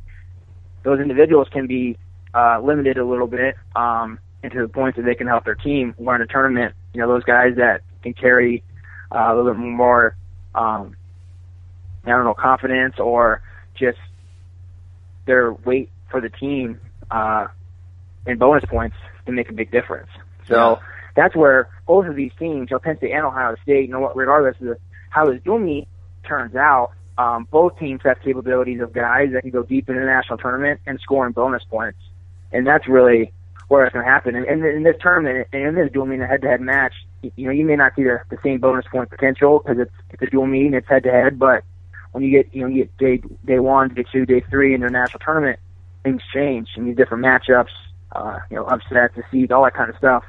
those 0.83 0.99
individuals 0.99 1.47
can 1.51 1.67
be 1.67 1.97
uh, 2.33 2.59
limited 2.61 2.97
a 2.97 3.05
little 3.05 3.27
bit 3.27 3.55
um, 3.75 4.19
into 4.43 4.61
the 4.61 4.67
points 4.67 4.97
that 4.97 5.03
they 5.03 5.15
can 5.15 5.27
help 5.27 5.45
their 5.45 5.55
team. 5.55 5.93
Where 5.97 6.15
in 6.15 6.21
a 6.21 6.27
tournament, 6.27 6.73
you 6.93 7.01
know, 7.01 7.07
those 7.07 7.23
guys 7.23 7.55
that 7.57 7.81
can 8.01 8.13
carry 8.13 8.63
uh, 9.11 9.27
a 9.27 9.35
little 9.35 9.53
bit 9.53 9.59
more 9.59 10.15
um, 10.55 10.95
I 12.05 12.09
don't 12.09 12.25
know, 12.25 12.33
confidence 12.33 12.95
or 12.99 13.41
just 13.75 13.97
their 15.25 15.53
weight 15.53 15.89
for 16.11 16.21
the 16.21 16.29
team 16.29 16.79
uh, 17.09 17.47
in 18.25 18.37
bonus 18.37 18.63
points 18.65 18.95
can 19.25 19.35
make 19.35 19.49
a 19.49 19.53
big 19.53 19.71
difference. 19.71 20.09
So 20.47 20.55
yeah. 20.55 20.75
that's 21.15 21.35
where 21.35 21.69
both 21.87 22.07
of 22.07 22.15
these 22.15 22.31
teams, 22.37 22.69
you 22.69 22.75
know, 22.75 22.79
Penn 22.79 22.97
State 22.97 23.11
and 23.11 23.25
Ohio 23.25 23.55
State, 23.63 23.87
you 23.87 23.93
know, 23.93 24.11
regardless 24.13 24.55
of 24.61 24.77
how 25.09 25.25
this 25.25 25.41
dual 25.43 25.59
meet 25.59 25.87
turns 26.27 26.55
out, 26.55 26.91
um, 27.17 27.47
both 27.51 27.77
teams 27.77 28.01
have 28.03 28.17
capabilities 28.23 28.81
of 28.81 28.91
guys 28.91 29.29
that 29.33 29.41
can 29.41 29.51
go 29.51 29.63
deep 29.63 29.87
in 29.89 29.95
the 29.95 30.01
national 30.01 30.37
tournament 30.37 30.81
and 30.85 30.99
score 30.99 31.25
in 31.27 31.31
bonus 31.31 31.63
points. 31.69 31.99
And 32.51 32.65
that's 32.65 32.87
really 32.87 33.31
where 33.67 33.85
it's 33.85 33.93
going 33.93 34.05
to 34.05 34.11
happen. 34.11 34.35
And, 34.35 34.45
and 34.45 34.65
in 34.65 34.83
this 34.83 34.95
tournament, 35.01 35.47
and 35.53 35.61
in 35.63 35.75
this 35.75 35.91
dual 35.91 36.05
meet, 36.05 36.19
a 36.19 36.27
head-to-head 36.27 36.61
match, 36.61 36.93
you 37.21 37.45
know, 37.45 37.51
you 37.51 37.65
may 37.65 37.75
not 37.75 37.93
see 37.95 38.03
the, 38.03 38.21
the 38.29 38.37
same 38.43 38.59
bonus 38.59 38.85
point 38.91 39.09
potential 39.09 39.59
because 39.59 39.79
it's 39.79 39.93
it's 40.09 40.21
a 40.21 40.27
dual 40.27 40.45
meet 40.45 40.67
and 40.67 40.75
it's 40.75 40.87
head 40.87 41.03
to 41.03 41.11
head. 41.11 41.39
But 41.39 41.63
when 42.11 42.23
you 42.23 42.31
get 42.31 42.53
you 42.53 42.61
know 42.61 42.67
you 42.67 42.85
get 42.85 42.97
day 42.97 43.21
day 43.45 43.59
one, 43.59 43.93
day 43.93 44.03
two, 44.11 44.25
day 44.25 44.41
three 44.49 44.73
in 44.73 44.81
the 44.81 44.89
national 44.89 45.19
tournament, 45.19 45.59
things 46.03 46.21
change 46.33 46.69
and 46.75 46.87
you 46.87 46.93
different 46.93 47.23
matchups, 47.23 47.71
uh, 48.11 48.39
you 48.49 48.55
know, 48.55 48.65
upsets, 48.65 49.15
the 49.15 49.23
seeds, 49.31 49.51
all 49.51 49.63
that 49.63 49.73
kind 49.73 49.89
of 49.89 49.97
stuff. 49.97 50.23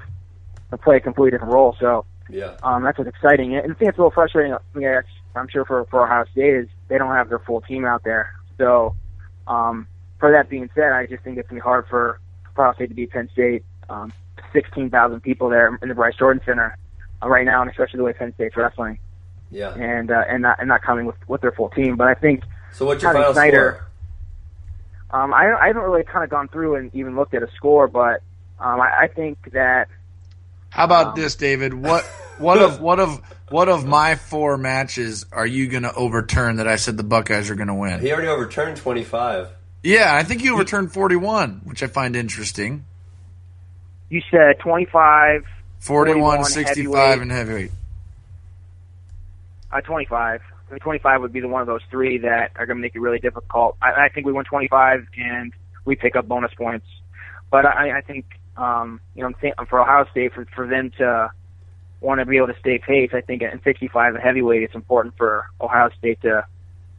They 0.70 0.76
play 0.76 0.96
a 0.96 1.00
completely 1.00 1.32
different 1.32 1.52
role. 1.52 1.76
So 1.78 2.04
yeah, 2.28 2.56
um, 2.62 2.82
that's 2.82 2.96
what's 2.96 3.08
exciting. 3.08 3.56
And 3.56 3.72
I 3.72 3.74
think 3.74 3.88
it's 3.88 3.98
a 3.98 4.00
little 4.00 4.10
frustrating. 4.10 4.56
Yeah, 4.78 5.02
I'm 5.34 5.48
sure 5.48 5.64
for 5.64 5.84
for 5.86 6.04
Ohio 6.04 6.24
State 6.32 6.54
is 6.54 6.68
they 6.88 6.98
don't 6.98 7.12
have 7.12 7.28
their 7.28 7.40
full 7.40 7.60
team 7.60 7.84
out 7.84 8.04
there. 8.04 8.32
So 8.56 8.94
um, 9.46 9.86
for 10.18 10.30
that 10.30 10.48
being 10.48 10.70
said, 10.74 10.92
I 10.92 11.06
just 11.06 11.24
think 11.24 11.38
it's 11.38 11.48
gonna 11.48 11.60
be 11.60 11.62
hard 11.62 11.86
for 11.88 12.20
Ohio 12.58 12.74
State 12.74 12.88
to 12.88 12.94
beat 12.94 13.10
Penn 13.10 13.28
State. 13.32 13.64
Um, 13.88 14.12
16,000 14.52 15.20
people 15.20 15.48
there 15.48 15.78
in 15.82 15.88
the 15.88 15.94
Bryce 15.94 16.16
Jordan 16.16 16.42
Center 16.46 16.78
uh, 17.22 17.28
right 17.28 17.44
now, 17.44 17.60
and 17.60 17.70
especially 17.70 17.98
the 17.98 18.04
way 18.04 18.12
Penn 18.12 18.32
State's 18.34 18.56
wrestling. 18.56 18.98
Yeah. 19.50 19.74
And 19.74 20.10
uh, 20.10 20.24
and 20.28 20.42
not 20.42 20.58
and 20.58 20.68
not 20.68 20.82
coming 20.82 21.06
with 21.06 21.16
with 21.28 21.40
their 21.40 21.52
full 21.52 21.68
team, 21.68 21.96
but 21.96 22.08
I 22.08 22.14
think. 22.14 22.42
So 22.72 22.86
what's 22.86 23.02
your 23.02 23.12
final 23.12 23.32
Snyder, 23.32 23.84
score? 25.10 25.22
Um, 25.22 25.32
I 25.32 25.52
I 25.52 25.66
haven't 25.68 25.82
really 25.82 26.02
kind 26.02 26.24
of 26.24 26.30
gone 26.30 26.48
through 26.48 26.76
and 26.76 26.92
even 26.94 27.14
looked 27.14 27.34
at 27.34 27.42
a 27.42 27.50
score, 27.54 27.86
but 27.86 28.22
um, 28.58 28.80
I, 28.80 29.02
I 29.02 29.08
think 29.08 29.52
that. 29.52 29.88
How 30.70 30.84
about 30.84 31.08
um, 31.08 31.14
this, 31.14 31.36
David? 31.36 31.72
What 31.72 32.04
what 32.38 32.58
of 32.58 32.80
what 32.80 32.98
of 32.98 33.20
what 33.50 33.68
of 33.68 33.84
my 33.84 34.16
four 34.16 34.56
matches 34.56 35.24
are 35.30 35.46
you 35.46 35.68
going 35.68 35.84
to 35.84 35.94
overturn 35.94 36.56
that 36.56 36.66
I 36.66 36.76
said 36.76 36.96
the 36.96 37.04
Buckeyes 37.04 37.48
are 37.48 37.54
going 37.54 37.68
to 37.68 37.74
win? 37.74 38.00
He 38.00 38.10
already 38.10 38.28
overturned 38.28 38.78
twenty 38.78 39.04
five. 39.04 39.50
Yeah, 39.84 40.14
I 40.14 40.24
think 40.24 40.42
you 40.42 40.54
overturned 40.54 40.92
forty 40.92 41.16
one, 41.16 41.60
which 41.64 41.82
I 41.82 41.86
find 41.86 42.16
interesting. 42.16 42.84
You 44.10 44.22
said 44.30 44.58
twenty 44.58 44.86
five 44.86 45.44
41, 45.84 46.44
65, 46.44 47.20
and 47.20 47.30
heavyweight. 47.30 47.70
Uh, 49.70 49.80
25. 49.82 50.40
I 50.40 50.72
mean, 50.72 50.80
25 50.80 51.20
would 51.20 51.32
be 51.32 51.40
the 51.40 51.48
one 51.48 51.60
of 51.60 51.66
those 51.66 51.82
three 51.90 52.16
that 52.18 52.52
are 52.56 52.64
going 52.64 52.78
to 52.78 52.80
make 52.80 52.94
it 52.94 53.00
really 53.00 53.18
difficult. 53.18 53.76
I, 53.82 54.06
I 54.06 54.08
think 54.08 54.24
we 54.24 54.32
win 54.32 54.46
25 54.46 55.06
and 55.18 55.52
we 55.84 55.94
pick 55.94 56.16
up 56.16 56.26
bonus 56.26 56.54
points. 56.54 56.86
But 57.50 57.66
I, 57.66 57.98
I 57.98 58.00
think, 58.00 58.24
um, 58.56 58.98
you 59.14 59.22
know, 59.22 59.32
for 59.68 59.78
Ohio 59.78 60.06
State, 60.10 60.32
for, 60.32 60.46
for 60.56 60.66
them 60.66 60.90
to 60.96 61.30
want 62.00 62.20
to 62.20 62.24
be 62.24 62.38
able 62.38 62.46
to 62.46 62.58
stay 62.60 62.78
pace, 62.78 63.10
I 63.12 63.20
think 63.20 63.42
in 63.42 63.60
65 63.62 64.14
and 64.14 64.22
heavyweight, 64.22 64.62
it's 64.62 64.74
important 64.74 65.18
for 65.18 65.44
Ohio 65.60 65.90
State 65.98 66.22
to 66.22 66.46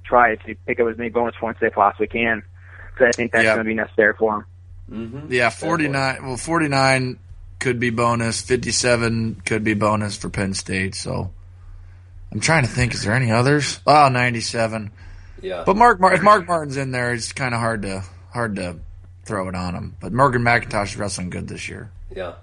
try 0.03 0.35
to 0.35 0.55
pick 0.67 0.79
up 0.79 0.87
as 0.87 0.97
many 0.97 1.09
bonus 1.09 1.33
points 1.39 1.57
as 1.57 1.61
they 1.61 1.73
possibly 1.73 2.07
can. 2.07 2.43
Because 2.95 3.09
I 3.09 3.11
think 3.11 3.31
that's 3.31 3.43
yep. 3.43 3.55
going 3.55 3.65
to 3.65 3.69
be 3.69 3.75
necessary 3.75 4.13
for 4.17 4.45
them. 4.89 5.11
Mm-hmm. 5.11 5.33
Yeah, 5.33 5.49
49. 5.49 6.25
Well, 6.25 6.37
49 6.37 7.19
could 7.59 7.79
be 7.79 7.89
bonus. 7.89 8.41
57 8.41 9.41
could 9.45 9.63
be 9.63 9.73
bonus 9.73 10.15
for 10.15 10.29
Penn 10.29 10.53
State. 10.53 10.95
So 10.95 11.31
I'm 12.31 12.39
trying 12.39 12.63
to 12.63 12.69
think. 12.69 12.93
Is 12.93 13.03
there 13.03 13.13
any 13.13 13.31
others? 13.31 13.79
Oh, 13.85 14.09
97. 14.09 14.91
Yeah. 15.41 15.63
But 15.65 15.75
Mark, 15.75 15.99
if 16.01 16.21
Mark 16.21 16.47
Martin's 16.47 16.77
in 16.77 16.91
there, 16.91 17.13
it's 17.13 17.33
kind 17.33 17.53
of 17.53 17.59
hard 17.59 17.81
to 17.83 18.03
hard 18.31 18.55
to 18.57 18.79
throw 19.25 19.49
it 19.49 19.55
on 19.55 19.75
him. 19.75 19.95
But 19.99 20.13
Morgan 20.13 20.43
McIntosh 20.43 20.85
is 20.85 20.97
wrestling 20.97 21.29
good 21.29 21.47
this 21.47 21.67
year. 21.67 21.91
Yeah. 22.15 22.35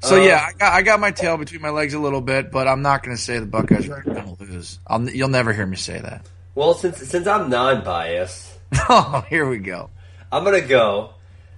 So 0.00 0.20
uh, 0.20 0.24
yeah, 0.24 0.46
I 0.48 0.52
got, 0.52 0.72
I 0.72 0.82
got 0.82 1.00
my 1.00 1.10
tail 1.10 1.36
between 1.36 1.62
my 1.62 1.70
legs 1.70 1.94
a 1.94 1.98
little 1.98 2.20
bit, 2.20 2.50
but 2.50 2.68
I'm 2.68 2.82
not 2.82 3.02
going 3.02 3.16
to 3.16 3.22
say 3.22 3.38
the 3.38 3.46
Buckeyes 3.46 3.88
are 3.88 4.02
going 4.02 4.36
to 4.36 4.44
lose. 4.44 4.78
I'll, 4.86 5.08
you'll 5.08 5.28
never 5.28 5.52
hear 5.52 5.66
me 5.66 5.76
say 5.76 5.98
that. 5.98 6.26
Well, 6.54 6.74
since 6.74 6.98
since 6.98 7.26
I'm 7.26 7.50
non-biased, 7.50 8.55
oh, 8.88 9.24
here 9.28 9.48
we 9.48 9.58
go. 9.58 9.90
I'm 10.30 10.44
going 10.44 10.60
to 10.60 10.66
go 10.66 11.10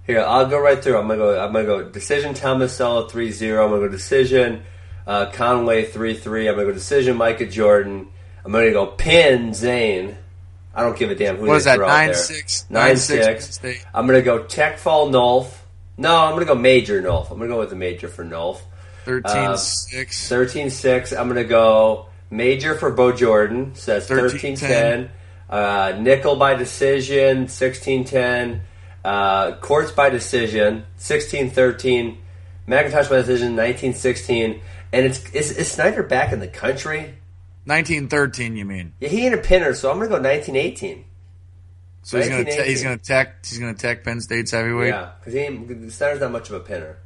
here, 0.09 0.21
I'll 0.21 0.47
go 0.47 0.59
right 0.59 0.83
through. 0.83 0.97
I'm 0.97 1.07
gonna 1.07 1.19
go. 1.19 1.39
I'm 1.39 1.53
gonna 1.53 1.65
go 1.65 1.83
decision. 1.83 2.33
Tomasello 2.33 3.07
3-0. 3.07 3.63
I'm 3.63 3.69
gonna 3.69 3.81
go 3.81 3.87
decision. 3.89 4.63
Uh, 5.05 5.29
Conaway 5.29 5.87
three 5.87 6.15
three. 6.15 6.49
I'm 6.49 6.55
gonna 6.55 6.65
go 6.65 6.73
decision. 6.73 7.15
Micah 7.15 7.45
Jordan. 7.45 8.07
I'm 8.43 8.51
gonna 8.51 8.71
go 8.71 8.87
pin 8.87 9.53
Zain. 9.53 10.17
I 10.73 10.81
don't 10.81 10.97
give 10.97 11.11
a 11.11 11.15
damn 11.15 11.37
who 11.37 11.45
what 11.45 11.57
is 11.57 11.65
that, 11.65 11.79
nine. 11.79 12.15
Six, 12.15 12.65
nine, 12.71 12.87
nine 12.87 12.97
six. 12.97 13.59
six. 13.59 13.85
I'm 13.93 14.07
gonna 14.07 14.23
go 14.23 14.45
tech 14.45 14.79
fall 14.79 15.11
Nolf. 15.11 15.53
No, 15.95 16.25
I'm 16.25 16.33
gonna 16.33 16.45
go 16.45 16.55
major 16.55 16.99
Nolf. 17.03 17.29
I'm 17.29 17.37
gonna 17.37 17.47
go 17.47 17.59
with 17.59 17.69
the 17.69 17.75
major 17.75 18.07
for 18.07 18.25
Nolf. 18.25 18.61
13 19.05 19.31
uh, 19.31 19.57
6. 19.57 20.27
13 20.27 20.71
6. 20.71 21.13
I'm 21.13 21.27
gonna 21.27 21.43
go 21.43 22.07
major 22.31 22.73
for 22.73 22.89
Bo 22.89 23.11
Jordan. 23.11 23.75
Says 23.75 24.07
13 24.07 24.55
10. 24.55 25.11
Uh, 25.49 25.93
Nickal 25.93 26.37
by 26.37 26.55
decision. 26.55 27.39
1610. 27.39 28.61
Uh, 29.03 29.55
courts 29.57 29.91
by 29.91 30.09
decision, 30.09 30.85
16-13. 30.99 32.17
McIntosh 32.67 33.09
by 33.09 33.17
decision, 33.17 33.55
19-16. 33.55 34.59
And 34.91 35.05
it's 35.05 35.23
is, 35.31 35.57
is 35.57 35.71
Snyder 35.71 36.03
back 36.03 36.33
in 36.33 36.39
the 36.39 36.47
country? 36.47 37.15
1913, 37.65 38.57
you 38.57 38.65
mean? 38.65 38.93
Yeah, 38.99 39.09
he 39.09 39.25
ain't 39.25 39.35
a 39.35 39.39
pinner, 39.39 39.73
so 39.73 39.89
I'm 39.89 39.97
going 39.97 40.09
to 40.09 40.17
go 40.17 40.21
1918. 40.21 41.05
So 42.01 42.17
he's 42.17 42.29
going 42.29 42.45
to 42.45 42.63
he's 42.63 42.81
to 42.81 42.97
tech 42.97 43.45
he's 43.45 43.59
to 43.59 43.73
tech 43.73 44.03
Penn 44.03 44.21
State's 44.21 44.51
heavyweight. 44.51 44.89
Yeah, 44.89 45.11
because 45.23 45.93
Snyder's 45.93 46.21
not 46.21 46.31
much 46.31 46.49
of 46.49 46.55
a 46.55 46.59
pinner. 46.59 46.97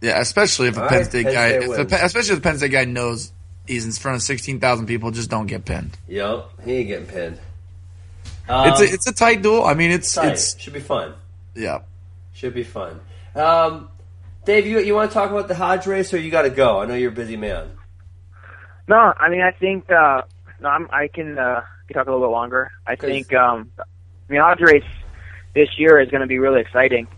Yeah, 0.00 0.20
especially 0.20 0.68
if 0.68 0.76
a 0.76 0.88
Penn 0.88 1.04
State 1.04 1.26
Penn 1.26 1.34
guy, 1.34 1.60
State 1.60 1.88
the, 1.88 2.04
especially 2.04 2.32
if 2.32 2.38
the 2.38 2.42
Penn 2.42 2.58
State 2.58 2.72
guy 2.72 2.84
knows 2.86 3.32
he's 3.66 3.84
in 3.84 3.92
front 3.92 4.16
of 4.16 4.22
sixteen 4.22 4.58
thousand 4.58 4.86
people, 4.86 5.10
just 5.10 5.30
don't 5.30 5.46
get 5.46 5.64
pinned. 5.64 5.96
Yep, 6.08 6.50
he 6.64 6.72
ain't 6.72 6.88
getting 6.88 7.06
pinned. 7.06 7.38
Um, 8.48 8.68
it's 8.68 8.80
a, 8.80 8.84
it's 8.84 9.06
a 9.06 9.12
tight 9.12 9.42
duel. 9.42 9.64
I 9.64 9.74
mean, 9.74 9.90
it's 9.90 10.12
tight. 10.12 10.32
it's 10.32 10.58
should 10.58 10.72
be 10.72 10.80
fun. 10.80 11.14
Yeah, 11.54 11.80
should 12.32 12.54
be 12.54 12.64
fun. 12.64 13.00
Um, 13.34 13.88
Dave, 14.44 14.66
you 14.66 14.78
you 14.80 14.94
want 14.94 15.10
to 15.10 15.14
talk 15.14 15.30
about 15.30 15.48
the 15.48 15.54
Hodge 15.54 15.86
race, 15.86 16.14
or 16.14 16.18
you 16.18 16.30
got 16.30 16.42
to 16.42 16.50
go? 16.50 16.80
I 16.80 16.86
know 16.86 16.94
you're 16.94 17.10
a 17.10 17.14
busy 17.14 17.36
man. 17.36 17.70
No, 18.88 19.12
I 19.18 19.28
mean 19.28 19.40
I 19.40 19.50
think 19.50 19.90
uh, 19.90 20.22
no, 20.60 20.68
I'm, 20.68 20.88
I 20.90 21.08
can 21.08 21.38
uh, 21.38 21.62
talk 21.92 22.06
a 22.06 22.10
little 22.10 22.26
bit 22.26 22.32
longer. 22.32 22.70
I 22.86 22.94
think 22.96 23.34
um, 23.34 23.70
I 23.78 24.32
mean 24.32 24.40
Hodge 24.40 24.60
race 24.60 24.84
this 25.54 25.68
year 25.78 25.98
is 25.98 26.10
going 26.10 26.20
to 26.20 26.26
be 26.26 26.38
really 26.38 26.60
exciting. 26.60 27.08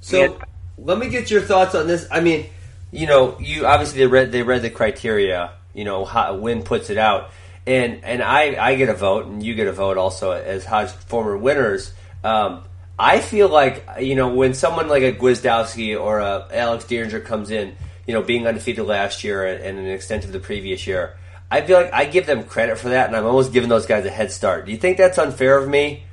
So 0.00 0.38
let 0.78 0.98
me 0.98 1.08
get 1.08 1.30
your 1.30 1.42
thoughts 1.42 1.74
on 1.74 1.86
this. 1.86 2.06
I 2.10 2.20
mean, 2.20 2.46
you 2.90 3.06
know, 3.06 3.38
you 3.40 3.66
obviously 3.66 3.98
they 3.98 4.06
read 4.06 4.32
they 4.32 4.42
read 4.42 4.62
the 4.62 4.70
criteria. 4.70 5.52
You 5.74 5.84
know, 5.84 6.04
how, 6.04 6.34
Win 6.34 6.62
puts 6.62 6.90
it 6.90 6.96
out, 6.96 7.30
and 7.68 8.02
and 8.02 8.22
I 8.22 8.56
I 8.58 8.74
get 8.76 8.88
a 8.88 8.94
vote, 8.94 9.26
and 9.26 9.42
you 9.42 9.54
get 9.54 9.68
a 9.68 9.72
vote 9.72 9.98
also 9.98 10.32
as 10.32 10.64
Hodge 10.64 10.90
former 10.90 11.36
winners. 11.36 11.92
Um, 12.24 12.64
I 12.98 13.20
feel 13.20 13.48
like 13.48 13.86
you 14.00 14.14
know 14.14 14.34
when 14.34 14.54
someone 14.54 14.88
like 14.88 15.02
a 15.02 15.12
Gwiazdowski 15.12 16.00
or 16.00 16.20
a 16.20 16.48
Alex 16.50 16.86
Dieringer 16.86 17.24
comes 17.24 17.50
in, 17.50 17.76
you 18.06 18.14
know, 18.14 18.22
being 18.22 18.46
undefeated 18.46 18.86
last 18.86 19.22
year 19.22 19.46
and 19.46 19.78
an 19.78 19.86
extent 19.86 20.24
of 20.24 20.32
the 20.32 20.40
previous 20.40 20.86
year, 20.86 21.18
I 21.50 21.60
feel 21.60 21.80
like 21.80 21.92
I 21.92 22.06
give 22.06 22.24
them 22.24 22.44
credit 22.44 22.78
for 22.78 22.88
that, 22.88 23.06
and 23.06 23.14
I'm 23.14 23.26
almost 23.26 23.52
giving 23.52 23.68
those 23.68 23.84
guys 23.84 24.06
a 24.06 24.10
head 24.10 24.32
start. 24.32 24.64
Do 24.64 24.72
you 24.72 24.78
think 24.78 24.96
that's 24.96 25.18
unfair 25.18 25.58
of 25.58 25.68
me, 25.68 26.04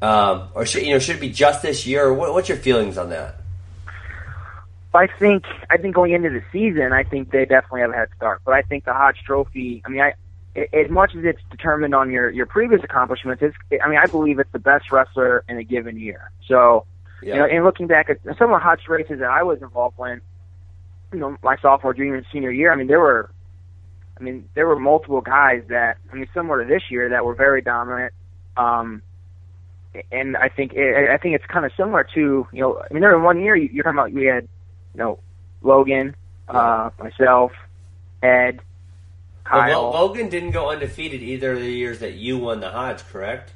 um, 0.00 0.48
or 0.54 0.64
should 0.64 0.84
you 0.84 0.92
know 0.92 1.00
should 1.00 1.16
it 1.16 1.20
be 1.20 1.30
just 1.30 1.60
this 1.60 1.86
year? 1.86 2.14
What, 2.14 2.32
what's 2.32 2.48
your 2.48 2.58
feelings 2.58 2.96
on 2.96 3.10
that? 3.10 3.36
I 4.94 5.08
think 5.18 5.44
I 5.68 5.76
think 5.76 5.96
going 5.96 6.12
into 6.12 6.30
the 6.30 6.42
season, 6.52 6.92
I 6.92 7.02
think 7.02 7.32
they 7.32 7.46
definitely 7.46 7.80
have 7.80 7.90
a 7.90 7.96
head 7.96 8.08
start. 8.16 8.42
But 8.44 8.54
I 8.54 8.62
think 8.62 8.84
the 8.84 8.94
Hodge 8.94 9.18
Trophy. 9.24 9.82
I 9.84 9.88
mean, 9.88 10.00
I 10.00 10.14
as 10.56 10.90
much 10.90 11.14
as 11.16 11.24
it's 11.24 11.40
determined 11.50 11.94
on 11.94 12.10
your 12.10 12.30
your 12.30 12.46
previous 12.46 12.82
accomplishments, 12.82 13.42
it's, 13.42 13.56
I 13.82 13.88
mean, 13.88 13.98
I 13.98 14.06
believe 14.06 14.38
it's 14.38 14.52
the 14.52 14.58
best 14.58 14.90
wrestler 14.90 15.44
in 15.48 15.58
a 15.58 15.64
given 15.64 15.98
year. 15.98 16.30
So, 16.46 16.86
yeah. 17.22 17.34
you 17.34 17.40
know, 17.40 17.46
and 17.46 17.64
looking 17.64 17.86
back 17.86 18.10
at 18.10 18.18
some 18.38 18.52
of 18.52 18.56
the 18.56 18.58
Hodge 18.58 18.88
races 18.88 19.20
that 19.20 19.30
I 19.30 19.42
was 19.42 19.62
involved 19.62 19.98
in, 20.00 20.20
you 21.12 21.18
know, 21.18 21.36
my 21.42 21.56
sophomore, 21.58 21.94
junior, 21.94 22.16
and 22.16 22.26
senior 22.32 22.50
year, 22.50 22.72
I 22.72 22.76
mean, 22.76 22.88
there 22.88 23.00
were, 23.00 23.30
I 24.18 24.22
mean, 24.22 24.48
there 24.54 24.66
were 24.66 24.78
multiple 24.78 25.20
guys 25.20 25.62
that, 25.68 25.98
I 26.12 26.16
mean, 26.16 26.28
similar 26.34 26.64
to 26.64 26.68
this 26.68 26.82
year, 26.90 27.08
that 27.10 27.24
were 27.24 27.34
very 27.34 27.62
dominant. 27.62 28.12
Um, 28.56 29.02
and 30.12 30.36
I 30.36 30.48
think 30.48 30.72
I 30.76 31.16
think 31.16 31.34
it's 31.34 31.46
kind 31.46 31.66
of 31.66 31.72
similar 31.76 32.06
to 32.14 32.46
you 32.52 32.60
know, 32.60 32.78
I 32.78 32.92
mean, 32.92 33.00
there 33.00 33.16
was 33.16 33.24
one 33.24 33.40
year 33.40 33.56
you're 33.56 33.82
talking 33.82 33.98
about 33.98 34.12
we 34.12 34.24
had 34.24 34.48
you 34.94 34.98
know, 34.98 35.18
Logan, 35.62 36.14
uh, 36.48 36.90
myself, 36.98 37.52
Ed, 38.22 38.60
Kyle. 39.50 39.90
Well, 39.90 40.02
Logan 40.02 40.28
didn't 40.28 40.52
go 40.52 40.70
undefeated 40.70 41.22
either 41.22 41.52
of 41.52 41.60
the 41.60 41.70
years 41.70 41.98
that 42.00 42.14
you 42.14 42.38
won 42.38 42.60
the 42.60 42.70
Hodge, 42.70 43.04
correct? 43.08 43.52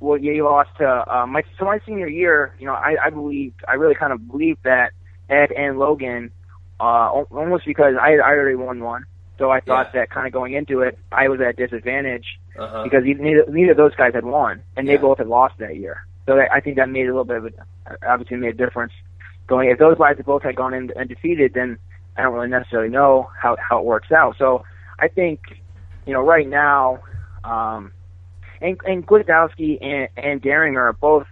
Well, 0.00 0.18
yeah, 0.18 0.32
you 0.32 0.44
lost 0.44 0.70
to 0.78 0.86
uh, 0.88 1.26
my 1.26 1.44
so 1.58 1.64
my 1.64 1.78
senior 1.86 2.08
year. 2.08 2.54
You 2.58 2.66
know, 2.66 2.74
I, 2.74 2.96
I 3.04 3.10
believed, 3.10 3.62
I 3.68 3.74
really 3.74 3.94
kind 3.94 4.12
of 4.12 4.28
believed 4.28 4.64
that 4.64 4.92
Ed 5.30 5.52
and 5.52 5.78
Logan, 5.78 6.32
uh, 6.80 7.22
almost 7.30 7.64
because 7.64 7.94
I, 8.00 8.14
I 8.14 8.30
already 8.30 8.56
won 8.56 8.82
one. 8.82 9.04
So 9.38 9.50
I 9.50 9.60
thought 9.60 9.90
yeah. 9.94 10.00
that 10.00 10.10
kind 10.10 10.26
of 10.26 10.32
going 10.32 10.54
into 10.54 10.80
it, 10.80 10.98
I 11.10 11.28
was 11.28 11.40
at 11.40 11.56
disadvantage 11.56 12.26
uh-huh. 12.58 12.84
because 12.84 13.02
neither, 13.04 13.44
neither 13.48 13.70
of 13.72 13.76
those 13.76 13.94
guys 13.94 14.14
had 14.14 14.24
won, 14.24 14.62
and 14.76 14.88
they 14.88 14.96
both 14.96 15.18
had 15.18 15.26
lost 15.26 15.54
that 15.58 15.76
year. 15.76 16.04
So 16.26 16.36
that, 16.36 16.52
I 16.52 16.60
think 16.60 16.76
that 16.76 16.88
made 16.88 17.06
a 17.06 17.14
little 17.14 17.24
bit 17.24 17.36
of 17.36 17.46
a, 17.46 17.50
obviously 18.08 18.36
made 18.36 18.54
a 18.54 18.66
difference 18.66 18.92
going. 19.46 19.70
If 19.70 19.78
those 19.78 19.98
guys 19.98 20.16
had 20.16 20.26
both 20.26 20.42
had 20.42 20.56
gone 20.56 20.74
in 20.74 20.92
undefeated, 20.96 21.54
then 21.54 21.78
I 22.16 22.22
don't 22.22 22.34
really 22.34 22.48
necessarily 22.48 22.90
know 22.90 23.30
how 23.40 23.56
how 23.56 23.78
it 23.78 23.84
works 23.84 24.12
out. 24.12 24.36
So 24.38 24.64
I 25.02 25.08
think 25.08 25.40
you 26.06 26.12
know 26.12 26.22
right 26.22 26.48
now, 26.48 27.00
um, 27.42 27.92
and 28.60 28.78
and 28.84 29.04
Gwiazdowski 29.04 29.84
and 29.84 30.08
and 30.16 30.40
Dieringer 30.40 30.80
are 30.80 30.92
both 30.92 31.26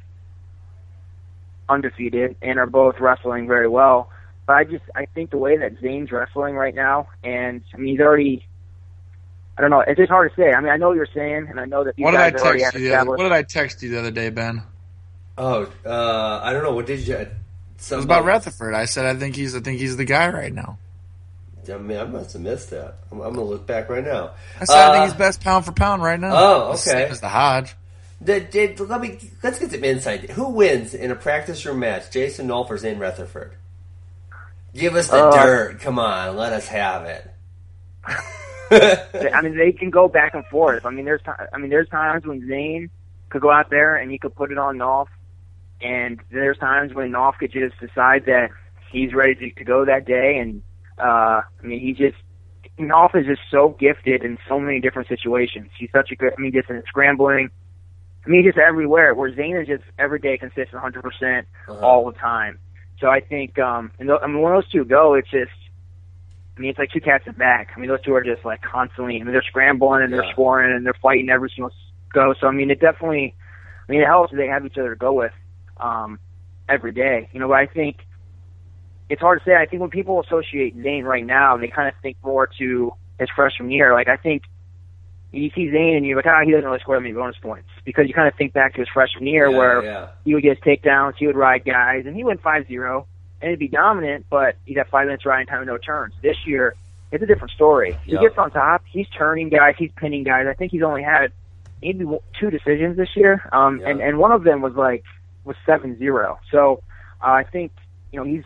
undefeated 1.69 2.35
and 2.43 2.59
are 2.59 2.67
both 2.67 2.99
wrestling 2.99 3.47
very 3.47 3.69
well. 3.69 4.11
But 4.45 4.57
I 4.57 4.65
just 4.65 4.83
I 4.97 5.07
think 5.07 5.31
the 5.31 5.39
way 5.39 5.57
that 5.57 5.81
Zain's 5.81 6.11
wrestling 6.11 6.57
right 6.57 6.75
now, 6.75 7.09
and 7.23 7.63
I 7.73 7.77
mean 7.77 7.95
he's 7.95 8.01
already. 8.01 8.45
I 9.57 9.63
don't 9.63 9.71
know. 9.71 9.85
It's 9.87 9.99
just 9.99 10.11
hard 10.11 10.31
to 10.31 10.37
say. 10.37 10.53
I 10.53 10.61
mean, 10.61 10.71
I 10.71 10.77
know 10.77 10.89
what 10.89 10.97
you're 10.97 11.07
saying, 11.15 11.47
and 11.49 11.61
I 11.61 11.67
know 11.67 11.85
that 11.85 11.95
these 11.95 12.03
what 12.03 12.15
guys 12.15 12.33
did 12.33 12.41
I 12.41 12.59
text 12.59 12.79
you? 12.79 12.93
What 12.93 13.19
did 13.19 13.33
I 13.33 13.43
text 13.43 13.83
you 13.83 13.91
the 13.91 13.99
other 13.99 14.11
day, 14.11 14.31
Ben? 14.31 14.63
Oh, 15.39 15.71
uh, 15.85 16.41
I 16.43 16.53
don't 16.53 16.65
know. 16.65 16.75
What 16.75 16.87
did 16.87 17.07
you? 17.07 17.29
So 17.77 17.95
it 17.95 17.99
was 17.99 18.05
about 18.05 18.25
Retherford. 18.25 18.75
I 18.75 18.87
said 18.87 19.07
I 19.07 19.15
think 19.15 19.37
he's 19.37 19.55
I 19.55 19.61
think 19.61 19.79
he's 19.79 19.97
the 19.97 20.05
guy 20.05 20.29
right 20.31 20.53
now. 20.53 20.79
I 21.69 21.77
mean, 21.79 21.99
I 21.99 22.05
must 22.05 22.33
have 22.33 22.43
missed 22.43 22.71
that. 22.71 22.99
I'm, 23.11 23.21
I'm 23.21 23.35
going 23.35 23.47
to 23.47 23.53
look 23.53 23.67
back 23.67 23.89
right 23.89 24.05
now. 24.05 24.33
I 24.61 24.65
said 24.65 24.75
uh, 24.75 24.91
I 24.91 24.93
think 24.93 25.05
he's 25.11 25.19
best 25.19 25.41
pound 25.43 25.65
for 25.65 25.73
pound 25.73 26.03
right 26.03 26.19
now. 26.19 26.33
Oh, 26.33 26.63
okay. 26.71 26.77
Same 26.77 27.11
as 27.11 27.21
the 27.21 27.29
Hodge. 27.29 27.75
Did, 28.23 28.51
did, 28.51 28.79
let 28.81 29.01
me 29.01 29.19
let's 29.43 29.59
get 29.59 29.71
some 29.71 29.83
insight. 29.83 30.31
Who 30.33 30.51
wins 30.51 30.93
in 30.93 31.11
a 31.11 31.15
practice 31.15 31.65
room 31.65 31.79
match? 31.79 32.11
Jason 32.11 32.49
Nolf 32.49 32.69
or 32.71 32.77
Zain 32.77 32.99
Retherford? 32.99 33.53
Give 34.75 34.95
us 34.95 35.09
the 35.09 35.25
uh, 35.25 35.43
dirt. 35.43 35.81
Come 35.81 35.99
on, 35.99 36.37
let 36.37 36.53
us 36.53 36.69
have 36.69 37.05
it. 37.05 37.27
I 38.71 39.41
mean, 39.43 39.57
they 39.57 39.73
can 39.73 39.91
go 39.91 40.07
back 40.07 40.35
and 40.35 40.45
forth. 40.47 40.85
I 40.85 40.91
mean, 40.91 41.05
there's 41.05 41.23
I 41.53 41.59
mean, 41.59 41.71
there's 41.71 41.89
times 41.89 42.25
when 42.27 42.47
Zain 42.47 42.91
could 43.31 43.43
go 43.43 43.51
out 43.51 43.71
there 43.71 43.97
and 43.97 44.11
he 44.11 44.19
could 44.19 44.35
put 44.35 44.53
it 44.53 44.59
on 44.59 44.77
Nolf, 44.77 45.09
and 45.81 46.21
there's 46.31 46.59
times 46.59 46.95
when 46.95 47.11
Nolf 47.11 47.39
could 47.39 47.53
just 47.53 47.79
decide 47.81 48.27
that 48.27 48.51
he's 48.93 49.15
ready 49.15 49.35
to, 49.35 49.51
to 49.53 49.65
go 49.65 49.85
that 49.87 50.05
day. 50.05 50.39
And 50.39 50.63
uh, 51.01 51.43
I 51.43 51.63
mean, 51.63 51.81
he 51.81 51.93
just 51.93 52.17
Nolf 52.79 53.15
is 53.15 53.27
just 53.27 53.43
so 53.51 53.77
gifted 53.79 54.23
in 54.23 54.39
so 54.49 54.59
many 54.59 54.81
different 54.81 55.09
situations. 55.09 55.71
He's 55.79 55.91
such 55.93 56.11
a 56.11 56.17
good. 56.17 56.33
I 56.37 56.41
mean, 56.41 56.53
just 56.53 56.71
in 56.71 56.83
scrambling. 56.87 57.51
I 58.25 58.29
mean, 58.29 58.45
just 58.45 58.59
everywhere. 58.59 59.15
Where 59.15 59.35
Zain 59.35 59.57
is 59.57 59.67
just 59.67 59.85
every 59.99 60.19
day 60.19 60.37
consistent, 60.39 60.75
100 60.75 61.03
percent 61.03 61.47
uh-huh. 61.69 61.81
all 61.81 62.11
the 62.11 62.19
time. 62.19 62.59
So 63.01 63.09
I 63.09 63.21
think, 63.21 63.59
um, 63.59 63.93
and 63.99 64.09
th- 64.09 64.21
I 64.23 64.27
mean, 64.27 64.41
when 64.41 64.53
those 64.53 64.71
two 64.71 64.85
go, 64.85 65.15
it's 65.15 65.31
just. 65.31 65.51
I 66.57 66.61
mean, 66.61 66.71
it's 66.71 66.79
like 66.79 66.91
two 66.91 67.01
cats 67.01 67.25
in 67.27 67.33
back. 67.35 67.71
I 67.75 67.81
mean, 67.81 67.89
those 67.89 68.03
two 68.03 68.13
are 68.13 68.23
just 68.23 68.45
like 68.45 68.61
constantly. 68.61 69.17
I 69.17 69.25
mean, 69.25 69.33
they're 69.33 69.43
scrambling 69.43 70.03
and 70.03 70.13
they're 70.13 70.25
yeah. 70.25 70.33
scoring 70.33 70.75
and 70.75 70.85
they're 70.85 70.93
fighting 71.01 71.31
every 71.31 71.51
single 71.55 71.73
go. 72.13 72.35
So 72.39 72.49
I 72.49 72.51
mean, 72.51 72.71
it 72.71 72.81
definitely. 72.81 73.35
I 73.89 73.93
mean, 73.93 74.03
it 74.03 74.07
helps 74.07 74.31
that 74.31 74.37
they 74.37 74.47
have 74.47 74.67
each 74.67 74.77
other 74.77 74.91
to 74.91 74.99
go 74.99 75.13
with 75.13 75.33
um, 75.79 76.19
every 76.69 76.93
day. 76.93 77.31
You 77.33 77.41
know, 77.41 77.49
but 77.49 77.55
I 77.55 77.67
think 77.67 77.97
it's 79.11 79.21
hard 79.21 79.41
to 79.41 79.45
say. 79.45 79.57
I 79.57 79.67
think 79.67 79.81
when 79.83 79.91
people 79.91 80.21
associate 80.21 80.75
Zain 80.81 81.05
right 81.05 81.27
now, 81.27 81.57
they 81.57 81.69
kind 81.69 81.89
of 81.89 81.95
think 82.01 82.17
more 82.25 82.49
to 82.59 82.93
his 83.19 83.29
freshman 83.35 83.71
year. 83.71 83.93
Like 83.93 84.09
I 84.09 84.17
think 84.17 84.45
you 85.33 85.51
see 85.55 85.71
Zain 85.71 85.97
and 85.97 86.07
you're 86.07 86.17
like, 86.17 86.27
ah, 86.27 86.41
he 86.45 86.53
doesn't 86.53 86.65
really 86.65 86.79
score 86.79 86.97
that 86.97 87.03
many 87.03 87.13
bonus 87.13 87.37
points 87.43 87.69
because 87.85 88.07
you 88.07 88.15
kind 88.15 88.29
of 88.29 88.35
think 88.37 88.53
back 88.53 88.75
to 88.75 88.81
his 88.81 88.89
freshman 88.89 89.27
year 89.27 89.51
yeah, 89.51 89.59
where 89.59 89.85
yeah. 89.85 90.09
he 90.25 90.35
would 90.35 90.43
get 90.43 90.57
his 90.57 90.65
takedowns, 90.65 91.15
he 91.19 91.27
would 91.27 91.37
ride 91.37 91.65
guys, 91.65 92.05
and 92.07 92.17
he 92.17 92.25
went 92.25 92.41
five 92.41 92.67
zero, 92.69 93.07
and 93.43 93.49
it'd 93.49 93.59
be 93.59 93.69
dominant, 93.69 94.27
but 94.31 94.57
he'd 94.65 94.79
have 94.79 94.89
five 94.89 95.07
minutes 95.07 95.27
riding 95.27 95.47
time 95.47 95.59
and 95.59 95.67
no 95.67 95.77
turns. 95.77 96.15
This 96.23 96.37
year, 96.47 96.75
it's 97.11 97.23
a 97.23 97.27
different 97.27 97.53
story. 97.53 97.99
He 98.05 98.17
gets 98.17 98.39
on 98.39 98.53
top, 98.53 98.83
he's 98.91 99.09
turning 99.09 99.49
guys, 99.49 99.75
he's 99.77 99.91
pinning 99.97 100.23
guys. 100.23 100.47
I 100.49 100.55
think 100.55 100.71
he's 100.71 100.83
only 100.83 101.03
had 101.03 101.33
maybe 101.83 102.05
two 102.39 102.51
decisions 102.51 102.97
this 102.97 103.11
year, 103.17 103.49
um, 103.53 103.81
and 103.85 104.01
and 104.01 104.19
one 104.19 104.31
of 104.31 104.45
them 104.45 104.63
was 104.63 104.75
like 104.75 105.05
was 105.45 105.57
seven 105.67 105.99
zero. 105.99 106.39
So 106.53 106.83
uh, 107.21 107.31
I 107.31 107.45
think 107.45 107.73
you 108.13 108.21
know 108.21 108.25
he's 108.25 108.45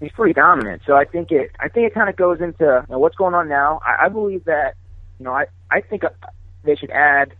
he's 0.00 0.12
pretty 0.12 0.34
dominant. 0.34 0.82
So 0.86 0.96
I 0.96 1.04
think 1.04 1.30
it 1.30 1.50
I 1.60 1.68
think 1.68 1.86
it 1.86 1.94
kind 1.94 2.08
of 2.08 2.16
goes 2.16 2.40
into 2.40 2.84
you 2.88 2.92
know, 2.92 2.98
what's 2.98 3.16
going 3.16 3.34
on 3.34 3.48
now. 3.48 3.80
I, 3.84 4.06
I 4.06 4.08
believe 4.08 4.44
that 4.44 4.74
you 5.18 5.24
know 5.24 5.32
I 5.32 5.46
I 5.70 5.80
think 5.80 6.04
uh, 6.04 6.10
they 6.64 6.74
should 6.74 6.90
add 6.90 7.34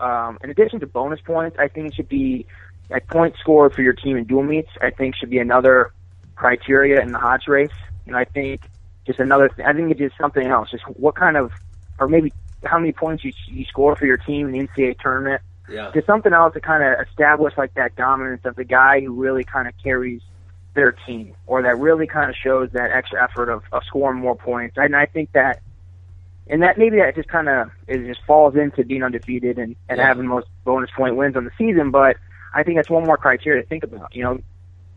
um, 0.00 0.38
in 0.42 0.50
addition 0.50 0.80
to 0.80 0.86
bonus 0.86 1.20
points. 1.20 1.56
I 1.58 1.68
think 1.68 1.88
it 1.88 1.94
should 1.94 2.08
be 2.08 2.46
like 2.90 3.06
points 3.08 3.38
scored 3.40 3.74
for 3.74 3.82
your 3.82 3.92
team 3.92 4.16
in 4.16 4.24
dual 4.24 4.42
meets. 4.42 4.70
I 4.80 4.90
think 4.90 5.14
should 5.16 5.30
be 5.30 5.38
another 5.38 5.92
criteria 6.34 7.00
in 7.00 7.12
the 7.12 7.18
Hodge 7.18 7.48
race. 7.48 7.70
And 8.06 8.16
I 8.16 8.24
think 8.24 8.62
just 9.06 9.18
another. 9.18 9.48
Th- 9.48 9.66
I 9.66 9.72
think 9.72 9.90
it's 9.90 10.00
just 10.00 10.16
something 10.18 10.46
else. 10.46 10.70
Just 10.70 10.84
what 10.84 11.16
kind 11.16 11.36
of 11.36 11.52
or 11.98 12.08
maybe 12.08 12.32
how 12.64 12.78
many 12.78 12.92
points 12.92 13.24
you, 13.24 13.32
you 13.46 13.64
score 13.64 13.96
for 13.96 14.06
your 14.06 14.16
team 14.16 14.48
in 14.48 14.52
the 14.52 14.66
NCAA 14.66 14.98
tournament. 15.00 15.42
Yeah. 15.68 15.90
Just 15.92 16.06
something 16.06 16.32
else 16.32 16.54
to 16.54 16.60
kind 16.60 16.82
of 16.82 17.06
establish 17.06 17.54
like 17.56 17.74
that 17.74 17.96
dominance 17.96 18.44
of 18.44 18.54
the 18.54 18.64
guy 18.64 19.00
who 19.00 19.12
really 19.12 19.44
kind 19.44 19.66
of 19.66 19.74
carries 19.82 20.22
their 20.76 20.92
team, 20.92 21.34
or 21.46 21.62
that 21.62 21.78
really 21.78 22.06
kind 22.06 22.30
of 22.30 22.36
shows 22.36 22.70
that 22.72 22.92
extra 22.92 23.22
effort 23.22 23.48
of, 23.48 23.64
of 23.72 23.82
scoring 23.84 24.20
more 24.20 24.36
points. 24.36 24.76
And 24.78 24.94
I 24.94 25.06
think 25.06 25.32
that, 25.32 25.60
and 26.46 26.62
that 26.62 26.78
maybe 26.78 26.98
that 26.98 27.16
just 27.16 27.28
kind 27.28 27.48
of 27.48 27.70
it 27.88 28.06
just 28.06 28.20
falls 28.24 28.54
into 28.54 28.84
being 28.84 29.02
undefeated 29.02 29.58
and, 29.58 29.74
and 29.88 29.98
yeah. 29.98 30.06
having 30.06 30.26
most 30.26 30.46
bonus 30.64 30.90
point 30.96 31.16
wins 31.16 31.36
on 31.36 31.44
the 31.44 31.50
season. 31.58 31.90
But 31.90 32.16
I 32.54 32.62
think 32.62 32.76
that's 32.76 32.88
one 32.90 33.04
more 33.04 33.16
criteria 33.16 33.62
to 33.62 33.68
think 33.68 33.82
about. 33.82 34.14
You 34.14 34.22
know, 34.22 34.38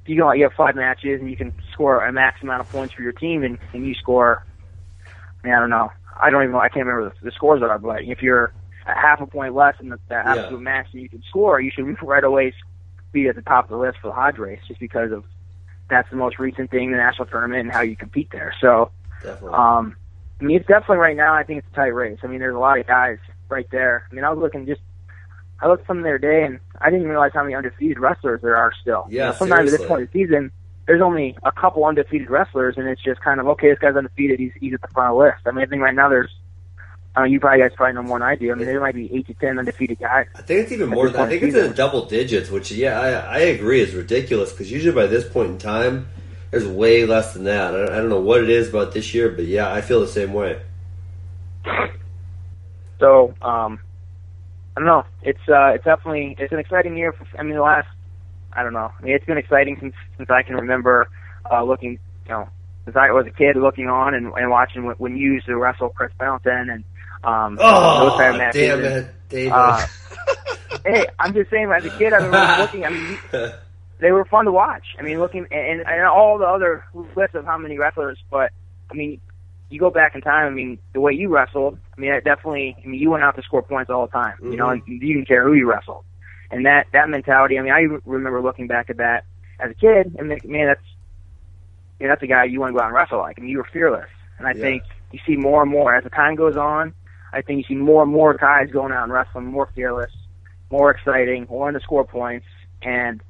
you 0.06 0.18
go 0.18 0.32
you 0.32 0.44
have 0.44 0.54
five 0.54 0.76
matches 0.76 1.20
and 1.20 1.30
you 1.30 1.38
can 1.38 1.54
score 1.74 2.06
a 2.06 2.12
max 2.12 2.42
amount 2.44 2.62
of 2.62 2.70
points 2.70 2.94
for 2.94 3.02
your 3.02 3.12
team, 3.14 3.44
and, 3.44 3.58
and 3.74 3.86
you 3.86 3.96
score, 3.96 4.46
I, 5.44 5.48
mean, 5.48 5.56
I 5.56 5.60
don't 5.60 5.70
know, 5.70 5.92
I 6.20 6.30
don't 6.30 6.44
even 6.44 6.54
know, 6.54 6.60
I 6.60 6.70
can't 6.70 6.86
remember 6.86 7.10
the, 7.10 7.26
the 7.26 7.32
scores 7.32 7.62
are, 7.62 7.80
but 7.80 8.04
if 8.04 8.22
you're 8.22 8.54
a 8.86 8.96
half 8.96 9.22
a 9.22 9.28
point 9.28 9.56
less 9.56 9.76
than 9.78 9.90
the, 9.90 10.00
the 10.10 10.16
absolute 10.16 10.58
yeah. 10.58 10.64
max 10.64 10.92
that 10.92 11.00
you 11.00 11.10
can 11.10 11.24
score, 11.30 11.62
you 11.62 11.72
should 11.72 12.02
right 12.02 12.24
away 12.24 12.54
be 13.12 13.28
at 13.28 13.36
the 13.36 13.42
top 13.42 13.66
of 13.66 13.70
the 13.70 13.78
list 13.78 13.98
for 14.02 14.08
the 14.08 14.14
Hodge 14.14 14.38
race, 14.38 14.60
just 14.68 14.80
because 14.80 15.12
of 15.12 15.24
that's 15.90 16.10
the 16.10 16.16
most 16.16 16.40
recent 16.40 16.72
thing, 16.72 16.92
the 16.92 16.98
national 16.98 17.28
tournament, 17.28 17.62
and 17.62 17.72
how 17.72 17.82
you 17.82 17.96
compete 17.96 18.30
there. 18.32 18.54
So, 18.62 18.92
definitely. 19.22 19.54
um, 19.54 19.96
I 20.40 20.44
mean, 20.44 20.58
it's 20.58 20.68
definitely 20.68 20.98
right 20.98 21.18
now. 21.18 21.34
I 21.34 21.44
think 21.44 21.60
it's 21.60 21.68
a 21.74 21.76
tight 21.76 21.94
race. 21.94 22.20
I 22.24 22.28
mean, 22.28 22.40
there's 22.40 22.56
a 22.56 22.60
lot 22.60 22.80
of 22.80 22.88
guys 22.88 23.18
right 23.50 23.68
there. 23.72 24.08
I 24.10 24.16
mean, 24.16 24.24
I 24.24 24.30
was 24.30 24.40
looking 24.40 24.66
just. 24.66 24.82
I 25.62 25.68
looked 25.68 25.86
some 25.88 26.02
the 26.02 26.08
other 26.08 26.18
day, 26.18 26.44
and 26.44 26.60
I 26.80 26.90
didn't 26.90 27.08
realize 27.08 27.32
how 27.34 27.44
many 27.44 27.54
undefeated 27.54 28.00
wrestlers 28.00 28.42
there 28.42 28.56
are 28.56 28.72
still. 28.82 29.08
Yeah, 29.10 29.24
you 29.26 29.32
know, 29.32 29.38
sometimes 29.38 29.70
seriously. 29.70 29.74
at 29.74 29.80
this 29.80 29.88
point 29.88 30.02
in 30.02 30.08
the 30.08 30.26
season, 30.26 30.52
there's 30.88 31.02
only 31.02 31.38
a 31.44 31.52
couple 31.52 31.84
undefeated 31.84 32.30
wrestlers, 32.30 32.76
and 32.78 32.88
it's 32.88 33.04
just 33.04 33.20
kind 33.22 33.40
of 33.40 33.48
okay. 33.48 33.70
This 33.70 33.80
guy's 33.80 33.96
undefeated. 33.96 34.40
He's 34.40 34.54
he's 34.60 34.74
at 34.74 34.82
the 34.82 34.88
front 34.88 35.12
of 35.12 35.18
the 35.18 35.24
list. 35.24 35.42
I 35.46 35.52
mean, 35.52 35.66
I 35.66 35.68
think 35.68 35.82
right 35.82 35.94
now 35.94 36.08
there's 36.08 36.32
uh, 37.18 37.24
you 37.24 37.40
probably 37.40 37.60
guys 37.60 37.72
probably 37.76 37.96
know 37.96 38.04
more 38.04 38.20
than 38.20 38.28
I 38.28 38.36
do. 38.36 38.52
I 38.52 38.56
mean, 38.56 38.66
there 38.66 38.80
might 38.80 38.96
be 38.96 39.14
eight 39.14 39.28
to 39.28 39.34
ten 39.34 39.58
undefeated 39.58 40.00
guys. 40.00 40.28
I 40.36 40.42
think 40.42 40.62
it's 40.62 40.72
even 40.72 40.90
more. 40.90 41.10
Than, 41.10 41.22
I 41.22 41.30
think 41.30 41.44
it's 41.44 41.56
in 41.56 41.70
the 41.70 41.74
double 41.74 42.06
digits, 42.06 42.50
which 42.50 42.72
yeah, 42.72 43.00
I, 43.00 43.10
I 43.10 43.40
agree 43.40 43.82
is 43.82 43.94
ridiculous 43.94 44.52
because 44.52 44.72
usually 44.72 44.94
by 44.94 45.08
this 45.08 45.28
point 45.28 45.50
in 45.50 45.58
time, 45.58 46.08
there's 46.52 46.68
way 46.68 47.06
less 47.06 47.34
than 47.34 47.46
that. 47.46 47.74
I 47.76 47.98
don't 47.98 48.10
know 48.10 48.22
what 48.22 48.44
it 48.44 48.50
is 48.50 48.70
about 48.70 48.94
this 48.94 49.14
year, 49.14 49.30
but 49.30 49.46
yeah, 49.46 49.74
I 49.74 49.82
feel 49.82 50.02
the 50.02 50.08
same 50.08 50.34
way. 50.34 50.62
So, 53.00 53.34
um, 53.42 53.80
I 54.76 54.80
don't 54.80 54.86
know. 54.86 55.06
It's 55.24 55.40
uh, 55.50 55.70
it's 55.70 55.86
definitely 55.86 56.36
it's 56.38 56.54
an 56.54 56.60
exciting 56.60 56.96
year. 56.96 57.14
For, 57.14 57.26
I 57.38 57.44
mean, 57.44 57.56
the 57.56 57.62
last 57.62 57.88
I 58.54 58.64
don't 58.64 58.74
know. 58.74 58.92
I 58.98 59.04
mean, 59.04 59.14
it's 59.14 59.26
been 59.26 59.38
exciting 59.38 59.78
since 59.80 59.96
since 60.18 60.30
I 60.30 60.44
can 60.44 60.56
remember 60.56 61.08
uh, 61.52 61.64
looking. 61.64 61.98
You 62.26 62.32
know, 62.32 62.50
since 62.86 62.96
I 62.96 63.12
was 63.12 63.26
a 63.26 63.32
kid, 63.32 63.56
looking 63.56 63.88
on 63.88 64.14
and, 64.14 64.32
and 64.34 64.50
watching 64.52 64.86
when, 64.86 64.96
when 64.98 65.18
you 65.18 65.34
used 65.34 65.48
to 65.48 65.58
wrestle 65.58 65.90
Chris 65.90 66.12
Fountain 66.20 66.70
and 66.70 66.84
um, 67.24 67.58
oh, 67.62 68.14
of 68.14 68.54
damn 68.54 68.82
it, 68.84 69.08
David. 69.30 69.52
Uh, 69.52 69.86
hey, 70.86 71.08
I'm 71.20 71.34
just 71.34 71.50
saying, 71.50 71.70
as 71.72 71.86
a 71.86 71.90
kid, 71.98 72.14
I 72.14 72.18
remember 72.18 72.62
looking. 72.62 72.86
I 72.86 72.90
mean, 72.90 73.18
they 74.00 74.12
were 74.12 74.26
fun 74.26 74.46
to 74.46 74.52
watch. 74.52 74.96
I 74.98 75.02
mean, 75.02 75.20
looking 75.20 75.46
and, 75.52 75.82
and 75.82 76.08
all 76.08 76.38
the 76.38 76.46
other 76.46 76.86
lists 77.16 77.36
of 77.36 77.46
how 77.46 77.58
many 77.58 77.78
wrestlers, 77.78 78.18
but 78.30 78.52
I 78.90 78.94
mean, 78.94 79.20
you 79.70 79.80
go 79.80 79.90
back 79.90 80.16
in 80.16 80.22
time. 80.22 80.48
I 80.48 80.50
mean, 80.50 80.80
the 80.94 81.02
way 81.02 81.14
you 81.14 81.30
wrestled. 81.30 81.78
I 81.96 82.02
mean, 82.02 82.12
that 82.12 82.24
definitely. 82.24 82.76
I 82.84 82.88
mean, 82.88 83.00
you 83.00 83.12
went 83.12 83.24
out 83.24 83.36
to 83.36 83.44
score 83.44 83.62
points 83.62 83.90
all 83.90 84.06
the 84.06 84.12
time. 84.12 84.38
Mm-hmm. 84.38 84.52
You 84.52 84.58
know, 84.58 84.68
mm-hmm. 84.68 84.92
and 84.92 85.02
you 85.02 85.14
didn't 85.14 85.28
care 85.28 85.44
who 85.44 85.54
you 85.54 85.70
wrestled, 85.70 86.06
and 86.52 86.66
that 86.66 86.88
that 86.94 87.10
mentality. 87.10 87.60
I 87.60 87.62
mean, 87.62 87.74
I 87.74 87.82
remember 88.06 88.42
looking 88.42 88.68
back 88.68 88.90
at 88.90 88.98
that 88.98 89.26
as 89.60 89.72
a 89.72 89.76
kid, 89.76 90.16
and 90.18 90.30
man, 90.30 90.68
that's 90.68 90.82
you 92.00 92.08
know, 92.08 92.14
that's 92.14 92.24
a 92.24 92.28
guy 92.28 92.46
you 92.46 92.60
want 92.60 92.74
to 92.74 92.78
go 92.78 92.82
out 92.82 92.88
and 92.88 92.96
wrestle 92.96 93.20
like. 93.20 93.38
I 93.38 93.42
mean, 93.42 93.52
you 93.52 93.58
were 93.58 93.68
fearless, 93.72 94.10
and 94.38 94.48
I 94.48 94.52
yeah. 94.52 94.62
think 94.62 94.84
you 95.12 95.20
see 95.26 95.36
more 95.36 95.62
and 95.62 95.72
more 95.72 95.96
as 95.96 96.04
the 96.04 96.10
time 96.10 96.36
goes 96.36 96.56
on. 96.56 96.94
I 97.34 97.42
think 97.42 97.60
you 97.60 97.76
see 97.76 97.80
more 97.80 98.04
and 98.04 98.12
more 98.12 98.34
guys 98.34 98.70
going 98.72 98.92
out 98.92 99.04
and 99.04 99.14
wrestling 99.14 99.46
more 99.46 99.70
fearless, 99.76 100.12
more 100.72 100.92
exciting, 100.92 101.48
wanting 101.50 101.80
to 101.80 101.84
score 101.84 102.06
points, 102.06 102.46
and 102.82 103.22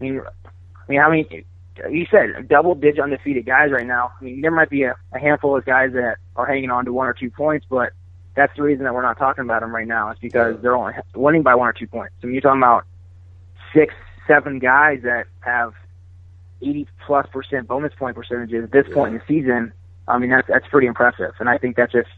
I 0.00 0.04
mean, 0.04 0.20
I 0.20 0.90
mean, 0.90 1.00
how 1.00 1.10
many? 1.10 1.44
You 1.90 2.06
said 2.10 2.48
double 2.48 2.74
digit 2.74 2.98
undefeated 2.98 3.46
guys 3.46 3.70
right 3.70 3.86
now. 3.86 4.10
I 4.20 4.24
mean, 4.24 4.40
there 4.40 4.50
might 4.50 4.70
be 4.70 4.82
a, 4.82 4.96
a 5.12 5.18
handful 5.18 5.56
of 5.56 5.64
guys 5.64 5.92
that 5.92 6.16
are 6.34 6.46
hanging 6.46 6.70
on 6.70 6.84
to 6.86 6.92
one 6.92 7.06
or 7.06 7.12
two 7.12 7.30
points, 7.30 7.66
but 7.70 7.92
that's 8.34 8.54
the 8.56 8.62
reason 8.62 8.84
that 8.84 8.94
we're 8.94 9.02
not 9.02 9.16
talking 9.18 9.44
about 9.44 9.60
them 9.60 9.74
right 9.74 9.86
now. 9.86 10.10
Is 10.10 10.18
because 10.20 10.56
they're 10.60 10.76
only 10.76 10.94
winning 11.14 11.42
by 11.42 11.54
one 11.54 11.68
or 11.68 11.72
two 11.72 11.86
points. 11.86 12.14
I 12.22 12.26
mean, 12.26 12.34
you're 12.34 12.42
talking 12.42 12.60
about 12.60 12.84
six, 13.72 13.94
seven 14.26 14.58
guys 14.58 15.02
that 15.02 15.26
have 15.40 15.72
80 16.62 16.88
plus 17.06 17.26
percent 17.32 17.68
bonus 17.68 17.92
point 17.94 18.16
percentages 18.16 18.64
at 18.64 18.72
this 18.72 18.86
yeah. 18.88 18.94
point 18.94 19.14
in 19.14 19.20
the 19.20 19.24
season. 19.28 19.72
I 20.08 20.18
mean, 20.18 20.30
that's 20.30 20.48
that's 20.48 20.66
pretty 20.68 20.86
impressive, 20.86 21.34
and 21.38 21.48
I 21.48 21.58
think 21.58 21.76
that's 21.76 21.92
just 21.92 22.08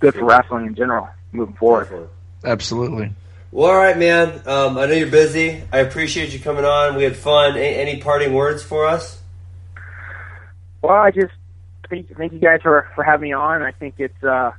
good 0.00 0.14
for 0.14 0.24
wrestling 0.24 0.66
in 0.66 0.74
general 0.74 1.08
moving 1.32 1.54
forward. 1.54 2.08
Absolutely. 2.44 3.12
Well, 3.52 3.70
all 3.70 3.76
right, 3.76 3.98
man. 3.98 4.42
Um, 4.46 4.78
I 4.78 4.86
know 4.86 4.92
you're 4.92 5.08
busy. 5.08 5.62
I 5.72 5.78
appreciate 5.78 6.32
you 6.32 6.38
coming 6.38 6.64
on. 6.64 6.96
We 6.96 7.04
had 7.04 7.16
fun. 7.16 7.56
A- 7.56 7.80
any 7.80 8.00
parting 8.00 8.32
words 8.32 8.62
for 8.62 8.86
us? 8.86 9.20
Well, 10.82 10.96
I 10.96 11.10
just 11.10 11.32
thank, 11.88 12.16
thank 12.16 12.32
you 12.32 12.38
guys 12.38 12.60
for, 12.62 12.88
for 12.94 13.04
having 13.04 13.28
me 13.28 13.32
on. 13.32 13.62
I 13.62 13.72
think 13.72 13.96
it's 13.98 14.22
uh, 14.22 14.52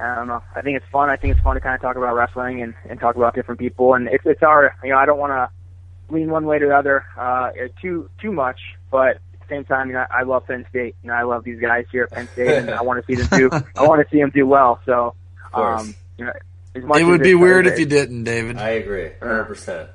I 0.00 0.14
don't 0.14 0.26
know. 0.26 0.42
I 0.54 0.62
think 0.62 0.76
it's 0.76 0.86
fun. 0.90 1.10
I 1.10 1.16
think 1.16 1.34
it's 1.34 1.42
fun 1.42 1.54
to 1.54 1.60
kind 1.60 1.74
of 1.74 1.80
talk 1.80 1.96
about 1.96 2.14
wrestling 2.14 2.62
and, 2.62 2.74
and 2.88 3.00
talk 3.00 3.16
about 3.16 3.34
different 3.34 3.58
people. 3.58 3.94
And 3.94 4.08
it's 4.08 4.24
it's 4.26 4.42
our 4.42 4.74
you 4.82 4.90
know 4.90 4.98
I 4.98 5.06
don't 5.06 5.18
want 5.18 5.32
to 5.32 6.14
lean 6.14 6.30
one 6.30 6.46
way 6.46 6.58
to 6.58 6.66
the 6.66 6.76
other 6.76 7.04
uh, 7.16 7.50
too 7.80 8.10
too 8.20 8.32
much, 8.32 8.60
but 8.90 9.08
at 9.08 9.20
the 9.25 9.25
same 9.48 9.64
time, 9.64 9.88
you 9.88 9.94
know 9.94 10.06
I 10.10 10.22
love 10.22 10.46
Penn 10.46 10.66
State. 10.70 10.96
You 11.02 11.08
know 11.08 11.14
I 11.14 11.22
love 11.22 11.44
these 11.44 11.60
guys 11.60 11.86
here 11.90 12.04
at 12.04 12.10
Penn 12.10 12.28
State, 12.28 12.58
and 12.58 12.70
I 12.70 12.82
want 12.82 13.04
to 13.04 13.06
see 13.06 13.20
them 13.20 13.38
do 13.38 13.50
I 13.76 13.86
want 13.86 14.06
to 14.06 14.10
see 14.10 14.20
them 14.20 14.30
do 14.30 14.46
well. 14.46 14.80
So 14.84 15.14
um, 15.54 15.94
you 16.18 16.24
know 16.24 16.32
it 16.74 17.06
would 17.06 17.22
be 17.22 17.34
weird 17.34 17.66
if 17.66 17.78
you 17.78 17.86
didn't, 17.86 18.24
David. 18.24 18.58
I 18.58 18.70
agree, 18.70 19.10
hundred 19.20 19.44
percent. 19.44 19.90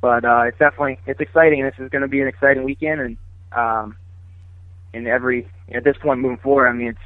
But 0.00 0.24
uh, 0.24 0.44
it's 0.48 0.58
definitely 0.58 0.98
it's 1.06 1.20
exciting. 1.20 1.62
This 1.62 1.74
is 1.78 1.88
going 1.90 2.02
to 2.02 2.08
be 2.08 2.20
an 2.20 2.28
exciting 2.28 2.64
weekend, 2.64 3.00
and 3.00 3.16
um, 3.52 3.96
in 4.92 5.06
every 5.06 5.48
at 5.72 5.84
this 5.84 5.96
point 5.96 6.20
moving 6.20 6.38
forward, 6.38 6.68
I 6.68 6.72
mean 6.72 6.88
it's 6.88 6.98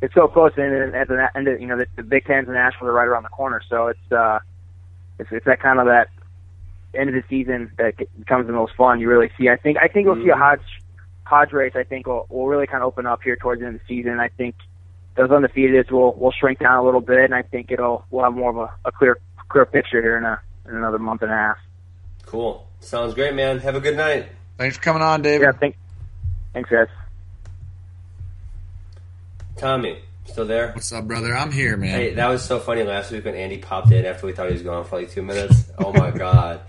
it's 0.00 0.14
so 0.14 0.28
close, 0.28 0.52
and 0.56 0.94
at 0.94 1.08
the 1.08 1.30
end, 1.34 1.48
of 1.48 1.60
you 1.60 1.66
know 1.66 1.78
the, 1.78 1.86
the 1.96 2.02
Big 2.02 2.24
Tens 2.26 2.46
and 2.46 2.54
Nashville 2.54 2.88
are 2.88 2.92
right 2.92 3.08
around 3.08 3.22
the 3.24 3.30
corner. 3.30 3.60
So 3.68 3.88
it's 3.88 4.12
uh, 4.12 4.38
it's 5.18 5.30
it's 5.32 5.46
that 5.46 5.60
kind 5.60 5.80
of 5.80 5.86
that 5.86 6.08
end 6.98 7.08
of 7.08 7.14
the 7.14 7.24
season 7.28 7.72
that 7.78 7.94
becomes 8.18 8.46
the 8.46 8.52
most 8.52 8.74
fun. 8.76 9.00
You 9.00 9.08
really 9.08 9.30
see. 9.38 9.48
I 9.48 9.56
think 9.56 9.78
I 9.78 9.88
think 9.88 10.06
we'll 10.06 10.16
mm-hmm. 10.16 10.24
see 10.24 10.30
a 10.30 10.34
mm-hmm. 10.34 10.42
Hodge 10.42 10.82
Hodge 11.24 11.52
race. 11.52 11.72
I 11.74 11.84
think 11.84 12.06
will 12.06 12.26
will 12.28 12.46
really 12.46 12.66
kind 12.66 12.82
of 12.82 12.88
open 12.88 13.06
up 13.06 13.22
here 13.22 13.36
towards 13.36 13.60
the 13.60 13.66
end 13.66 13.76
of 13.76 13.80
the 13.86 13.96
season. 13.96 14.20
I 14.20 14.28
think 14.28 14.54
those 15.16 15.30
undefeated 15.30 15.90
will 15.90 16.14
will 16.14 16.32
shrink 16.32 16.58
down 16.58 16.78
a 16.78 16.84
little 16.84 17.00
bit, 17.00 17.24
and 17.24 17.34
I 17.34 17.42
think 17.42 17.70
it'll 17.70 18.04
we'll 18.10 18.24
have 18.24 18.34
more 18.34 18.50
of 18.50 18.56
a, 18.56 18.88
a 18.88 18.92
clear 18.92 19.18
clear 19.48 19.66
picture 19.66 20.02
here 20.02 20.16
in 20.18 20.24
a 20.24 20.40
in 20.68 20.76
another 20.76 20.98
month 20.98 21.22
and 21.22 21.30
a 21.30 21.34
half. 21.34 21.56
Cool. 22.26 22.66
Sounds 22.80 23.14
great, 23.14 23.34
man. 23.34 23.60
Have 23.60 23.76
a 23.76 23.80
good 23.80 23.96
night. 23.96 24.28
Thanks 24.58 24.76
for 24.76 24.82
coming 24.82 25.02
on, 25.02 25.22
David. 25.22 25.44
Yeah, 25.44 25.52
thank, 25.52 25.76
thanks, 26.52 26.70
guys. 26.70 26.88
Tommy, 29.56 30.02
still 30.26 30.46
there? 30.46 30.72
What's 30.72 30.92
up, 30.92 31.06
brother? 31.06 31.34
I'm 31.34 31.52
here, 31.52 31.76
man. 31.76 31.90
Hey, 31.90 32.14
that 32.14 32.28
was 32.28 32.42
so 32.42 32.58
funny 32.58 32.82
last 32.82 33.10
week 33.10 33.24
when 33.24 33.34
Andy 33.34 33.58
popped 33.58 33.90
in 33.90 34.04
after 34.04 34.26
we 34.26 34.32
thought 34.32 34.48
he 34.48 34.52
was 34.52 34.62
gone 34.62 34.84
for 34.84 34.98
like 34.98 35.10
two 35.10 35.22
minutes. 35.22 35.70
Oh 35.78 35.92
my 35.92 36.10
god! 36.18 36.60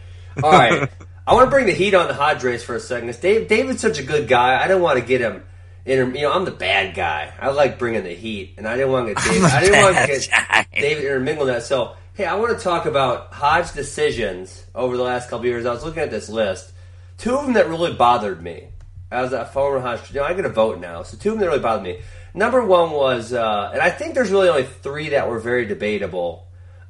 All 0.43 0.51
right, 0.51 0.89
I 1.25 1.33
want 1.33 1.47
to 1.47 1.49
bring 1.49 1.65
the 1.65 1.73
heat 1.73 1.93
on 1.93 2.07
the 2.07 2.13
Hodge 2.13 2.43
race 2.43 2.63
for 2.63 2.75
a 2.75 2.79
second. 2.79 3.19
Dave, 3.21 3.47
David's 3.47 3.81
such 3.81 3.99
a 3.99 4.03
good 4.03 4.27
guy. 4.27 4.61
I 4.63 4.67
don't 4.67 4.81
want 4.81 4.99
to 4.99 5.05
get 5.05 5.21
him 5.21 5.43
inter, 5.85 6.05
you 6.15 6.23
know, 6.23 6.33
I'm 6.33 6.45
the 6.45 6.51
bad 6.51 6.95
guy. 6.95 7.31
I 7.39 7.49
like 7.51 7.79
bringing 7.79 8.03
the 8.03 8.13
heat, 8.13 8.55
and 8.57 8.67
I 8.67 8.75
didn't 8.75 8.91
want 8.91 9.07
to 9.07 9.13
get 9.13 9.23
David. 9.23 9.43
I 9.45 9.59
didn't 9.61 9.81
want 9.81 9.97
to 9.97 10.07
get 10.07 10.29
guy. 10.29 10.67
David 10.73 11.05
intermingled 11.05 11.49
that. 11.49 11.63
So, 11.63 11.95
hey, 12.13 12.25
I 12.25 12.35
want 12.35 12.57
to 12.57 12.63
talk 12.63 12.85
about 12.85 13.33
Hodge 13.33 13.71
decisions 13.73 14.65
over 14.73 14.97
the 14.97 15.03
last 15.03 15.29
couple 15.29 15.45
years. 15.45 15.65
I 15.65 15.71
was 15.71 15.83
looking 15.83 16.03
at 16.03 16.11
this 16.11 16.29
list. 16.29 16.71
Two 17.17 17.37
of 17.37 17.45
them 17.45 17.53
that 17.53 17.69
really 17.69 17.93
bothered 17.93 18.41
me 18.41 18.69
as 19.11 19.31
a 19.31 19.45
former 19.45 19.79
Hodge. 19.79 20.11
You 20.11 20.19
know, 20.19 20.25
I'm 20.25 20.33
going 20.33 20.43
to 20.43 20.49
vote 20.49 20.79
now. 20.79 21.03
So, 21.03 21.17
two 21.17 21.29
of 21.29 21.35
them 21.35 21.41
that 21.41 21.47
really 21.47 21.61
bothered 21.61 21.83
me. 21.83 21.99
Number 22.33 22.65
one 22.65 22.91
was, 22.91 23.31
uh, 23.31 23.69
and 23.71 23.81
I 23.81 23.89
think 23.89 24.13
there's 24.13 24.31
really 24.31 24.49
only 24.49 24.65
three 24.65 25.09
that 25.09 25.29
were 25.29 25.39
very 25.39 25.65
debatable. 25.65 26.44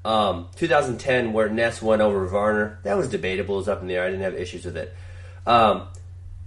Um, 0.06 0.47
2010, 0.56 1.34
where 1.34 1.49
Ness 1.49 1.82
went 1.82 2.01
over 2.01 2.26
Varner, 2.28 2.80
that 2.84 2.95
was 2.95 3.10
debatable. 3.10 3.56
It 3.56 3.58
was 3.60 3.68
up 3.68 3.82
in 3.82 3.88
the 3.88 3.95
air. 3.95 4.03
I 4.03 4.12
didn't 4.12 4.22
have 4.22 4.36
issues 4.36 4.64
with 4.64 4.78
it. 4.78 4.95
Um, 5.47 5.88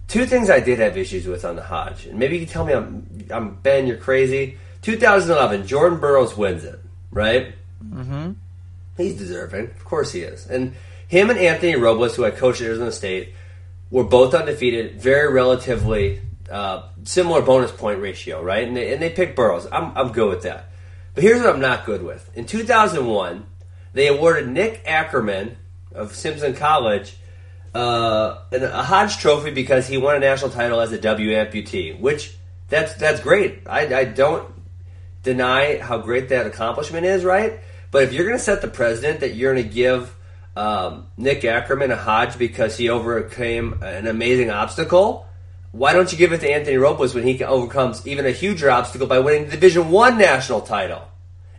Two 0.09 0.25
things 0.25 0.49
I 0.49 0.61
did 0.61 0.79
have 0.79 0.97
issues 0.97 1.27
with 1.27 1.45
on 1.45 1.55
the 1.55 1.63
Hodge, 1.63 2.07
and 2.07 2.19
maybe 2.19 2.39
you 2.39 2.47
can 2.47 2.53
tell 2.53 2.65
me 2.65 2.73
I'm, 2.73 3.27
I'm 3.31 3.55
Ben, 3.57 3.87
you're 3.87 3.99
crazy. 3.99 4.57
2011, 4.81 5.67
Jordan 5.67 6.01
Burroughs 6.01 6.35
wins 6.35 6.65
it, 6.65 6.81
right? 7.11 7.55
Mm-hmm. 7.87 8.33
He's 8.97 9.19
deserving, 9.19 9.67
of 9.67 9.85
course 9.85 10.11
he 10.11 10.23
is. 10.23 10.47
And 10.47 10.75
him 11.09 11.29
and 11.29 11.39
Anthony 11.39 11.77
Robles, 11.77 12.17
who 12.17 12.25
I 12.25 12.31
coached 12.31 12.63
at 12.63 12.69
Arizona 12.69 12.91
State, 12.91 13.35
were 13.91 14.03
both 14.03 14.33
undefeated, 14.33 14.99
very 14.99 15.31
relatively 15.31 16.23
uh, 16.51 16.89
similar 17.05 17.43
bonus 17.43 17.71
point 17.71 18.01
ratio, 18.01 18.43
right? 18.43 18.67
And 18.67 18.75
they, 18.75 18.95
and 18.95 19.03
they 19.03 19.11
picked 19.11 19.37
Burroughs. 19.37 19.67
I'm, 19.71 19.93
I'm 19.95 20.13
good 20.13 20.31
with 20.31 20.43
that. 20.45 20.71
But 21.15 21.23
here's 21.23 21.41
what 21.41 21.55
I'm 21.55 21.61
not 21.61 21.85
good 21.85 22.03
with. 22.03 22.31
In 22.35 22.47
2001, 22.47 23.45
they 23.93 24.09
awarded 24.09 24.49
Nick 24.49 24.83
Ackerman 24.87 25.57
of 25.95 26.15
Simpson 26.15 26.55
College 26.55 27.17
uh, 27.75 28.39
a 28.51 28.83
Hodge 28.83 29.19
Trophy 29.19 29.51
because 29.51 29.87
he 29.87 29.99
won 29.99 30.17
a 30.17 30.21
national 30.21 30.51
title 30.51 30.81
as 30.81 30.93
a 30.93 30.99
W 30.99 31.31
amputee, 31.33 31.99
which 31.99 32.35
that's 32.69 32.95
that's 32.95 33.21
great. 33.21 33.63
I, 33.67 33.95
I 33.95 34.05
don't 34.05 34.53
deny 35.23 35.79
how 35.79 35.99
great 35.99 36.31
that 36.31 36.47
accomplishment 36.47 37.07
is, 37.07 37.25
right? 37.25 37.61
But 37.91 38.05
if 38.05 38.13
you're 38.13 38.25
going 38.25 38.39
to 38.39 38.43
set 38.43 38.63
the 38.63 38.69
precedent 38.69 39.21
that 39.21 39.35
you're 39.35 39.55
going 39.55 39.67
to 39.67 39.75
give 39.75 40.15
um, 40.57 41.07
Nick 41.17 41.45
Ackerman 41.45 41.91
a 41.91 41.97
Hodge 41.97 42.39
because 42.39 42.77
he 42.77 42.89
overcame 42.89 43.83
an 43.83 44.07
amazing 44.07 44.51
obstacle, 44.51 45.27
why 45.73 45.93
don't 45.93 46.11
you 46.11 46.19
give 46.19 46.33
it 46.33 46.41
to 46.41 46.51
Anthony 46.51 46.77
Robles 46.77 47.15
when 47.15 47.25
he 47.25 47.43
overcomes 47.45 48.07
even 48.07 48.27
a 48.27 48.31
huger 48.31 48.71
obstacle 48.71 49.07
by 49.07 49.19
winning 49.21 49.47
the 49.47 49.53
Division 49.53 49.91
One 49.91 50.19
national 50.19 50.63
title? 50.63 51.03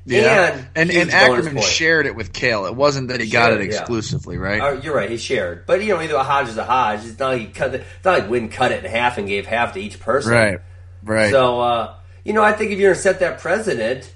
Yeah, 0.06 0.56
and 0.76 0.90
and, 0.90 0.92
and 0.92 1.12
Ackerman 1.12 1.62
shared 1.62 2.06
it 2.06 2.16
with 2.16 2.34
Cael. 2.34 2.68
It 2.68 2.76
wasn't 2.76 3.10
that 3.10 3.20
he 3.20 3.30
shared, 3.30 3.52
got 3.52 3.54
it 3.54 3.62
exclusively, 3.62 4.36
yeah. 4.36 4.42
right? 4.42 4.62
Uh, 4.62 4.82
you're 4.82 4.96
right. 4.96 5.10
He 5.10 5.18
shared, 5.18 5.66
but 5.66 5.84
you 5.84 5.94
know, 5.94 6.02
either 6.02 6.16
a 6.16 6.24
Hodge 6.24 6.50
is 6.50 6.58
a 6.58 6.64
Hodge. 6.64 7.06
It's 7.06 7.20
not 7.20 7.34
like 7.34 7.42
he 7.42 7.48
cut. 7.48 7.72
The, 7.74 7.80
it's 7.80 8.06
not 8.06 8.20
like 8.20 8.30
Win 8.30 8.50
cut 8.50 8.72
it 8.72 8.84
in 8.84 8.90
half 8.90 9.18
and 9.18 9.28
gave 9.28 9.46
half 9.46 9.74
to 9.74 9.80
each 9.80 10.00
person. 10.00 10.32
Right. 10.32 10.60
Right. 11.04 11.32
So 11.32 11.60
uh, 11.60 11.96
you 12.24 12.34
know, 12.34 12.44
I 12.44 12.54
think 12.54 12.72
if 12.72 12.80
you're 12.80 12.90
going 12.90 12.96
to 12.96 13.02
set 13.02 13.20
that 13.20 13.40
precedent, 13.40 14.14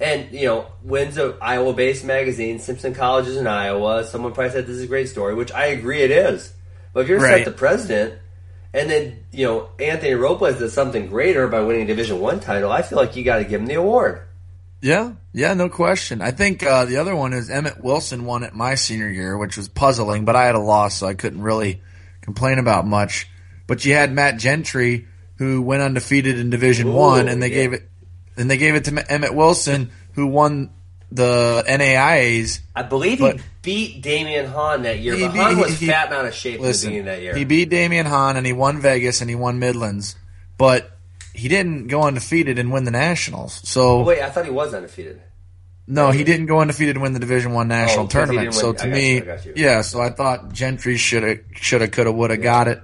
and 0.00 0.32
you 0.32 0.46
know, 0.46 0.66
wins 0.82 1.18
a 1.18 1.36
Iowa-based 1.40 2.04
magazine, 2.04 2.58
Simpson 2.58 2.94
College 2.94 3.26
is 3.26 3.36
in 3.36 3.46
Iowa. 3.46 4.04
Someone 4.04 4.32
probably 4.32 4.52
said 4.52 4.66
this 4.66 4.76
is 4.76 4.82
a 4.82 4.86
great 4.86 5.08
story, 5.08 5.34
which 5.34 5.52
I 5.52 5.66
agree 5.66 6.02
it 6.02 6.10
is. 6.10 6.52
But 6.92 7.00
if 7.00 7.08
you're 7.08 7.18
right. 7.18 7.38
to 7.38 7.44
set 7.44 7.44
the 7.44 7.52
precedent, 7.52 8.18
and 8.72 8.90
then 8.90 9.24
you 9.32 9.46
know 9.46 9.68
Anthony 9.78 10.14
Robles 10.14 10.58
does 10.58 10.72
something 10.72 11.08
greater 11.08 11.48
by 11.48 11.60
winning 11.60 11.82
a 11.82 11.86
Division 11.86 12.20
One 12.20 12.40
title, 12.40 12.70
I 12.70 12.82
feel 12.82 12.98
like 12.98 13.16
you 13.16 13.24
got 13.24 13.38
to 13.38 13.44
give 13.44 13.60
him 13.60 13.66
the 13.66 13.74
award. 13.74 14.22
Yeah, 14.86 15.14
yeah, 15.32 15.52
no 15.54 15.68
question. 15.68 16.22
I 16.22 16.30
think 16.30 16.62
uh, 16.62 16.84
the 16.84 16.98
other 16.98 17.16
one 17.16 17.32
is 17.32 17.50
Emmett 17.50 17.82
Willson 17.82 18.22
won 18.22 18.44
it 18.44 18.54
my 18.54 18.76
senior 18.76 19.08
year, 19.08 19.36
which 19.36 19.56
was 19.56 19.68
puzzling, 19.68 20.24
but 20.24 20.36
I 20.36 20.44
had 20.44 20.54
a 20.54 20.60
loss, 20.60 20.94
so 20.98 21.08
I 21.08 21.14
couldn't 21.14 21.42
really 21.42 21.82
complain 22.20 22.60
about 22.60 22.86
much. 22.86 23.28
But 23.66 23.84
you 23.84 23.94
had 23.94 24.12
Matt 24.12 24.38
Gentry, 24.38 25.08
who 25.38 25.60
went 25.60 25.82
undefeated 25.82 26.38
in 26.38 26.50
Division 26.50 26.86
Ooh, 26.86 26.92
One, 26.92 27.26
and 27.26 27.42
they 27.42 27.48
yeah. 27.48 27.54
gave 27.54 27.72
it, 27.72 27.90
and 28.36 28.48
they 28.48 28.58
gave 28.58 28.76
it 28.76 28.84
to 28.84 29.12
Emmett 29.12 29.32
Willson, 29.32 29.90
who 30.12 30.28
won 30.28 30.70
the 31.10 31.64
NAIAs. 31.66 32.60
I 32.76 32.84
believe 32.84 33.18
he 33.18 33.40
beat 33.62 34.04
Damion 34.04 34.46
Hahn 34.46 34.82
that 34.82 35.00
year, 35.00 35.18
but 35.18 35.34
Hahn 35.34 35.58
was 35.58 35.80
he, 35.80 35.88
fat 35.88 36.06
and 36.06 36.14
out 36.14 36.26
of 36.26 36.34
shape 36.34 36.60
listen, 36.60 36.92
in 36.92 36.98
the 36.98 37.02
beginning 37.02 37.06
that 37.06 37.22
year. 37.24 37.34
He 37.34 37.44
beat 37.44 37.70
Damion 37.70 38.06
Hahn 38.06 38.36
and 38.36 38.46
he 38.46 38.52
won 38.52 38.80
Vegas 38.80 39.20
and 39.20 39.28
he 39.28 39.34
won 39.34 39.58
Midlands, 39.58 40.14
but 40.56 40.95
he 41.36 41.48
didn't 41.48 41.88
go 41.88 42.02
undefeated 42.02 42.58
and 42.58 42.72
win 42.72 42.84
the 42.84 42.90
Nationals. 42.90 43.60
So 43.64 44.00
oh, 44.00 44.04
wait, 44.04 44.22
I 44.22 44.30
thought 44.30 44.44
he 44.44 44.50
was 44.50 44.74
undefeated. 44.74 45.20
No, 45.88 46.10
he 46.10 46.24
didn't 46.24 46.46
go 46.46 46.60
undefeated 46.60 46.96
and 46.96 47.02
win 47.02 47.12
the 47.12 47.20
Division 47.20 47.52
One 47.52 47.68
national 47.68 48.06
oh, 48.06 48.08
tournament. 48.08 48.54
So 48.54 48.72
to 48.72 48.86
me, 48.88 49.16
you, 49.16 49.52
yeah. 49.54 49.82
So 49.82 50.00
I 50.00 50.10
thought 50.10 50.52
Gentry 50.52 50.96
should 50.96 51.22
have, 51.22 51.38
should 51.54 51.80
have, 51.80 51.92
could 51.92 52.06
have, 52.06 52.16
would 52.16 52.30
have 52.30 52.40
yeah. 52.40 52.44
got 52.44 52.68
it. 52.68 52.82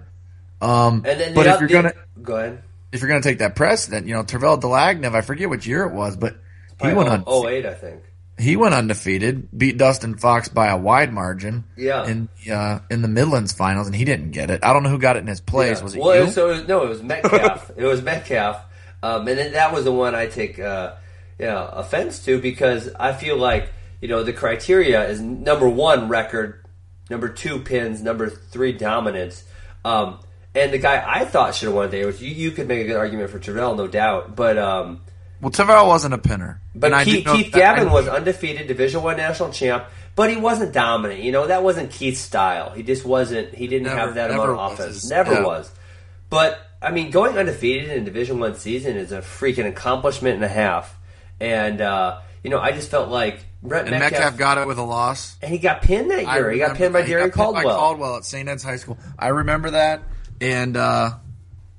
Um, 0.61 1.03
and 1.05 1.21
then 1.21 1.35
but 1.35 1.47
if 1.49 1.61
you're 1.61 1.69
gonna 1.69 1.95
go 2.23 2.37
ahead, 2.37 2.63
if 2.93 3.01
you're 3.01 3.09
gonna 3.09 3.23
take 3.23 3.39
that 3.39 3.57
precedent, 3.57 4.07
you 4.07 4.15
know, 4.15 4.23
Tervel 4.23 4.61
Dlagnev, 4.61 5.17
I 5.17 5.23
forget 5.23 5.49
what 5.49 5.67
year 5.67 5.85
it 5.85 5.93
was, 5.93 6.17
but 6.17 6.37
he 6.81 6.93
went 6.93 7.09
on. 7.09 7.25
Oh 7.27 7.49
eight, 7.49 7.67
I 7.67 7.75
think. 7.75 8.03
He 8.43 8.57
went 8.57 8.75
undefeated, 8.75 9.49
beat 9.57 9.79
Dustin 9.79 10.17
Fox 10.17 10.49
by 10.49 10.67
a 10.67 10.77
wide 10.77 11.13
margin. 11.13 11.65
Yeah. 11.77 12.07
In 12.07 12.29
uh, 12.51 12.81
in 12.91 13.03
the 13.03 13.09
Midlands 13.09 13.53
finals, 13.53 13.87
and 13.87 13.95
he 13.95 14.05
didn't 14.05 14.33
get 14.33 14.51
it. 14.51 14.65
I 14.65 14.73
don't 14.73 14.83
know 14.83 14.91
who 14.91 14.99
got 14.99 15.17
it 15.17 15.21
in 15.21 15.29
his 15.29 15.41
place. 15.41 15.79
Yeah. 15.79 15.85
Was 15.85 15.95
it 15.95 16.01
well, 16.01 16.15
you? 16.15 16.23
It 16.23 16.25
was, 16.25 16.35
so 16.35 16.49
it 16.49 16.53
was, 16.53 16.69
no, 16.69 16.83
it 16.83 16.89
was 16.89 17.03
Metcalf. 17.03 17.71
it 17.77 17.85
was 17.85 18.03
Metcalf, 18.03 18.61
um, 19.03 19.29
and 19.29 19.39
then 19.39 19.53
that 19.53 19.73
was 19.73 19.85
the 19.85 19.93
one 19.93 20.15
I 20.15 20.27
take 20.27 20.59
uh, 20.59 20.95
yeah 21.39 21.69
offense 21.73 22.25
to 22.25 22.41
because 22.41 22.91
I 22.99 23.13
feel 23.13 23.37
like 23.37 23.71
you 24.01 24.09
know 24.09 24.25
the 24.25 24.33
criteria 24.33 25.09
is 25.09 25.21
number 25.21 25.69
one 25.69 26.09
record, 26.09 26.65
number 27.11 27.29
two 27.29 27.61
pins, 27.61 28.03
number 28.03 28.29
three 28.29 28.73
dominance. 28.73 29.45
Um, 29.85 30.19
and 30.55 30.73
the 30.73 30.79
guy 30.79 31.03
I 31.07 31.25
thought 31.25 31.55
should 31.55 31.67
have 31.67 31.75
won 31.75 31.91
today, 31.91 32.05
which 32.05 32.21
you, 32.21 32.31
you 32.31 32.51
could 32.51 32.69
make 32.69 32.81
a 32.81 32.87
good 32.87 32.97
argument 32.97 33.31
for 33.31 33.39
Tervel, 33.39 33.77
no 33.77 33.87
doubt. 33.87 34.37
But 34.37 34.59
um, 34.59 35.01
well, 35.43 35.51
Tervel 35.51 35.87
wasn't 35.87 36.15
a 36.15 36.19
pinner. 36.19 36.61
But 36.75 37.05
Keith, 37.05 37.27
Keith 37.27 37.53
Gavin 37.53 37.91
was 37.91 38.09
undefeated 38.09 38.67
Division 38.69 39.03
One 39.03 39.19
national 39.19 39.53
champ, 39.53 39.85
but 40.15 40.31
he 40.31 40.37
wasn't 40.37 40.73
dominant. 40.73 41.21
You 41.21 41.33
know 41.33 41.47
that 41.49 41.63
wasn't 41.63 41.91
Keith's 41.91 42.21
style. 42.21 42.71
He 42.71 42.83
just 42.83 43.05
wasn't. 43.05 43.55
He 43.55 43.67
didn't 43.67 43.89
never, 43.89 43.99
have 43.99 44.15
that 44.15 44.31
amount 44.31 44.51
of 44.51 44.73
offense. 44.73 45.09
Never 45.11 45.35
yeah. 45.35 45.45
was. 45.45 45.71
But 46.31 46.59
I 46.81 46.91
mean, 46.91 47.11
going 47.11 47.37
undefeated 47.37 47.91
in 47.91 48.05
Division 48.05 48.39
One 48.39 48.55
season 48.55 48.97
is 48.97 49.13
a 49.13 49.21
freaking 49.21 49.69
accomplishment 49.69 50.37
and 50.37 50.45
a 50.45 50.49
half. 50.49 50.97
And 51.41 51.81
uh, 51.81 52.21
you 52.43 52.49
know, 52.51 52.59
I 52.59 52.73
just 52.73 52.91
felt 52.91 53.11
like 53.11 53.45
Brett 53.63 53.83
and 53.83 53.91
Metcalf, 53.91 54.13
Metcalf, 54.13 54.37
got 54.39 54.59
it 54.59 54.67
with 54.67 54.79
a 54.79 54.85
loss, 54.85 55.37
and 55.43 55.53
he 55.53 55.59
got 55.59 55.83
pinned 55.83 56.11
that 56.11 56.25
year. 56.25 56.51
he 56.51 56.59
got 56.59 56.77
pinned 56.77 56.93
by 56.93 57.03
Darrion 57.03 57.31
Caldwell. 57.33 57.65
By 57.65 57.71
Caldwell 57.71 58.17
at 58.17 58.25
St. 58.25 58.49
Ed's 58.49 58.63
High 58.63 58.77
School. 58.77 58.99
I 59.19 59.29
remember 59.29 59.71
that 59.71 60.03
and 60.43 60.77
uh, 60.77 61.13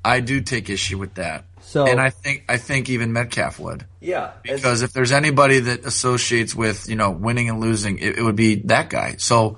I 0.03 0.22
do 0.22 0.41
take 0.41 0.70
issue 0.70 0.97
with 0.97 1.16
that. 1.16 1.45
So, 1.74 1.88
and 1.88 1.99
I 1.99 2.11
think 2.11 2.43
I 2.47 2.57
think 2.57 2.88
even 2.88 3.13
Metcalf 3.13 3.57
would. 3.57 3.88
Yeah, 3.99 4.34
because 4.43 4.84
if 4.84 4.93
there's 4.93 5.11
anybody 5.11 5.57
that 5.57 5.86
associates 5.86 6.53
with 6.53 6.88
you 6.88 6.95
know 6.95 7.09
winning 7.09 7.49
and 7.49 7.59
losing, 7.59 7.97
it, 7.97 8.19
it, 8.19 8.21
would 8.21 8.36
be 8.36 8.57
that 8.65 8.91
guy. 8.91 9.15
So 9.17 9.57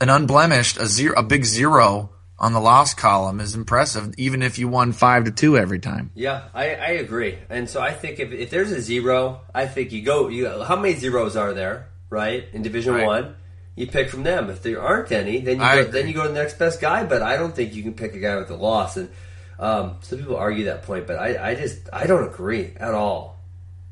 an 0.00 0.08
unblemished, 0.08 0.76
a 0.76 0.86
zero, 0.86 1.18
a 1.18 1.24
big 1.24 1.44
zero 1.44 2.10
on 2.38 2.52
the 2.52 2.60
loss 2.60 2.94
column 2.94 3.40
is 3.40 3.56
impressive, 3.56 4.14
even 4.18 4.42
if 4.42 4.60
you 4.60 4.68
won 4.68 4.92
five 4.92 5.24
to 5.24 5.32
two 5.32 5.58
every 5.58 5.80
time. 5.80 6.12
Yeah, 6.14 6.44
I, 6.54 6.76
I 6.76 6.90
agree. 6.90 7.36
And 7.50 7.68
so 7.68 7.80
I 7.80 7.92
think 7.92 8.20
if, 8.20 8.30
if 8.30 8.50
there's 8.50 8.70
a 8.70 8.80
zero, 8.80 9.40
I 9.52 9.66
think 9.66 9.90
you 9.90 10.02
go. 10.02 10.28
You 10.28 10.62
how 10.62 10.76
many 10.76 10.94
zeros 10.94 11.36
are 11.36 11.54
there? 11.54 11.88
Right 12.08 12.46
in 12.52 12.62
Division 12.62 12.94
right. 12.94 13.04
One 13.04 13.34
you 13.74 13.88
pick 13.88 14.10
from 14.10 14.22
them. 14.22 14.48
If 14.48 14.62
there 14.62 14.80
aren't 14.80 15.10
any, 15.10 15.40
then 15.40 15.56
you 15.56 15.66
go, 15.66 15.84
then 15.84 16.06
you 16.06 16.14
go 16.14 16.22
to 16.22 16.28
the 16.28 16.34
next 16.34 16.56
best 16.56 16.80
guy. 16.80 17.04
But 17.04 17.22
I 17.22 17.36
don't 17.36 17.54
think 17.54 17.74
you 17.74 17.82
can 17.82 17.94
pick 17.94 18.14
a 18.14 18.20
guy 18.20 18.36
with 18.36 18.50
a 18.50 18.56
loss. 18.56 18.96
And 18.96 19.10
um, 19.58 19.96
some 20.02 20.18
people 20.18 20.36
argue 20.36 20.66
that 20.66 20.82
point, 20.82 21.06
but 21.06 21.18
I, 21.18 21.50
I 21.50 21.54
just 21.54 21.88
I 21.92 22.06
don't 22.06 22.24
agree 22.24 22.72
at 22.76 22.94
all. 22.94 23.38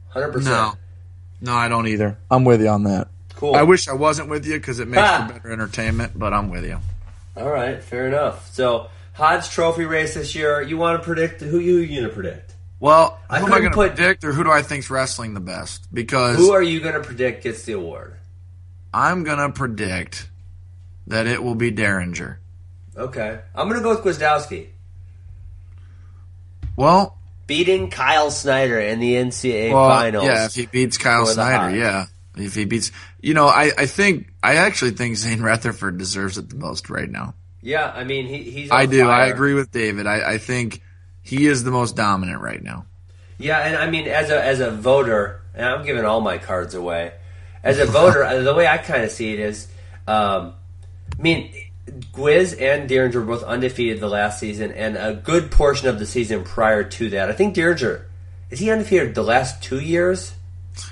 Hundred 0.09 0.33
percent. 0.33 0.55
No, 0.55 1.53
no, 1.53 1.55
I 1.55 1.69
don't 1.69 1.89
either. 1.89 2.19
I'm 2.31 2.45
with 2.45 2.61
you 2.61 2.69
on 2.69 2.85
that. 2.85 3.09
Cool. 3.35 3.55
I 3.55 3.63
wish 3.63 3.89
I 3.89 3.93
wasn't 3.93 4.29
with 4.29 4.47
you 4.47 4.55
because 4.55 4.79
it 4.79 4.89
makes 4.89 5.09
for 5.09 5.33
better 5.33 5.53
entertainment, 5.53 6.19
but 6.19 6.33
I'm 6.33 6.49
with 6.49 6.65
you. 6.65 6.79
All 7.37 7.51
right, 7.51 7.83
fair 7.83 8.07
enough. 8.07 8.51
So 8.55 8.89
Hodge 9.13 9.51
Trophy 9.51 9.85
race 9.85 10.15
this 10.15 10.35
year. 10.35 10.63
You 10.63 10.79
want 10.79 11.01
to 11.01 11.05
predict 11.05 11.43
who 11.43 11.59
you 11.59 11.79
you 11.79 12.01
going 12.01 12.09
to 12.09 12.15
predict? 12.15 12.55
Well, 12.79 13.19
who 13.29 13.35
I 13.35 13.39
am 13.39 13.47
I 13.47 13.59
going 13.59 13.71
to 13.71 13.77
predict, 13.77 14.25
or 14.25 14.33
who 14.33 14.45
do 14.45 14.51
I 14.51 14.63
think's 14.63 14.91
wrestling 14.91 15.35
the 15.35 15.41
best? 15.41 15.93
Because 15.93 16.37
who 16.37 16.53
are 16.53 16.63
you 16.63 16.81
going 16.81 16.95
to 16.95 17.01
predict 17.01 17.43
gets 17.43 17.65
the 17.65 17.73
award? 17.73 18.17
I'm 18.93 19.25
going 19.25 19.39
to 19.39 19.51
predict 19.51 20.29
that 21.07 21.27
it 21.27 21.43
will 21.43 21.55
be 21.55 21.71
Dieringer. 21.71 22.37
Okay. 22.97 23.41
I'm 23.55 23.69
going 23.69 23.81
to 23.81 23.83
go 23.83 23.91
with 23.91 24.05
Gwiazdowski. 24.05 24.69
Well, 26.77 27.19
beating 27.47 27.91
Kyle 27.91 28.31
Snyder 28.31 28.79
in 28.79 29.01
the 29.01 29.15
NCAA 29.15 29.73
well, 29.73 29.89
finals. 29.89 30.25
Yeah, 30.25 30.47
if 30.47 30.55
he 30.55 30.67
beats 30.67 30.99
Kyle 30.99 31.27
Snyder, 31.27 31.77
yeah. 31.77 32.07
If 32.37 32.55
he 32.55 32.67
beats, 32.67 32.93
you 33.21 33.33
know, 33.33 33.47
I, 33.47 33.73
I 33.79 33.87
think, 33.87 34.31
I 34.43 34.57
actually 34.57 34.91
think 34.91 35.17
Zain 35.17 35.39
Retherford 35.39 35.97
deserves 35.97 36.37
it 36.37 36.51
the 36.51 36.57
most 36.57 36.91
right 36.91 37.09
now. 37.09 37.35
Yeah, 37.63 37.91
I 37.91 38.05
mean, 38.05 38.27
he, 38.27 38.43
he's. 38.51 38.71
I 38.71 38.87
do. 38.87 39.01
Fire. 39.01 39.11
I 39.11 39.27
agree 39.27 39.55
with 39.55 39.73
David. 39.73 40.07
I, 40.07 40.35
I 40.35 40.39
think 40.39 40.83
he 41.23 41.47
is 41.47 41.65
the 41.65 41.71
most 41.71 41.97
dominant 41.97 42.41
right 42.41 42.63
now. 42.63 42.87
Yeah, 43.39 43.59
and 43.59 43.77
I 43.77 43.91
mean, 43.91 44.07
as 44.07 44.31
a 44.31 44.43
as 44.43 44.61
a 44.61 44.71
voter, 44.71 45.43
and 45.55 45.67
I'm 45.67 45.85
giving 45.85 46.05
all 46.05 46.21
my 46.21 46.39
cards 46.39 46.75
away 46.75 47.13
as 47.65 47.79
a 47.79 47.87
voter, 47.87 48.43
the 48.45 48.55
way 48.55 48.67
I 48.67 48.79
kind 48.79 49.03
of 49.03 49.11
see 49.11 49.33
it 49.33 49.41
is, 49.41 49.67
um, 50.07 50.55
I 51.19 51.23
mean, 51.23 51.53
Gwiz 51.87 52.61
and 52.61 52.91
Dieringer 52.91 53.15
were 53.15 53.23
both 53.23 53.45
undefeated 53.45 54.01
the 54.01 54.09
last 54.09 54.41
season, 54.41 54.73
and 54.73 54.97
a 54.97 55.15
good 55.15 55.51
portion 55.51 55.89
of 55.89 55.99
the 55.99 56.07
season 56.07 56.43
prior 56.45 56.83
to 56.83 57.11
that. 57.11 57.31
I 57.31 57.33
think 57.33 57.55
Dieringer 57.55 58.03
is 58.51 58.59
he 58.59 58.71
undefeated 58.71 59.15
the 59.15 59.23
last 59.23 59.63
two 59.63 59.81
years? 59.81 60.33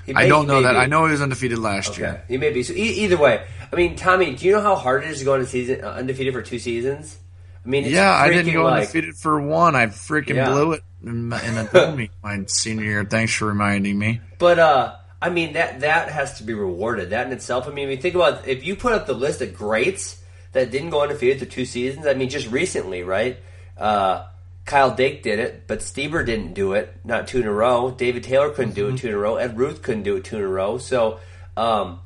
May, 0.07 0.15
I 0.15 0.29
don't 0.29 0.47
know 0.47 0.63
that. 0.63 0.73
Be. 0.73 0.79
I 0.79 0.87
know 0.87 1.05
he 1.05 1.13
was 1.13 1.21
undefeated 1.21 1.59
last 1.59 1.91
okay. 1.91 2.01
year. 2.01 2.25
He 2.29 2.37
may 2.39 2.53
be. 2.53 2.63
So 2.63 2.73
e- 2.73 3.05
either 3.05 3.17
way, 3.17 3.45
I 3.73 3.77
mean, 3.77 3.97
Tommy, 3.97 4.35
do 4.35 4.47
you 4.47 4.53
know 4.53 4.61
how 4.61 4.77
hard 4.77 5.05
it 5.05 5.11
is 5.11 5.19
to 5.19 5.25
go 5.25 5.35
into 5.35 5.47
season 5.47 5.85
uh, 5.85 5.89
undefeated 5.89 6.33
for 6.33 6.43
two 6.43 6.59
seasons? 6.59 7.19
I 7.65 7.69
mean, 7.69 7.85
yeah, 7.85 8.13
I 8.13 8.31
didn't 8.31 8.53
go 8.53 8.65
like, 8.65 8.81
undefeated 8.81 9.17
for 9.17 9.41
one. 9.41 9.75
I 9.75 9.87
freaking 9.87 10.37
yeah. 10.37 10.51
blew 10.51 10.73
it 10.73 10.83
in, 11.03 11.33
in 11.33 11.59
a 11.59 12.09
my 12.23 12.45
senior 12.47 12.85
year. 12.85 13.05
Thanks 13.05 13.35
for 13.35 13.47
reminding 13.47 13.99
me. 13.99 14.21
But 14.39 14.59
uh, 14.59 14.97
I 15.21 15.31
mean 15.31 15.55
that 15.55 15.81
that 15.81 16.11
has 16.11 16.39
to 16.39 16.45
be 16.45 16.55
rewarded. 16.55 17.11
That 17.11 17.27
in 17.27 17.33
itself. 17.33 17.67
I 17.69 17.71
mean, 17.71 17.89
if 17.89 17.97
you 17.97 18.03
think 18.03 18.15
about 18.15 18.49
if 18.49 18.65
you 18.65 18.77
put 18.77 18.93
up 18.93 19.07
the 19.07 19.15
list 19.15 19.43
of 19.43 19.55
greats 19.55 20.23
that 20.55 20.71
didn't 20.71 20.91
go 20.91 21.03
undefeated 21.03 21.39
through 21.39 21.49
two 21.49 21.65
seasons. 21.65 22.07
I 22.07 22.15
mean, 22.15 22.31
just 22.31 22.51
recently, 22.51 23.03
right? 23.03 23.39
Uh, 23.77 24.27
Kyle 24.65 24.95
Dake 24.95 25.23
did 25.23 25.39
it, 25.39 25.67
but 25.67 25.81
Stieber 25.81 26.25
didn't 26.25 26.55
do 26.55 26.73
it. 26.73 26.95
Not 27.05 27.29
two 27.29 27.41
in 27.41 27.47
a 27.47 27.53
row. 27.53 27.91
David 27.91 28.25
Taylor 28.25 28.51
couldn't 28.51 28.71
mm-hmm. 28.71 28.75
do 28.75 28.87
it 28.87 28.89
mm-hmm. 28.91 28.97
two 28.97 29.09
in 29.09 29.15
a 29.15 29.19
row. 29.19 29.37
Ed 29.37 29.59
Ruth 29.59 29.83
couldn't 29.83 30.05
do 30.05 30.17
it 30.17 30.25
two 30.25 30.37
in 30.37 30.43
a 30.43 30.49
row. 30.49 30.79
So, 30.79 31.21
um, 31.57 32.01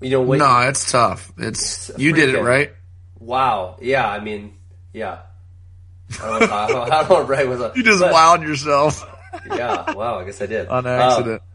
you 0.00 0.10
know, 0.10 0.22
when, 0.22 0.38
no, 0.38 0.60
it's 0.60 0.90
tough. 0.90 1.32
It's, 1.38 1.90
it's 1.90 1.98
you 1.98 2.12
did 2.12 2.34
it 2.34 2.40
right. 2.40 2.72
Wow. 3.18 3.78
Yeah. 3.80 4.08
I 4.08 4.20
mean, 4.20 4.54
yeah. 4.92 5.20
I 6.22 6.38
don't 6.38 6.40
know. 6.48 6.56
I 6.56 6.68
don't, 6.68 6.92
I 6.92 7.08
don't 7.08 7.26
right 7.26 7.48
with 7.48 7.60
a, 7.60 7.72
You 7.74 7.82
just 7.82 8.00
but, 8.00 8.14
wowed 8.14 8.46
yourself. 8.46 9.04
yeah. 9.46 9.92
Wow. 9.92 10.20
I 10.20 10.24
guess 10.24 10.40
I 10.40 10.46
did 10.46 10.68
on 10.68 10.86
accident. 10.86 11.42
Um, 11.42 11.48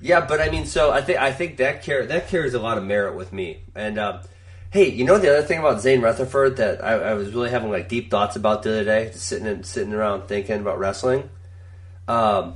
yeah, 0.00 0.26
but 0.26 0.40
I 0.40 0.50
mean, 0.50 0.66
so 0.66 0.90
I 0.90 1.00
think 1.00 1.20
I 1.20 1.32
think 1.32 1.58
that 1.58 1.86
car- 1.86 2.04
that 2.06 2.26
carries 2.26 2.54
a 2.54 2.58
lot 2.58 2.76
of 2.76 2.84
merit 2.84 3.14
with 3.14 3.32
me. 3.32 3.62
And 3.76 3.98
um, 4.00 4.20
hey, 4.72 4.88
you 4.88 5.04
know 5.04 5.18
the 5.18 5.30
other 5.30 5.46
thing 5.46 5.58
about 5.58 5.82
Zain 5.82 6.00
Retherford 6.00 6.56
that 6.56 6.82
I, 6.82 6.94
I, 6.94 7.14
was 7.14 7.34
really 7.34 7.50
having 7.50 7.70
like 7.70 7.90
deep 7.90 8.10
thoughts 8.10 8.36
about 8.36 8.62
the 8.62 8.70
other 8.70 8.84
day, 8.84 9.10
sitting 9.12 9.46
and 9.46 9.66
sitting 9.66 9.92
around 9.92 10.28
thinking 10.28 10.60
about 10.60 10.78
wrestling, 10.78 11.28
um, 12.08 12.54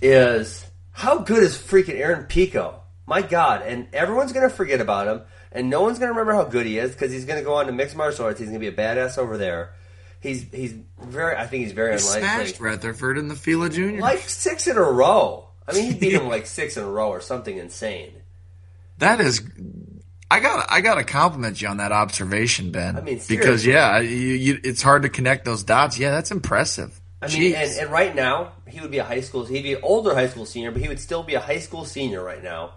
is 0.00 0.66
how 0.92 1.18
good 1.18 1.42
is 1.42 1.54
freaking 1.54 1.96
Aaron 2.00 2.24
Pico? 2.24 2.80
My 3.06 3.20
God! 3.20 3.62
And 3.62 3.86
everyone's 3.92 4.32
gonna 4.32 4.48
forget 4.48 4.80
about 4.80 5.08
him, 5.08 5.22
and 5.52 5.68
no 5.68 5.82
one's 5.82 5.98
gonna 5.98 6.12
remember 6.12 6.32
how 6.32 6.44
good 6.44 6.64
he 6.64 6.78
is 6.78 6.92
because 6.92 7.12
he's 7.12 7.26
gonna 7.26 7.42
go 7.42 7.54
on 7.54 7.66
to 7.66 7.72
mixed 7.72 7.94
martial 7.94 8.24
arts. 8.24 8.40
He's 8.40 8.48
gonna 8.48 8.58
be 8.58 8.68
a 8.68 8.72
badass 8.72 9.18
over 9.18 9.36
there. 9.36 9.74
He's 10.20 10.42
he's 10.50 10.74
very. 10.98 11.36
I 11.36 11.46
think 11.46 11.64
he's 11.64 11.72
very 11.72 11.92
he 11.92 11.98
unlikely. 11.98 12.20
Smashed 12.20 12.58
Retherford 12.58 13.18
in 13.18 13.28
the 13.28 13.36
Fila 13.36 13.68
Junior, 13.68 14.00
like 14.00 14.20
six 14.20 14.66
in 14.66 14.78
a 14.78 14.82
row. 14.82 15.50
I 15.68 15.74
mean, 15.74 15.92
he 15.92 15.98
beat 15.98 16.14
him 16.14 16.28
like 16.28 16.46
six 16.46 16.78
in 16.78 16.82
a 16.82 16.90
row 16.90 17.10
or 17.10 17.20
something 17.20 17.58
insane. 17.58 18.14
That 18.98 19.20
is, 19.20 19.42
I 20.30 20.40
got 20.40 20.66
I 20.70 20.80
got 20.80 20.96
to 20.96 21.04
compliment 21.04 21.60
you 21.60 21.68
on 21.68 21.76
that 21.76 21.92
observation, 21.92 22.72
Ben. 22.72 22.96
I 22.96 23.00
mean, 23.00 23.20
seriously. 23.20 23.36
because 23.36 23.66
yeah, 23.66 24.00
you, 24.00 24.16
you, 24.16 24.60
it's 24.64 24.82
hard 24.82 25.02
to 25.02 25.08
connect 25.08 25.44
those 25.44 25.62
dots. 25.62 25.98
Yeah, 25.98 26.10
that's 26.10 26.30
impressive. 26.30 27.00
I 27.22 27.28
mean, 27.28 27.54
and, 27.54 27.70
and, 27.78 27.90
right 27.90 28.14
now 28.14 28.52
he 28.68 28.80
would 28.80 28.90
be 28.90 28.98
a 28.98 29.04
high 29.04 29.20
school. 29.20 29.44
He'd 29.44 29.62
be 29.62 29.74
an 29.74 29.80
older 29.82 30.14
high 30.14 30.28
school 30.28 30.44
senior, 30.44 30.70
but 30.70 30.82
he 30.82 30.88
would 30.88 31.00
still 31.00 31.22
be 31.22 31.34
a 31.34 31.40
high 31.40 31.60
school 31.60 31.84
senior 31.84 32.22
right 32.22 32.42
now. 32.42 32.74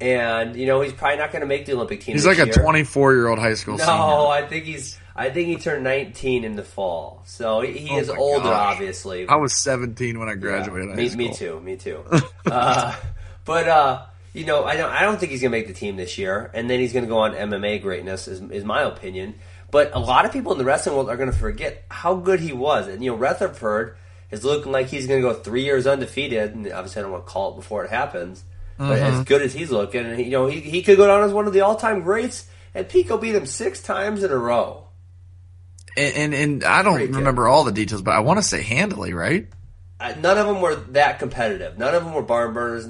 And 0.00 0.56
you 0.56 0.66
know, 0.66 0.80
he's 0.80 0.92
probably 0.92 1.18
not 1.18 1.32
going 1.32 1.40
to 1.40 1.46
make 1.46 1.66
the 1.66 1.72
Olympic 1.72 2.02
team. 2.02 2.14
He's 2.14 2.26
like 2.26 2.36
year. 2.36 2.46
a 2.46 2.52
24 2.52 3.14
year 3.14 3.28
old 3.28 3.38
high 3.38 3.54
school. 3.54 3.78
No, 3.78 3.84
senior. 3.84 4.44
I 4.44 4.46
think 4.46 4.64
he's 4.64 4.98
I 5.14 5.30
think 5.30 5.48
he 5.48 5.56
turned 5.56 5.84
19 5.84 6.44
in 6.44 6.56
the 6.56 6.62
fall, 6.62 7.22
so 7.26 7.60
he, 7.60 7.72
he 7.72 7.94
oh 7.94 7.98
is 7.98 8.08
older, 8.08 8.44
gosh. 8.44 8.74
obviously. 8.74 9.28
I 9.28 9.36
was 9.36 9.54
17 9.54 10.18
when 10.18 10.28
I 10.28 10.34
graduated. 10.34 10.90
Yeah, 10.90 11.16
me, 11.16 11.28
me, 11.28 11.34
too. 11.34 11.60
Me 11.60 11.76
too. 11.76 12.02
uh, 12.46 12.96
but 13.44 13.68
uh, 13.68 14.06
you 14.32 14.46
know, 14.46 14.64
I 14.64 14.76
don't. 14.76 14.90
I 14.90 15.02
don't 15.02 15.18
think 15.18 15.32
he's 15.32 15.42
going 15.42 15.52
to 15.52 15.58
make 15.58 15.66
the 15.66 15.74
team 15.74 15.96
this 15.96 16.16
year, 16.16 16.50
and 16.54 16.68
then 16.68 16.80
he's 16.80 16.92
going 16.92 17.04
to 17.04 17.08
go 17.08 17.18
on 17.18 17.34
MMA 17.34 17.82
greatness, 17.82 18.28
is, 18.28 18.40
is 18.50 18.64
my 18.64 18.82
opinion. 18.82 19.34
But 19.70 19.94
a 19.94 19.98
lot 19.98 20.24
of 20.24 20.32
people 20.32 20.52
in 20.52 20.58
the 20.58 20.64
wrestling 20.64 20.96
world 20.96 21.08
are 21.08 21.16
going 21.16 21.30
to 21.30 21.36
forget 21.36 21.84
how 21.90 22.14
good 22.14 22.40
he 22.40 22.52
was, 22.52 22.88
and 22.88 23.04
you 23.04 23.10
know, 23.10 23.18
Retherford 23.18 23.96
is 24.30 24.44
looking 24.44 24.72
like 24.72 24.88
he's 24.88 25.06
going 25.06 25.22
to 25.22 25.28
go 25.28 25.34
three 25.34 25.64
years 25.64 25.86
undefeated. 25.86 26.54
And 26.54 26.72
obviously, 26.72 27.00
I 27.00 27.02
don't 27.02 27.12
want 27.12 27.26
to 27.26 27.30
call 27.30 27.52
it 27.52 27.56
before 27.56 27.84
it 27.84 27.90
happens. 27.90 28.42
But 28.78 28.98
mm-hmm. 28.98 29.18
as 29.20 29.24
good 29.24 29.42
as 29.42 29.52
he's 29.52 29.70
looking, 29.70 30.04
and 30.04 30.18
you 30.18 30.30
know, 30.30 30.46
he, 30.46 30.60
he 30.60 30.82
could 30.82 30.96
go 30.96 31.06
down 31.06 31.22
as 31.22 31.32
one 31.32 31.46
of 31.46 31.52
the 31.52 31.60
all 31.60 31.76
time 31.76 32.00
greats. 32.00 32.48
And 32.74 32.88
Pico 32.88 33.18
beat 33.18 33.34
him 33.34 33.44
six 33.44 33.82
times 33.82 34.24
in 34.24 34.30
a 34.30 34.36
row. 34.36 34.88
And 35.96 36.16
and, 36.16 36.34
and 36.34 36.64
I 36.64 36.82
don't 36.82 36.94
Great 36.94 37.14
remember 37.14 37.44
kid. 37.44 37.50
all 37.50 37.64
the 37.64 37.72
details, 37.72 38.00
but 38.00 38.12
I 38.12 38.20
want 38.20 38.38
to 38.38 38.42
say 38.42 38.62
handily, 38.62 39.12
right? 39.12 39.46
Uh, 40.00 40.14
none 40.18 40.38
of 40.38 40.46
them 40.46 40.62
were 40.62 40.74
that 40.74 41.18
competitive. 41.18 41.78
None 41.78 41.94
of 41.94 42.04
them 42.04 42.14
were 42.14 42.22
barn 42.22 42.54
burners. 42.54 42.88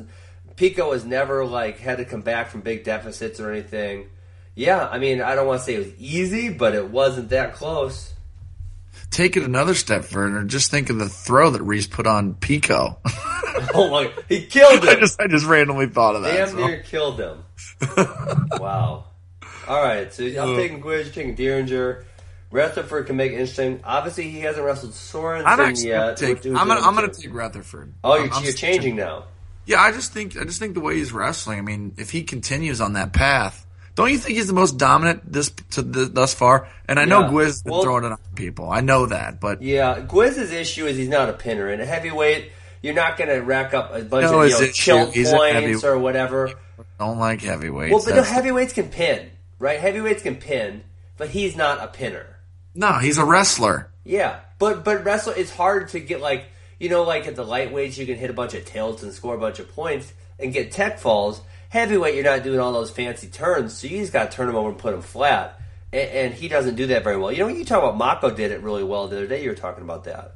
Pico 0.56 0.92
has 0.92 1.04
never 1.04 1.44
like 1.44 1.78
had 1.78 1.98
to 1.98 2.04
come 2.04 2.22
back 2.22 2.50
from 2.50 2.60
big 2.60 2.84
deficits 2.84 3.40
or 3.40 3.50
anything. 3.50 4.08
Yeah, 4.54 4.86
I 4.86 4.98
mean, 4.98 5.22
I 5.22 5.34
don't 5.34 5.46
want 5.46 5.60
to 5.60 5.64
say 5.64 5.74
it 5.74 5.78
was 5.78 5.94
easy, 5.98 6.50
but 6.50 6.74
it 6.74 6.90
wasn't 6.90 7.30
that 7.30 7.54
close. 7.54 8.12
Take 9.10 9.36
it 9.36 9.42
another 9.42 9.74
step 9.74 10.04
further. 10.04 10.42
Just 10.44 10.70
think 10.70 10.90
of 10.90 10.98
the 10.98 11.08
throw 11.08 11.50
that 11.50 11.62
Reese 11.62 11.86
put 11.86 12.06
on 12.06 12.34
Pico. 12.34 12.98
oh 13.74 13.88
my! 13.90 14.12
He 14.28 14.44
killed 14.44 14.84
him. 14.84 14.88
I 14.88 14.94
just, 15.00 15.20
I 15.20 15.26
just 15.26 15.46
randomly 15.46 15.86
thought 15.86 16.16
of 16.16 16.22
that. 16.22 16.34
Damn 16.34 16.48
so. 16.48 16.66
near 16.66 16.82
killed 16.82 17.20
him. 17.20 17.44
wow. 18.58 19.04
All 19.68 19.82
right, 19.82 20.12
so 20.12 20.24
I'm 20.24 20.56
taking 20.56 20.82
Gwiz, 20.82 21.12
taking 21.12 21.36
Dieringer. 21.36 22.04
Retherford 22.50 23.06
can 23.06 23.16
make 23.16 23.32
it 23.32 23.36
interesting. 23.36 23.80
Obviously, 23.84 24.28
he 24.28 24.40
hasn't 24.40 24.64
wrestled 24.64 24.92
Sorensen 24.92 25.84
yet. 25.84 26.16
Take, 26.18 26.44
I'm 26.44 26.52
gonna, 26.52 26.80
I'm 26.80 26.94
gonna 26.94 27.08
take 27.08 27.30
Retherford. 27.30 27.92
Oh, 28.04 28.16
you're, 28.16 28.32
I'm, 28.32 28.44
you're 28.44 28.52
changing 28.52 28.96
now. 28.96 29.24
Yeah, 29.64 29.80
I 29.80 29.92
just 29.92 30.12
think 30.12 30.36
I 30.36 30.44
just 30.44 30.58
think 30.58 30.74
the 30.74 30.80
way 30.80 30.96
he's 30.96 31.12
wrestling. 31.12 31.58
I 31.58 31.62
mean, 31.62 31.94
if 31.96 32.10
he 32.10 32.24
continues 32.24 32.80
on 32.80 32.94
that 32.94 33.12
path, 33.12 33.66
don't 33.94 34.10
you 34.10 34.18
think 34.18 34.36
he's 34.36 34.46
the 34.46 34.52
most 34.52 34.78
dominant 34.78 35.30
this 35.30 35.50
to 35.70 35.82
the, 35.82 36.06
thus 36.06 36.34
far? 36.34 36.68
And 36.88 36.98
I 36.98 37.04
know 37.04 37.20
yeah. 37.20 37.28
Gwiz 37.28 37.44
has 37.44 37.62
been 37.62 37.72
well, 37.72 37.82
throwing 37.82 38.04
it 38.04 38.12
on 38.12 38.18
people. 38.34 38.70
I 38.70 38.80
know 38.80 39.06
that, 39.06 39.40
but 39.40 39.62
yeah, 39.62 40.00
Gwiz's 40.00 40.50
issue 40.50 40.86
is 40.86 40.96
he's 40.96 41.08
not 41.08 41.28
a 41.28 41.34
pinner. 41.34 41.70
In 41.70 41.80
a 41.80 41.86
heavyweight, 41.86 42.50
you're 42.80 42.94
not 42.94 43.16
going 43.16 43.30
to 43.30 43.38
rack 43.38 43.74
up 43.74 43.94
a 43.94 44.02
bunch 44.02 44.24
no, 44.24 44.42
of 44.42 44.50
you 44.50 44.60
know, 44.60 44.72
chill 44.72 45.06
points 45.06 45.84
or 45.84 45.98
whatever. 45.98 46.52
Don't 46.98 47.18
like 47.18 47.40
heavyweights. 47.42 47.92
Well, 47.92 48.02
but 48.04 48.16
no, 48.16 48.22
heavyweights 48.22 48.72
can 48.72 48.88
pin, 48.88 49.30
right? 49.58 49.78
Heavyweights 49.78 50.22
can 50.22 50.36
pin, 50.36 50.82
but 51.16 51.28
he's 51.28 51.56
not 51.56 51.82
a 51.82 51.88
pinner. 51.88 52.38
No, 52.74 52.94
he's 52.94 53.18
a 53.18 53.24
wrestler. 53.24 53.90
Yeah, 54.04 54.40
but 54.58 54.84
but 54.84 55.04
wrestler, 55.04 55.34
it's 55.36 55.50
hard 55.50 55.88
to 55.90 56.00
get 56.00 56.20
like 56.20 56.46
you 56.82 56.88
know, 56.88 57.04
like 57.04 57.28
at 57.28 57.36
the 57.36 57.44
lightweights, 57.44 57.96
you 57.96 58.06
can 58.06 58.16
hit 58.16 58.28
a 58.28 58.32
bunch 58.32 58.54
of 58.54 58.64
tilts 58.64 59.04
and 59.04 59.12
score 59.12 59.36
a 59.36 59.38
bunch 59.38 59.60
of 59.60 59.72
points 59.72 60.12
and 60.40 60.52
get 60.52 60.72
tech 60.72 60.98
falls. 60.98 61.40
Heavyweight, 61.68 62.16
you're 62.16 62.24
not 62.24 62.42
doing 62.42 62.58
all 62.58 62.72
those 62.72 62.90
fancy 62.90 63.28
turns, 63.28 63.78
so 63.78 63.86
you 63.86 63.98
just 63.98 64.12
got 64.12 64.32
to 64.32 64.36
turn 64.36 64.48
him 64.48 64.56
over 64.56 64.70
and 64.70 64.78
put 64.78 64.92
him 64.92 65.00
flat. 65.00 65.60
And, 65.92 66.10
and, 66.10 66.34
he 66.34 66.48
doesn't 66.48 66.74
do 66.74 66.88
that 66.88 67.04
very 67.04 67.16
well. 67.16 67.30
You 67.30 67.38
know, 67.38 67.48
you 67.48 67.64
talk 67.64 67.84
about 67.84 67.96
Mako 67.96 68.30
did 68.34 68.50
it 68.50 68.62
really 68.62 68.82
well 68.82 69.06
the 69.06 69.18
other 69.18 69.26
day. 69.28 69.44
You 69.44 69.50
were 69.50 69.54
talking 69.54 69.84
about 69.84 70.04
that. 70.04 70.34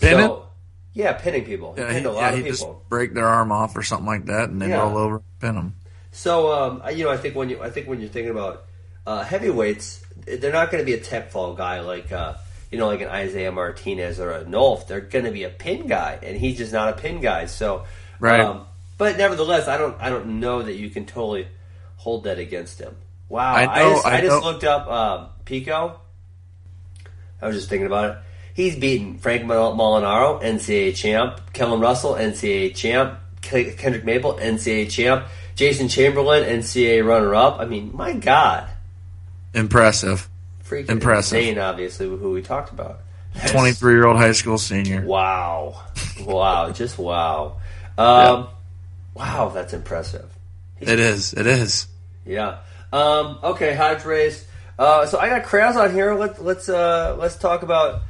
Pinning? 0.00 0.26
So, 0.26 0.48
yeah, 0.94 1.12
pinning 1.12 1.44
people. 1.44 1.74
He 1.74 1.80
yeah, 1.80 1.92
pinned 1.92 2.06
a 2.06 2.12
lot 2.12 2.32
yeah, 2.32 2.40
of 2.40 2.44
people. 2.44 2.84
break 2.88 3.14
their 3.14 3.28
arm 3.28 3.52
off 3.52 3.76
or 3.76 3.84
something 3.84 4.06
like 4.06 4.26
that, 4.26 4.50
and 4.50 4.60
then 4.60 4.70
yeah. 4.70 4.80
roll 4.80 4.98
over, 4.98 5.22
pin 5.38 5.54
them. 5.54 5.76
So, 6.10 6.52
um, 6.52 6.82
you 6.92 7.04
know, 7.04 7.12
I 7.12 7.18
think 7.18 7.36
when 7.36 7.50
you, 7.50 7.62
I 7.62 7.70
think 7.70 7.86
when 7.86 8.00
you're 8.00 8.10
thinking 8.10 8.32
about 8.32 8.64
uh, 9.06 9.22
heavyweights, 9.22 10.04
they're 10.26 10.50
not 10.50 10.72
going 10.72 10.82
to 10.82 10.86
be 10.86 10.94
a 10.94 11.00
tech 11.00 11.30
fall 11.30 11.54
guy 11.54 11.78
like. 11.82 12.10
Uh, 12.10 12.34
you 12.70 12.78
know, 12.78 12.86
like 12.86 13.00
an 13.00 13.08
Isaiah 13.08 13.52
Martinez 13.52 14.20
or 14.20 14.32
a 14.32 14.44
Nolf, 14.44 14.86
they're 14.86 15.00
going 15.00 15.24
to 15.24 15.30
be 15.30 15.44
a 15.44 15.48
pin 15.48 15.86
guy, 15.86 16.18
and 16.22 16.36
he's 16.36 16.58
just 16.58 16.72
not 16.72 16.90
a 16.90 16.92
pin 16.92 17.20
guy. 17.20 17.46
So, 17.46 17.84
right. 18.20 18.40
Um, 18.40 18.66
but 18.98 19.16
nevertheless, 19.16 19.68
I 19.68 19.78
don't, 19.78 19.96
I 20.00 20.10
don't 20.10 20.40
know 20.40 20.62
that 20.62 20.74
you 20.74 20.90
can 20.90 21.06
totally 21.06 21.48
hold 21.96 22.24
that 22.24 22.38
against 22.38 22.80
him. 22.80 22.96
Wow, 23.28 23.54
I, 23.54 23.64
know, 23.64 23.70
I 23.70 23.90
just, 23.90 24.06
I, 24.06 24.16
I 24.16 24.20
just 24.22 24.44
looked 24.44 24.64
up 24.64 24.86
uh, 24.88 25.26
Pico. 25.44 26.00
I 27.40 27.46
was 27.46 27.56
just 27.56 27.68
thinking 27.68 27.86
about 27.86 28.10
it. 28.10 28.18
He's 28.54 28.74
beaten 28.74 29.18
Frank 29.18 29.44
Molinaro, 29.44 30.42
NCAA 30.42 30.96
champ, 30.96 31.40
Kellen 31.52 31.80
Russell, 31.80 32.14
NCAA 32.14 32.74
champ, 32.74 33.20
Kendrick 33.40 34.04
Maple, 34.04 34.34
NCAA 34.34 34.90
champ, 34.90 35.26
Jason 35.54 35.88
Chamberlain, 35.88 36.42
NCAA 36.42 37.06
runner-up. 37.06 37.60
I 37.60 37.66
mean, 37.66 37.92
my 37.94 38.14
God, 38.14 38.68
impressive 39.54 40.27
freaking 40.68 40.90
impressive. 40.90 41.38
insane. 41.38 41.58
Obviously, 41.58 42.06
who 42.06 42.32
we 42.32 42.42
talked 42.42 42.70
about. 42.70 43.00
Twenty-three 43.48 43.92
year 43.92 44.06
old 44.06 44.16
high 44.16 44.32
school 44.32 44.58
senior. 44.58 45.02
Wow, 45.02 45.82
wow, 46.24 46.70
just 46.70 46.98
wow. 46.98 47.60
Um, 47.96 48.06
yeah. 48.06 48.46
Wow, 49.14 49.48
that's 49.50 49.72
impressive. 49.72 50.30
He's, 50.78 50.88
it 50.88 50.98
is. 50.98 51.34
It 51.34 51.46
is. 51.46 51.86
Yeah. 52.24 52.58
Um, 52.92 53.38
okay, 53.42 53.74
Hodge 53.74 54.04
race. 54.04 54.46
Uh, 54.78 55.06
so 55.06 55.18
I 55.18 55.28
got 55.28 55.42
Kraz 55.44 55.76
on 55.76 55.92
here. 55.92 56.14
Let, 56.14 56.42
let's 56.42 56.68
uh, 56.68 57.16
let's 57.18 57.36
talk 57.36 57.62
about 57.62 58.02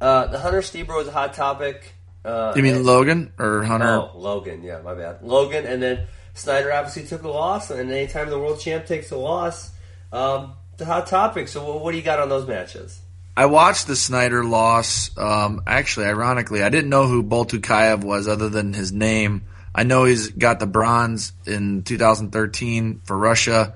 uh, 0.00 0.26
the 0.26 0.38
Hunter 0.38 0.60
Stieber 0.60 1.00
is 1.00 1.08
a 1.08 1.12
hot 1.12 1.34
topic. 1.34 1.94
Uh, 2.24 2.54
you 2.56 2.62
mean 2.62 2.76
and, 2.76 2.86
Logan 2.86 3.32
or 3.38 3.62
Hunter? 3.62 3.86
Oh, 3.86 4.10
Logan. 4.14 4.62
Yeah, 4.62 4.80
my 4.80 4.94
bad. 4.94 5.22
Logan, 5.22 5.66
and 5.66 5.82
then 5.82 6.06
Snyder 6.32 6.72
obviously 6.72 7.04
took 7.04 7.22
a 7.22 7.28
loss, 7.28 7.70
and 7.70 7.90
anytime 7.92 8.30
the 8.30 8.38
world 8.38 8.60
champ 8.60 8.86
takes 8.86 9.10
a 9.10 9.16
loss, 9.16 9.70
um, 10.12 10.54
the 10.76 10.84
hot 10.84 11.06
topic. 11.06 11.48
So, 11.48 11.76
what 11.78 11.92
do 11.92 11.96
you 11.96 12.02
got 12.02 12.18
on 12.18 12.28
those 12.28 12.46
matches? 12.46 13.00
I 13.36 13.46
watched 13.46 13.86
the 13.86 13.96
Snyder 13.96 14.44
loss. 14.44 15.16
Um, 15.18 15.62
actually, 15.66 16.06
ironically, 16.06 16.62
I 16.62 16.68
didn't 16.68 16.90
know 16.90 17.06
who 17.06 17.22
Boltukayev 17.22 18.04
was 18.04 18.28
other 18.28 18.48
than 18.48 18.72
his 18.72 18.92
name. 18.92 19.46
I 19.74 19.82
know 19.82 20.04
he's 20.04 20.28
got 20.28 20.60
the 20.60 20.66
bronze 20.66 21.32
in 21.44 21.82
2013 21.82 23.00
for 23.04 23.18
Russia. 23.18 23.74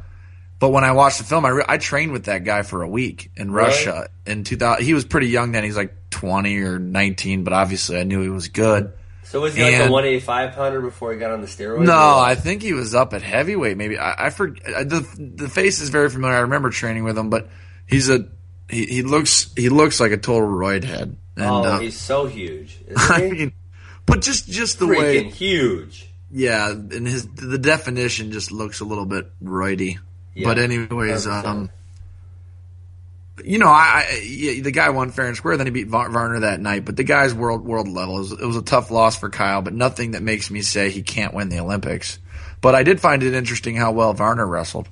But 0.60 0.70
when 0.70 0.84
I 0.84 0.92
watched 0.92 1.18
the 1.18 1.24
film, 1.24 1.44
I, 1.44 1.50
re- 1.50 1.64
I 1.68 1.78
trained 1.78 2.12
with 2.12 2.24
that 2.24 2.44
guy 2.44 2.62
for 2.62 2.82
a 2.82 2.88
week 2.88 3.30
in 3.36 3.50
Russia 3.50 4.08
in 4.26 4.44
2000. 4.44 4.84
He 4.84 4.94
was 4.94 5.04
pretty 5.04 5.28
young 5.28 5.52
then. 5.52 5.64
He's 5.64 5.76
like 5.76 5.94
20 6.10 6.56
or 6.62 6.78
19, 6.78 7.44
but 7.44 7.52
obviously 7.52 7.98
I 7.98 8.04
knew 8.04 8.20
he 8.22 8.28
was 8.28 8.48
good. 8.48 8.92
So 9.28 9.42
was 9.42 9.54
he 9.54 9.60
and, 9.62 9.72
like 9.72 9.88
a 9.90 9.92
185 9.92 10.54
pounder 10.54 10.80
before 10.80 11.12
he 11.12 11.18
got 11.18 11.32
on 11.32 11.42
the 11.42 11.46
steroids? 11.46 11.84
No, 11.84 12.18
I 12.18 12.34
think 12.34 12.62
he 12.62 12.72
was 12.72 12.94
up 12.94 13.12
at 13.12 13.20
heavyweight. 13.20 13.76
Maybe 13.76 13.98
I, 13.98 14.26
I 14.26 14.30
forget. 14.30 14.88
The 14.88 15.06
the 15.18 15.50
face 15.50 15.82
is 15.82 15.90
very 15.90 16.08
familiar. 16.08 16.36
I 16.36 16.40
remember 16.40 16.70
training 16.70 17.04
with 17.04 17.18
him, 17.18 17.28
but 17.28 17.50
he's 17.86 18.08
a 18.08 18.26
he, 18.70 18.86
he 18.86 19.02
looks 19.02 19.52
he 19.54 19.68
looks 19.68 20.00
like 20.00 20.12
a 20.12 20.16
total 20.16 20.48
roid 20.48 20.82
head. 20.82 21.16
And, 21.36 21.44
oh, 21.44 21.62
uh, 21.62 21.78
he's 21.78 21.98
so 21.98 22.24
huge. 22.24 22.78
I 22.96 23.28
mean, 23.28 23.52
but 24.06 24.22
just 24.22 24.48
just 24.48 24.78
the 24.78 24.86
Freaking 24.86 24.98
way 24.98 25.22
huge. 25.24 26.08
Yeah, 26.30 26.70
and 26.70 27.06
his 27.06 27.26
the 27.28 27.58
definition 27.58 28.32
just 28.32 28.50
looks 28.50 28.80
a 28.80 28.86
little 28.86 29.06
bit 29.06 29.30
roidy. 29.42 29.98
Yeah, 30.34 30.44
but 30.48 30.58
anyways, 30.58 31.26
100%. 31.26 31.44
um, 31.44 31.70
you 33.44 33.58
know, 33.58 33.68
I, 33.68 34.06
I 34.08 34.60
the 34.60 34.70
guy 34.70 34.90
won 34.90 35.10
fair 35.10 35.26
and 35.26 35.36
square. 35.36 35.56
Then 35.56 35.66
he 35.66 35.70
beat 35.70 35.88
Varner 35.88 36.40
that 36.40 36.60
night. 36.60 36.84
But 36.84 36.96
the 36.96 37.04
guy's 37.04 37.34
world 37.34 37.64
world 37.64 37.88
level. 37.88 38.16
It 38.16 38.20
was, 38.20 38.32
it 38.32 38.46
was, 38.46 38.56
a 38.56 38.62
tough 38.62 38.90
loss 38.90 39.16
for 39.16 39.30
Kyle, 39.30 39.62
but 39.62 39.72
nothing 39.72 40.12
that 40.12 40.22
makes 40.22 40.50
me 40.50 40.62
say 40.62 40.90
he 40.90 41.02
can't 41.02 41.34
win 41.34 41.48
the 41.48 41.60
Olympics. 41.60 42.18
But 42.60 42.74
I 42.74 42.82
did 42.82 43.00
find 43.00 43.22
it 43.22 43.34
interesting 43.34 43.76
how 43.76 43.92
well 43.92 44.12
Varner 44.12 44.46
wrestled. 44.46 44.88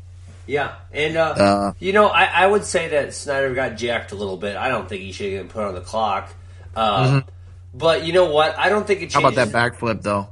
Yeah, 0.46 0.76
and 0.92 1.16
uh, 1.16 1.22
uh, 1.22 1.72
you 1.80 1.92
know, 1.92 2.06
I, 2.06 2.24
I, 2.24 2.46
would 2.46 2.64
say 2.64 2.88
that 2.90 3.14
Snyder 3.14 3.52
got 3.52 3.76
jacked 3.76 4.12
a 4.12 4.14
little 4.14 4.36
bit. 4.36 4.56
I 4.56 4.68
don't 4.68 4.88
think 4.88 5.02
he 5.02 5.10
should 5.10 5.32
have 5.32 5.42
been 5.42 5.48
put 5.48 5.64
on 5.64 5.74
the 5.74 5.80
clock. 5.80 6.32
Uh, 6.74 7.04
mm-hmm. 7.04 7.28
But 7.74 8.04
you 8.04 8.12
know 8.12 8.30
what? 8.30 8.56
I 8.56 8.68
don't 8.68 8.86
think 8.86 9.00
it. 9.00 9.10
Changes. 9.10 9.14
How 9.14 9.20
about 9.28 9.34
that 9.34 9.48
backflip 9.48 10.02
though? 10.02 10.28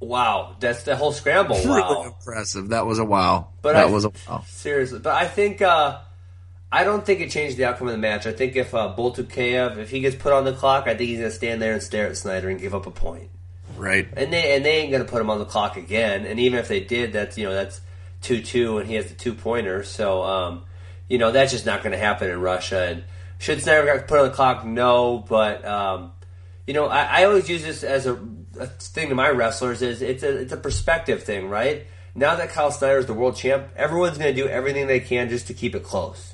Wow, 0.00 0.56
that's 0.60 0.82
the 0.84 0.96
whole 0.96 1.12
scramble. 1.12 1.56
Wow, 1.56 1.74
really 1.74 2.06
impressive. 2.06 2.68
That 2.70 2.86
was 2.86 2.98
a 2.98 3.04
wow. 3.04 3.48
But 3.62 3.74
that 3.74 3.86
I, 3.86 3.90
was 3.90 4.04
a 4.04 4.12
wow. 4.28 4.44
Seriously, 4.46 4.98
but 4.98 5.14
I 5.14 5.26
think 5.26 5.62
uh, 5.62 6.00
I 6.74 6.82
don't 6.82 7.06
think 7.06 7.20
it 7.20 7.30
changed 7.30 7.56
the 7.56 7.66
outcome 7.66 7.86
of 7.86 7.92
the 7.92 7.98
match. 7.98 8.26
I 8.26 8.32
think 8.32 8.56
if 8.56 8.74
uh, 8.74 8.92
Boltukayev, 8.98 9.78
if 9.78 9.90
he 9.90 10.00
gets 10.00 10.16
put 10.16 10.32
on 10.32 10.44
the 10.44 10.52
clock, 10.52 10.88
I 10.88 10.96
think 10.96 11.08
he's 11.08 11.18
gonna 11.18 11.30
stand 11.30 11.62
there 11.62 11.72
and 11.72 11.80
stare 11.80 12.08
at 12.08 12.16
Snyder 12.16 12.48
and 12.48 12.60
give 12.60 12.74
up 12.74 12.86
a 12.86 12.90
point. 12.90 13.30
Right. 13.76 14.08
And 14.16 14.32
they 14.32 14.56
and 14.56 14.64
they 14.64 14.78
ain't 14.78 14.90
gonna 14.90 15.04
put 15.04 15.20
him 15.20 15.30
on 15.30 15.38
the 15.38 15.44
clock 15.44 15.76
again. 15.76 16.26
And 16.26 16.40
even 16.40 16.58
if 16.58 16.66
they 16.66 16.80
did, 16.80 17.12
that's 17.12 17.38
you 17.38 17.44
know 17.44 17.54
that's 17.54 17.80
two 18.22 18.42
two, 18.42 18.78
and 18.78 18.88
he 18.88 18.96
has 18.96 19.06
the 19.06 19.14
two 19.14 19.34
pointer. 19.34 19.84
So 19.84 20.24
um, 20.24 20.62
you 21.08 21.16
know 21.18 21.30
that's 21.30 21.52
just 21.52 21.64
not 21.64 21.84
gonna 21.84 21.96
happen 21.96 22.28
in 22.28 22.40
Russia. 22.40 22.88
And 22.90 23.04
should 23.38 23.62
Snyder 23.62 23.84
get 23.84 24.08
put 24.08 24.18
on 24.18 24.26
the 24.26 24.34
clock? 24.34 24.66
No, 24.66 25.24
but 25.28 25.64
um, 25.64 26.10
you 26.66 26.74
know 26.74 26.86
I, 26.86 27.20
I 27.20 27.24
always 27.26 27.48
use 27.48 27.62
this 27.62 27.84
as 27.84 28.06
a, 28.06 28.14
a 28.58 28.66
thing 28.66 29.10
to 29.10 29.14
my 29.14 29.28
wrestlers 29.30 29.80
is 29.80 30.02
it's 30.02 30.24
a 30.24 30.38
it's 30.38 30.52
a 30.52 30.56
perspective 30.56 31.22
thing, 31.22 31.48
right? 31.48 31.86
Now 32.16 32.34
that 32.34 32.50
Kyle 32.50 32.72
Snyder 32.72 32.98
is 32.98 33.06
the 33.06 33.14
world 33.14 33.36
champ, 33.36 33.68
everyone's 33.76 34.18
going 34.18 34.34
to 34.34 34.42
do 34.42 34.48
everything 34.48 34.86
they 34.86 35.00
can 35.00 35.28
just 35.28 35.48
to 35.48 35.54
keep 35.54 35.74
it 35.74 35.82
close. 35.82 36.33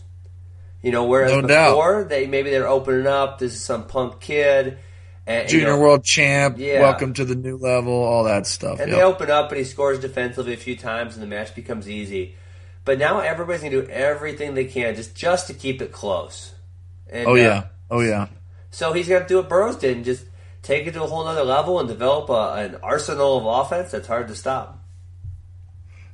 You 0.83 0.93
know, 0.93 1.05
whereas 1.05 1.33
no 1.33 1.43
before 1.43 2.01
doubt. 2.01 2.09
they 2.09 2.27
maybe 2.27 2.51
they're 2.51 2.69
opening 2.69 3.07
up. 3.07 3.39
This 3.39 3.55
is 3.55 3.61
some 3.61 3.87
punk 3.87 4.21
kid, 4.21 4.79
and, 5.27 5.49
junior 5.49 5.67
you 5.67 5.73
know, 5.73 5.79
world 5.79 6.05
champ. 6.05 6.57
Yeah. 6.59 6.81
welcome 6.81 7.13
to 7.15 7.25
the 7.25 7.35
new 7.35 7.57
level. 7.57 7.93
All 7.93 8.25
that 8.25 8.47
stuff. 8.47 8.81
And 8.81 8.91
yep. 8.91 8.99
they 8.99 9.05
open 9.05 9.31
up, 9.31 9.51
and 9.51 9.59
he 9.59 9.65
scores 9.65 9.99
defensively 9.99 10.55
a 10.55 10.57
few 10.57 10.77
times, 10.77 11.15
and 11.15 11.23
the 11.23 11.27
match 11.27 11.55
becomes 11.55 11.89
easy. 11.89 12.35
But 12.85 12.99
now 12.99 13.21
everybody's 13.21 13.63
gonna 13.63 13.83
do 13.83 13.87
everything 13.89 14.55
they 14.55 14.65
can 14.65 14.95
just 14.95 15.15
just 15.15 15.49
to 15.49 15.55
keep 15.55 15.83
it 15.83 15.93
close. 15.93 16.55
And, 17.09 17.27
oh 17.27 17.35
yeah, 17.35 17.59
uh, 17.59 17.65
oh 17.91 18.01
yeah. 18.01 18.29
So 18.71 18.93
he's 18.93 19.09
gonna 19.09 19.29
do 19.29 19.37
what 19.37 19.49
Burroughs 19.51 19.77
did 19.77 19.97
and 19.97 20.05
just 20.05 20.25
take 20.63 20.87
it 20.87 20.93
to 20.93 21.03
a 21.03 21.07
whole 21.07 21.27
other 21.27 21.45
level 21.45 21.79
and 21.79 21.89
develop 21.89 22.31
a, 22.31 22.55
an 22.55 22.77
arsenal 22.83 23.37
of 23.39 23.67
offense 23.67 23.91
that's 23.91 24.07
hard 24.07 24.29
to 24.29 24.35
stop 24.35 24.80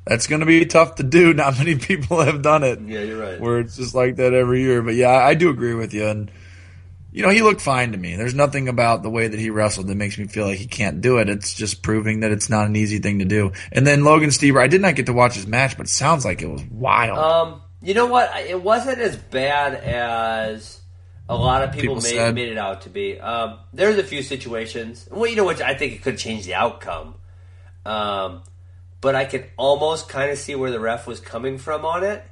that's 0.07 0.27
going 0.27 0.41
to 0.41 0.47
be 0.47 0.65
tough 0.67 0.97
to 0.97 1.03
do. 1.03 1.35
Not 1.35 1.59
many 1.59 1.77
people 1.77 2.21
have 2.21 2.43
done 2.43 2.63
it. 2.63 2.81
Yeah, 2.81 3.01
you're 3.01 3.21
right. 3.21 3.41
Where 3.41 3.59
it's 3.59 3.77
just 3.77 3.95
like 3.95 4.17
that 4.17 4.33
every 4.33 4.63
year. 4.63 4.83
But 4.83 4.95
yeah, 4.95 5.11
I 5.11 5.35
do 5.35 5.51
agree 5.51 5.75
with 5.75 5.93
you. 5.93 6.07
And 6.07 6.31
you 7.13 7.23
know, 7.23 7.31
he 7.31 7.41
looked 7.41 7.63
fine 7.63 7.93
to 7.93 7.99
me. 7.99 8.15
There's 8.15 8.35
nothing 8.35 8.69
about 8.69 9.03
the 9.03 9.09
way 9.09 9.27
that 9.27 9.41
he 9.41 9.49
wrestled 9.49 9.87
that 9.87 9.95
makes 9.95 10.19
me 10.19 10.27
feel 10.27 10.47
like 10.47 10.59
he 10.59 10.67
can't 10.67 11.01
do 11.01 11.17
it. 11.17 11.31
It's 11.31 11.55
just 11.55 11.83
proving 11.83 12.21
that 12.21 12.31
it's 12.31 12.51
not 12.51 12.67
an 12.67 12.77
easy 12.77 12.99
thing 12.99 13.21
to 13.21 13.25
do. 13.25 13.53
And 13.73 13.87
then 13.87 14.05
Logan 14.05 14.29
Stieber, 14.29 14.63
I 14.63 14.67
did 14.67 14.83
not 14.83 14.97
get 14.97 15.07
to 15.07 15.15
watch 15.15 15.35
his 15.35 15.47
match, 15.47 15.79
but 15.79 15.87
it 15.87 15.91
sounds 15.91 16.27
like 16.27 16.43
it 16.43 16.47
was 16.47 16.63
wild. 16.71 17.19
Um, 17.19 17.63
you 17.81 17.95
know 17.95 18.05
what? 18.05 18.37
It 18.41 18.63
wasn't 18.63 18.99
as 18.99 19.17
bad 19.17 19.75
as 19.75 20.79
a 21.27 21.35
lot 21.35 21.63
of 21.63 21.73
people, 21.73 21.97
people 22.01 22.19
made, 22.19 22.35
made, 22.35 22.49
it 22.51 22.59
out 22.59 22.83
to 22.83 22.91
be. 22.91 23.19
Um, 23.19 23.61
there's 23.73 23.97
a 23.97 24.05
few 24.05 24.23
situations. 24.23 25.09
Well, 25.11 25.27
you 25.27 25.37
know 25.37 25.45
what? 25.45 25.63
I 25.63 25.75
think 25.75 25.95
it 25.95 26.03
could 26.03 26.19
change 26.19 26.45
the 26.45 26.55
outcome. 26.55 27.15
Um, 27.87 28.43
but 29.07 29.15
I 29.15 29.25
could 29.25 29.49
almost 29.57 30.09
kind 30.09 30.33
of 30.33 30.37
see 30.37 30.57
where 30.57 30.73
the 30.73 30.81
ref 30.81 31.07
was 31.07 31.21
coming 31.21 31.59
from 31.59 31.85
on 31.85 32.03
it. 32.03 32.25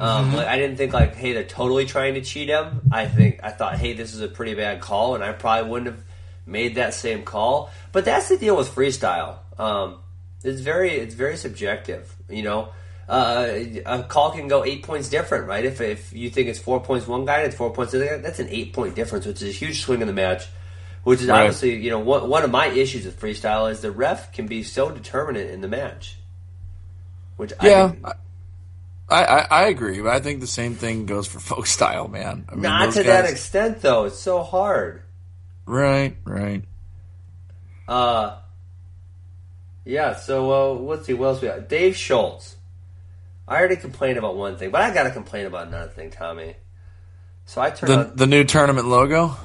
Um, 0.00 0.28
mm-hmm. 0.28 0.36
like, 0.36 0.46
I 0.46 0.56
didn't 0.56 0.78
think 0.78 0.94
like, 0.94 1.14
hey, 1.14 1.34
they're 1.34 1.44
totally 1.44 1.84
trying 1.84 2.14
to 2.14 2.22
cheat 2.22 2.48
him. 2.48 2.88
I 2.90 3.04
think 3.04 3.40
I 3.42 3.50
thought, 3.50 3.76
hey, 3.76 3.92
this 3.92 4.14
is 4.14 4.22
a 4.22 4.28
pretty 4.28 4.54
bad 4.54 4.80
call, 4.80 5.14
and 5.14 5.22
I 5.22 5.32
probably 5.32 5.70
wouldn't 5.70 5.94
have 5.94 6.02
made 6.46 6.76
that 6.76 6.94
same 6.94 7.22
call. 7.22 7.70
But 7.92 8.06
that's 8.06 8.30
the 8.30 8.38
deal 8.38 8.56
with 8.56 8.74
freestyle. 8.74 9.40
Um, 9.58 9.98
it's 10.42 10.62
very 10.62 10.92
it's 10.92 11.14
very 11.14 11.36
subjective. 11.36 12.10
You 12.30 12.44
know, 12.44 12.70
uh, 13.10 13.48
a 13.84 14.02
call 14.04 14.30
can 14.30 14.48
go 14.48 14.64
eight 14.64 14.84
points 14.84 15.10
different, 15.10 15.46
right? 15.46 15.66
If 15.66 15.82
if 15.82 16.14
you 16.14 16.30
think 16.30 16.48
it's 16.48 16.58
four 16.58 16.80
points 16.80 17.06
one 17.06 17.26
guy, 17.26 17.42
it's 17.42 17.56
four 17.56 17.74
points 17.74 17.92
the. 17.92 18.20
That's 18.22 18.38
an 18.38 18.48
eight 18.48 18.72
point 18.72 18.94
difference, 18.94 19.26
which 19.26 19.42
is 19.42 19.50
a 19.50 19.52
huge 19.52 19.82
swing 19.82 20.00
in 20.00 20.06
the 20.06 20.14
match. 20.14 20.46
Which 21.06 21.20
is 21.22 21.28
right. 21.28 21.42
obviously, 21.42 21.76
you 21.76 21.90
know, 21.90 22.00
one, 22.00 22.28
one 22.28 22.42
of 22.42 22.50
my 22.50 22.66
issues 22.66 23.04
with 23.04 23.20
freestyle 23.20 23.70
is 23.70 23.80
the 23.80 23.92
ref 23.92 24.32
can 24.32 24.48
be 24.48 24.64
so 24.64 24.90
determinate 24.90 25.50
in 25.50 25.60
the 25.60 25.68
match. 25.68 26.16
Which 27.36 27.52
yeah. 27.62 27.92
I, 28.02 28.12
I, 29.08 29.24
I, 29.24 29.46
I, 29.48 29.66
agree, 29.68 30.00
but 30.00 30.10
I 30.10 30.18
think 30.18 30.40
the 30.40 30.48
same 30.48 30.74
thing 30.74 31.06
goes 31.06 31.28
for 31.28 31.38
folk 31.38 31.68
style, 31.68 32.08
man. 32.08 32.46
I 32.48 32.54
mean, 32.54 32.62
Not 32.62 32.92
to 32.94 33.04
guys... 33.04 33.06
that 33.06 33.30
extent, 33.30 33.82
though. 33.82 34.06
It's 34.06 34.18
so 34.18 34.42
hard. 34.42 35.04
Right, 35.64 36.16
right. 36.24 36.64
Uh, 37.86 38.38
yeah. 39.84 40.16
So 40.16 40.52
uh, 40.52 40.74
let's 40.74 41.06
see 41.06 41.14
what 41.14 41.26
else 41.26 41.40
we 41.40 41.46
got. 41.46 41.68
Dave 41.68 41.96
Schultz. 41.96 42.56
I 43.46 43.58
already 43.58 43.76
complained 43.76 44.18
about 44.18 44.34
one 44.34 44.56
thing, 44.56 44.72
but 44.72 44.80
I 44.80 44.92
got 44.92 45.04
to 45.04 45.12
complain 45.12 45.46
about 45.46 45.68
another 45.68 45.92
thing, 45.92 46.10
Tommy. 46.10 46.56
So 47.44 47.60
I 47.60 47.70
turned 47.70 47.92
the, 47.92 48.10
on... 48.10 48.16
the 48.16 48.26
new 48.26 48.42
tournament 48.42 48.88
logo. 48.88 49.36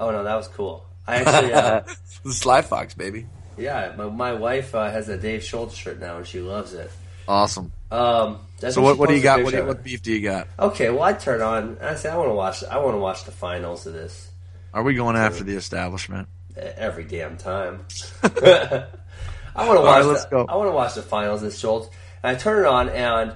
Oh 0.00 0.10
no, 0.10 0.24
that 0.24 0.36
was 0.36 0.48
cool. 0.48 0.84
I 1.06 1.16
actually 1.16 1.52
uh, 1.52 1.80
the 2.22 2.32
Sly 2.32 2.62
Fox 2.62 2.94
baby. 2.94 3.26
Yeah, 3.56 3.94
my, 3.96 4.06
my 4.06 4.32
wife 4.34 4.74
uh, 4.74 4.90
has 4.90 5.08
a 5.08 5.16
Dave 5.16 5.42
Schultz 5.42 5.74
shirt 5.74 5.98
now, 5.98 6.18
and 6.18 6.26
she 6.26 6.40
loves 6.40 6.74
it. 6.74 6.90
Awesome. 7.26 7.72
Um, 7.90 8.38
so 8.58 8.80
what, 8.80 8.98
what 8.98 9.08
do 9.08 9.16
you 9.16 9.22
got? 9.22 9.42
What, 9.42 9.54
what, 9.66 9.82
beef 9.82 10.02
do 10.02 10.12
you 10.12 10.20
got? 10.20 10.48
Okay, 10.58 10.90
well 10.90 11.02
I 11.02 11.12
turn 11.12 11.42
on. 11.42 11.78
I 11.80 11.94
say 11.94 12.08
I 12.08 12.16
want 12.16 12.30
to 12.30 12.34
watch. 12.34 12.64
I 12.64 12.78
want 12.78 12.94
to 12.94 13.00
watch 13.00 13.24
the 13.24 13.32
finals 13.32 13.86
of 13.86 13.94
this. 13.94 14.30
Are 14.72 14.82
we 14.82 14.94
going 14.94 15.16
after 15.16 15.44
the 15.44 15.56
establishment? 15.56 16.28
Every 16.56 17.04
damn 17.04 17.36
time. 17.36 17.84
I 18.22 19.66
want 19.66 19.78
to 19.78 19.84
watch. 19.84 20.04
Right, 20.04 20.30
the, 20.30 20.36
I 20.48 20.56
want 20.56 20.68
to 20.68 20.72
watch 20.72 20.94
the 20.94 21.02
finals 21.02 21.42
of 21.42 21.50
this 21.50 21.58
Schultz. 21.58 21.88
And 22.22 22.36
I 22.36 22.38
turn 22.38 22.64
it 22.64 22.66
on, 22.66 22.88
and 22.88 23.34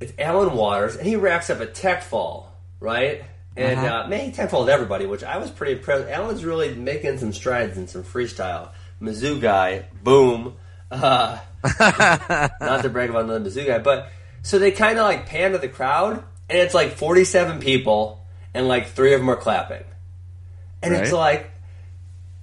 it's 0.00 0.12
Alan 0.18 0.54
Waters, 0.54 0.96
and 0.96 1.06
he 1.06 1.16
racks 1.16 1.50
up 1.50 1.60
a 1.60 1.66
tech 1.66 2.02
fall, 2.02 2.52
right? 2.80 3.24
And 3.60 3.78
uh-huh. 3.78 4.08
uh, 4.10 4.30
tech 4.30 4.52
everybody, 4.52 5.06
which 5.06 5.22
I 5.22 5.36
was 5.36 5.50
pretty 5.50 5.72
impressed. 5.72 6.08
Alan's 6.08 6.44
really 6.44 6.74
making 6.74 7.18
some 7.18 7.32
strides 7.32 7.76
in 7.76 7.88
some 7.88 8.02
freestyle. 8.02 8.70
Mizzou 9.02 9.40
guy, 9.40 9.84
boom. 10.02 10.54
Uh, 10.90 11.38
not 11.80 12.82
to 12.82 12.88
brag 12.88 13.10
about 13.10 13.24
another 13.24 13.48
Mizzou 13.48 13.66
guy, 13.66 13.78
but 13.78 14.10
so 14.42 14.58
they 14.58 14.70
kind 14.70 14.98
of 14.98 15.04
like 15.04 15.26
pan 15.26 15.52
to 15.52 15.58
the 15.58 15.68
crowd, 15.68 16.24
and 16.48 16.58
it's 16.58 16.74
like 16.74 16.92
47 16.92 17.60
people, 17.60 18.26
and 18.54 18.66
like 18.66 18.88
three 18.88 19.12
of 19.12 19.20
them 19.20 19.28
are 19.28 19.36
clapping, 19.36 19.84
and 20.82 20.92
right. 20.92 21.02
it's 21.02 21.12
like 21.12 21.50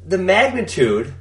the 0.05 0.17
magnitude 0.17 1.13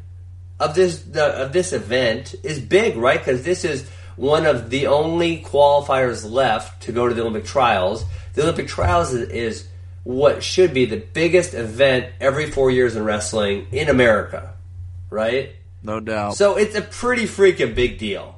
of 0.61 0.75
this 0.75 1.03
the, 1.03 1.25
of 1.25 1.53
this 1.53 1.73
event 1.73 2.35
is 2.43 2.61
big, 2.61 2.97
right? 2.97 3.19
Because 3.19 3.43
this 3.43 3.65
is 3.65 3.89
one 4.17 4.47
of 4.47 4.71
the 4.71 4.87
only 4.87 5.43
qualifiers 5.43 6.29
left 6.31 6.83
to 6.85 6.93
go 6.93 7.09
to 7.09 7.15
the 7.15 7.23
Olympic 7.23 7.45
trials. 7.45 8.05
The 8.35 8.43
Olympic 8.43 8.69
trials 8.69 9.13
is, 9.13 9.29
is 9.29 9.69
what 10.07 10.41
should 10.41 10.73
be 10.73 10.85
the 10.85 10.99
biggest 10.99 11.53
event 11.53 12.13
every 12.21 12.49
four 12.49 12.71
years 12.71 12.95
in 12.95 13.03
wrestling 13.03 13.67
in 13.73 13.89
America, 13.89 14.55
right? 15.11 15.57
No 15.83 15.99
doubt. 15.99 16.37
So 16.37 16.57
it's 16.57 16.77
a 16.77 16.83
pretty 16.83 17.25
freaking 17.25 17.75
big 17.75 17.99
deal 17.99 18.37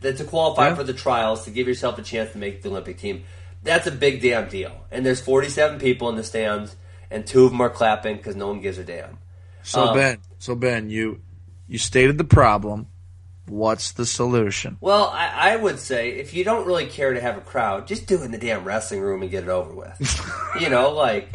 that 0.00 0.16
to 0.16 0.24
qualify 0.24 0.68
yeah. 0.68 0.74
for 0.74 0.84
the 0.84 0.94
trials 0.94 1.44
to 1.44 1.50
give 1.50 1.68
yourself 1.68 1.98
a 1.98 2.02
chance 2.02 2.32
to 2.32 2.38
make 2.38 2.62
the 2.62 2.70
Olympic 2.70 2.96
team. 2.96 3.24
That's 3.62 3.86
a 3.86 3.90
big 3.90 4.22
damn 4.22 4.48
deal. 4.48 4.72
And 4.90 5.04
there's 5.04 5.20
47 5.20 5.80
people 5.80 6.08
in 6.08 6.16
the 6.16 6.24
stands, 6.24 6.76
and 7.10 7.26
two 7.26 7.44
of 7.44 7.50
them 7.50 7.60
are 7.60 7.68
clapping 7.68 8.16
because 8.16 8.34
no 8.34 8.48
one 8.48 8.62
gives 8.62 8.78
a 8.78 8.84
damn. 8.84 9.18
So 9.64 9.88
um, 9.88 9.94
Ben, 9.94 10.18
so 10.38 10.54
Ben, 10.54 10.88
you 10.88 11.20
you 11.68 11.76
stated 11.76 12.16
the 12.16 12.24
problem. 12.24 12.86
What's 13.48 13.92
the 13.92 14.06
solution? 14.06 14.76
Well, 14.80 15.08
I, 15.08 15.52
I, 15.52 15.56
would 15.56 15.78
say 15.78 16.10
if 16.10 16.34
you 16.34 16.42
don't 16.42 16.66
really 16.66 16.86
care 16.86 17.14
to 17.14 17.20
have 17.20 17.36
a 17.36 17.40
crowd, 17.40 17.86
just 17.86 18.06
do 18.06 18.20
it 18.20 18.24
in 18.24 18.32
the 18.32 18.38
damn 18.38 18.64
wrestling 18.64 19.00
room 19.00 19.22
and 19.22 19.30
get 19.30 19.44
it 19.44 19.48
over 19.48 19.72
with. 19.72 20.20
you 20.60 20.68
know, 20.68 20.90
like 20.90 21.32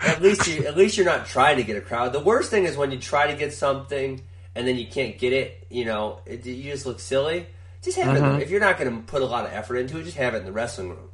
at 0.00 0.22
least 0.22 0.46
you 0.46 0.66
at 0.66 0.76
least 0.76 0.96
you're 0.96 1.06
not 1.06 1.26
trying 1.26 1.56
to 1.56 1.64
get 1.64 1.76
a 1.76 1.80
crowd. 1.80 2.12
The 2.12 2.20
worst 2.20 2.50
thing 2.50 2.64
is 2.64 2.76
when 2.76 2.92
you 2.92 2.98
try 2.98 3.26
to 3.26 3.36
get 3.36 3.52
something 3.52 4.22
and 4.54 4.66
then 4.66 4.76
you 4.76 4.86
can't 4.86 5.18
get 5.18 5.32
it, 5.32 5.66
you 5.68 5.84
know, 5.84 6.20
it, 6.26 6.46
you 6.46 6.70
just 6.70 6.86
look 6.86 7.00
silly. 7.00 7.46
Just 7.82 7.98
have 7.98 8.16
uh-huh. 8.16 8.36
it. 8.36 8.42
If 8.42 8.50
you're 8.50 8.60
not 8.60 8.78
going 8.78 8.90
to 8.90 9.02
put 9.02 9.22
a 9.22 9.26
lot 9.26 9.44
of 9.44 9.52
effort 9.52 9.76
into 9.76 9.98
it, 9.98 10.04
just 10.04 10.16
have 10.16 10.34
it 10.34 10.38
in 10.38 10.44
the 10.44 10.52
wrestling 10.52 10.90
room 10.90 11.10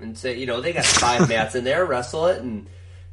and 0.00 0.16
say, 0.16 0.38
you 0.38 0.46
know, 0.46 0.60
they 0.60 0.72
got 0.72 0.84
five 0.84 1.28
mats 1.28 1.54
in 1.54 1.64
there, 1.64 1.84
wrestle 1.84 2.26
it, 2.26 2.40
and 2.40 2.68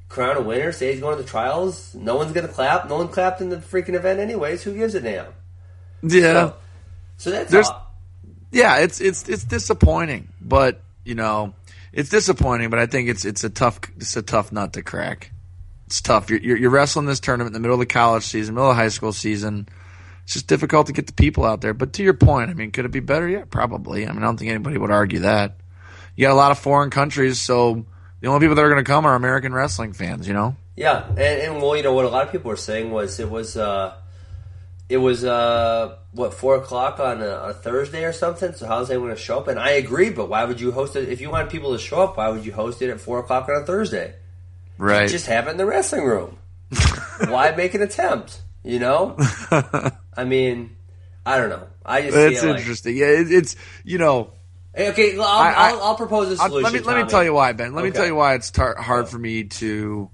crown 0.09 0.37
a 0.37 0.41
winner. 0.41 0.71
Say 0.71 0.91
he's 0.91 1.01
going 1.01 1.17
to 1.17 1.23
the 1.23 1.27
trials. 1.27 1.95
No 1.95 2.15
one's 2.15 2.33
going 2.33 2.47
to 2.47 2.53
clap. 2.53 2.87
No 2.87 2.97
one 2.97 3.07
clapped 3.07 3.41
in 3.41 3.49
the 3.49 3.57
freaking 3.57 3.95
event, 3.95 4.19
anyways. 4.19 4.63
Who 4.63 4.75
gives 4.75 4.95
a 4.95 5.01
damn? 5.01 5.33
Yeah. 6.03 6.33
So, 6.33 6.55
so 7.17 7.31
that's 7.31 7.51
There's, 7.51 7.69
all. 7.69 7.95
yeah. 8.51 8.79
It's 8.79 8.99
it's 9.01 9.27
it's 9.29 9.43
disappointing, 9.43 10.27
but 10.41 10.81
you 11.05 11.15
know, 11.15 11.53
it's 11.91 12.09
disappointing. 12.09 12.69
But 12.69 12.79
I 12.79 12.85
think 12.85 13.09
it's 13.09 13.25
it's 13.25 13.43
a 13.43 13.49
tough 13.49 13.79
it's 13.97 14.15
a 14.17 14.21
tough 14.21 14.51
nut 14.51 14.73
to 14.73 14.83
crack 14.83 15.31
it's 15.93 16.01
tough. 16.01 16.31
You're, 16.31 16.39
you're, 16.39 16.57
you're 16.57 16.69
wrestling 16.71 17.05
this 17.05 17.19
tournament 17.19 17.49
in 17.49 17.53
the 17.53 17.59
middle 17.59 17.75
of 17.75 17.79
the 17.79 17.85
college 17.85 18.23
season, 18.23 18.55
middle 18.55 18.71
of 18.71 18.75
high 18.75 18.87
school 18.87 19.13
season. 19.13 19.69
It's 20.23 20.33
just 20.33 20.47
difficult 20.47 20.87
to 20.87 20.93
get 20.93 21.05
the 21.05 21.13
people 21.13 21.45
out 21.45 21.61
there. 21.61 21.75
But 21.75 21.93
to 21.93 22.03
your 22.03 22.15
point, 22.15 22.49
I 22.49 22.55
mean, 22.55 22.71
could 22.71 22.85
it 22.85 22.91
be 22.91 22.99
better? 22.99 23.27
Yeah, 23.27 23.43
probably. 23.47 24.07
I 24.07 24.11
mean, 24.11 24.23
I 24.23 24.25
don't 24.25 24.37
think 24.37 24.49
anybody 24.49 24.79
would 24.79 24.89
argue 24.89 25.19
that. 25.19 25.57
You 26.15 26.25
got 26.25 26.33
a 26.33 26.35
lot 26.35 26.49
of 26.49 26.57
foreign 26.57 26.89
countries, 26.89 27.39
so 27.39 27.85
the 28.21 28.27
only 28.27 28.39
people 28.39 28.55
that 28.55 28.63
are 28.63 28.69
going 28.69 28.83
to 28.83 28.89
come 28.89 29.05
are 29.05 29.13
American 29.13 29.53
wrestling 29.53 29.93
fans. 29.93 30.27
You 30.27 30.33
know. 30.33 30.55
Yeah, 30.75 31.05
and, 31.09 31.19
and 31.19 31.61
well, 31.61 31.75
you 31.75 31.83
know 31.83 31.93
what 31.93 32.05
a 32.05 32.09
lot 32.09 32.25
of 32.25 32.31
people 32.31 32.49
were 32.49 32.57
saying 32.57 32.89
was 32.89 33.19
it 33.19 33.29
was 33.29 33.55
uh, 33.55 33.93
it 34.93 34.97
was 34.97 35.25
uh, 35.25 35.95
what 36.11 36.35
four 36.35 36.55
o'clock 36.55 36.99
on 36.99 37.19
a, 37.19 37.25
a, 37.25 37.53
Thursday 37.53 38.05
or 38.05 38.13
something. 38.13 38.53
So 38.53 38.67
how's 38.67 38.91
anyone 38.91 39.07
going 39.07 39.17
to 39.17 39.21
show 39.21 39.39
up? 39.39 39.47
And 39.47 39.59
I 39.59 39.71
agree, 39.71 40.11
but 40.11 40.29
why 40.29 40.45
would 40.45 40.61
you 40.61 40.71
host 40.71 40.95
it 40.95 41.09
if 41.09 41.19
you 41.19 41.31
want 41.31 41.49
people 41.49 41.73
to 41.73 41.79
show 41.79 42.03
up? 42.03 42.17
Why 42.17 42.29
would 42.29 42.45
you 42.45 42.53
host 42.53 42.79
it 42.83 42.91
at 42.91 43.01
four 43.01 43.17
o'clock 43.17 43.49
on 43.49 43.63
a 43.63 43.65
Thursday? 43.65 44.13
Right. 44.77 45.09
Just 45.09 45.25
have 45.25 45.47
it 45.47 45.51
in 45.51 45.57
the 45.57 45.65
wrestling 45.65 46.03
room. 46.03 46.37
Why 47.27 47.55
make 47.55 47.73
an 47.73 47.81
attempt? 47.81 48.43
You 48.63 48.77
know? 48.77 49.15
I 50.15 50.25
mean, 50.25 50.75
I 51.25 51.39
don't 51.39 51.49
know. 51.49 51.67
I 51.83 52.03
just 52.03 52.15
It's 52.15 52.43
interesting. 52.43 52.95
Yeah, 52.95 53.07
it, 53.07 53.31
it's 53.31 53.55
you 53.83 53.97
know. 53.97 54.29
Okay, 54.77 55.15
I'll, 55.15 55.23
I, 55.23 55.25
I, 55.25 55.69
I'll, 55.69 55.81
I'll 55.81 55.95
propose 55.95 56.29
a 56.29 56.37
solution. 56.37 56.61
let 56.61 56.73
me 56.73 56.79
let 56.81 57.03
me 57.03 57.09
tell 57.09 57.23
you 57.23 57.33
why, 57.33 57.53
Ben. 57.53 57.73
Let 57.73 57.81
okay. 57.81 57.89
me 57.89 57.95
tell 57.95 58.05
you 58.05 58.15
why 58.15 58.35
it's 58.35 58.51
tar- 58.51 58.75
hard 58.75 59.09
for 59.09 59.17
me 59.17 59.45
to 59.45 60.11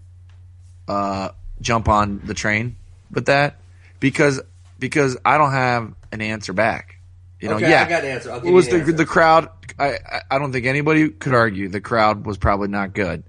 uh, 0.88 1.30
jump 1.60 1.90
on 1.90 2.22
the 2.24 2.34
train 2.34 2.78
with 3.12 3.26
that 3.26 3.58
because 4.00 4.42
because 4.80 5.18
I 5.24 5.38
don't 5.38 5.52
have 5.52 5.94
an 6.12 6.22
answer 6.22 6.54
back. 6.54 6.96
You 7.40 7.50
know, 7.50 7.56
okay, 7.56 7.70
yeah, 7.70 7.84
I 7.84 7.90
got 7.90 8.04
an 8.04 8.12
answer. 8.12 8.42
it 8.44 8.52
was 8.52 8.68
the 8.68 8.80
answer. 8.80 8.92
the 8.92 9.06
crowd. 9.06 9.50
I 9.78 10.00
I 10.30 10.40
don't 10.40 10.52
think 10.52 10.66
anybody 10.66 11.10
could 11.10 11.34
argue 11.34 11.70
the 11.70 11.82
crowd 11.82 12.26
was 12.26 12.38
probably 12.38 12.68
not 12.68 12.94
good 12.94 13.24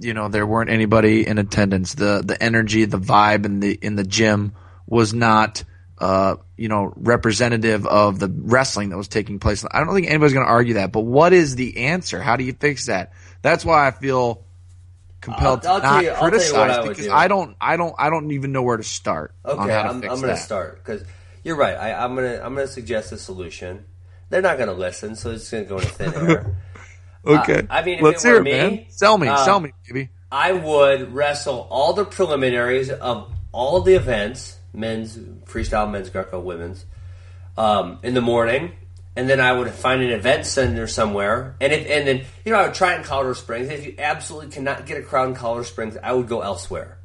you 0.00 0.14
know 0.14 0.28
there 0.28 0.46
weren't 0.46 0.70
anybody 0.70 1.26
in 1.26 1.38
attendance. 1.38 1.94
The 1.94 2.22
the 2.24 2.40
energy, 2.42 2.84
the 2.84 2.98
vibe 2.98 3.44
in 3.46 3.60
the 3.60 3.78
in 3.80 3.96
the 3.96 4.04
gym 4.04 4.54
was 4.86 5.14
not 5.14 5.64
uh, 5.98 6.36
you 6.56 6.68
know 6.68 6.92
representative 6.96 7.86
of 7.86 8.18
the 8.18 8.28
wrestling 8.28 8.90
that 8.90 8.96
was 8.96 9.08
taking 9.08 9.38
place. 9.38 9.64
I 9.70 9.82
don't 9.82 9.94
think 9.94 10.08
anybody's 10.08 10.34
going 10.34 10.46
to 10.46 10.52
argue 10.52 10.74
that. 10.74 10.92
But 10.92 11.02
what 11.02 11.32
is 11.32 11.56
the 11.56 11.86
answer? 11.86 12.20
How 12.20 12.36
do 12.36 12.44
you 12.44 12.52
fix 12.52 12.86
that? 12.86 13.12
That's 13.40 13.64
why 13.64 13.86
I 13.86 13.90
feel 13.90 14.44
compelled 15.22 15.64
I'll, 15.64 15.80
I'll 15.82 16.02
to 16.02 16.06
not 16.08 16.18
criticize 16.18 16.78
I 16.78 16.88
because 16.88 17.06
do. 17.06 17.12
I 17.12 17.28
don't 17.28 17.56
I 17.60 17.78
don't 17.78 17.94
I 17.98 18.10
don't 18.10 18.30
even 18.32 18.52
know 18.52 18.62
where 18.62 18.76
to 18.76 18.82
start. 18.82 19.34
Okay, 19.46 19.74
I'm, 19.74 19.96
I'm 19.96 20.00
going 20.00 20.20
to 20.20 20.36
start 20.36 20.84
because 20.84 21.02
you're 21.42 21.56
right. 21.56 21.76
I, 21.76 21.94
I'm 21.94 22.14
gonna 22.14 22.40
I'm 22.42 22.54
gonna 22.54 22.66
suggest 22.66 23.12
a 23.12 23.16
solution. 23.16 23.86
They're 24.28 24.42
not 24.42 24.56
going 24.56 24.68
to 24.68 24.74
listen, 24.74 25.14
so 25.14 25.30
it's 25.30 25.50
going 25.50 25.64
to 25.64 25.68
go 25.68 25.76
into 25.76 25.88
thin 25.88 26.14
air. 26.14 26.56
Okay. 27.24 27.58
Uh, 27.58 27.66
I 27.70 27.84
mean, 27.84 28.02
let's 28.02 28.24
hear 28.24 28.38
it, 28.38 28.42
me, 28.42 28.50
man. 28.50 28.86
Sell 28.88 29.16
me, 29.16 29.28
uh, 29.28 29.44
sell 29.44 29.60
me, 29.60 29.70
baby. 29.86 30.08
I 30.32 30.50
would 30.50 31.14
wrestle 31.14 31.68
all 31.70 31.92
the 31.92 32.04
preliminaries 32.04 32.90
of 32.90 33.32
all 33.52 33.80
the 33.80 33.94
events, 33.94 34.58
men's 34.72 35.16
freestyle, 35.16 35.88
men's 35.88 36.10
Greco, 36.10 36.40
women's, 36.40 36.84
um, 37.56 38.00
in 38.02 38.14
the 38.14 38.20
morning, 38.20 38.72
and 39.14 39.28
then 39.28 39.40
I 39.40 39.52
would 39.52 39.70
find 39.70 40.02
an 40.02 40.10
event 40.10 40.46
center 40.46 40.86
somewhere, 40.86 41.56
and 41.60 41.72
if 41.72 41.90
and 41.90 42.06
then 42.06 42.24
you 42.44 42.52
know 42.52 42.58
I 42.58 42.66
would 42.66 42.74
try 42.74 42.94
it 42.94 42.98
in 42.98 43.04
Colorado 43.04 43.34
Springs. 43.34 43.68
If 43.68 43.84
you 43.84 43.94
absolutely 43.98 44.50
cannot 44.50 44.86
get 44.86 44.98
a 44.98 45.02
crowd 45.02 45.28
in 45.28 45.34
Colorado 45.34 45.64
Springs, 45.64 45.96
I 46.02 46.12
would 46.12 46.28
go 46.28 46.40
elsewhere. 46.40 46.98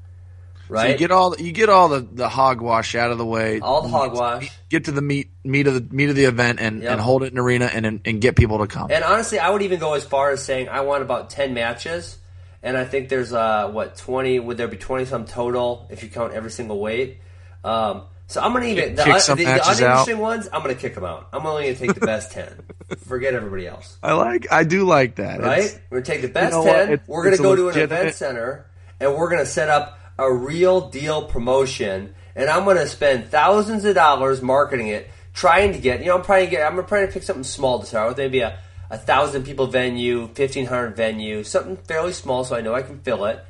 Right? 0.69 0.83
So 0.83 0.91
you 0.91 0.97
get 0.97 1.11
all 1.11 1.35
you 1.37 1.51
get 1.51 1.69
all 1.69 1.89
the, 1.89 2.01
the 2.01 2.27
hogwash 2.27 2.95
out 2.95 3.11
of 3.11 3.17
the 3.17 3.25
way. 3.25 3.59
All 3.59 3.81
the 3.81 3.89
hogwash. 3.89 4.43
Get, 4.43 4.69
get 4.69 4.85
to 4.85 4.91
the 4.91 5.01
meat 5.01 5.31
meat 5.43 5.67
of 5.67 5.73
the 5.73 5.95
meat 5.95 6.09
of 6.09 6.15
the 6.15 6.25
event 6.25 6.59
and, 6.59 6.81
yep. 6.81 6.93
and 6.93 7.01
hold 7.01 7.23
it 7.23 7.31
in 7.31 7.39
arena 7.39 7.65
and 7.65 8.01
and 8.03 8.21
get 8.21 8.35
people 8.35 8.59
to 8.59 8.67
come. 8.67 8.91
And 8.91 9.03
honestly, 9.03 9.39
I 9.39 9.49
would 9.49 9.61
even 9.61 9.79
go 9.79 9.93
as 9.93 10.03
far 10.03 10.31
as 10.31 10.43
saying 10.43 10.69
I 10.69 10.81
want 10.81 11.03
about 11.03 11.29
ten 11.29 11.53
matches, 11.53 12.17
and 12.61 12.77
I 12.77 12.83
think 12.83 13.09
there's 13.09 13.33
uh 13.33 13.69
what 13.69 13.95
twenty 13.95 14.39
would 14.39 14.57
there 14.57 14.67
be 14.67 14.77
twenty 14.77 15.05
some 15.05 15.25
total 15.25 15.87
if 15.89 16.03
you 16.03 16.09
count 16.09 16.33
every 16.33 16.51
single 16.51 16.79
weight. 16.79 17.19
Um, 17.63 18.03
so 18.27 18.41
I'm 18.41 18.51
gonna 18.51 18.65
even 18.65 18.95
the, 18.95 19.03
the, 19.03 19.35
the 19.35 19.43
uninteresting 19.45 20.15
out. 20.15 20.21
ones. 20.21 20.49
I'm 20.51 20.61
gonna 20.61 20.75
kick 20.75 20.95
them 20.95 21.05
out. 21.05 21.29
I'm 21.31 21.45
only 21.45 21.63
gonna 21.63 21.75
take 21.75 21.93
the 21.93 22.05
best 22.05 22.33
ten. 22.33 22.61
Forget 23.05 23.33
everybody 23.33 23.65
else. 23.65 23.97
I 24.03 24.13
like. 24.13 24.51
I 24.51 24.65
do 24.65 24.83
like 24.83 25.15
that. 25.15 25.39
Right? 25.39 25.63
It's, 25.63 25.79
we're 25.89 26.01
gonna 26.01 26.05
take 26.05 26.21
the 26.23 26.33
best 26.33 26.53
you 26.53 26.65
know 26.65 26.65
ten. 26.65 26.99
we're 27.07 27.23
gonna 27.23 27.37
go 27.37 27.55
to 27.55 27.69
an 27.69 27.79
event 27.79 28.15
center 28.15 28.69
and 28.99 29.15
we're 29.15 29.29
gonna 29.29 29.45
set 29.45 29.69
up 29.69 29.97
a 30.19 30.31
real 30.31 30.89
deal 30.89 31.23
promotion. 31.23 32.13
And 32.35 32.49
I'm 32.49 32.65
gonna 32.65 32.87
spend 32.87 33.29
thousands 33.29 33.85
of 33.85 33.95
dollars 33.95 34.41
marketing 34.41 34.89
it, 34.89 35.09
trying 35.33 35.71
to 35.71 35.79
get. 35.79 36.01
You 36.01 36.07
know, 36.07 36.17
I'm 36.17 36.23
to 36.23 36.51
get. 36.51 36.69
I'm 36.69 36.85
trying 36.85 37.07
to 37.07 37.13
pick 37.13 37.23
something 37.23 37.45
small 37.45 37.79
to 37.79 37.85
start 37.85 38.09
with. 38.09 38.17
Maybe 38.17 38.41
a 38.41 38.59
a 38.89 38.97
thousand 38.97 39.43
people 39.43 39.67
venue, 39.67 40.27
fifteen 40.33 40.65
hundred 40.65 40.97
venue, 40.97 41.43
something 41.43 41.77
fairly 41.77 42.11
small, 42.11 42.43
so 42.43 42.57
I 42.57 42.61
know 42.61 42.73
I 42.73 42.81
can 42.81 42.99
fill 42.99 43.25
it. 43.25 43.43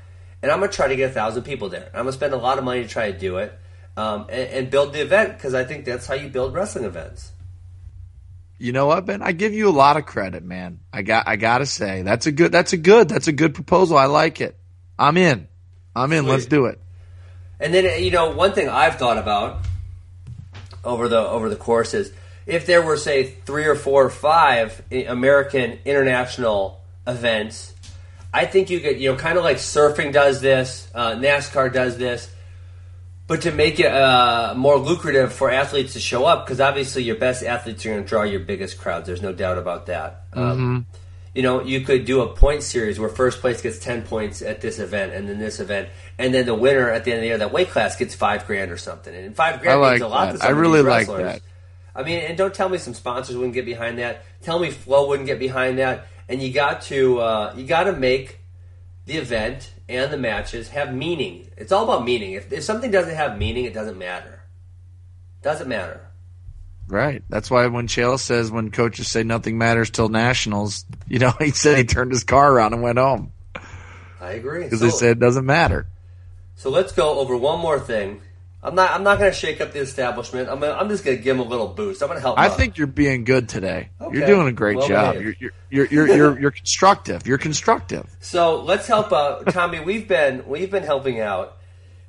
And 0.44 0.52
I'm 0.52 0.60
gonna 0.60 0.72
try 0.72 0.88
to 0.88 0.96
get 0.96 1.10
a 1.10 1.14
thousand 1.14 1.44
people 1.44 1.70
there. 1.70 1.90
I'm 1.94 2.02
gonna 2.02 2.12
spend 2.12 2.34
a 2.34 2.38
lot 2.38 2.60
of 2.60 2.64
money 2.64 2.84
to 2.84 2.88
try 2.88 3.12
to 3.12 3.18
do 3.18 3.38
it 3.38 3.58
um, 3.98 4.28
and, 4.30 4.50
and 4.50 4.70
build 4.70 4.94
the 4.94 5.02
event 5.02 5.34
because 5.34 5.56
I 5.56 5.64
think 5.66 5.84
that's 5.84 6.06
how 6.06 6.14
you 6.14 6.30
build 6.30 6.54
wrestling 6.54 6.86
events. 6.86 7.32
You 8.60 8.72
know 8.72 8.86
what, 8.86 9.06
Ben? 9.06 9.22
I 9.22 9.34
give 9.34 9.54
you 9.54 9.70
a 9.70 9.72
lot 9.72 9.98
of 9.98 10.06
credit, 10.06 10.44
man. 10.44 10.80
I 10.94 11.02
got 11.02 11.28
I 11.28 11.36
gotta 11.36 11.66
say 11.66 12.04
that's 12.04 12.28
a 12.28 12.32
good 12.32 12.52
that's 12.52 12.74
a 12.74 12.78
good 12.78 13.10
that's 13.10 13.28
a 13.28 13.32
good 13.32 13.54
proposal. 13.54 13.98
I 13.98 14.06
like 14.06 14.40
it. 14.40 14.58
I'm 14.98 15.18
in. 15.18 15.48
I'm 15.96 16.14
in. 16.14 16.24
Sweet. 16.24 16.32
Let's 16.32 16.46
do 16.46 16.66
it. 16.66 16.80
And 17.60 17.74
then 17.74 18.04
you 18.04 18.12
know 18.12 18.32
one 18.32 18.54
thing 18.54 18.70
I've 18.70 18.96
thought 18.96 19.18
about 19.18 19.66
over 20.84 21.08
the 21.08 21.20
over 21.20 21.50
the 21.50 21.56
course 21.56 21.94
is 21.94 22.12
if 22.46 22.66
there 22.66 22.82
were 22.82 22.98
say 22.98 23.26
three 23.26 23.66
or 23.66 23.76
four 23.76 24.06
or 24.06 24.10
five 24.10 24.82
American 24.92 25.80
international 25.86 26.82
events, 27.06 27.74
I 28.34 28.46
think 28.46 28.70
you 28.70 28.80
could 28.80 29.00
you 29.00 29.12
know 29.12 29.18
kind 29.18 29.38
of 29.38 29.44
like 29.44 29.58
surfing 29.58 30.14
does 30.14 30.42
this, 30.42 30.88
uh, 30.96 31.12
NASCAR 31.12 31.72
does 31.72 31.98
this 31.98 32.30
but 33.28 33.42
to 33.42 33.52
make 33.52 33.80
it 33.80 33.92
uh, 33.92 34.54
more 34.56 34.78
lucrative 34.78 35.34
for 35.34 35.52
athletes 35.52 35.94
to 35.94 36.00
show 36.00 36.26
up, 36.26 36.46
because 36.46 36.62
obviously 36.62 37.04
your 37.04 37.18
best 37.18 37.44
athletes 37.44 37.86
are 37.86 37.90
going 37.90 38.04
to 38.04 38.08
draw 38.08 38.24
your 38.24 38.40
biggest 38.40 38.80
crowds. 38.80 39.06
There's 39.06 39.22
no 39.22 39.34
doubt 39.34 39.58
about 39.58 39.88
that. 39.88 40.24
Um, 40.34 40.44
mm-hmm. 40.44 40.64
Um, 40.64 40.88
you 41.36 41.44
know, 41.44 41.62
you 41.62 41.82
could 41.82 42.06
do 42.06 42.22
a 42.22 42.34
point 42.34 42.64
series 42.64 43.00
where 43.00 43.10
first 43.10 43.42
place 43.42 43.62
gets 43.62 43.78
10 43.78 44.04
points 44.04 44.42
at 44.42 44.60
this 44.60 44.80
event 44.80 45.14
and 45.14 45.30
then 45.30 45.38
this 45.38 45.60
event, 45.60 45.90
and 46.18 46.34
then 46.34 46.48
the 46.48 46.56
winner 46.56 46.90
at 46.90 47.04
the 47.04 47.12
end 47.12 47.20
of 47.20 47.22
the 47.22 47.28
year, 47.28 47.38
that 47.38 47.52
weight 47.52 47.70
class 47.70 47.96
gets 47.96 48.16
five 48.16 48.48
grand 48.48 48.72
or 48.72 48.78
something. 48.78 49.14
And 49.14 49.36
five 49.36 49.62
grand 49.62 49.80
like 49.80 49.92
means 49.92 50.02
a 50.02 50.08
lot 50.08 50.26
that. 50.28 50.32
to 50.32 50.38
some 50.40 50.48
I 50.48 50.52
really 50.52 50.82
like 50.82 51.06
that. 51.08 51.42
I 51.96 52.04
mean, 52.04 52.20
and 52.20 52.38
don't 52.38 52.54
tell 52.54 52.70
me 52.70 52.80
some 52.80 52.96
sponsors 52.96 53.36
wouldn't 53.36 53.54
get 53.54 53.66
behind 53.66 54.00
that. 54.00 54.24
Tell 54.42 54.58
me 54.58 54.72
Flow 54.72 55.10
wouldn't 55.10 55.28
get 55.28 55.38
behind 55.38 55.80
that. 55.80 56.08
And 56.30 56.42
you 56.42 56.52
got 56.54 56.82
to 56.84 57.20
uh, 57.20 57.54
you 57.58 57.66
got 57.66 57.84
to 57.84 57.94
make 57.94 58.40
the 59.06 59.18
event 59.18 59.72
and 59.90 60.12
the 60.12 60.18
matches 60.18 60.70
have 60.70 60.94
meaning. 60.94 61.50
It's 61.58 61.72
all 61.72 61.84
about 61.86 62.06
meaning. 62.06 62.34
If, 62.34 62.52
if 62.52 62.64
something 62.64 62.92
doesn't 62.92 63.16
have 63.16 63.38
meaning, 63.38 63.66
it 63.66 63.74
doesn't 63.74 63.98
matter. 63.98 64.42
Doesn't 65.42 65.68
matter. 65.68 66.02
Right. 66.88 67.24
That's 67.30 67.52
why 67.52 67.68
when 67.68 67.88
Cael 67.88 68.20
says 68.20 68.50
when 68.50 68.72
coaches 68.72 69.08
say 69.08 69.24
nothing 69.24 69.58
matters 69.58 69.90
till 69.90 70.10
nationals, 70.10 70.86
you 71.08 71.20
know, 71.20 71.32
he 71.40 71.52
said 71.52 71.78
he 71.78 71.84
turned 71.84 72.12
his 72.12 72.24
car 72.24 72.52
around 72.52 72.74
and 72.74 72.82
went 72.82 72.98
home. 72.98 73.32
I 74.20 74.32
agree. 74.32 74.64
Because 74.64 74.80
so, 74.80 74.86
they 74.86 74.92
said 74.92 75.12
it 75.12 75.20
doesn't 75.20 75.46
matter. 75.46 75.88
So 76.56 76.70
let's 76.70 76.92
go 76.92 77.20
over 77.20 77.38
one 77.38 77.60
more 77.60 77.80
thing 77.80 78.22
I'm 78.64 78.74
not. 78.76 78.92
I'm 78.92 79.04
not 79.04 79.20
going 79.20 79.32
to 79.32 79.38
shake 79.38 79.62
up 79.62 79.72
the 79.72 79.80
establishment. 79.80 80.50
I'm. 80.50 80.60
Gonna, 80.60 80.74
I'm 80.74 80.90
just 80.90 81.06
going 81.06 81.18
to 81.18 81.24
give 81.24 81.38
them 81.38 81.46
a 81.46 81.50
little 81.50 81.68
boost. 81.68 82.02
I'm 82.02 82.08
going 82.08 82.18
to 82.18 82.22
help. 82.22 82.40
I 82.40 82.50
think 82.50 82.78
you're 82.78 82.88
being 82.88 83.24
good 83.24 83.48
today. 83.48 83.90
Okay. 84.02 84.18
You're 84.18 84.28
doing 84.28 84.48
a 84.48 84.52
great 84.52 84.78
well 84.78 84.88
job. 84.88 85.16
You're, 85.16 85.36
you're, 85.40 85.52
you're, 85.70 85.86
you're, 85.86 86.08
you're, 86.08 86.40
you're 86.40 86.52
constructive. 86.52 87.28
You're 87.28 87.38
constructive. 87.38 88.10
So 88.20 88.62
let's 88.62 88.88
help 88.88 89.14
out, 89.14 89.48
Tommy. 89.54 89.80
We've 89.80 90.08
been 90.08 90.48
we've 90.48 90.72
been 90.72 90.84
helping 90.84 91.20
out 91.20 91.58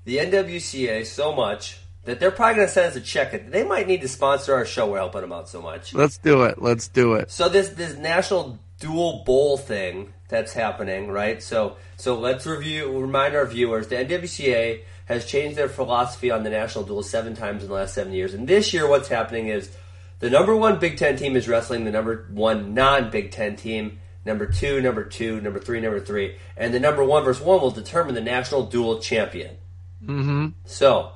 the 0.05 0.19
NWCA 0.19 1.05
so 1.05 1.35
much 1.35 1.79
that 2.05 2.19
they're 2.19 2.31
probably 2.31 2.57
going 2.57 2.69
to 2.69 2.73
send 2.73 2.87
us 2.87 2.97
a 2.97 3.03
check. 3.03 3.51
They 3.51 3.65
might 3.65 3.87
need 3.87 4.01
to 4.01 4.09
sponsor 4.09 4.55
our 4.55 4.65
show. 4.65 4.91
We're 4.91 4.99
helping 4.99 5.21
them 5.21 5.33
out 5.33 5.51
so 5.51 5.61
much. 5.61 5.93
Let's 5.93 6.17
do 6.17 6.45
it. 6.45 6.63
Let's 6.63 6.89
do 6.89 7.15
it. 7.15 7.31
So 7.31 7.51
this 7.51 7.69
this 7.69 7.97
national 7.97 8.59
dual 8.81 9.23
bowl 9.27 9.59
thing 9.59 10.15
that's 10.29 10.55
happening, 10.55 11.09
right? 11.11 11.43
So 11.43 11.77
so 11.99 12.19
let's 12.19 12.47
review. 12.47 12.99
Remind 12.99 13.37
our 13.37 13.45
viewers 13.45 13.89
the 13.89 13.97
NWCA 13.97 14.81
has 15.09 15.25
changed 15.25 15.57
their 15.57 15.71
philosophy 15.71 16.31
on 16.31 16.43
the 16.43 16.51
national 16.51 16.85
duel 16.85 17.03
seven 17.03 17.35
times 17.35 17.63
in 17.63 17.69
the 17.69 17.75
last 17.75 17.95
seven 17.95 18.13
years. 18.13 18.35
And 18.35 18.47
this 18.47 18.75
year, 18.75 18.87
what's 18.87 19.09
happening 19.09 19.49
is 19.49 19.75
the 20.19 20.29
number 20.29 20.55
one 20.55 20.79
Big 20.79 20.99
Ten 20.99 21.17
team 21.17 21.35
is 21.35 21.49
wrestling 21.49 21.85
the 21.85 21.91
number 21.91 22.27
one 22.31 22.75
non 22.75 23.11
Big 23.11 23.31
Ten 23.31 23.57
team, 23.57 24.01
number 24.27 24.47
two, 24.47 24.83
number 24.83 25.05
two, 25.05 25.41
number 25.41 25.59
three, 25.59 25.81
number 25.81 25.99
three, 25.99 26.37
and 26.59 26.75
the 26.75 26.79
number 26.79 27.03
one 27.03 27.25
versus 27.25 27.43
one 27.43 27.59
will 27.59 27.71
determine 27.71 28.15
the 28.15 28.21
national 28.21 28.67
dual 28.67 28.99
champion. 28.99 29.57
Mm-hmm. 30.05 30.49
So, 30.67 31.13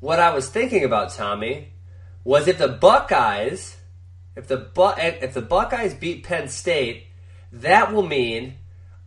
what 0.00 0.20
I 0.20 0.34
was 0.34 0.50
thinking 0.50 0.84
about, 0.84 1.14
Tommy, 1.14 1.72
was 2.24 2.46
if 2.48 2.58
the 2.58 2.68
Buckeyes, 2.68 3.78
if 4.36 4.46
the 4.46 4.58
Bu- 4.58 4.98
if 4.98 5.32
the 5.32 5.40
Buckeyes 5.40 5.94
beat 5.94 6.24
Penn 6.24 6.48
State, 6.48 7.06
that 7.50 7.94
will 7.94 8.06
mean 8.06 8.56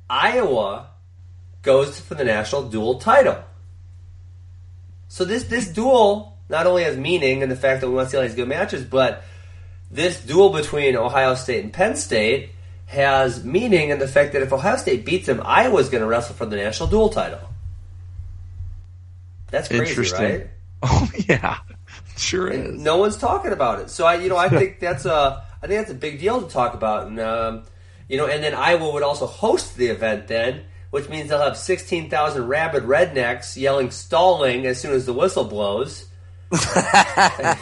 Iowa 0.10 0.88
goes 1.62 2.00
for 2.00 2.16
the 2.16 2.26
national 2.26 2.70
dual 2.70 2.98
title. 2.98 3.44
So 5.08 5.26
this 5.26 5.44
this 5.46 5.68
duel 5.68 6.38
not 6.50 6.68
only 6.68 6.84
has 6.84 6.98
meaning 6.98 7.42
in 7.42 7.50
the 7.50 7.56
fact 7.56 7.82
that 7.82 7.90
we 7.90 7.96
want 7.96 8.08
to 8.08 8.12
see 8.12 8.18
all 8.18 8.24
these 8.24 8.36
good 8.36 8.48
matches, 8.48 8.84
but 8.86 9.24
this 9.92 10.22
duel 10.22 10.50
between 10.50 10.96
Ohio 10.96 11.36
State 11.36 11.64
and 11.64 11.74
Penn 11.74 11.96
State 11.96 12.52
has 12.88 13.44
meaning 13.44 13.90
in 13.90 14.00
the 14.00 14.08
fact 14.08 14.34
that 14.34 14.42
if 14.42 14.54
Ohio 14.54 14.78
State 14.78 15.06
beats 15.06 15.26
them, 15.26 15.42
Iowa's 15.44 15.90
going 15.90 16.02
to 16.02 16.08
wrestle 16.08 16.36
for 16.36 16.46
the 16.46 16.56
national 16.56 16.90
dual 16.90 17.10
title. 17.10 17.40
That's 19.50 19.68
crazy, 19.68 20.14
right? 20.14 20.50
Oh 20.88 21.10
yeah, 21.28 21.60
sure 22.16 22.48
and 22.48 22.76
is. 22.76 22.82
No 22.82 22.98
one's 22.98 23.18
talking 23.18 23.54
about 23.54 23.80
it, 23.80 23.90
so 23.90 24.06
I, 24.06 24.16
you 24.16 24.30
know, 24.30 24.38
I 24.38 24.50
think 24.60 24.80
that's 24.80 25.06
a, 25.06 25.44
I 25.64 25.68
think 25.68 25.80
that's 25.80 25.90
a 25.90 25.96
big 25.96 26.20
deal 26.20 26.42
to 26.42 26.48
talk 26.48 26.76
about, 26.76 27.08
and 27.08 27.20
um, 27.20 27.64
you 28.08 28.18
know, 28.18 28.28
and 28.28 28.44
then 28.44 28.54
Iowa 28.54 28.92
would 28.92 29.02
also 29.02 29.26
host 29.26 29.78
the 29.78 29.88
event 29.88 30.28
then, 30.28 30.66
which 30.96 31.10
means 31.10 31.28
they'll 31.28 31.42
have 31.42 31.58
16,000 31.58 32.48
rabid 32.48 32.84
rednecks 32.84 33.58
yelling 33.58 33.92
stalling 33.92 34.66
as 34.66 34.80
soon 34.80 34.94
as 34.94 35.06
the 35.06 35.12
whistle 35.12 35.44
blows. 35.44 36.06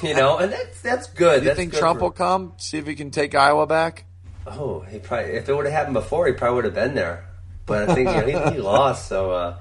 you 0.04 0.14
know, 0.14 0.38
and 0.38 0.52
that's 0.52 0.82
that's 0.82 1.08
good. 1.08 1.40
Do 1.40 1.46
you 1.46 1.48
that's 1.48 1.58
think 1.58 1.74
Trump 1.74 1.98
for... 1.98 2.04
will 2.04 2.12
come 2.12 2.54
see 2.58 2.78
if 2.78 2.86
he 2.86 2.94
can 2.94 3.10
take 3.10 3.34
Iowa 3.34 3.66
back? 3.66 4.06
Oh, 4.46 4.82
he 4.82 5.00
probably 5.00 5.32
if 5.32 5.50
it 5.50 5.56
would 5.56 5.66
have 5.66 5.74
happened 5.74 5.96
before, 5.96 6.28
he 6.28 6.34
probably 6.34 6.58
would 6.58 6.66
have 6.66 6.76
been 6.76 6.94
there. 6.94 7.28
But 7.66 7.90
I 7.90 7.96
think 7.96 8.10
you 8.10 8.34
know, 8.34 8.50
he, 8.50 8.54
he, 8.54 8.62
lost, 8.62 9.08
so 9.08 9.32
uh, 9.32 9.60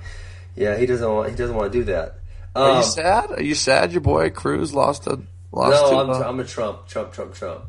yeah, 0.55 0.77
he 0.77 0.85
doesn't 0.85 1.11
want 1.11 1.31
he 1.31 1.35
doesn't 1.35 1.57
want 1.57 1.73
to 1.73 1.79
do 1.79 1.85
that. 1.85 2.18
Um, 2.55 2.62
Are 2.62 2.68
you 2.68 2.77
um, 2.77 2.83
sad? 2.83 3.31
Are 3.31 3.43
you 3.43 3.55
sad? 3.55 3.93
Your 3.93 4.03
boy 4.03 4.29
Cruz 4.29 4.75
lost 4.75 5.07
a 5.07 5.18
lost. 5.51 5.83
No, 5.83 5.91
to, 5.93 5.97
I'm, 5.97 6.11
uh... 6.11 6.29
I'm 6.29 6.41
a 6.41 6.45
Trump, 6.45 6.89
Trump, 6.89 7.14
Trump, 7.14 7.33
Trump. 7.33 7.64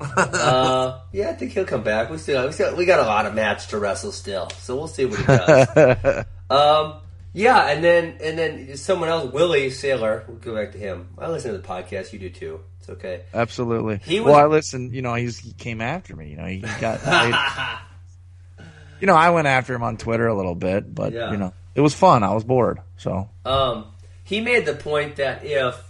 Uh, 0.00 1.00
yeah, 1.12 1.30
I 1.30 1.32
think 1.34 1.52
he'll 1.52 1.64
come 1.64 1.82
back. 1.82 2.10
We 2.10 2.18
still 2.18 2.46
we, 2.46 2.52
still, 2.52 2.74
we 2.74 2.86
got 2.86 3.00
a 3.00 3.06
lot 3.06 3.26
of 3.26 3.34
match 3.34 3.68
to 3.68 3.78
wrestle 3.78 4.12
still, 4.12 4.48
so 4.58 4.76
we'll 4.76 4.88
see 4.88 5.04
what 5.04 5.18
he 5.18 5.26
does. 5.26 6.24
um, 6.50 7.00
yeah, 7.32 7.68
and 7.68 7.84
then 7.84 8.16
and 8.22 8.38
then 8.38 8.76
someone 8.76 9.08
else, 9.08 9.32
Willie 9.32 9.68
Saylor. 9.68 10.26
We'll 10.26 10.38
go 10.38 10.54
back 10.54 10.72
to 10.72 10.78
him. 10.78 11.08
I 11.18 11.28
listen 11.28 11.52
to 11.52 11.58
the 11.58 11.66
podcast. 11.66 12.12
You 12.12 12.18
do 12.18 12.30
too. 12.30 12.60
It's 12.80 12.88
okay. 12.88 13.22
Absolutely. 13.34 13.98
He 13.98 14.20
was, 14.20 14.32
well, 14.32 14.40
I 14.40 14.46
listen. 14.46 14.92
You 14.92 15.02
know, 15.02 15.14
he's, 15.14 15.38
he 15.38 15.52
came 15.52 15.80
after 15.80 16.16
me. 16.16 16.30
You 16.30 16.36
know, 16.36 16.46
he 16.46 16.58
got. 16.80 17.00
you 19.00 19.06
know, 19.06 19.14
I 19.14 19.30
went 19.30 19.46
after 19.46 19.74
him 19.74 19.82
on 19.82 19.96
Twitter 19.96 20.26
a 20.26 20.34
little 20.34 20.54
bit, 20.54 20.92
but 20.92 21.12
yeah. 21.12 21.30
you 21.30 21.36
know, 21.36 21.52
it 21.74 21.82
was 21.82 21.94
fun. 21.94 22.22
I 22.22 22.34
was 22.34 22.42
bored, 22.42 22.80
so. 22.96 23.28
Um, 23.44 23.86
he 24.24 24.40
made 24.40 24.66
the 24.66 24.74
point 24.74 25.16
that 25.16 25.44
if 25.44 25.80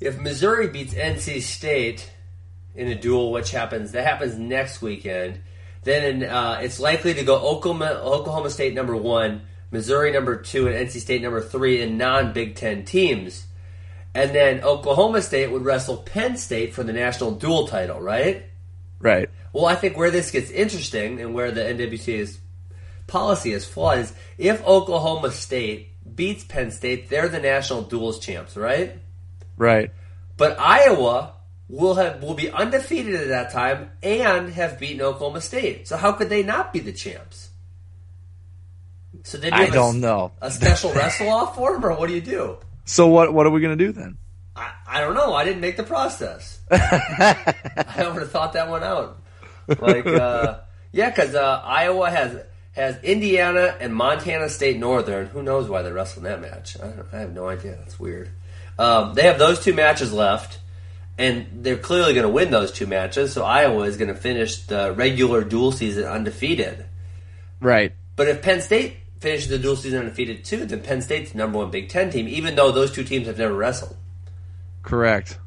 if 0.00 0.18
Missouri 0.18 0.68
beats 0.68 0.94
NC 0.94 1.42
State 1.42 2.10
in 2.74 2.88
a 2.88 2.94
duel, 2.94 3.32
which 3.32 3.50
happens 3.50 3.92
that 3.92 4.06
happens 4.06 4.36
next 4.38 4.82
weekend. 4.82 5.40
Then 5.82 6.24
uh, 6.24 6.60
it's 6.62 6.80
likely 6.80 7.14
to 7.14 7.24
go 7.24 7.36
Oklahoma, 7.36 8.00
Oklahoma 8.02 8.50
State 8.50 8.74
number 8.74 8.96
one, 8.96 9.42
Missouri 9.70 10.12
number 10.12 10.36
two, 10.36 10.66
and 10.66 10.88
NC 10.88 11.00
State 11.00 11.22
number 11.22 11.40
three 11.40 11.82
in 11.82 11.98
non 11.98 12.32
Big 12.32 12.56
Ten 12.56 12.84
teams. 12.84 13.46
And 14.14 14.34
then 14.34 14.62
Oklahoma 14.62 15.22
State 15.22 15.50
would 15.50 15.64
wrestle 15.64 15.98
Penn 15.98 16.36
State 16.36 16.72
for 16.72 16.84
the 16.84 16.92
national 16.92 17.32
dual 17.32 17.66
title, 17.66 18.00
right? 18.00 18.44
Right. 19.00 19.28
Well, 19.52 19.66
I 19.66 19.74
think 19.74 19.96
where 19.96 20.10
this 20.10 20.30
gets 20.30 20.50
interesting 20.50 21.20
and 21.20 21.34
where 21.34 21.50
the 21.50 21.60
NWCA's 21.60 22.38
policy 23.06 23.52
is 23.52 23.66
flawed 23.66 23.98
is 23.98 24.12
if 24.38 24.64
Oklahoma 24.64 25.30
State 25.30 25.90
beats 26.14 26.44
Penn 26.44 26.70
State, 26.70 27.10
they're 27.10 27.28
the 27.28 27.40
national 27.40 27.82
duels 27.82 28.18
champs, 28.18 28.56
right? 28.56 28.96
Right. 29.56 29.92
But 30.36 30.58
Iowa 30.58 31.34
will 31.68 31.94
have 31.94 32.22
will 32.22 32.34
be 32.34 32.50
undefeated 32.50 33.14
at 33.14 33.28
that 33.28 33.52
time 33.52 33.90
and 34.02 34.50
have 34.50 34.78
beaten 34.78 35.00
Oklahoma 35.02 35.40
State. 35.40 35.88
So 35.88 35.96
how 35.96 36.12
could 36.12 36.28
they 36.28 36.42
not 36.42 36.72
be 36.72 36.80
the 36.80 36.92
champs? 36.92 37.50
So 39.22 39.38
then 39.38 39.52
I 39.52 39.70
don't 39.70 39.96
a, 39.96 40.00
know 40.00 40.32
a 40.40 40.50
special 40.50 40.92
wrestle 40.94 41.28
off 41.28 41.54
for 41.56 41.72
them, 41.72 41.84
or 41.84 41.94
what 41.94 42.08
do 42.08 42.14
you 42.14 42.20
do? 42.20 42.58
So 42.84 43.06
what 43.08 43.32
what 43.32 43.46
are 43.46 43.50
we 43.50 43.60
gonna 43.60 43.76
do 43.76 43.92
then? 43.92 44.18
I, 44.56 44.72
I 44.86 45.00
don't 45.00 45.14
know. 45.14 45.34
I 45.34 45.44
didn't 45.44 45.60
make 45.60 45.76
the 45.76 45.82
process. 45.82 46.60
I 46.70 48.08
would 48.12 48.22
have 48.22 48.30
thought 48.30 48.52
that 48.52 48.68
one 48.68 48.84
out. 48.84 49.20
Like, 49.66 50.06
uh, 50.06 50.60
yeah, 50.92 51.10
because 51.10 51.34
uh, 51.34 51.62
Iowa 51.64 52.10
has 52.10 52.38
has 52.72 53.02
Indiana 53.02 53.76
and 53.80 53.94
Montana 53.94 54.48
State 54.48 54.78
Northern. 54.78 55.26
Who 55.26 55.42
knows 55.42 55.68
why 55.68 55.82
they're 55.82 55.94
wrestling 55.94 56.24
that 56.24 56.40
match? 56.40 56.76
I, 56.80 56.92
I 57.16 57.20
have 57.20 57.32
no 57.32 57.48
idea. 57.48 57.76
That's 57.76 57.98
weird. 57.98 58.30
Um, 58.78 59.14
they 59.14 59.22
have 59.22 59.38
those 59.38 59.62
two 59.62 59.72
matches 59.72 60.12
left, 60.12 60.58
and 61.16 61.46
they're 61.62 61.76
clearly 61.76 62.14
going 62.14 62.26
to 62.26 62.32
win 62.32 62.50
those 62.50 62.72
two 62.72 62.86
matches. 62.86 63.32
So 63.32 63.44
Iowa 63.44 63.84
is 63.84 63.96
going 63.96 64.08
to 64.08 64.14
finish 64.14 64.62
the 64.62 64.92
regular 64.92 65.44
dual 65.44 65.72
season 65.72 66.04
undefeated. 66.04 66.86
Right. 67.60 67.92
But 68.16 68.28
if 68.28 68.42
Penn 68.42 68.60
State 68.60 68.96
finishes 69.20 69.48
the 69.48 69.58
dual 69.58 69.76
season 69.76 70.00
undefeated 70.00 70.44
too, 70.44 70.64
then 70.66 70.82
Penn 70.82 71.02
State's 71.02 71.32
the 71.32 71.38
number 71.38 71.58
one 71.58 71.70
Big 71.70 71.88
Ten 71.88 72.10
team, 72.10 72.28
even 72.28 72.56
though 72.56 72.72
those 72.72 72.92
two 72.92 73.04
teams 73.04 73.26
have 73.26 73.38
never 73.38 73.54
wrestled. 73.54 73.96
Correct. 74.82 75.38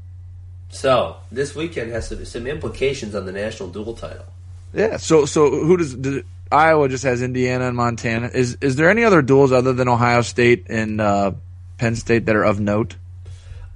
So 0.69 1.17
this 1.31 1.55
weekend 1.55 1.91
has 1.91 2.07
some, 2.07 2.25
some 2.25 2.47
implications 2.47 3.15
on 3.15 3.25
the 3.25 3.31
national 3.31 3.69
dual 3.69 3.93
title. 3.93 4.25
Yeah. 4.73 4.97
So 4.97 5.25
so 5.25 5.49
who 5.49 5.77
does, 5.77 5.95
does 5.95 6.23
Iowa 6.51 6.89
just 6.89 7.03
has 7.03 7.21
Indiana 7.21 7.67
and 7.67 7.77
Montana? 7.77 8.29
Is 8.33 8.57
is 8.61 8.75
there 8.75 8.89
any 8.89 9.03
other 9.03 9.21
duels 9.21 9.51
other 9.51 9.73
than 9.73 9.87
Ohio 9.87 10.21
State 10.21 10.67
and 10.69 10.99
uh, 10.99 11.31
Penn 11.77 11.95
State 11.95 12.25
that 12.25 12.35
are 12.35 12.43
of 12.43 12.59
note? 12.59 12.95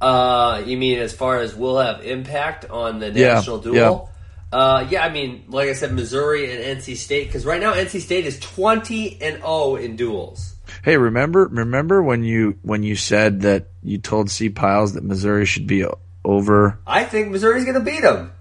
Uh, 0.02 0.64
you 0.66 0.78
mean 0.78 0.98
as 0.98 1.14
far 1.14 1.40
as 1.40 1.56
will 1.56 1.78
have 1.78 2.04
impact 2.04 2.66
on 2.70 3.00
the 3.00 3.12
national 3.12 3.58
yeah, 3.58 3.64
duel? 3.64 4.10
Yeah. 4.52 4.58
Uh, 4.58 4.88
yeah, 4.90 5.06
I 5.06 5.10
mean, 5.10 5.46
like 5.48 5.70
I 5.70 5.74
said, 5.74 5.94
Missouri 5.94 6.52
and 6.52 6.80
NC 6.80 6.98
State, 6.98 7.28
because 7.28 7.46
right 7.46 7.62
now 7.62 7.74
NC 7.74 8.02
State 8.02 8.26
is 8.26 8.40
twenty 8.40 9.14
and 9.22 9.36
zero 9.38 9.42
oh 9.46 9.76
in 9.76 9.96
duels. 9.96 10.56
Hey, 10.84 10.98
remember 10.98 11.48
remember 11.48 12.02
when 12.02 12.24
you 12.24 12.58
when 12.64 12.84
you 12.84 12.96
said 12.96 13.42
that 13.42 13.68
you 13.84 14.00
told 14.00 14.30
C 14.30 14.50
Piles 14.50 14.94
that 14.94 15.04
Missouri 15.04 15.46
should 15.46 15.68
be 15.68 15.86
over? 16.26 16.80
I 16.86 17.04
think 17.04 17.30
Missouri's 17.30 17.64
going 17.64 17.76
to 17.76 17.80
beat 17.80 18.02
them. 18.02 18.32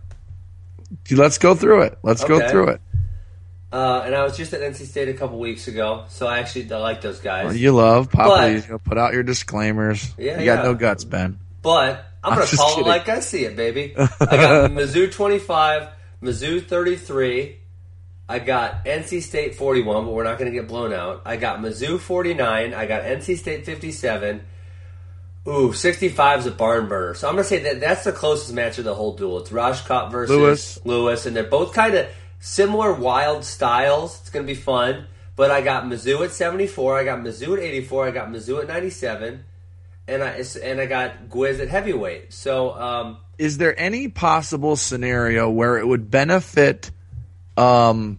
Let's 1.10 1.38
go 1.38 1.54
through 1.54 1.82
it. 1.82 1.98
Let's 2.02 2.24
okay. 2.24 2.38
go 2.38 2.48
through 2.48 2.68
it. 2.70 2.80
Uh, 3.72 4.02
and 4.04 4.14
I 4.16 4.24
was 4.24 4.36
just 4.36 4.52
at 4.52 4.62
NC 4.62 4.86
State 4.86 5.08
a 5.08 5.14
couple 5.14 5.38
weeks 5.38 5.68
ago, 5.68 6.06
so 6.08 6.26
I 6.26 6.40
actually 6.40 6.72
I 6.72 6.78
like 6.78 7.02
those 7.02 7.20
guys. 7.20 7.44
Well, 7.44 7.54
you 7.54 7.70
love 7.70 8.10
Papa. 8.10 8.64
But, 8.68 8.84
put 8.84 8.98
out 8.98 9.12
your 9.12 9.22
disclaimers. 9.22 10.12
Yeah, 10.18 10.40
you 10.40 10.44
got 10.44 10.64
no 10.64 10.74
guts, 10.74 11.04
Ben. 11.04 11.38
But 11.62 12.06
I'm, 12.22 12.32
I'm 12.32 12.38
gonna 12.38 12.56
call 12.56 12.68
kidding. 12.70 12.84
it 12.84 12.88
like 12.88 13.08
I 13.08 13.20
see 13.20 13.44
it, 13.44 13.56
baby. 13.56 13.94
I 13.96 14.06
got 14.08 14.70
Mizzou 14.72 15.12
25, 15.12 15.88
Mizzou 16.22 16.66
33. 16.66 17.56
I 18.30 18.38
got 18.38 18.84
NC 18.84 19.22
State 19.22 19.56
41, 19.56 20.04
but 20.04 20.12
we're 20.12 20.22
not 20.22 20.38
going 20.38 20.48
to 20.48 20.56
get 20.56 20.68
blown 20.68 20.92
out. 20.92 21.22
I 21.24 21.36
got 21.36 21.58
Mizzou 21.58 21.98
49. 21.98 22.74
I 22.74 22.86
got 22.86 23.02
NC 23.02 23.36
State 23.38 23.66
57. 23.66 24.40
Ooh, 25.48 25.72
65 25.72 26.38
is 26.38 26.46
a 26.46 26.52
barn 26.52 26.88
burner. 26.88 27.14
So 27.14 27.26
I'm 27.26 27.34
going 27.34 27.42
to 27.42 27.48
say 27.48 27.58
that 27.64 27.80
that's 27.80 28.04
the 28.04 28.12
closest 28.12 28.52
match 28.52 28.78
of 28.78 28.84
the 28.84 28.94
whole 28.94 29.16
duel. 29.16 29.40
It's 29.40 29.50
Rajkot 29.50 30.12
versus 30.12 30.36
Lewis, 30.36 30.78
Lewis 30.84 31.26
and 31.26 31.34
they're 31.34 31.42
both 31.42 31.74
kind 31.74 31.96
of 31.96 32.08
similar 32.38 32.92
wild 32.92 33.44
styles. 33.44 34.20
It's 34.20 34.30
going 34.30 34.46
to 34.46 34.52
be 34.52 34.58
fun. 34.58 35.06
But 35.34 35.50
I 35.50 35.60
got 35.60 35.86
Mizzou 35.86 36.24
at 36.24 36.30
74. 36.30 36.98
I 36.98 37.04
got 37.04 37.18
Mizzou 37.18 37.54
at 37.54 37.64
84. 37.64 38.06
I 38.06 38.10
got 38.12 38.28
Mizzou 38.28 38.60
at 38.60 38.68
97 38.68 39.44
and 40.10 40.22
I 40.22 40.44
and 40.62 40.80
I 40.80 40.86
got 40.86 41.28
Gwiz 41.28 41.60
at 41.60 41.68
heavyweight. 41.68 42.32
So, 42.32 42.74
um, 42.74 43.18
is 43.38 43.58
there 43.58 43.78
any 43.78 44.08
possible 44.08 44.76
scenario 44.76 45.48
where 45.48 45.78
it 45.78 45.86
would 45.86 46.10
benefit 46.10 46.90
um, 47.56 48.18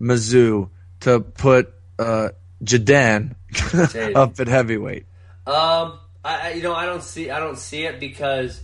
Mizzou 0.00 0.70
to 1.00 1.20
put 1.20 1.74
uh, 1.98 2.30
J'den 2.62 3.34
up 4.14 4.38
at 4.38 4.48
heavyweight? 4.48 5.06
Um, 5.46 5.98
I 6.24 6.52
you 6.52 6.62
know 6.62 6.74
I 6.74 6.86
don't 6.86 7.02
see 7.02 7.30
I 7.30 7.40
don't 7.40 7.58
see 7.58 7.84
it 7.84 7.98
because 7.98 8.60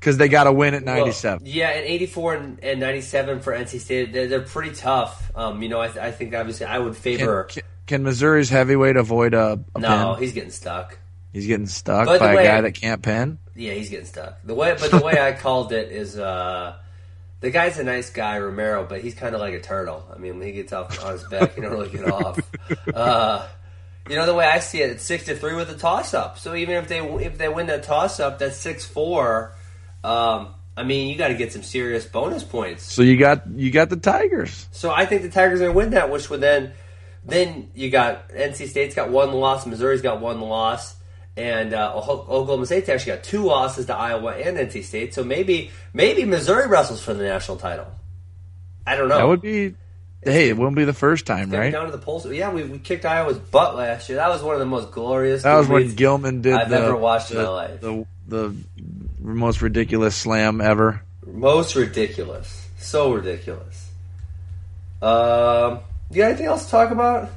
because 0.00 0.18
they 0.18 0.28
got 0.28 0.44
to 0.44 0.52
win 0.52 0.74
at 0.74 0.84
97. 0.84 1.44
Well, 1.44 1.50
yeah, 1.50 1.70
and 1.70 1.86
84 1.86 2.34
and, 2.34 2.62
and 2.62 2.80
97 2.80 3.40
for 3.40 3.54
NC 3.54 3.80
State, 3.80 4.12
they're, 4.12 4.26
they're 4.26 4.42
pretty 4.42 4.74
tough. 4.74 5.32
Um, 5.34 5.62
you 5.62 5.70
know, 5.70 5.80
I, 5.80 5.86
I, 5.86 6.10
think 6.10 6.34
obviously 6.34 6.66
I 6.66 6.78
would 6.78 6.94
favor. 6.94 7.44
Can, 7.44 7.62
can, 7.62 7.70
can 7.86 8.02
Missouri's 8.02 8.50
heavyweight 8.50 8.96
avoid 8.96 9.32
a, 9.32 9.64
a 9.74 9.78
no? 9.78 10.14
Pin? 10.14 10.22
He's 10.22 10.34
getting 10.34 10.50
stuck. 10.50 10.98
He's 11.34 11.48
getting 11.48 11.66
stuck 11.66 12.06
but 12.06 12.20
by 12.20 12.32
a 12.32 12.44
guy 12.44 12.58
I, 12.58 12.60
that 12.60 12.76
can't 12.76 13.02
pen. 13.02 13.38
Yeah, 13.56 13.72
he's 13.72 13.90
getting 13.90 14.06
stuck. 14.06 14.40
The 14.44 14.54
way, 14.54 14.76
but 14.78 14.92
the 14.92 15.00
way 15.00 15.20
I 15.20 15.32
called 15.32 15.72
it 15.72 15.90
is, 15.90 16.16
uh, 16.16 16.76
the 17.40 17.50
guy's 17.50 17.76
a 17.76 17.82
nice 17.82 18.10
guy, 18.10 18.38
Romero, 18.38 18.86
but 18.88 19.00
he's 19.00 19.16
kind 19.16 19.34
of 19.34 19.40
like 19.40 19.52
a 19.52 19.60
turtle. 19.60 20.06
I 20.14 20.18
mean, 20.18 20.38
when 20.38 20.46
he 20.46 20.52
gets 20.52 20.72
off 20.72 21.04
on 21.04 21.12
his 21.12 21.24
back, 21.24 21.56
he 21.56 21.60
don't 21.60 21.72
really 21.72 21.90
get 21.90 22.10
off. 22.10 22.38
Uh, 22.94 23.46
you 24.08 24.16
know, 24.16 24.26
the 24.26 24.34
way 24.34 24.46
I 24.46 24.60
see 24.60 24.80
it, 24.80 24.90
it's 24.90 25.02
six 25.02 25.24
to 25.24 25.34
three 25.34 25.54
with 25.54 25.68
a 25.70 25.74
toss 25.74 26.14
up. 26.14 26.38
So 26.38 26.54
even 26.54 26.76
if 26.76 26.88
they 26.88 27.00
if 27.00 27.36
they 27.36 27.48
win 27.48 27.66
that 27.66 27.82
toss 27.82 28.20
up, 28.20 28.38
that's 28.38 28.56
six 28.56 28.84
four. 28.84 29.52
Um, 30.04 30.54
I 30.76 30.84
mean, 30.84 31.08
you 31.08 31.16
got 31.16 31.28
to 31.28 31.34
get 31.34 31.52
some 31.52 31.62
serious 31.62 32.06
bonus 32.06 32.44
points. 32.44 32.84
So 32.84 33.02
you 33.02 33.16
got 33.16 33.50
you 33.50 33.70
got 33.70 33.90
the 33.90 33.96
Tigers. 33.96 34.68
So 34.70 34.92
I 34.92 35.04
think 35.04 35.22
the 35.22 35.30
Tigers 35.30 35.60
are 35.60 35.64
going 35.64 35.72
to 35.72 35.76
win 35.76 35.90
that, 35.90 36.10
which 36.10 36.30
would 36.30 36.40
then 36.40 36.72
then 37.24 37.70
you 37.74 37.90
got 37.90 38.28
NC 38.30 38.68
State's 38.68 38.94
got 38.94 39.10
one 39.10 39.32
loss, 39.32 39.66
Missouri's 39.66 40.02
got 40.02 40.20
one 40.20 40.40
loss 40.40 40.94
and 41.36 41.74
uh, 41.74 41.94
Oklahoma 41.94 42.66
State's 42.66 42.88
actually 42.88 43.12
got 43.12 43.24
two 43.24 43.44
losses 43.44 43.86
to 43.86 43.96
Iowa 43.96 44.34
and 44.36 44.56
NC 44.56 44.84
State. 44.84 45.14
So 45.14 45.24
maybe 45.24 45.70
maybe 45.92 46.24
Missouri 46.24 46.68
wrestles 46.68 47.02
for 47.02 47.14
the 47.14 47.24
national 47.24 47.56
title. 47.56 47.86
I 48.86 48.96
don't 48.96 49.08
know. 49.08 49.18
That 49.18 49.28
would 49.28 49.42
be. 49.42 49.74
Hey, 50.22 50.48
it 50.48 50.56
wouldn't 50.56 50.76
be 50.76 50.84
the 50.84 50.94
first 50.94 51.26
time, 51.26 51.50
right? 51.50 51.70
Down 51.70 51.84
to 51.84 51.92
the 51.92 51.98
polls. 51.98 52.26
Yeah, 52.26 52.50
we, 52.50 52.64
we 52.64 52.78
kicked 52.78 53.04
Iowa's 53.04 53.38
butt 53.38 53.76
last 53.76 54.08
year. 54.08 54.16
That 54.16 54.30
was 54.30 54.42
one 54.42 54.54
of 54.54 54.58
the 54.58 54.64
most 54.64 54.90
glorious. 54.90 55.42
That 55.42 55.56
was 55.56 55.68
when 55.68 55.94
Gilman 55.94 56.40
did. 56.40 56.54
I've 56.54 56.70
the, 56.70 56.78
ever 56.78 56.96
watched 56.96 57.28
the, 57.28 57.40
in 57.40 57.44
my 57.44 57.50
life. 57.50 57.80
The, 57.82 58.06
the 58.26 58.56
most 59.20 59.60
ridiculous 59.60 60.16
slam 60.16 60.62
ever. 60.62 61.02
Most 61.26 61.74
ridiculous. 61.74 62.68
So 62.78 63.12
ridiculous. 63.12 63.90
Um, 65.02 65.80
you 66.10 66.16
got 66.16 66.28
anything 66.28 66.46
else 66.46 66.64
to 66.64 66.70
talk 66.70 66.90
about? 66.90 67.28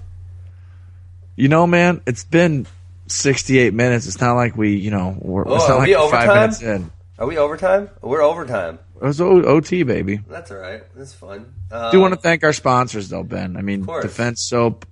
You 1.35 1.49
know, 1.49 1.67
man, 1.67 1.99
it's 2.07 2.23
been 2.23 2.67
68 3.07 3.73
minutes. 3.73 4.07
It's 4.07 4.21
not 4.21 4.33
like 4.33 4.55
we, 4.55 4.75
you 4.75 4.91
know, 4.91 5.17
we're, 5.19 5.47
oh, 5.47 5.55
it's 5.55 5.67
not 5.67 5.79
like 5.79 5.89
overtime? 5.91 6.27
five 6.27 6.35
minutes 6.35 6.61
in. 6.61 6.91
Are 7.19 7.27
we 7.27 7.37
overtime? 7.37 7.89
We're 8.01 8.21
overtime. 8.21 8.79
It 8.95 9.03
was 9.03 9.21
o- 9.21 9.43
OT, 9.43 9.83
baby. 9.83 10.19
That's 10.27 10.51
all 10.51 10.57
right. 10.57 10.83
That's 10.95 11.13
fun. 11.13 11.53
Uh, 11.71 11.91
do 11.91 11.99
want 11.99 12.13
to 12.13 12.19
thank 12.19 12.43
our 12.43 12.53
sponsors, 12.53 13.09
though, 13.09 13.23
Ben. 13.23 13.57
I 13.57 13.61
mean, 13.61 13.85
Defense 13.85 14.47
Soap, 14.47 14.85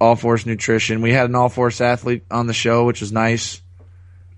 All 0.00 0.16
Force 0.16 0.46
Nutrition. 0.46 1.00
We 1.00 1.12
had 1.12 1.28
an 1.28 1.34
All 1.34 1.48
Force 1.48 1.80
athlete 1.80 2.24
on 2.30 2.46
the 2.46 2.52
show, 2.52 2.84
which 2.84 3.00
was 3.00 3.12
nice. 3.12 3.60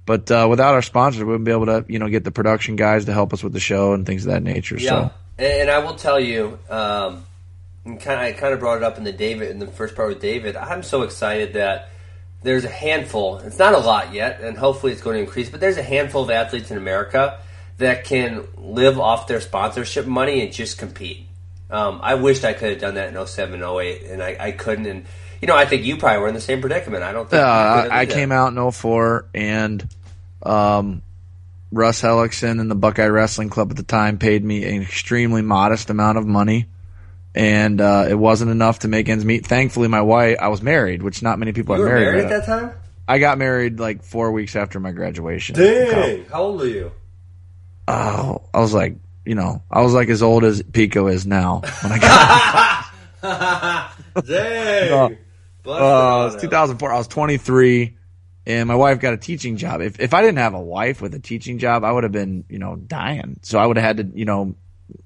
But 0.05 0.31
uh, 0.31 0.47
without 0.51 0.75
our 0.75 0.83
sponsors, 0.83 1.21
we 1.21 1.27
wouldn't 1.27 1.45
be 1.45 1.53
able 1.53 1.67
to, 1.67 1.85
you 1.89 1.99
know, 1.99 2.09
get 2.09 2.25
the 2.25 2.33
production 2.33 2.77
guys 2.77 3.05
to 3.05 3.13
help 3.13 3.33
us 3.33 3.43
with 3.43 3.53
the 3.53 3.61
show 3.61 3.93
and 3.93 4.05
things 4.05 4.27
of 4.27 4.33
that 4.33 4.43
nature. 4.43 4.77
Yeah. 4.77 4.91
So. 4.91 5.11
And, 5.39 5.71
I 5.71 5.79
will 5.79 5.95
tell 5.95 6.21
you, 6.21 6.59
um, 6.69 7.25
kind 7.85 7.99
of, 7.99 8.19
I 8.19 8.33
kind 8.33 8.53
of 8.53 8.61
brought 8.61 8.79
it 8.79 8.83
up 8.83 8.99
in 8.99 9.05
the 9.05 9.13
David 9.13 9.51
in 9.51 9.59
the 9.59 9.67
first 9.67 9.95
part 9.95 10.09
with 10.09 10.21
David. 10.21 10.57
I'm 10.57 10.83
so 10.83 11.03
excited 11.03 11.55
that 11.55 11.92
there's 12.43 12.65
a 12.65 12.69
handful. 12.69 13.39
It's 13.39 13.59
not 13.59 13.75
a 13.75 13.79
lot 13.79 14.13
yet, 14.13 14.41
and 14.41 14.57
hopefully 14.57 14.93
it's 14.93 15.01
going 15.01 15.17
to 15.17 15.23
increase. 15.23 15.49
But 15.51 15.61
there's 15.61 15.77
a 15.77 15.83
handful 15.83 16.23
of 16.23 16.31
athletes 16.31 16.71
in 16.71 16.77
America 16.77 17.39
that 17.79 18.05
can 18.05 18.47
live 18.57 18.99
off 18.99 19.27
their 19.27 19.41
sponsorship 19.41 20.07
money 20.07 20.43
and 20.43 20.53
just 20.53 20.79
compete. 20.79 21.27
Um, 21.71 22.01
I 22.03 22.15
wished 22.15 22.45
I 22.45 22.53
could 22.53 22.71
have 22.71 22.81
done 22.81 22.95
that 22.95 23.15
in 23.15 23.27
07, 23.27 23.63
08, 23.63 24.03
and 24.05 24.23
I, 24.23 24.37
I 24.39 24.53
couldn't. 24.53 24.87
And 24.87 25.07
you 25.41 25.49
know, 25.49 25.57
I 25.57 25.65
think 25.65 25.85
you 25.85 25.97
probably 25.97 26.21
were 26.21 26.29
in 26.29 26.35
the 26.35 26.41
same 26.41 26.61
predicament. 26.61 27.03
I 27.03 27.13
don't 27.13 27.29
think. 27.29 27.43
Uh, 27.43 27.89
I 27.91 28.07
came 28.07 28.31
out 28.31 28.53
in 28.53 28.71
04, 28.71 29.27
and 29.35 29.89
um, 30.43 31.03
Russ 31.71 32.03
Hellickson 32.03 32.61
and 32.61 32.71
the 32.71 32.75
Buckeye 32.75 33.07
Wrestling 33.07 33.49
Club 33.49 33.71
at 33.71 33.77
the 33.77 33.83
time 33.83 34.19
paid 34.19 34.45
me 34.45 34.65
an 34.65 34.83
extremely 34.83 35.43
modest 35.43 35.91
amount 35.91 36.19
of 36.19 36.27
money 36.27 36.67
and 37.35 37.81
uh, 37.81 38.07
it 38.09 38.15
wasn't 38.15 38.51
enough 38.51 38.81
to 38.81 38.89
make 38.89 39.09
ends 39.09 39.25
meet. 39.25 39.47
Thankfully, 39.47 39.89
my 39.89 40.03
wife, 40.03 40.37
I 40.41 40.49
was 40.49 40.63
married, 40.63 41.03
which 41.03 41.23
not 41.23 41.39
many 41.39 41.53
people 41.53 41.77
you 41.77 41.83
are 41.83 41.87
married. 41.87 42.05
married 42.05 42.25
at 42.25 42.29
that 42.29 42.47
time. 42.47 42.73
I 43.09 43.19
got 43.19 43.39
married 43.39 43.81
like 43.81 44.03
four 44.03 44.33
weeks 44.33 44.57
after 44.57 44.79
my 44.81 44.93
graduation. 44.93 45.57
Dang! 45.57 46.25
How 46.27 46.43
old 46.43 46.63
are 46.63 46.69
you? 46.69 46.93
Oh, 47.89 48.43
I 48.55 48.61
was 48.61 48.73
like, 48.73 48.97
you 49.25 49.35
know, 49.35 49.63
I 49.71 49.83
was 49.83 49.93
like 49.93 50.09
as 50.09 50.23
old 50.23 50.45
as 50.45 50.63
Pico 50.63 51.09
is 51.09 51.27
now 51.27 51.63
when 51.83 51.93
I 51.93 51.99
got. 51.99 52.87
Dang! 54.27 54.93
Uh, 54.93 55.71
uh, 55.71 56.29
it 56.31 56.35
was 56.35 56.41
2004. 56.41 56.93
I 56.93 56.99
was 56.99 57.09
23, 57.09 57.97
and 58.47 58.69
my 58.69 58.75
wife 58.75 59.01
got 59.01 59.15
a 59.15 59.17
teaching 59.17 59.57
job. 59.57 59.81
If 59.81 60.01
if 60.01 60.15
I 60.15 60.23
didn't 60.23 60.39
have 60.39 60.55
a 60.55 60.61
wife 60.61 61.01
with 61.01 61.15
a 61.15 61.21
teaching 61.21 61.59
job, 61.59 61.85
I 61.85 61.93
would 61.93 62.03
have 62.05 62.13
been, 62.13 62.45
you 62.49 62.59
know, 62.59 62.77
dying. 62.77 63.39
So 63.43 63.59
I 63.59 63.67
would 63.67 63.77
have 63.77 63.85
had 63.85 63.97
to, 63.99 64.19
you 64.19 64.25
know, 64.25 64.55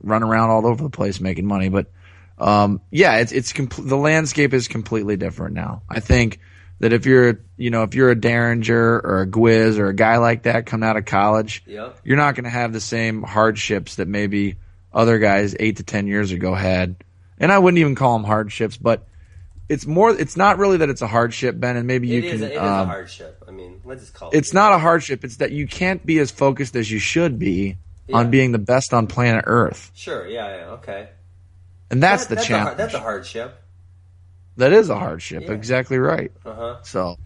run 0.03 0.23
around 0.23 0.51
all 0.51 0.67
over 0.67 0.83
the 0.83 0.91
place 0.91 1.21
making 1.21 1.47
money. 1.47 1.69
But 1.69 1.91
um, 2.39 2.81
yeah, 2.91 3.17
it's 3.19 3.33
it's 3.33 3.53
compl- 3.53 3.89
the 3.89 3.97
landscape 3.97 4.53
is 4.53 4.69
completely 4.69 5.17
different 5.17 5.55
now. 5.55 5.83
I 5.89 6.01
think 6.01 6.41
that 6.81 6.93
if 6.93 7.07
you're, 7.07 7.41
you 7.57 7.71
know, 7.71 7.83
if 7.85 7.95
you're 7.95 8.11
a 8.11 8.17
Dieringer 8.17 9.03
or 9.03 9.23
a 9.23 9.27
Gwiz 9.27 9.79
or 9.79 9.89
a 9.89 9.95
guy 9.95 10.19
like 10.19 10.43
that 10.43 10.67
coming 10.67 10.89
out 10.89 10.97
of 10.97 11.07
college, 11.07 11.63
yep. 11.67 11.99
you're 12.05 12.19
not 12.19 12.35
going 12.35 12.45
to 12.45 12.51
have 12.51 12.73
the 12.73 12.81
same 12.81 13.23
hardships 13.23 13.97
that 13.97 14.09
maybe 14.09 14.57
other 14.93 15.19
guys 15.19 15.57
eight 15.59 15.79
to 15.79 15.83
ten 15.83 16.07
years 16.07 16.33
ago 16.33 16.55
had. 16.55 16.97
And 17.39 17.51
I 17.51 17.59
wouldn't 17.59 17.79
even 17.79 17.95
call 17.95 18.19
them 18.19 18.25
hardships, 18.25 18.77
but 18.77 19.07
it's 19.69 19.87
more. 19.87 20.11
It's 20.11 20.37
not 20.37 20.59
really 20.59 20.79
that 20.79 20.91
it's 20.91 21.03
a 21.03 21.07
hardship, 21.07 21.59
Ben, 21.59 21.77
and 21.77 21.87
maybe 21.87 22.09
you 22.09 22.19
it 22.19 22.23
can. 22.23 22.35
Is, 22.35 22.43
it 22.43 22.57
um, 22.57 22.65
is 22.65 22.71
a 22.71 22.85
hardship. 22.87 23.45
I 23.49 23.51
mean, 23.51 23.81
let's 23.85 24.03
just 24.03 24.15
call 24.15 24.31
it. 24.31 24.37
It's 24.37 24.53
not 24.53 24.73
a 24.73 24.79
hardship. 24.79 25.25
It's 25.25 25.37
that 25.37 25.53
you 25.53 25.67
can't 25.67 26.05
be 26.05 26.19
as 26.19 26.31
focused 26.31 26.77
as 26.77 26.91
you 26.91 26.99
should 26.99 27.39
be 27.39 27.77
yeah. 28.07 28.17
on 28.17 28.31
being 28.31 28.53
the 28.53 28.59
best 28.59 28.95
on 28.95 29.07
planet 29.07 29.45
Earth. 29.47 29.91
Sure. 29.95 30.27
Yeah. 30.27 30.57
Yeah. 30.57 30.71
Okay. 30.73 31.09
And 31.91 32.03
that's 32.03 32.25
that, 32.25 32.29
the 32.31 32.35
that's 32.37 32.47
challenge. 32.47 32.75
A, 32.75 32.77
that's 32.77 32.95
a 32.95 33.01
hardship. 33.01 33.63
That 34.57 34.73
is 34.73 34.89
a 34.89 34.99
hardship. 34.99 35.45
Yeah. 35.45 35.53
Exactly 35.53 35.99
right. 35.99 36.33
Uh-huh. 36.45 36.79
So, 36.83 37.19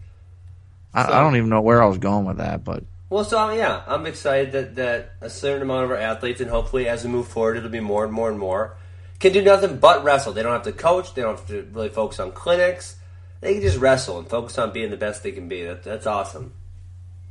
I, 0.93 1.05
so, 1.05 1.13
I 1.13 1.19
don't 1.21 1.37
even 1.37 1.49
know 1.49 1.61
where 1.61 1.81
I 1.81 1.85
was 1.87 1.97
going 1.97 2.25
with 2.25 2.37
that, 2.37 2.63
but. 2.63 2.83
Well, 3.09 3.23
so 3.23 3.51
yeah, 3.51 3.83
I'm 3.87 4.05
excited 4.05 4.51
that, 4.53 4.75
that 4.75 5.13
a 5.21 5.29
certain 5.29 5.61
amount 5.61 5.85
of 5.85 5.91
our 5.91 5.97
athletes, 5.97 6.41
and 6.41 6.49
hopefully 6.49 6.87
as 6.87 7.03
we 7.03 7.09
move 7.09 7.27
forward, 7.27 7.57
it'll 7.57 7.69
be 7.69 7.79
more 7.79 8.05
and 8.05 8.13
more 8.13 8.29
and 8.29 8.39
more, 8.39 8.77
can 9.19 9.33
do 9.33 9.41
nothing 9.41 9.77
but 9.77 10.03
wrestle. 10.03 10.33
They 10.33 10.43
don't 10.43 10.53
have 10.53 10.63
to 10.63 10.71
coach. 10.71 11.13
They 11.13 11.21
don't 11.21 11.37
have 11.37 11.47
to 11.47 11.67
really 11.73 11.89
focus 11.89 12.19
on 12.19 12.31
clinics. 12.31 12.95
They 13.41 13.53
can 13.53 13.61
just 13.61 13.79
wrestle 13.79 14.19
and 14.19 14.27
focus 14.27 14.57
on 14.57 14.71
being 14.71 14.91
the 14.91 14.97
best 14.97 15.23
they 15.23 15.31
can 15.31 15.47
be. 15.47 15.63
That, 15.63 15.83
that's 15.83 16.07
awesome. 16.07 16.53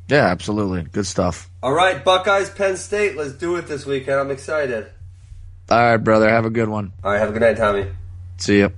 Yeah, 0.08 0.26
absolutely. 0.26 0.82
Good 0.82 1.06
stuff. 1.06 1.48
All 1.62 1.72
right, 1.72 2.04
Buckeyes, 2.04 2.50
Penn 2.50 2.76
State. 2.76 3.16
Let's 3.16 3.32
do 3.32 3.56
it 3.56 3.66
this 3.66 3.86
weekend. 3.86 4.18
I'm 4.18 4.30
excited. 4.30 4.90
All 5.70 5.78
right, 5.78 5.96
brother. 5.98 6.28
Have 6.28 6.46
a 6.46 6.50
good 6.50 6.68
one. 6.68 6.92
All 7.04 7.12
right, 7.12 7.20
have 7.20 7.28
a 7.28 7.32
good 7.32 7.42
night, 7.42 7.56
Tommy. 7.56 7.86
See 8.38 8.58
you. 8.58 8.72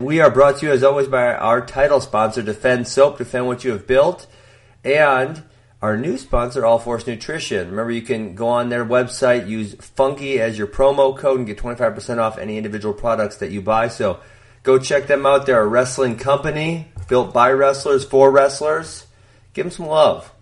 We 0.00 0.20
are 0.20 0.30
brought 0.30 0.58
to 0.58 0.66
you, 0.66 0.72
as 0.72 0.82
always, 0.82 1.06
by 1.06 1.34
our 1.34 1.60
title 1.66 2.00
sponsor, 2.00 2.40
Defense 2.40 2.90
Soap. 2.90 3.18
Defend 3.18 3.46
what 3.46 3.64
you 3.64 3.72
have 3.72 3.86
built. 3.86 4.26
And 4.82 5.42
our 5.82 5.98
new 5.98 6.16
sponsor, 6.16 6.64
All 6.64 6.78
Force 6.78 7.06
Nutrition. 7.06 7.68
Remember, 7.68 7.92
you 7.92 8.00
can 8.00 8.34
go 8.34 8.48
on 8.48 8.70
their 8.70 8.84
website, 8.84 9.46
use 9.46 9.74
Funky 9.74 10.40
as 10.40 10.56
your 10.56 10.68
promo 10.68 11.14
code, 11.14 11.38
and 11.38 11.46
get 11.46 11.58
25% 11.58 12.18
off 12.18 12.38
any 12.38 12.56
individual 12.56 12.94
products 12.94 13.36
that 13.38 13.50
you 13.50 13.60
buy. 13.60 13.88
So 13.88 14.20
go 14.62 14.78
check 14.78 15.06
them 15.06 15.26
out. 15.26 15.44
They're 15.44 15.60
a 15.60 15.66
wrestling 15.66 16.16
company 16.16 16.88
built 17.08 17.34
by 17.34 17.52
wrestlers 17.52 18.04
for 18.04 18.30
wrestlers. 18.30 19.06
Give 19.52 19.66
them 19.66 19.70
some 19.70 19.86
love. 19.86 20.32